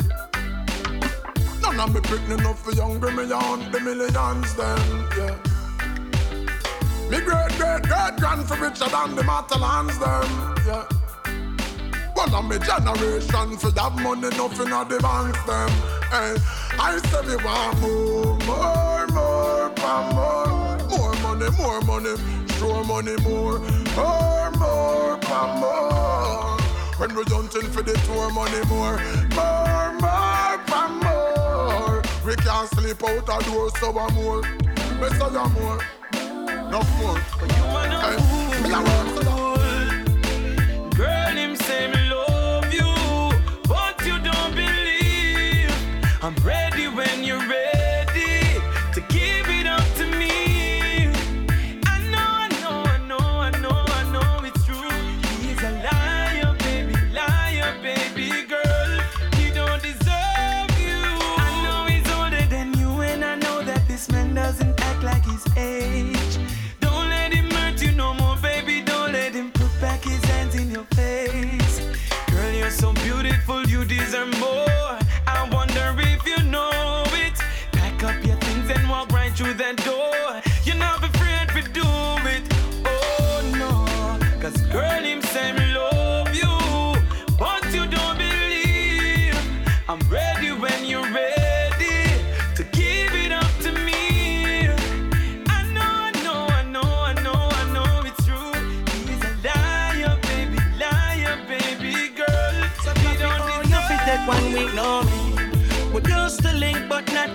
None 1.62 1.80
of 1.80 1.94
me 1.94 2.02
picking 2.02 2.40
enough 2.40 2.64
for 2.64 2.72
younger 2.72 3.12
me 3.12 3.32
on 3.32 3.72
the 3.72 3.80
millions 3.80 4.56
then, 4.56 5.07
yeah. 5.18 5.38
Me 7.10 7.20
great 7.22 7.52
great 7.57 7.84
great 7.84 8.16
grand 8.18 8.48
for 8.48 8.57
richer 8.57 8.90
than 8.90 9.16
the 9.16 9.22
Matalans 9.22 9.99
them, 9.99 10.56
yeah. 10.66 10.86
One 12.14 12.34
of 12.34 12.45
me 12.45 12.57
generation 12.60 13.57
for 13.57 13.72
that 13.72 13.94
money 14.02 14.30
nothing 14.36 14.72
of 14.74 14.90
the 14.90 14.99
banks 14.99 15.44
them. 15.45 15.70
Hey, 16.10 16.34
eh. 16.34 16.66
I 16.80 16.98
say 16.98 17.22
me 17.28 17.36
want 17.44 17.80
more, 17.82 18.38
more, 18.45 19.07
more, 19.07 19.74
more, 20.14 20.78
more 20.90 21.16
money, 21.22 21.49
more 21.57 21.82
money, 21.82 22.16
sure 22.57 22.84
money, 22.86 23.15
more, 23.23 23.60
more, 23.95 24.52
more, 24.52 25.18
more. 25.60 26.57
When 26.98 27.15
we 27.15 27.23
hunting 27.23 27.69
for 27.72 27.82
the 27.82 27.94
tour 28.06 28.32
money, 28.32 28.64
more, 28.69 28.98
more, 29.36 29.94
more, 30.03 30.90
more. 31.03 32.02
We 32.26 32.36
can't 32.38 32.69
sleep 32.69 33.03
out 33.03 33.23
a 33.23 33.45
door, 33.45 33.69
so 33.80 33.98
I'm 33.98 34.14
more. 34.15 34.41
Me 34.41 35.10
say 35.10 35.26
I'm 35.26 35.53
more, 35.53 35.80
no 36.72 36.82
more. 36.98 37.19
Hey, 38.03 38.18
me 38.64 38.69
a 38.72 38.80
work 38.80 39.07
so 39.15 39.57
Girl, 40.95 41.36
him 41.36 41.56
say 41.56 41.88
me 41.91 42.10
love 42.10 42.73
you, 42.73 42.91
but 43.68 43.95
you 44.06 44.18
don't 44.19 44.56
believe. 44.56 45.72
I'm 46.22 46.36
ready 46.36 46.88
when 46.88 46.94
you're 46.94 46.95
ready 46.95 46.95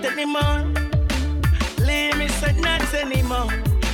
not 0.01 0.11
anymore. 0.11 0.65
Leave 1.79 2.17
me 2.17 2.27
said 2.27 2.57
not 2.57 2.93
anymore. 2.93 3.51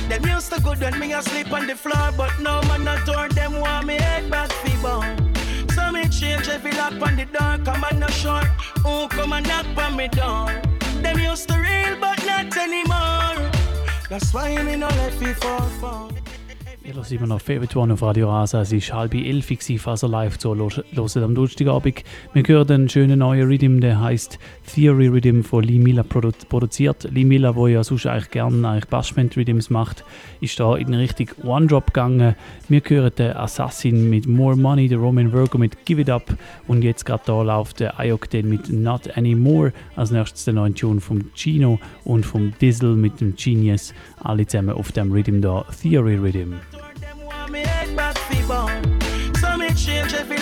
Them 0.08 0.24
used 0.26 0.52
to 0.52 0.60
good 0.60 0.80
when 0.80 0.98
me 0.98 1.12
asleep 1.12 1.52
on 1.52 1.66
the 1.66 1.74
floor, 1.74 2.12
but 2.16 2.32
no 2.40 2.62
man 2.62 2.84
not 2.84 3.06
turn 3.06 3.30
them 3.34 3.60
want 3.60 3.86
me 3.86 3.94
head 3.94 4.30
back 4.30 4.50
feeble. 4.62 5.04
So 5.74 5.92
me 5.92 6.08
change 6.08 6.48
every 6.48 6.72
lock 6.72 7.00
on 7.02 7.16
the 7.16 7.26
door, 7.26 7.58
come 7.64 7.84
on 7.84 7.98
no 7.98 8.06
short. 8.08 8.46
Who 8.84 9.08
come 9.08 9.32
and 9.32 9.46
knock 9.46 9.66
on 9.76 9.96
me 9.96 10.08
door? 10.08 10.50
Them 11.02 11.18
used 11.18 11.48
to 11.48 11.58
real, 11.58 11.96
but 12.00 12.24
not 12.24 12.56
anymore. 12.56 13.50
That's 14.08 14.32
why 14.32 14.62
me 14.62 14.76
no 14.76 14.88
let 14.88 15.20
me 15.20 15.32
fall 15.34 15.68
for. 15.80 16.08
Ihr 16.88 16.94
hört 16.94 17.12
immer 17.12 17.26
noch 17.26 17.42
Favorite 17.42 17.78
One 17.78 17.92
auf 17.92 18.00
Radio 18.00 18.30
Rasa. 18.30 18.62
Es 18.62 18.72
war 18.72 19.00
halb 19.00 19.12
elf, 19.12 19.50
ihr 19.50 19.78
live 20.08 20.38
zu 20.38 20.56
hören 20.56 21.22
am 21.22 21.34
Donnerstagabend. 21.34 22.02
Wir 22.32 22.42
hören 22.46 22.70
einen 22.70 22.88
schönen 22.88 23.18
neuen 23.18 23.46
Rhythm, 23.46 23.80
der 23.80 24.00
heißt 24.00 24.38
Theory 24.74 25.08
Rhythm 25.08 25.42
von 25.42 25.64
Lee 25.64 25.78
Miller 25.78 26.02
produ 26.02 26.32
produziert. 26.48 27.06
Lee 27.12 27.24
Miller, 27.24 27.52
der 27.52 27.68
ja 27.68 27.84
sonst 27.84 28.06
eigentlich 28.06 28.30
gerne 28.30 28.66
eigentlich 28.66 28.86
Bashment 28.86 29.36
Rhythms 29.36 29.68
macht, 29.68 30.02
ist 30.40 30.58
da 30.60 30.76
in 30.76 30.94
Richtung 30.94 31.28
One-Drop 31.44 31.88
gegangen. 31.88 32.34
Wir 32.70 32.80
hören 32.82 33.12
den 33.18 33.36
Assassin 33.36 34.08
mit 34.08 34.26
More 34.26 34.56
Money, 34.56 34.88
den 34.88 35.00
Roman 35.00 35.30
Virgo 35.30 35.58
mit 35.58 35.84
Give 35.84 36.00
It 36.00 36.08
Up 36.08 36.38
und 36.68 36.82
jetzt 36.82 37.04
gerade 37.04 37.22
da 37.26 37.42
läuft 37.42 37.80
der 37.80 38.00
Ayokden 38.00 38.48
mit 38.48 38.72
Not 38.72 39.14
Anymore. 39.14 39.74
Als 39.94 40.10
nächstes 40.10 40.46
der 40.46 40.54
neue 40.54 40.72
Tune 40.72 41.02
vom 41.02 41.34
Chino 41.34 41.78
und 42.04 42.24
vom 42.24 42.54
Dizzle 42.62 42.96
mit 42.96 43.20
dem 43.20 43.36
Genius. 43.36 43.92
Alle 44.20 44.46
zusammen 44.46 44.70
auf 44.70 44.90
dem 44.90 45.12
Rhythm 45.12 45.42
da, 45.42 45.66
Theory 45.82 46.16
Rhythm. 46.16 46.54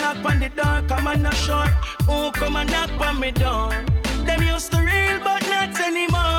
Every 0.07 0.25
on 0.25 0.41
the 0.41 0.49
door, 0.49 0.83
come 0.89 1.07
on 1.07 1.23
no 1.23 1.31
short. 1.31 1.71
Who 2.07 2.31
come 2.33 2.57
and 2.57 2.71
knock 2.71 2.91
on 3.01 3.21
me 3.21 3.31
door? 3.33 3.85
Them 4.27 4.43
used 4.43 4.71
to 4.73 4.79
real, 4.79 5.19
but 5.21 5.43
not 5.49 5.81
anymore. 5.81 6.36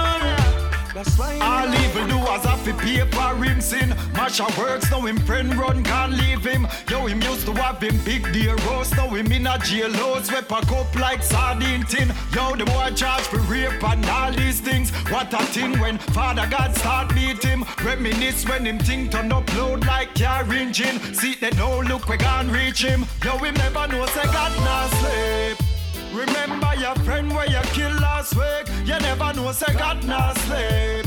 That's 0.97 1.15
why 1.15 1.37
All 1.41 1.71
evil 1.71 2.07
doers 2.07 2.43
have 2.43 2.63
to 2.65 2.73
pay 2.73 3.05
for 3.11 3.35
him 3.45 3.61
sin. 3.61 3.89
Masha 4.13 4.47
works, 4.57 4.89
now 4.89 5.01
him 5.01 5.19
friend 5.19 5.53
run, 5.53 5.83
can't 5.83 6.11
leave 6.11 6.43
him. 6.43 6.67
Yo, 6.89 7.05
him 7.05 7.21
used 7.21 7.45
to 7.45 7.53
have 7.53 7.79
him 7.79 7.99
big 8.03 8.23
deal 8.33 8.55
roast, 8.65 8.97
now 8.97 9.07
him 9.09 9.31
in 9.31 9.45
a 9.45 9.59
jail 9.59 9.93
house, 9.93 10.31
we 10.31 10.41
pack 10.41 10.71
up 10.71 10.95
like 10.95 11.21
sardine 11.21 11.83
tin. 11.83 12.11
Yo, 12.33 12.55
the 12.55 12.65
boy 12.65 12.89
charge 12.95 13.21
for 13.27 13.37
rape 13.41 13.83
and 13.83 14.09
all 14.09 14.31
these 14.31 14.59
things. 14.59 14.89
What 15.11 15.31
a 15.35 15.45
thing 15.53 15.79
when 15.79 15.99
Father 15.99 16.47
God 16.49 16.75
start 16.75 17.13
beat 17.13 17.43
him. 17.43 17.63
Reminisce 17.85 18.49
when 18.49 18.65
him 18.65 18.79
think 18.79 19.11
turn 19.11 19.29
upload 19.29 19.85
like 19.85 20.15
car 20.15 20.51
engine. 20.51 20.97
See 21.13 21.35
they 21.35 21.51
no 21.51 21.79
look 21.81 22.07
we 22.09 22.17
can't 22.17 22.51
reach 22.51 22.83
him. 22.83 23.05
Yo, 23.23 23.37
him 23.37 23.53
never 23.53 23.87
know 23.87 24.03
say 24.07 24.23
God 24.23 24.51
not 24.65 24.89
sleep. 24.99 25.66
Remember 26.17 26.73
your 26.79 26.95
friend 27.05 27.31
where 27.31 27.47
you 27.47 27.61
kill 27.73 27.91
last 28.01 28.35
week. 28.35 28.67
You 28.87 28.97
never 28.99 29.33
know, 29.33 29.51
say 29.51 29.71
God 29.73 30.03
not 30.03 30.35
sleep. 30.39 31.05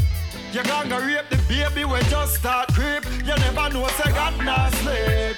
You 0.52 0.62
gonna 0.62 1.00
rape 1.00 1.28
the 1.30 1.36
baby 1.48 1.84
we 1.84 1.98
just 2.08 2.36
start 2.36 2.68
creep. 2.72 3.04
You 3.26 3.34
never 3.34 3.68
know, 3.74 3.88
say 3.88 4.10
God 4.12 4.38
not 4.44 4.72
sleep. 4.76 5.36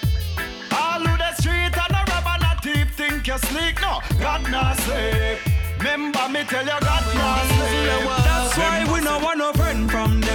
All 0.76 1.00
who 1.00 1.16
the 1.16 1.34
street 1.36 1.72
and 1.72 1.96
a 1.96 2.04
robber 2.10 2.36
and 2.36 2.44
a 2.52 2.60
thief 2.62 2.94
think 2.94 3.26
you 3.26 3.38
sleep. 3.38 3.80
No, 3.80 4.00
God 4.20 4.42
not 4.50 4.76
sleep. 4.80 5.38
Remember 5.78 6.28
me 6.28 6.44
tell 6.44 6.64
you 6.64 6.78
God 6.80 7.04
not 7.14 7.44
sleep. 7.56 8.08
That's 8.28 8.58
why 8.58 8.92
we 8.92 9.00
no 9.00 9.18
want 9.20 9.38
no 9.38 9.52
friend 9.54 9.90
from 9.90 10.20
them. 10.20 10.31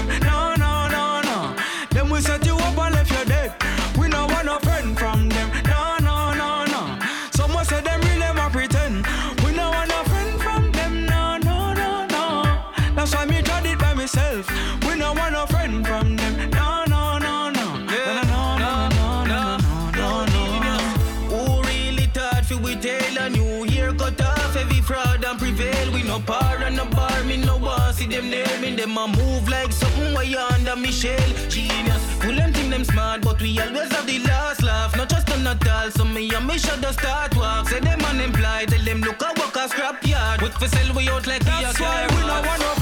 Them 28.87 28.97
a 28.97 29.07
move 29.07 29.49
like 29.49 29.71
something 29.71 30.13
way 30.13 30.33
under 30.35 30.75
Michelle. 30.75 31.31
Genius, 31.49 32.03
full 32.21 32.35
them 32.35 32.53
think 32.53 32.69
them 32.69 32.83
smart, 32.83 33.21
but 33.21 33.41
we 33.41 33.59
always 33.59 33.91
have 33.91 34.07
the 34.07 34.19
last 34.19 34.63
laugh. 34.63 34.95
Not 34.95 35.09
just 35.09 35.29
on 35.31 35.43
Natal, 35.43 35.91
so 35.91 36.05
me 36.05 36.33
and 36.33 36.47
me 36.47 36.57
should 36.57 36.85
start 36.93 37.35
walk. 37.35 37.69
Say 37.69 37.79
them 37.79 38.01
unemployed, 38.01 38.69
tell 38.69 38.83
them 38.83 39.01
look 39.01 39.21
a 39.21 39.29
work 39.39 39.55
a 39.55 39.67
scrap 39.69 40.05
yard. 40.05 40.39
Quick 40.39 40.53
for 40.53 40.67
sell 40.67 40.95
we 40.95 41.09
out 41.09 41.27
like 41.27 41.43
That's 41.43 41.79
why 41.79 42.07
we 42.09 42.21
no 42.21 42.41
want 42.47 42.61
no 42.61 42.76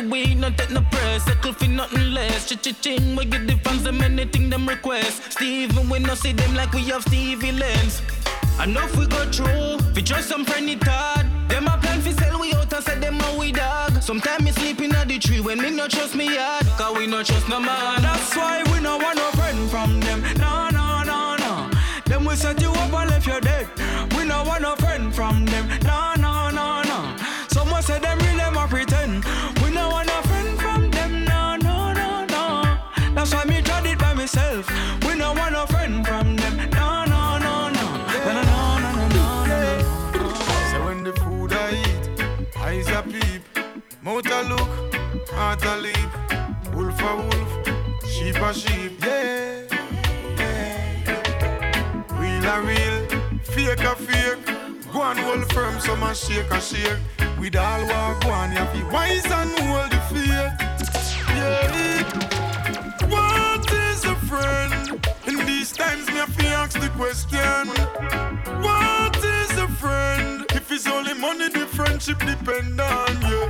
every 0.00 0.34
not 0.34 0.56
take 0.56 0.70
no 0.70 0.82
press, 0.90 1.24
settle 1.24 1.52
fi 1.52 1.66
nothing 1.66 2.12
less. 2.12 2.48
Ch 2.48 2.54
ch 2.64 2.80
ching, 2.80 3.16
we 3.16 3.24
give 3.24 3.46
the 3.46 3.56
fans 3.64 3.82
them 3.82 4.00
anything 4.00 4.48
them 4.50 4.66
request. 4.66 5.32
Steven, 5.32 5.88
we 5.90 5.98
no 5.98 6.14
see 6.14 6.32
them 6.32 6.54
like 6.54 6.72
we 6.72 6.82
have 6.90 7.02
Stevie 7.02 7.52
Lens. 7.52 8.02
Enough 8.62 8.96
we 8.96 9.06
go 9.06 9.22
through, 9.30 9.78
fi 9.94 10.00
just 10.00 10.28
some 10.28 10.44
friendly 10.44 10.76
thought. 10.76 11.26
Them 11.48 11.66
a 11.66 11.76
plan 11.82 12.00
fi 12.00 12.12
sell 12.12 12.40
we 12.40 12.52
out 12.54 12.72
and 12.72 12.84
say 12.84 12.98
them 12.98 13.20
a 13.20 13.38
we 13.38 13.52
dog. 13.52 14.02
Sometimes 14.02 14.42
me 14.44 14.52
sleep 14.52 14.80
in 14.80 14.90
the 14.90 15.18
tree 15.18 15.40
when 15.40 15.58
me 15.58 15.70
no 15.70 15.86
trust 15.86 16.14
me 16.14 16.34
yard, 16.34 16.66
cause 16.78 16.96
we 16.96 17.06
no 17.06 17.22
trust 17.22 17.48
no 17.48 17.60
man. 17.60 18.02
That's 18.02 18.36
why 18.36 18.62
we 18.72 18.80
no 18.80 18.96
want 18.96 19.16
no 19.18 19.28
friend 19.38 19.70
from 19.70 20.00
them. 20.00 20.22
No, 20.38 20.70
no, 20.70 21.02
no, 21.02 21.36
no. 21.36 21.70
Them 22.06 22.24
we 22.24 22.34
set 22.36 22.60
you 22.60 22.70
up 22.70 22.92
and 22.92 23.10
left 23.10 23.26
you 23.26 23.40
dead. 23.40 23.66
We 24.16 24.24
no 24.24 24.44
want 24.44 24.62
no 24.62 24.76
friend 24.76 25.14
from 25.14 25.44
them. 25.46 25.79
That's 33.20 33.34
why 33.34 33.44
me 33.44 33.60
tried 33.60 33.84
it 33.84 33.98
by 33.98 34.14
myself. 34.14 34.66
We 35.04 35.14
no 35.14 35.34
want 35.34 35.52
no 35.52 35.66
friend 35.66 36.06
from 36.06 36.36
them. 36.36 36.56
No, 36.70 37.04
no, 37.04 37.36
no, 37.36 37.68
no. 37.68 37.84
No, 38.24 38.32
no, 38.32 38.42
no, 38.42 38.92
no, 38.96 39.08
no, 39.08 39.44
no, 39.44 39.72
no. 40.14 40.32
So 40.70 40.84
when 40.86 41.04
the 41.04 41.12
food 41.12 41.52
I 41.52 41.82
eat, 41.84 42.56
eyes 42.56 42.88
a 42.88 43.02
peep, 43.02 43.42
mouth 44.02 44.24
a 44.24 44.40
look, 44.48 44.70
heart 45.32 45.62
a 45.66 45.76
leap, 45.76 46.10
wolf 46.72 46.98
a 47.02 47.16
wolf, 47.16 48.08
sheep 48.08 48.36
a 48.36 48.54
sheep, 48.54 49.04
yeah, 49.04 49.66
yeah. 50.38 51.12
Real 52.18 52.46
a 52.46 52.62
real, 52.62 53.06
fake 53.42 53.84
a 53.84 53.94
fake, 53.96 54.46
go 54.90 55.02
and 55.02 55.18
hold 55.18 55.52
firm, 55.52 55.78
some 55.78 56.02
a 56.04 56.14
shake 56.14 56.50
a 56.50 56.58
shake. 56.58 56.98
With 57.38 57.56
all 57.56 57.82
what 57.82 58.22
go 58.22 58.30
on, 58.30 58.52
you 58.52 58.64
be 58.72 58.82
wise 58.90 59.26
and 59.26 59.50
hold 59.58 59.90
the 59.90 60.00
faith, 60.08 60.26
yeah. 61.36 62.29
What 63.10 63.72
is 63.72 64.04
a 64.04 64.14
friend? 64.30 65.06
In 65.26 65.44
these 65.46 65.72
times, 65.72 66.06
me 66.08 66.14
have 66.14 66.36
to 66.36 66.46
ask 66.46 66.78
the 66.78 66.88
question. 66.90 67.68
What 68.62 69.16
is 69.16 69.50
a 69.58 69.68
friend? 69.68 70.46
If 70.50 70.70
it's 70.70 70.86
only 70.86 71.14
money, 71.14 71.48
the 71.48 71.66
friendship 71.66 72.18
depend 72.20 72.80
on 72.80 73.12
you. 73.30 73.40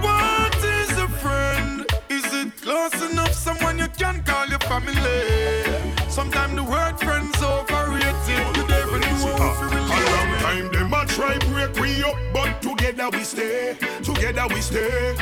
What 0.00 0.56
is 0.56 0.90
a 0.98 1.08
friend? 1.22 1.86
Is 2.08 2.24
it 2.32 2.60
close 2.62 2.94
enough? 3.10 3.34
Someone 3.34 3.78
you 3.78 3.88
can 3.88 4.22
call 4.22 4.46
your 4.46 4.60
family. 4.60 5.22
Sometimes 6.08 6.54
the 6.54 6.64
word 6.64 6.98
friends 7.00 7.36
overrated. 7.42 8.56
You 8.56 8.66
never 8.68 8.98
know 9.00 9.36
how 9.36 9.68
to 9.68 9.76
A 9.76 10.00
long 10.12 10.30
time 10.46 10.72
them 10.72 10.94
a 10.94 11.04
try 11.06 11.36
break 11.50 11.74
we 11.80 12.02
up, 12.02 12.16
but 12.32 12.62
together 12.62 13.10
we 13.10 13.24
stay. 13.24 13.76
Together 14.24 14.54
we 14.54 14.60
stay. 14.62 15.14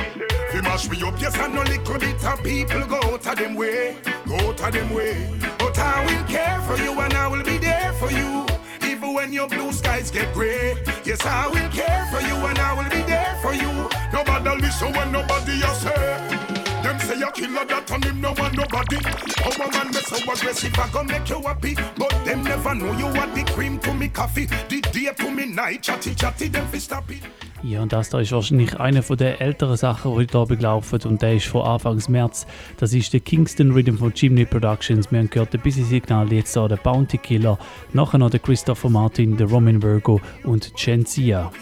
We 0.54 0.60
mash 0.60 0.88
me 0.88 1.02
up, 1.02 1.20
yes, 1.20 1.36
and 1.36 1.56
no 1.56 1.62
little 1.62 1.98
bit 1.98 2.24
of 2.24 2.40
people 2.44 2.86
go 2.86 2.98
out 2.98 3.26
of 3.26 3.36
them 3.36 3.56
way, 3.56 3.96
go 4.28 4.36
out 4.36 4.62
of 4.62 4.72
them 4.72 4.94
way. 4.94 5.28
But 5.58 5.76
I 5.76 6.06
will 6.06 6.24
care 6.28 6.60
for 6.62 6.76
you 6.80 6.92
and 7.00 7.12
I 7.12 7.26
will 7.26 7.42
be 7.42 7.58
there 7.58 7.92
for 7.94 8.12
you. 8.12 8.46
Even 8.88 9.12
when 9.12 9.32
your 9.32 9.48
blue 9.48 9.72
skies 9.72 10.12
get 10.12 10.32
gray, 10.32 10.76
yes, 11.02 11.26
I 11.26 11.48
will 11.48 11.68
care 11.70 12.06
for 12.12 12.20
you 12.20 12.36
and 12.46 12.56
I 12.60 12.74
will 12.74 12.88
be 12.90 13.02
there 13.02 13.36
for 13.42 13.52
you. 13.52 13.72
Nobody 14.12 14.62
listen 14.62 14.92
when 14.92 15.10
nobody 15.10 15.60
else 15.64 15.82
say. 15.82 16.38
Them 16.84 17.00
say 17.00 17.18
you 17.18 17.30
killer 17.32 17.64
that 17.64 17.90
on 17.90 18.02
him 18.02 18.20
no 18.20 18.32
want 18.38 18.56
nobody. 18.56 18.98
Our 19.42 19.68
man 19.72 19.88
me 19.88 19.94
so 19.94 20.16
aggressive 20.32 20.78
I 20.78 20.88
gon' 20.92 21.08
make 21.08 21.28
you 21.28 21.42
happy, 21.42 21.74
but 21.98 22.24
them 22.24 22.44
never 22.44 22.72
know 22.76 22.92
you 22.96 23.06
are 23.06 23.34
the 23.34 23.42
cream 23.52 23.80
to 23.80 23.94
me 23.94 24.06
coffee, 24.06 24.46
the 24.68 24.80
day 24.80 25.12
to 25.12 25.28
me 25.28 25.46
night 25.46 25.82
chatty 25.82 26.14
chatty 26.14 26.46
them 26.46 26.68
fi 26.68 26.78
stop 26.78 27.10
it. 27.10 27.22
Ja, 27.64 27.82
und 27.82 27.92
das 27.92 28.10
da 28.10 28.18
ist 28.18 28.32
wahrscheinlich 28.32 28.80
eine 28.80 29.02
von 29.02 29.16
der 29.16 29.40
älteren 29.40 29.76
Sachen, 29.76 30.10
die 30.10 30.16
heute 30.16 30.38
Abend 30.38 30.62
laufen 30.62 30.98
und 31.04 31.22
der 31.22 31.34
ist 31.34 31.46
von 31.46 31.62
Anfangs 31.62 32.08
März. 32.08 32.44
Das 32.78 32.92
ist 32.92 33.12
der 33.12 33.20
Kingston 33.20 33.70
Rhythm 33.70 33.96
von 33.96 34.12
Chimney 34.12 34.44
Productions. 34.44 35.12
Wir 35.12 35.20
haben 35.20 35.30
gehört, 35.30 35.52
der 35.52 35.58
Busy 35.58 35.84
Signal, 35.84 36.32
jetzt 36.32 36.56
da 36.56 36.66
der 36.66 36.76
Bounty 36.76 37.18
Killer, 37.18 37.56
nachher 37.92 38.18
noch 38.18 38.30
der 38.30 38.40
Christopher 38.40 38.90
Martin, 38.90 39.36
der 39.36 39.46
Roman 39.48 39.80
Virgo 39.80 40.20
und 40.42 40.72
Genzia. 40.74 41.52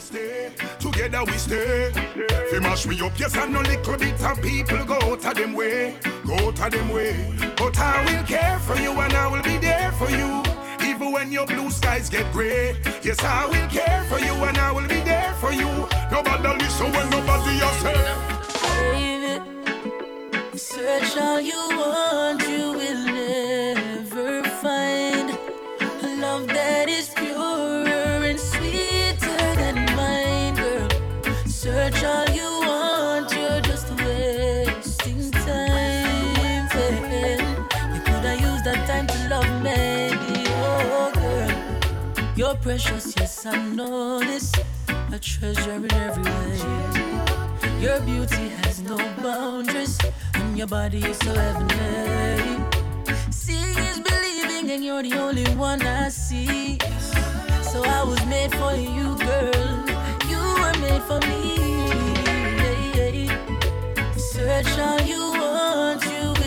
Together 0.79 1.23
we 1.27 1.39
stay. 1.39 1.93
Fi 2.51 2.61
mash 2.61 2.87
me 2.87 2.95
up, 3.03 3.13
yes, 3.19 3.37
and 3.37 3.53
no 3.53 3.61
little 3.61 3.97
bit 3.99 4.15
of 4.23 4.41
people 4.41 4.85
go 4.87 4.95
out 4.95 5.25
of 5.25 5.35
them 5.35 5.55
way, 5.55 5.95
go 6.27 6.35
out 6.35 6.59
of 6.59 6.71
them 6.71 6.91
way. 6.91 7.15
But 7.57 7.79
I 7.79 8.05
will 8.05 8.25
care 8.27 8.59
for 8.67 8.77
you 8.81 8.93
and 8.93 9.13
I 9.13 9.27
will 9.27 9.43
be 9.43 9.59
there 9.59 9.93
for 9.93 10.11
you. 10.11 10.43
Even 11.01 11.13
when 11.15 11.33
your 11.33 11.47
blue 11.47 11.71
skies 11.71 12.11
get 12.11 12.31
gray, 12.31 12.77
yes, 13.03 13.25
I 13.25 13.47
will 13.47 13.67
care 13.69 14.05
for 14.05 14.19
you 14.19 14.35
and 14.45 14.59
I 14.59 14.71
will 14.71 14.87
be 14.87 15.01
there 15.01 15.33
for 15.41 15.51
you. 15.51 15.65
Nobody 16.13 16.63
listen 16.63 16.93
when 16.93 17.09
nobody 17.09 17.59
else 17.59 17.81
say. 17.81 17.97
Baby, 18.93 20.59
search 20.59 21.17
all 21.17 21.41
you 21.41 21.57
want, 21.71 22.47
you 22.47 22.70
You're 42.41 42.55
precious, 42.55 43.13
yes, 43.19 43.45
I 43.45 43.69
know 43.69 44.19
this. 44.21 44.51
A 45.13 45.19
treasure 45.19 45.73
in 45.73 45.93
every 45.93 46.23
way. 46.23 47.83
Your 47.83 48.01
beauty 48.01 48.49
has 48.63 48.81
no 48.81 48.97
boundaries, 49.23 49.99
and 50.33 50.57
your 50.57 50.67
body 50.67 51.05
is 51.05 51.19
so 51.19 51.35
heavenly. 51.35 52.65
Seeing 53.31 53.77
is 53.91 54.01
believing, 54.01 54.71
and 54.71 54.83
you're 54.83 55.03
the 55.03 55.19
only 55.19 55.45
one 55.57 55.83
I 55.83 56.09
see. 56.09 56.79
So 57.61 57.85
I 57.85 58.03
was 58.05 58.25
made 58.25 58.53
for 58.53 58.73
you, 58.73 59.19
girl. 59.19 59.85
You 60.33 60.41
were 60.61 60.79
made 60.81 61.03
for 61.03 61.21
me. 61.29 61.59
Search 64.17 64.79
all 64.79 65.01
you 65.03 65.33
want, 65.39 66.03
you 66.07 66.40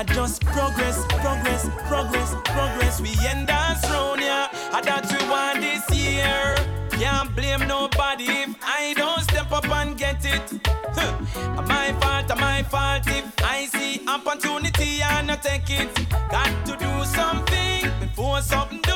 I 0.00 0.02
just 0.02 0.42
progress, 0.46 1.04
progress, 1.08 1.68
progress, 1.86 2.34
progress. 2.46 3.02
We 3.02 3.10
end 3.28 3.50
us 3.50 3.84
round 3.90 4.22
yeah. 4.22 4.48
I 4.72 4.80
that 4.80 5.04
we 5.12 5.28
want 5.28 5.60
this 5.60 5.84
year. 5.94 6.56
Can't 6.92 7.36
blame 7.36 7.68
nobody 7.68 8.24
if 8.24 8.56
I 8.62 8.94
don't 8.96 9.20
step 9.20 9.52
up 9.52 9.68
and 9.68 9.98
get 9.98 10.24
it. 10.24 10.58
Huh. 10.94 11.62
My 11.68 11.92
fault, 12.00 12.30
uh, 12.30 12.36
my 12.36 12.62
fault 12.62 13.08
if 13.08 13.26
I 13.44 13.66
see 13.66 14.00
opportunity 14.08 15.02
and 15.02 15.26
not 15.26 15.42
take 15.42 15.68
it. 15.68 15.92
Got 16.30 16.64
to 16.64 16.76
do 16.78 17.04
something 17.04 17.90
before 18.00 18.40
something 18.40 18.89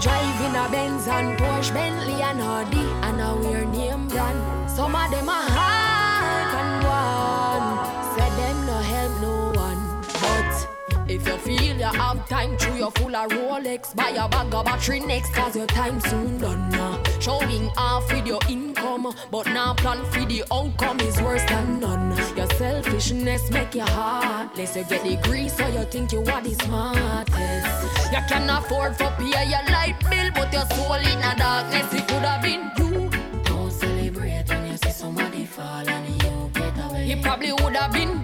Them 0.00 0.54
a 0.54 0.68
Benz 0.70 1.08
and 1.08 1.36
Porsche, 1.36 1.74
Bentley 1.74 2.22
and 2.22 2.40
Audi, 2.40 2.78
and 2.78 3.20
a 3.20 3.34
wear 3.34 3.64
name 3.64 4.06
brand. 4.06 4.70
Some 4.70 4.94
of 4.94 5.10
them 5.10 5.28
a 5.28 5.32
hard 5.32 6.54
and 6.60 6.84
one, 6.86 7.68
said 8.14 8.32
them 8.38 8.66
no 8.66 8.78
help 8.78 9.20
no 9.20 9.60
one, 9.60 9.80
but. 10.22 11.10
If 11.10 11.26
you 11.26 11.36
feel 11.38 11.57
you 11.92 11.98
have 11.98 12.28
time, 12.28 12.56
through 12.56 12.76
your 12.76 12.90
full 12.92 13.14
of 13.14 13.30
Rolex, 13.30 13.94
buy 13.94 14.10
a 14.10 14.28
bag 14.28 14.54
of 14.54 14.64
battery 14.64 15.00
next, 15.00 15.32
cause 15.32 15.56
your 15.56 15.66
time 15.66 16.00
soon 16.00 16.38
done 16.38 16.68
now. 16.70 17.02
Showing 17.20 17.70
off 17.76 18.10
with 18.12 18.26
your 18.26 18.40
income, 18.48 19.14
but 19.30 19.46
now 19.46 19.74
plan 19.74 20.04
for 20.06 20.24
the 20.24 20.44
outcome 20.52 21.00
is 21.00 21.20
worse 21.22 21.44
than 21.44 21.80
none. 21.80 22.16
Your 22.36 22.46
selfishness 22.54 23.50
make 23.50 23.74
your 23.74 23.86
you 23.86 23.92
heartless. 23.92 24.76
You 24.76 24.84
get 24.84 25.02
the 25.02 25.16
grease, 25.28 25.56
so 25.56 25.66
you 25.68 25.84
think 25.84 26.12
you 26.12 26.20
are 26.20 26.42
the 26.42 26.54
smartest. 26.64 28.12
You 28.12 28.20
can 28.28 28.50
afford 28.50 28.96
for 28.96 29.10
pay 29.18 29.48
your 29.48 29.64
light 29.70 29.96
bill, 30.10 30.30
but 30.34 30.52
your 30.52 30.66
soul 30.76 30.94
in 30.94 31.20
the 31.20 31.34
darkness, 31.38 31.92
it 31.92 32.08
could 32.08 32.22
have 32.22 32.42
been 32.42 32.70
you. 32.78 33.10
Don't 33.44 33.70
celebrate 33.70 34.48
when 34.48 34.70
you 34.70 34.76
see 34.76 34.90
somebody 34.90 35.46
fall 35.46 35.88
and 35.88 36.22
you 36.22 36.50
get 36.52 36.76
away. 36.86 37.12
It 37.12 37.22
probably 37.22 37.52
would 37.52 37.76
have 37.76 37.92
been 37.92 38.17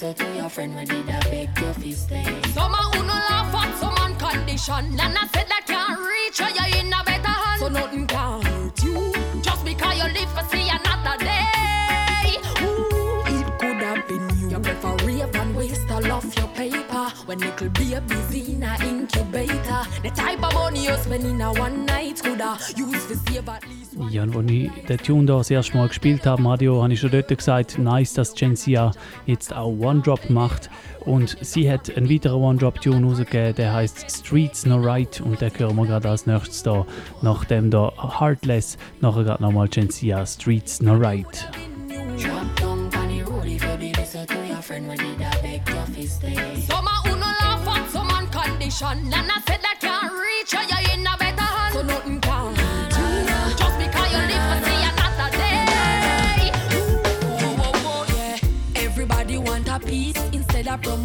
listen 0.00 0.14
to 0.14 0.36
your 0.36 0.48
friend 0.48 0.74
when 0.76 0.86
did 0.86 1.10
I 1.10 1.20
beg 1.22 1.58
your 1.58 1.74
fi 1.74 1.92
stay. 1.92 2.24
Some 2.52 2.72
a 2.72 2.76
who 2.76 3.02
no 3.02 3.14
laugh 3.14 3.54
at 3.54 3.78
some 3.78 3.94
man 3.94 4.14
condition, 4.16 5.00
I 5.00 5.26
said 5.34 5.46
that 5.48 5.64
can't 5.66 5.98
reach 5.98 6.38
you, 6.38 6.46
you 6.46 6.80
in 6.80 6.92
a 6.92 7.02
better 7.04 7.26
hand. 7.26 7.60
So 7.60 7.68
nothing 7.68 8.06
can 8.06 8.42
hurt 8.42 8.82
you, 8.84 9.12
just 9.42 9.64
because 9.64 9.96
you 9.98 10.04
live 10.04 10.30
for 10.30 10.44
see 10.50 10.68
another 10.68 11.16
day. 11.24 12.38
Ooh, 12.62 13.22
it 13.26 13.58
could 13.58 13.82
have 13.82 14.06
been 14.06 14.28
you. 14.38 14.50
You 14.50 14.58
prefer 14.60 14.94
rave 15.04 15.34
and 15.34 15.56
waste 15.56 15.90
all 15.90 16.12
of 16.12 16.36
your 16.36 16.48
paper 16.48 17.12
when 17.26 17.38
little 17.38 17.68
babies 17.70 18.48
in 18.48 18.62
a 18.62 18.76
incubator. 18.84 19.82
The 20.02 20.10
type 20.14 20.42
of 20.44 20.54
money 20.54 20.84
you 20.84 20.96
spend 20.96 21.24
in 21.24 21.40
a 21.40 21.52
one 21.52 21.86
night 21.86 22.22
could 22.22 22.40
have 22.40 22.62
used 22.76 23.08
to 23.08 23.16
save 23.16 23.48
at 23.48 23.66
least. 23.68 23.87
Ja, 24.10 24.22
und 24.22 24.36
als 24.36 24.50
ich 24.50 24.70
den 24.88 24.98
Tune 24.98 25.26
da 25.26 25.38
das 25.38 25.50
erste 25.50 25.76
Mal 25.76 25.88
gespielt 25.88 26.24
habe 26.24 26.44
Radio, 26.44 26.82
habe 26.82 26.92
ich 26.92 27.00
schon 27.00 27.10
dort 27.10 27.28
gesagt, 27.28 27.78
nice, 27.78 28.14
dass 28.14 28.34
Gensia 28.34 28.92
jetzt 29.26 29.52
auch 29.52 29.68
One-Drop 29.68 30.30
macht. 30.30 30.70
Und 31.00 31.36
sie 31.40 31.70
hat 31.70 31.94
einen 31.96 32.08
weiteren 32.08 32.40
One-Drop-Tune 32.40 33.04
rausgegeben, 33.06 33.54
der 33.56 33.72
heißt 33.72 34.10
Streets 34.10 34.66
No 34.66 34.76
Right 34.76 35.20
und 35.20 35.40
den 35.40 35.50
hören 35.58 35.76
wir 35.76 35.86
gerade 35.86 36.08
als 36.08 36.26
nächstes 36.26 36.62
da. 36.62 36.86
Nachdem 37.22 37.70
da 37.70 37.92
Heartless, 38.20 38.78
nachher 39.00 39.24
gerade 39.24 39.42
nochmal 39.42 39.68
Gensia 39.68 40.24
Streets 40.24 40.80
No 40.80 40.94
Right. 40.94 41.48
Some 46.68 46.86
a 46.86 47.00
who 47.04 47.16
no 47.16 47.26
laugh 47.40 47.94
man 47.94 48.26
condition, 48.30 49.12
and 49.12 49.30
I 49.30 49.40
said 49.46 49.60
that 49.62 49.78
can't 49.80 50.12
reach 50.12 50.52
you, 50.52 50.87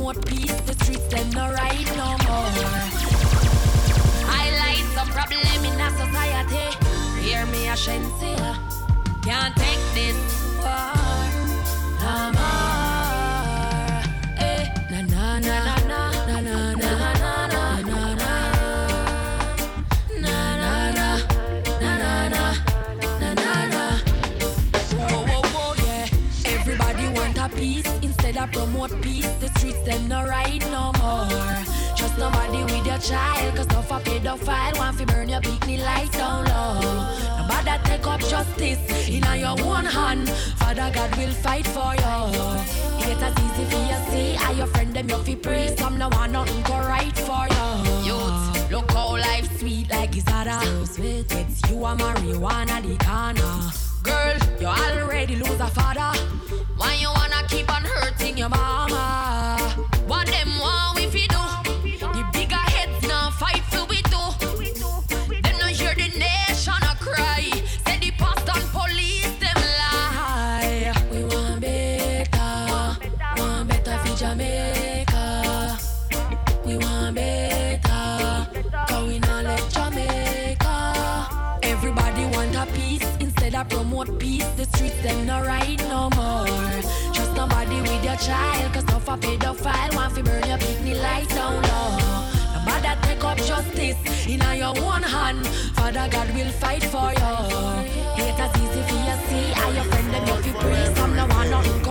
promote 0.04 0.26
peace. 0.26 0.60
The 0.62 0.74
streets 0.84 1.08
them 1.08 1.30
no 1.30 1.50
right 1.52 1.88
no 1.96 2.10
more. 2.28 2.50
Highlight 4.28 4.86
some 4.96 5.08
problem 5.10 5.64
in 5.64 5.80
a 5.80 5.90
society. 5.92 6.68
Hear 7.22 7.46
me 7.46 7.68
a 7.70 7.76
shensi, 7.76 8.36
can't 9.24 9.56
take 9.56 9.84
this 9.94 10.18
war 10.60 11.30
no 12.02 12.16
more. 12.38 12.74
Eh, 14.40 14.68
na 14.92 15.02
na 15.14 15.40
na 15.40 15.58
na 15.88 16.12
na 16.28 16.42
na 16.42 16.74
na 16.74 17.48
na 17.48 17.54
promote 28.54 28.93
streets 29.74 29.86
them 29.86 30.08
no 30.08 30.24
right 30.26 30.62
no 30.72 30.92
more. 31.02 31.28
Trust 31.96 32.18
nobody 32.18 32.64
with 32.64 32.86
your 32.86 32.98
child, 32.98 33.56
cause 33.56 33.68
no 33.68 33.82
for 33.82 34.00
pedophile. 34.00 34.78
Want 34.78 34.98
fi 34.98 35.06
burn 35.06 35.30
your 35.30 35.42
bikini 35.42 35.84
light 35.84 36.12
down 36.12 36.46
low. 36.46 36.80
Nobody 37.38 37.90
take 37.90 38.08
up 38.08 38.20
justice 38.22 39.08
in 39.08 39.24
your 39.40 39.60
own 39.62 39.86
hand. 39.86 40.30
Father 40.60 40.92
God 40.94 41.16
will 41.18 41.34
fight 41.34 41.68
for 41.68 41.94
you. 41.94 42.16
It 43.06 43.22
as 43.22 43.36
easy 43.46 43.66
for 43.70 43.84
you 43.90 44.00
see. 44.12 44.34
How 44.34 44.52
your 44.52 44.68
friend 44.68 44.94
them 44.94 45.10
you 45.10 45.18
fi 45.18 45.36
pray. 45.36 45.76
Some 45.76 45.98
no 45.98 46.10
want 46.10 46.32
nothing 46.32 46.62
go 46.64 46.78
right 46.80 47.18
for 47.18 47.46
you. 47.56 47.68
Youth, 48.10 48.72
look 48.72 48.92
how 48.92 49.12
life 49.18 49.60
sweet 49.60 49.90
like 49.90 50.16
it's 50.16 50.30
harder. 50.30 50.66
So 50.66 50.86
sweet, 50.86 51.32
it's 51.32 51.70
you 51.70 51.86
and 51.86 52.00
marijuana 52.00 52.82
the 52.82 52.96
corner. 53.04 53.72
Girl, 54.04 54.38
you 54.60 54.68
already 54.68 55.36
lose 55.36 55.60
a 55.60 55.68
father. 55.68 56.18
Why 56.78 56.96
you 56.96 57.08
wanna 57.08 57.48
keep 57.48 57.72
on 57.74 57.84
hurting 57.84 58.38
your 58.38 58.50
mama? 58.50 59.33
Promote 83.70 84.20
peace. 84.20 84.46
The 84.58 84.66
streets 84.66 85.02
them 85.02 85.26
no 85.26 85.42
right 85.42 85.80
no 85.90 86.10
more. 86.16 86.48
Trust 87.14 87.36
nobody 87.36 87.82
with 87.82 88.04
your 88.04 88.16
child, 88.18 88.74
cause 88.74 88.86
no 88.86 89.00
for 89.00 89.18
pedophile. 89.18 89.96
Want 89.96 90.14
fi 90.14 90.22
burn 90.22 90.48
your 90.48 90.58
picnic 90.58 90.98
lights 91.02 91.34
down 91.36 91.62
low. 91.62 91.98
Nobody 92.56 92.92
take 93.08 93.24
up 93.24 93.38
justice 93.38 94.28
in 94.28 94.42
your 94.58 94.78
own 94.78 95.04
hand. 95.04 95.46
Father 95.76 96.08
God 96.12 96.30
will 96.36 96.52
fight 96.52 96.84
for 96.84 97.12
you. 97.12 97.34
As 98.36 98.52
easy 98.58 98.82
for 98.90 99.00
you 99.08 99.18
see. 99.28 99.48
Your 99.76 99.86
friend 99.86 100.14
them 100.14 100.28
you 100.28 100.36
fi 100.44 100.52
pray. 100.60 100.94
Some 100.96 101.16
no 101.16 101.26
want 101.28 101.83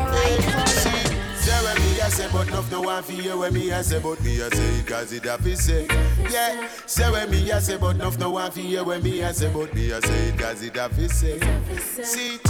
A 2.02 2.10
say, 2.10 2.28
but 2.32 2.48
enough 2.48 2.68
no 2.72 2.80
one 2.80 3.00
for 3.04 3.12
you 3.12 3.38
when 3.38 3.54
me 3.54 3.70
a 3.70 3.82
say, 3.84 4.00
but 4.00 4.20
me 4.24 4.40
a 4.40 4.50
say 4.50 4.82
cause 4.84 5.12
it 5.12 5.24
have 5.24 5.56
say. 5.56 5.86
Yeah, 6.28 6.66
say 6.84 7.08
what 7.08 7.30
me 7.30 7.48
a 7.48 7.60
say, 7.60 7.76
but 7.76 7.94
enough 7.94 8.18
no 8.18 8.30
one 8.30 8.50
for 8.50 8.58
you 8.58 8.82
when 8.82 9.02
me 9.04 9.20
a 9.20 9.32
say, 9.32 9.48
but 9.52 9.72
me 9.72 9.92
a 9.92 10.02
say 10.02 10.34
cause 10.36 10.62
it 10.62 10.74
have 10.74 10.94
say. 10.94 11.38
See, 11.78 12.40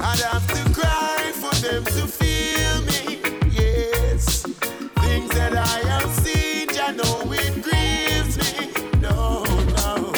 I'd 0.00 0.20
have 0.20 0.46
to 0.46 0.72
cry 0.72 1.32
for 1.34 1.52
them 1.56 1.84
to 1.84 2.06
feel 2.06 2.82
me. 2.86 3.18
Yes, 3.50 4.42
things 4.42 5.30
that 5.30 5.56
I 5.56 5.78
have 5.88 6.10
seen, 6.24 6.68
I 6.70 6.92
know 6.92 7.32
it 7.32 7.60
grieves 7.60 8.38
me. 8.38 8.70
No, 9.00 9.42
no, 9.78 10.12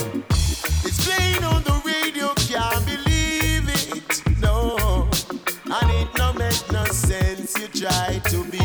it's 0.84 1.06
playing 1.06 1.42
on 1.42 1.62
the 1.64 1.80
radio, 1.86 2.34
can't 2.34 2.84
believe 2.84 3.66
it. 3.88 4.40
No, 4.42 5.08
and 5.72 5.90
it 5.90 6.08
no 6.18 6.34
make 6.34 6.70
no 6.70 6.84
sense. 6.84 7.58
You 7.58 7.68
try 7.68 8.20
to 8.26 8.44
beep 8.50 8.63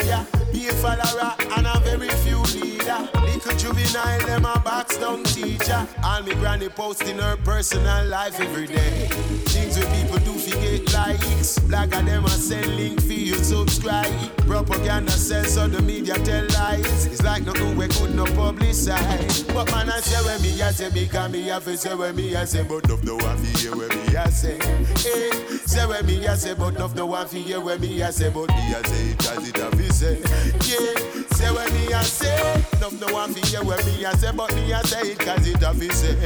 media, 0.00 0.26
be 0.52 0.68
a 0.68 0.72
follower 0.72 1.34
and 1.56 1.66
a 1.66 1.80
very 1.80 2.08
few 2.24 2.40
leader. 2.58 3.08
Little 3.22 3.56
juvenile, 3.56 4.20
them 4.26 4.44
a 4.44 4.58
box 4.60 4.96
down 4.96 5.22
teacher. 5.24 5.86
All 6.02 6.22
me 6.22 6.34
granny 6.34 6.68
posting 6.68 7.18
her 7.18 7.36
personal 7.44 8.06
life 8.06 8.40
every 8.40 8.66
day. 8.66 9.08
Things 9.46 9.78
where 9.78 9.90
people 9.96 10.18
do 10.18 10.29
forget 10.50 10.92
likes. 10.92 11.58
Blagger 11.60 12.04
them 12.04 12.24
a 12.24 12.30
send 12.30 12.76
link 12.76 13.00
for 13.00 13.12
you 13.12 13.34
subscribe. 13.34 14.10
Propaganda 14.46 15.12
sells 15.12 15.54
so 15.54 15.68
the 15.68 15.80
media 15.82 16.14
tell 16.24 16.46
lies. 16.54 17.06
It's 17.06 17.22
like 17.22 17.44
nothing 17.44 17.76
we 17.76 17.88
could 17.88 18.14
no 18.14 18.24
publicize. 18.24 19.46
But 19.54 19.70
man 19.70 19.90
I 19.90 20.00
say 20.00 20.20
when 20.26 20.42
me 20.42 20.60
I 20.62 20.70
say 20.72 20.90
because 20.90 21.30
me 21.32 21.42
have 21.48 21.64
to 21.64 21.76
say 21.76 21.94
when 21.94 22.16
me 22.16 22.34
I 22.36 22.44
say 22.44 22.62
but 22.62 22.84
enough 22.84 23.04
no 23.04 23.16
one 23.16 23.36
fi 23.38 23.58
hear 23.58 23.76
when 23.76 23.88
me 23.88 24.16
I 24.16 24.28
say. 24.30 24.58
Hey, 24.98 25.30
say 25.66 25.86
when 25.86 26.04
me 26.06 26.26
I 26.26 26.34
say 26.34 26.54
but 26.54 26.74
enough 26.74 26.94
no 26.94 27.06
one 27.06 27.26
fi 27.26 27.38
hear 27.38 27.60
when 27.60 27.80
me 27.80 28.02
I 28.02 28.10
say 28.10 28.30
but 28.30 28.48
me 28.48 28.74
I 28.74 28.82
say 28.82 29.10
it 29.10 29.30
as 29.30 29.48
it 29.48 29.56
have 29.56 29.70
to 29.72 29.92
say. 29.92 30.18
Yeah, 30.66 31.24
say 31.30 31.50
when 31.52 31.72
me 31.74 31.92
I 31.92 32.02
say 32.02 32.64
enough 32.76 33.00
no 33.00 33.12
one 33.12 33.32
fi 33.32 33.40
hear 33.46 33.64
when 33.64 33.84
me 33.86 34.04
I 34.04 34.12
say 34.14 34.32
but 34.34 34.54
me 34.54 34.72
I 34.72 34.82
say 34.82 35.12
it 35.12 35.18
cause 35.18 35.46
it 35.46 35.62
have 35.62 35.78
to 35.78 35.92
say. 35.94 36.16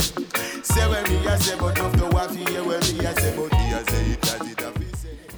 Say 0.62 0.88
when 0.88 1.02
me 1.04 1.26
I 1.28 1.36
say 1.36 1.56
but 1.58 1.78
enough 1.78 1.96
no 1.96 2.08
one 2.08 2.28
fi 2.30 2.50
hear 2.50 2.64
when 2.64 2.80
me 2.80 3.06
I 3.06 3.14
say 3.14 3.36
but 3.36 3.52
me 3.52 3.74
I 3.74 3.82
say 3.84 4.13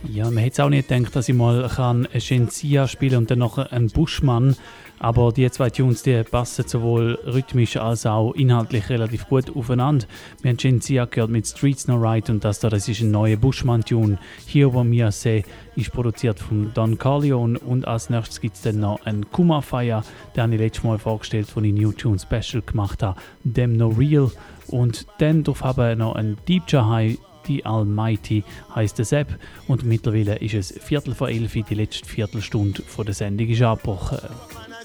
Ja, 0.09 0.25
man 0.31 0.39
hätte 0.39 0.65
auch 0.65 0.71
nicht 0.71 0.89
gedacht, 0.89 1.15
dass 1.15 1.29
ich 1.29 1.35
mal 1.35 1.69
kann 1.69 2.09
Shensia 2.19 2.89
spielen 2.89 3.19
und 3.19 3.31
dann 3.31 3.41
noch 3.41 3.59
einen 3.59 3.89
Buschmann. 3.89 4.57
Aber 4.99 5.31
die 5.31 5.51
zwei 5.51 5.69
Tunes 5.69 6.03
die 6.03 6.23
passen 6.23 6.67
sowohl 6.67 7.19
rhythmisch 7.27 7.77
als 7.77 8.07
auch 8.07 8.33
inhaltlich 8.33 8.89
relativ 8.89 9.29
gut 9.29 9.55
aufeinander. 9.55 10.07
Wir 10.41 10.51
haben 10.51 10.59
Shinzia 10.59 11.05
gehört 11.05 11.31
mit 11.31 11.47
Streets 11.47 11.87
No 11.87 11.97
Right 11.97 12.31
und 12.31 12.43
das 12.45 12.61
da, 12.61 12.71
das 12.71 12.89
ist 12.89 13.03
ein 13.03 13.11
neuer 13.11 13.37
Bushman-Tune. 13.37 14.19
Hier, 14.47 14.73
wo 14.73 14.83
wir 14.85 15.13
sehen, 15.13 15.45
ist 15.75 15.93
produziert 15.93 16.41
von 16.41 16.73
Don 16.73 16.97
Corleone 16.97 17.59
und 17.59 17.87
als 17.87 18.09
nächstes 18.09 18.41
gibt 18.41 18.57
es 18.57 18.63
dann 18.63 18.81
noch 18.81 19.05
einen 19.05 19.27
Fire, 19.61 20.03
den 20.35 20.43
habe 20.43 20.55
ich 20.55 20.61
letztes 20.61 20.85
Mal 20.85 20.99
vorgestellt, 20.99 21.49
den 21.55 21.65
ich 21.65 21.75
New 21.75 21.93
Tune 21.93 22.19
Special 22.19 22.63
gemacht 22.63 23.03
habe, 23.03 23.21
Them 23.45 23.75
No 23.75 23.89
Real. 23.89 24.31
Und 24.69 25.07
dann 25.19 25.45
drauf 25.45 25.63
haben 25.63 25.77
wir 25.77 25.95
noch 25.95 26.15
ein 26.15 26.39
Deep 26.49 26.63
Jahai 26.69 27.19
The 27.47 27.65
Almighty 27.65 28.45
heißt 28.75 29.01
es 29.01 29.13
App 29.13 29.29
und 29.69 29.85
mittlerweile 29.85 30.37
ist 30.37 30.55
es 30.55 30.75
Viertel 30.83 31.15
vor 31.15 31.29
elf, 31.29 31.53
die 31.53 31.75
letzte 31.75 32.09
Viertelstunde 32.09 32.83
von 32.83 33.07
der 33.07 33.15
Sendung 33.15 33.49
ist 33.49 33.63
abgebrochen. 33.63 34.19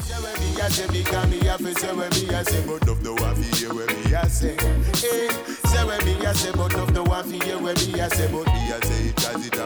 say 0.01 0.17
when 0.23 0.39
me 0.39 0.59
a 0.59 0.69
say 0.69 0.87
because 0.87 1.27
me 1.29 1.39
a 1.47 1.57
fi 1.57 1.73
say 1.73 1.93
when 1.93 2.09
me 2.09 2.33
a 2.33 2.43
say 2.43 2.65
but 2.65 2.83
enough 2.83 3.01
no 3.03 3.13
want 3.13 3.37
fi 3.37 3.57
hear 3.57 3.73
when 3.73 3.87
me 3.87 4.13
a 4.13 4.27
say. 4.29 4.55
Hey, 4.57 5.27
say 5.65 5.85
when 5.85 6.05
me 6.05 6.25
a 6.25 6.33
say 6.33 6.51
but 6.51 6.73
enough 6.73 6.91
no 6.93 7.03
want 7.03 7.27
fi 7.27 7.37
hear 7.45 7.59
when 7.59 7.75
me 7.75 7.99
a 7.99 8.09
say 8.09 8.27
but 8.31 8.47
me 8.47 8.69
a 8.71 8.81
say 8.81 9.07
it 9.07 9.17
cause 9.17 9.45
it 9.45 9.61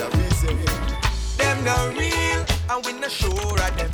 a 0.00 0.13
no 1.64 1.74
no 1.76 1.98
real 1.98 2.44
and 2.70 2.84
we 2.84 2.92
not 2.92 3.10
sure 3.10 3.30
of 3.32 3.76
them. 3.76 3.90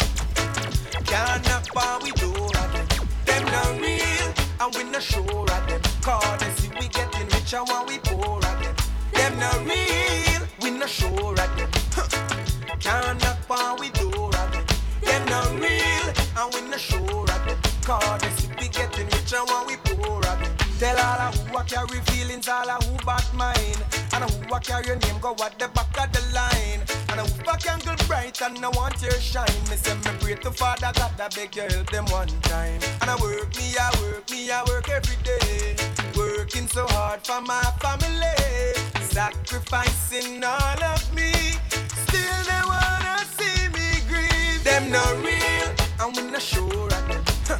Can't 1.04 1.44
knock 1.46 1.64
on 1.76 2.02
we 2.02 2.10
door 2.12 2.46
of 2.46 2.72
them. 2.72 2.86
Them 3.26 3.44
not 3.46 3.80
real 3.80 4.28
and 4.60 4.74
we 4.74 4.84
not 4.90 5.02
sure 5.02 5.22
of 5.22 5.68
them. 5.68 5.80
Cause 6.02 6.38
they 6.40 6.50
see 6.50 6.70
we 6.80 6.88
getting 6.88 7.28
richer 7.28 7.62
when 7.64 7.86
we 7.86 7.98
poor 7.98 8.36
of 8.36 8.56
them. 8.62 8.74
Them 9.12 9.38
not 9.38 9.58
real, 9.64 10.42
we 10.60 10.70
not 10.78 10.88
sure 10.88 11.32
of 11.32 11.56
them. 11.56 11.70
Can't 12.80 13.22
knock 13.22 13.38
on 13.50 13.78
we 13.80 13.90
door 13.90 14.26
of 14.26 14.52
them. 14.52 14.64
Them 15.02 15.24
not 15.26 15.50
real 15.60 16.06
and 16.38 16.54
we 16.54 16.60
not 16.68 16.80
sure 16.80 17.22
of 17.22 17.40
them. 17.46 17.58
Cause 17.84 18.20
they 18.20 18.30
see 18.30 18.48
we 18.60 18.68
getting 18.68 19.06
richer 19.06 19.44
when 19.44 19.66
we. 19.66 19.69
Tell 20.80 20.96
all 20.96 21.28
of 21.28 21.36
who 21.46 21.58
I 21.58 21.62
carry 21.64 22.00
feelings, 22.06 22.48
all 22.48 22.70
of 22.70 22.82
who 22.84 22.96
bad 23.04 23.26
mind. 23.34 23.84
And 24.14 24.24
who 24.24 24.54
I 24.54 24.60
carry 24.60 24.86
your 24.86 24.96
name, 24.96 25.20
go 25.20 25.36
at 25.44 25.58
the 25.58 25.68
back 25.68 25.92
of 26.00 26.10
the 26.10 26.22
line. 26.32 26.80
And 27.10 27.20
who 27.20 27.50
I 27.50 27.56
can 27.58 27.80
go 27.80 27.94
bright 28.06 28.40
and 28.40 28.64
I 28.64 28.68
want 28.70 29.02
your 29.02 29.12
shine. 29.20 29.60
Me 29.68 29.76
say 29.76 29.94
me 29.96 30.16
pray 30.20 30.36
to 30.36 30.50
Father 30.50 30.90
God, 30.94 31.20
I 31.20 31.28
beg 31.36 31.54
you 31.54 31.68
help 31.68 31.90
them 31.90 32.06
one 32.06 32.28
time. 32.48 32.80
And 33.02 33.10
I 33.10 33.16
work 33.20 33.54
me, 33.58 33.76
I 33.78 33.90
work 34.00 34.30
me, 34.30 34.50
I 34.50 34.64
work 34.68 34.88
every 34.88 35.16
day. 35.22 35.76
Working 36.16 36.66
so 36.66 36.86
hard 36.88 37.26
for 37.26 37.42
my 37.42 37.62
family. 37.82 38.72
Sacrificing 39.02 40.42
all 40.42 40.82
of 40.82 41.14
me. 41.14 41.30
Still 42.08 42.40
they 42.48 42.62
wanna 42.64 43.18
see 43.36 43.68
me 43.68 44.00
grieve. 44.08 44.64
Them 44.64 44.90
not 44.90 45.12
real, 45.18 45.68
and 46.00 46.16
we 46.16 46.32
not 46.32 46.40
sure 46.40 46.86
of 46.86 47.08
them. 47.08 47.22
Huh. 47.44 47.58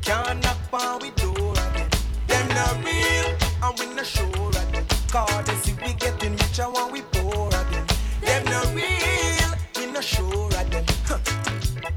Can't 0.00 0.42
knock 0.42 0.56
on 0.72 1.00
we 1.00 1.10
we 3.78 3.94
not 3.94 4.06
sure 4.06 4.50
them. 4.50 4.86
Cause 5.10 5.44
they 5.44 5.54
see 5.56 5.76
we 5.84 5.92
getting 5.94 6.32
richer 6.32 6.64
when 6.64 6.92
we 6.92 7.02
poor 7.02 7.46
of 7.46 7.70
them. 7.70 7.86
Them 8.20 8.44
not 8.46 8.66
real, 8.74 9.50
we 9.76 9.92
not 9.92 10.04
sure. 10.04 10.50
Huh. 11.06 11.18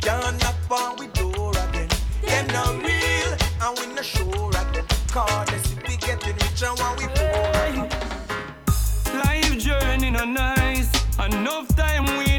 Can't 0.02 0.40
knock 0.42 0.56
on 0.70 0.98
we 0.98 1.08
door 1.08 1.50
of 1.50 1.72
them. 1.72 1.88
Them 2.22 2.48
not 2.48 2.84
real, 2.84 3.32
and 3.62 3.80
we 3.80 3.94
not 3.96 4.06
sure 4.06 4.52
them. 4.52 4.86
Cause 5.10 5.48
they 5.50 5.58
see 5.60 5.76
we 5.88 5.98
getting 5.98 6.36
richer 6.36 6.72
when 6.80 6.98
we 6.98 7.08
poor 7.16 7.84
of. 7.84 9.14
Life 9.26 9.58
journey 9.58 10.12
no 10.12 10.26
nice. 10.26 10.90
Enough 11.20 11.76
time 11.76 12.06
we 12.18 12.31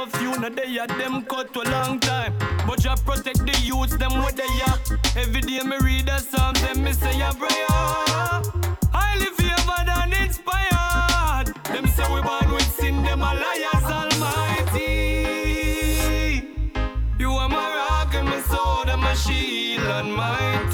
I 0.00 0.04
know 0.04 0.10
few 0.12 0.32
now 0.40 0.48
they 0.48 0.78
are 0.78 0.86
them 0.86 1.22
cut 1.26 1.52
to 1.52 1.60
a 1.60 1.68
long 1.68 2.00
time. 2.00 2.32
But 2.66 2.82
you 2.82 2.94
protect 3.04 3.44
the 3.44 3.54
youth, 3.62 3.98
them 3.98 4.12
where 4.22 4.32
they 4.32 4.44
are. 4.66 4.78
Every 5.14 5.42
day 5.42 5.60
me 5.62 5.76
read 5.82 6.08
a 6.08 6.18
psalm, 6.18 6.54
them 6.54 6.82
me 6.84 6.92
say 6.94 7.20
a 7.20 7.30
prayer. 7.34 7.66
Highly 8.94 9.26
favored 9.36 9.90
and 9.98 10.14
inspired. 10.14 11.54
Them 11.64 11.86
say 11.86 12.14
we 12.14 12.22
born 12.22 12.50
with 12.50 12.70
sin, 12.78 13.02
them 13.02 13.20
a 13.20 13.34
liars 13.42 13.90
almighty. 13.98 14.88
You 17.18 17.32
are 17.32 17.48
my 17.50 17.68
rock 17.76 18.14
and 18.14 18.26
my 18.26 18.40
sword 18.40 18.88
and 18.88 19.02
my 19.02 19.12
shield 19.12 19.84
and 19.84 20.14
my 20.14 20.70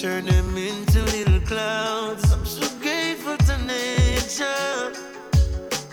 turn 0.00 0.26
them 0.26 0.56
into 0.56 1.02
little 1.06 1.40
clouds. 1.40 2.32
I'm 2.32 2.46
so 2.46 2.68
grateful 2.80 3.36
to 3.36 3.58
nature 3.66 4.92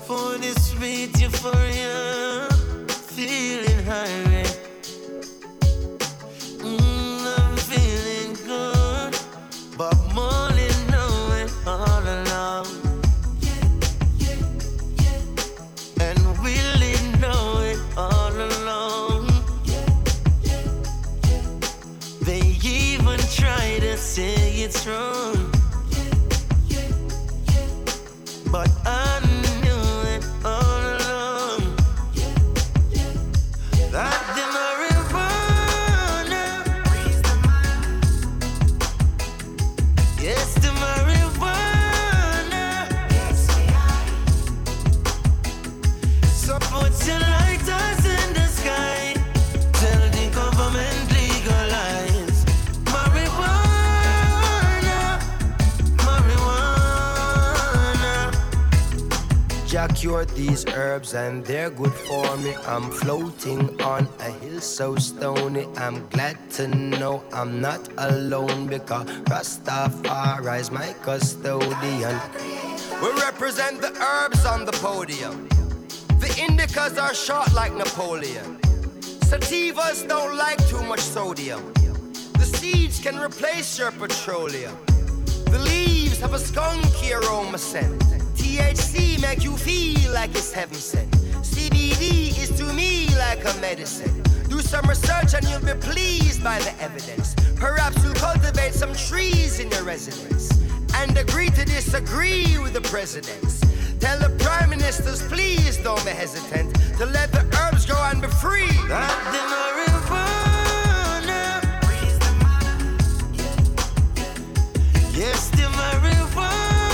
for 0.05 0.37
this 0.37 0.73
sweet 0.73 1.19
euphoria. 1.19 2.04
So 64.75 64.93
stony. 64.97 65.65
I'm 65.77 66.05
glad 66.09 66.37
to 66.57 66.67
know 66.67 67.23
I'm 67.31 67.61
not 67.61 67.79
alone 67.95 68.67
because 68.67 69.07
Rastafari 69.31 70.59
is 70.59 70.69
my 70.69 70.93
custodian. 71.01 72.19
We 73.01 73.09
represent 73.21 73.79
the 73.79 73.93
herbs 74.01 74.45
on 74.45 74.65
the 74.65 74.73
podium. 74.73 75.47
The 76.19 76.27
indicas 76.45 77.01
are 77.01 77.13
short 77.13 77.53
like 77.53 77.73
Napoleon. 77.73 78.57
Sativas 79.29 80.05
don't 80.09 80.35
like 80.35 80.59
too 80.67 80.83
much 80.83 80.99
sodium. 80.99 81.63
The 82.33 82.45
seeds 82.45 82.99
can 82.99 83.17
replace 83.17 83.79
your 83.79 83.91
petroleum. 83.91 84.75
The 85.53 85.59
leaves 85.59 86.19
have 86.19 86.33
a 86.33 86.37
skunky 86.37 87.13
aroma 87.17 87.59
scent. 87.59 88.01
THC 88.35 89.21
make 89.21 89.41
you 89.41 89.55
feel 89.55 90.11
like 90.11 90.31
it's 90.31 90.51
heaven 90.51 90.75
sent. 90.75 91.11
CBD 91.53 92.37
is 92.37 92.49
to 92.57 92.65
me 92.73 93.07
like 93.15 93.45
a 93.45 93.53
medicine. 93.61 94.34
Do 94.49 94.59
some 94.61 94.87
research 94.87 95.33
and 95.33 95.47
you'll 95.49 95.59
be 95.61 95.73
pleased 95.79 96.43
by 96.43 96.59
the 96.59 96.73
evidence. 96.81 97.35
Perhaps 97.55 98.03
you'll 98.03 98.13
cultivate 98.13 98.73
some 98.73 98.93
trees 98.93 99.59
in 99.59 99.69
your 99.71 99.83
residence 99.83 100.51
and 100.95 101.17
agree 101.17 101.49
to 101.49 101.65
disagree 101.65 102.57
with 102.59 102.73
the 102.73 102.81
presidents. 102.81 103.61
Tell 103.99 104.19
the 104.19 104.29
prime 104.43 104.69
ministers, 104.69 105.21
please 105.23 105.77
don't 105.77 106.03
be 106.05 106.11
hesitant 106.11 106.75
to 106.97 107.05
let 107.05 107.31
the 107.31 107.43
herbs 107.59 107.85
go 107.85 107.97
and 108.11 108.21
be 108.21 108.27
free. 108.27 108.69
Yes, 115.17 115.49
the 115.51 115.67
marijuana. 115.79 116.89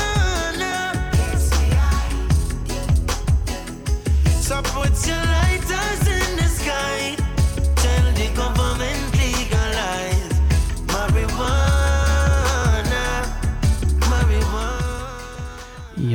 So 4.42 4.62
put 4.62 4.94
your 5.08 5.18
lighters 5.18 6.01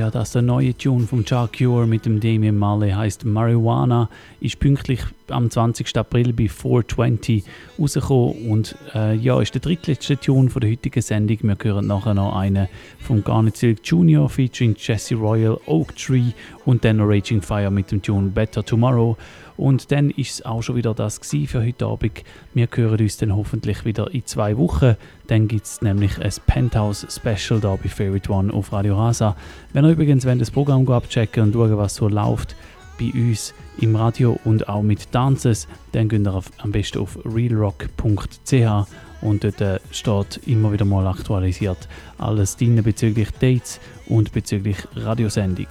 Ja, 0.06 0.12
das 0.12 0.30
der 0.30 0.42
neue 0.42 0.72
Tune 0.72 1.04
vom 1.04 1.24
Jar 1.26 1.48
Cure 1.48 1.84
mit 1.84 2.06
dem 2.06 2.20
Damien 2.20 2.56
Marley 2.56 2.92
heißt 2.92 3.24
Marijuana. 3.24 4.08
Ist 4.38 4.60
pünktlich 4.60 5.00
am 5.30 5.50
20. 5.50 5.96
April 5.96 6.32
bei 6.32 6.46
420 6.46 7.42
rausgekommen 7.76 8.48
und 8.48 8.76
äh, 8.94 9.16
ja, 9.16 9.40
ist 9.42 9.54
der 9.54 9.62
drittletzte 9.62 10.16
Tune 10.16 10.48
von 10.48 10.60
der 10.60 10.70
heutigen 10.70 11.02
Sendung. 11.02 11.38
Wir 11.42 11.56
hören 11.60 11.88
nachher 11.88 12.14
noch 12.14 12.36
einen 12.36 12.68
vom 13.00 13.24
Garnet 13.24 13.56
Silk 13.56 13.80
Jr. 13.82 14.28
featuring 14.28 14.76
Jesse 14.78 15.16
Royal, 15.16 15.58
Oak 15.66 15.96
Tree 15.96 16.30
und 16.64 16.84
dann 16.84 17.00
Raging 17.00 17.42
Fire 17.42 17.72
mit 17.72 17.90
dem 17.90 18.00
Tune 18.00 18.28
Better 18.28 18.64
Tomorrow. 18.64 19.16
Und 19.56 19.90
dann 19.90 20.10
ist 20.10 20.32
es 20.32 20.44
auch 20.44 20.62
schon 20.62 20.76
wieder 20.76 20.94
das 20.94 21.20
für 21.46 21.64
heute 21.64 21.86
Abend. 21.86 22.24
Wir 22.54 22.68
hören 22.72 23.00
uns 23.00 23.16
dann 23.16 23.34
hoffentlich 23.34 23.84
wieder 23.84 24.12
in 24.12 24.26
zwei 24.26 24.56
Wochen. 24.56 24.96
Dann 25.28 25.48
gibt 25.48 25.66
es 25.66 25.82
nämlich 25.82 26.18
ein 26.20 26.32
Penthouse 26.46 27.06
Special 27.08 27.60
da 27.60 27.76
bei 27.76 27.88
Favorite 27.88 28.30
One 28.30 28.52
auf 28.52 28.72
Radio 28.72 28.96
Rasa. 28.96 29.36
Wenn 29.72 29.84
ihr 29.84 29.92
übrigens 29.92 30.24
das 30.24 30.50
Programm 30.50 30.88
abchecken 30.88 31.44
und 31.44 31.54
schauen, 31.54 31.76
was 31.76 31.94
so 31.94 32.08
läuft 32.08 32.54
bei 32.98 33.12
uns 33.12 33.54
im 33.78 33.96
Radio 33.96 34.38
und 34.44 34.68
auch 34.68 34.82
mit 34.82 35.14
Dances, 35.14 35.68
dann 35.92 36.08
geht 36.08 36.26
ihr 36.26 36.34
auf, 36.34 36.50
am 36.58 36.72
besten 36.72 36.98
auf 36.98 37.18
realrock.ch 37.24 38.86
und 39.22 39.44
dort 39.44 39.60
äh, 39.60 39.78
steht 39.90 40.40
immer 40.46 40.72
wieder 40.72 40.84
mal 40.84 41.06
aktualisiert 41.06 41.88
alles 42.18 42.56
drin 42.56 42.82
bezüglich 42.82 43.30
Dates 43.32 43.80
und 44.08 44.32
bezüglich 44.32 44.76
Radiosendung. 44.94 45.66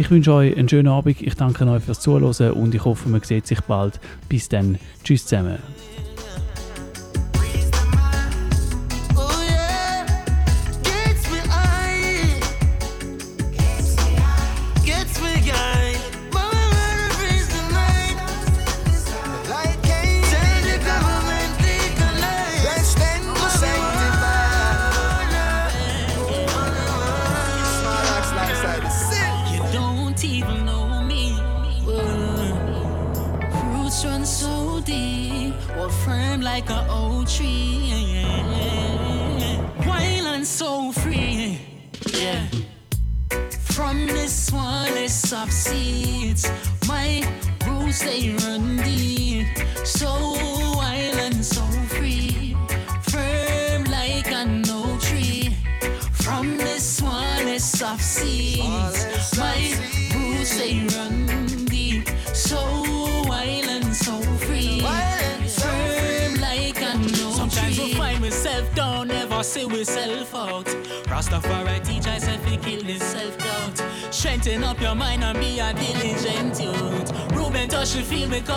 Ich 0.00 0.10
wünsche 0.10 0.32
euch 0.32 0.56
einen 0.56 0.66
schönen 0.66 0.88
Abend, 0.88 1.20
ich 1.20 1.34
danke 1.34 1.68
euch 1.68 1.84
fürs 1.84 2.00
Zuhören 2.00 2.52
und 2.52 2.74
ich 2.74 2.82
hoffe, 2.86 3.10
man 3.10 3.20
sieht 3.22 3.46
sich 3.46 3.60
bald. 3.60 4.00
Bis 4.30 4.48
dann, 4.48 4.78
tschüss 5.04 5.26
zusammen. 5.26 5.58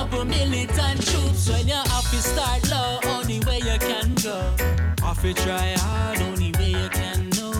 Couple 0.04 0.26
militant 0.26 1.06
troops. 1.08 1.50
When 1.50 1.66
you 1.66 1.76
have 1.76 2.10
to 2.12 2.18
start 2.18 2.70
low, 2.70 3.00
only 3.16 3.40
way 3.48 3.60
you 3.60 3.78
can 3.80 4.14
go. 4.16 4.38
Have 5.02 5.22
to 5.22 5.34
try 5.34 5.76
hard, 5.78 6.22
only 6.22 6.52
way 6.60 6.72
you 6.72 6.90
can 6.90 7.30
know. 7.38 7.54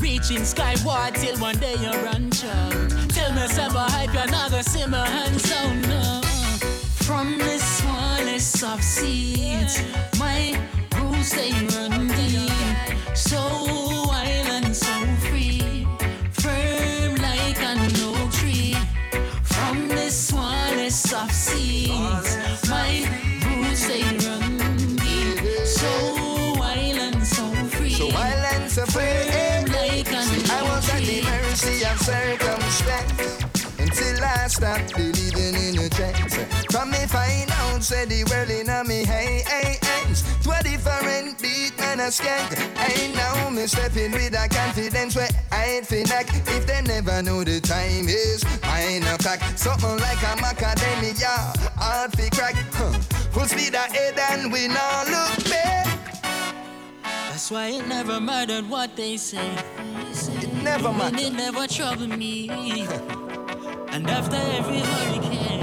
Reaching 0.00 0.44
skyward 0.44 1.16
till 1.16 1.36
one 1.38 1.56
day 1.58 1.74
you 1.74 1.90
run 2.06 2.30
out. 2.44 2.90
Tell 3.10 3.32
me, 3.32 3.46
some 3.48 3.72
hype, 3.74 4.14
you're 4.14 4.30
not 4.30 4.50
gonna 4.50 4.62
see 4.62 4.86
my 4.86 5.04
hands 5.04 5.42
down. 5.50 5.82
No. 5.82 6.20
From 7.06 7.38
the 7.38 7.58
smallest 7.58 8.62
of 8.62 8.82
seeds, 8.84 9.39
said 37.90 38.08
the 38.08 38.22
world 38.30 38.48
in 38.50 38.68
a 38.68 38.84
me 38.84 39.04
hey 39.04 39.42
hey 39.48 39.76
hands. 39.82 40.22
To 40.44 40.50
a 40.52 40.62
different 40.62 41.42
beat, 41.42 41.76
man, 41.76 41.98
a 41.98 42.04
skank. 42.04 42.54
Ain't 42.86 43.16
now 43.16 43.50
me 43.50 43.66
stepping 43.66 44.12
with 44.12 44.32
a 44.32 44.46
confidence 44.48 45.16
where 45.16 45.28
I 45.50 45.64
ain't 45.74 45.86
fin 45.88 46.06
like 46.06 46.28
if 46.32 46.66
they 46.68 46.82
never 46.82 47.20
know 47.20 47.42
the 47.42 47.60
time 47.60 48.06
is 48.08 48.44
nine 48.62 49.02
o'clock. 49.12 49.40
Something 49.56 49.98
like 50.06 50.22
a 50.22 50.38
macadamia, 50.38 51.34
hard 51.74 52.12
fi 52.12 52.28
crack. 52.30 52.54
Huh. 52.78 52.92
Full 53.34 53.46
speed 53.46 53.74
ahead 53.74 54.16
and 54.30 54.52
we 54.52 54.68
now 54.68 55.02
look 55.10 55.50
back. 55.50 55.88
That's 57.02 57.50
why 57.50 57.70
it 57.70 57.88
never 57.88 58.20
mattered 58.20 58.70
what 58.70 58.94
they 58.94 59.16
say. 59.16 59.50
It 60.44 60.52
never 60.62 60.90
And 60.90 60.98
mattered. 60.98 61.20
it 61.22 61.32
never 61.32 61.66
troubled 61.66 62.16
me. 62.16 62.48
and 63.90 64.08
after 64.08 64.36
every 64.36 64.78
hurricane, 64.78 65.59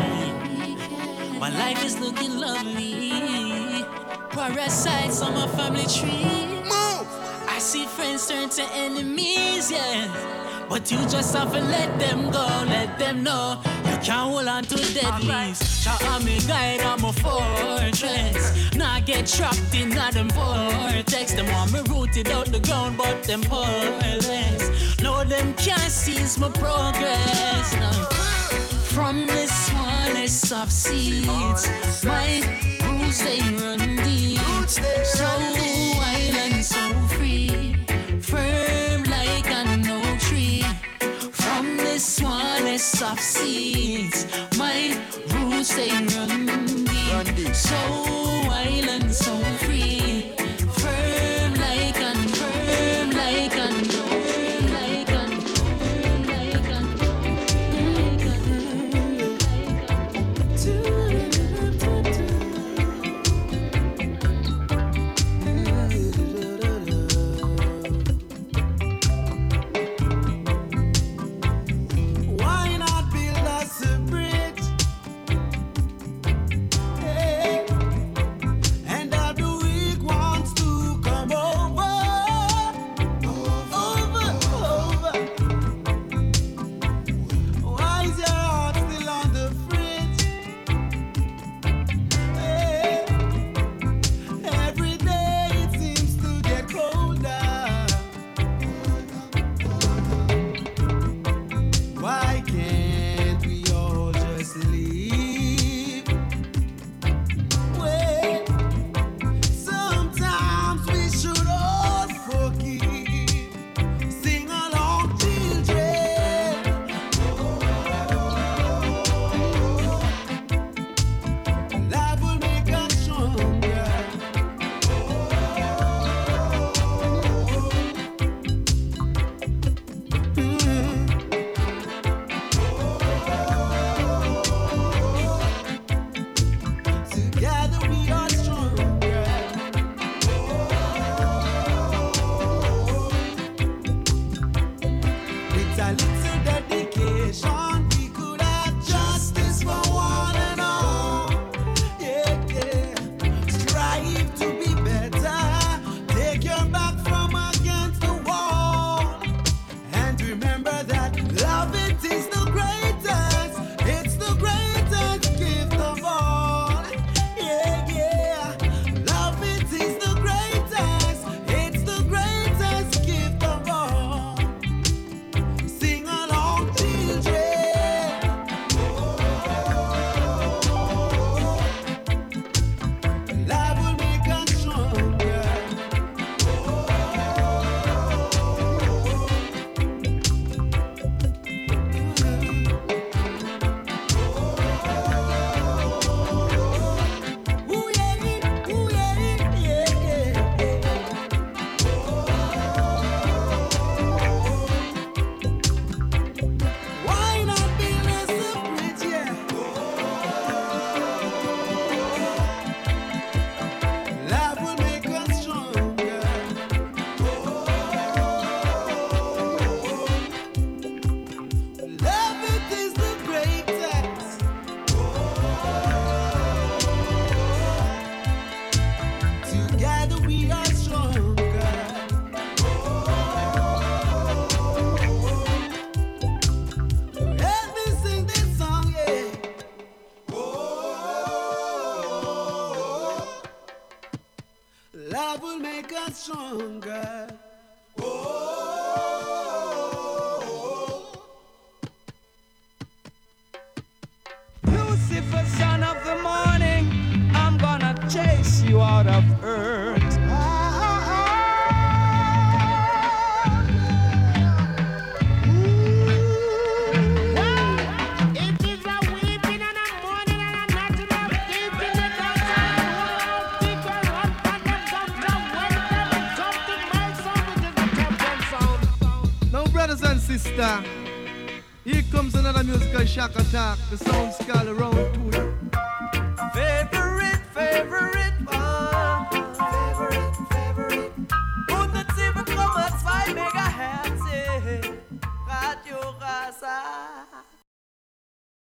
my 1.40 1.50
life 1.50 1.86
is 1.86 2.00
looking 2.00 2.38
lovely. 2.40 3.86
Progress 4.30 4.88
on 5.22 5.34
my 5.34 5.48
family 5.56 5.86
tree. 5.86 6.62
Move! 6.64 7.08
I 7.48 7.58
see 7.60 7.86
friends 7.86 8.28
turn 8.28 8.50
to 8.50 8.64
enemies, 8.74 9.72
yeah. 9.72 10.66
But 10.70 10.92
you 10.92 10.98
just 11.08 11.36
have 11.36 11.52
to 11.54 11.60
let 11.60 12.00
them 12.00 12.30
go, 12.32 12.46
let 12.68 13.00
them 13.00 13.24
know 13.24 13.62
you 13.98 14.04
can't 14.04 14.32
hold 14.32 14.48
on 14.48 14.64
to 14.64 14.76
dead 14.94 15.14
ends. 15.24 15.86
Right. 15.88 16.04
I'm 16.04 16.28
a 16.28 16.40
guide, 16.48 16.82
I'm 16.82 17.04
a 17.04 17.14
fortress. 17.14 18.76
Now 18.76 18.94
I 18.94 19.00
get 19.00 19.28
trapped 19.28 19.74
in 19.74 19.90
that 19.92 20.14
them 20.14 20.30
vortex. 20.30 21.34
Them 21.34 21.48
want 21.52 21.72
me 21.72 21.80
rooted 21.90 22.30
out 22.30 22.48
the 22.48 22.60
ground, 22.60 22.98
but 22.98 23.24
them 23.24 23.42
powerless. 23.42 25.02
No, 25.02 25.24
them 25.24 25.54
can't 25.54 25.92
seize 25.92 26.38
my 26.38 26.50
progress. 26.50 27.76
From 28.94 29.26
this 29.28 29.67
forest 30.28 30.52
of 30.52 30.72
seeds. 30.72 31.70
My 32.04 32.42
roots 32.84 33.24
they 33.24 33.40
run 33.40 33.96
deep, 34.04 34.40
so 34.68 35.26
wild 35.98 36.36
and 36.36 36.66
so 36.66 36.94
free, 37.16 37.76
firm 38.22 39.04
like 39.04 39.50
an 39.50 39.90
oak 39.90 40.20
tree. 40.20 40.66
From 41.32 41.78
the 41.78 41.98
smallest 41.98 43.02
of 43.02 43.20
seeds, 43.20 44.26
my 44.58 45.00
roots 45.34 45.76
they 45.76 45.92
run 45.92 46.46
deep, 46.86 47.56
so 47.56 47.76
wild 48.48 48.90
and 48.90 49.12
so 49.14 49.34
free. 49.64 49.97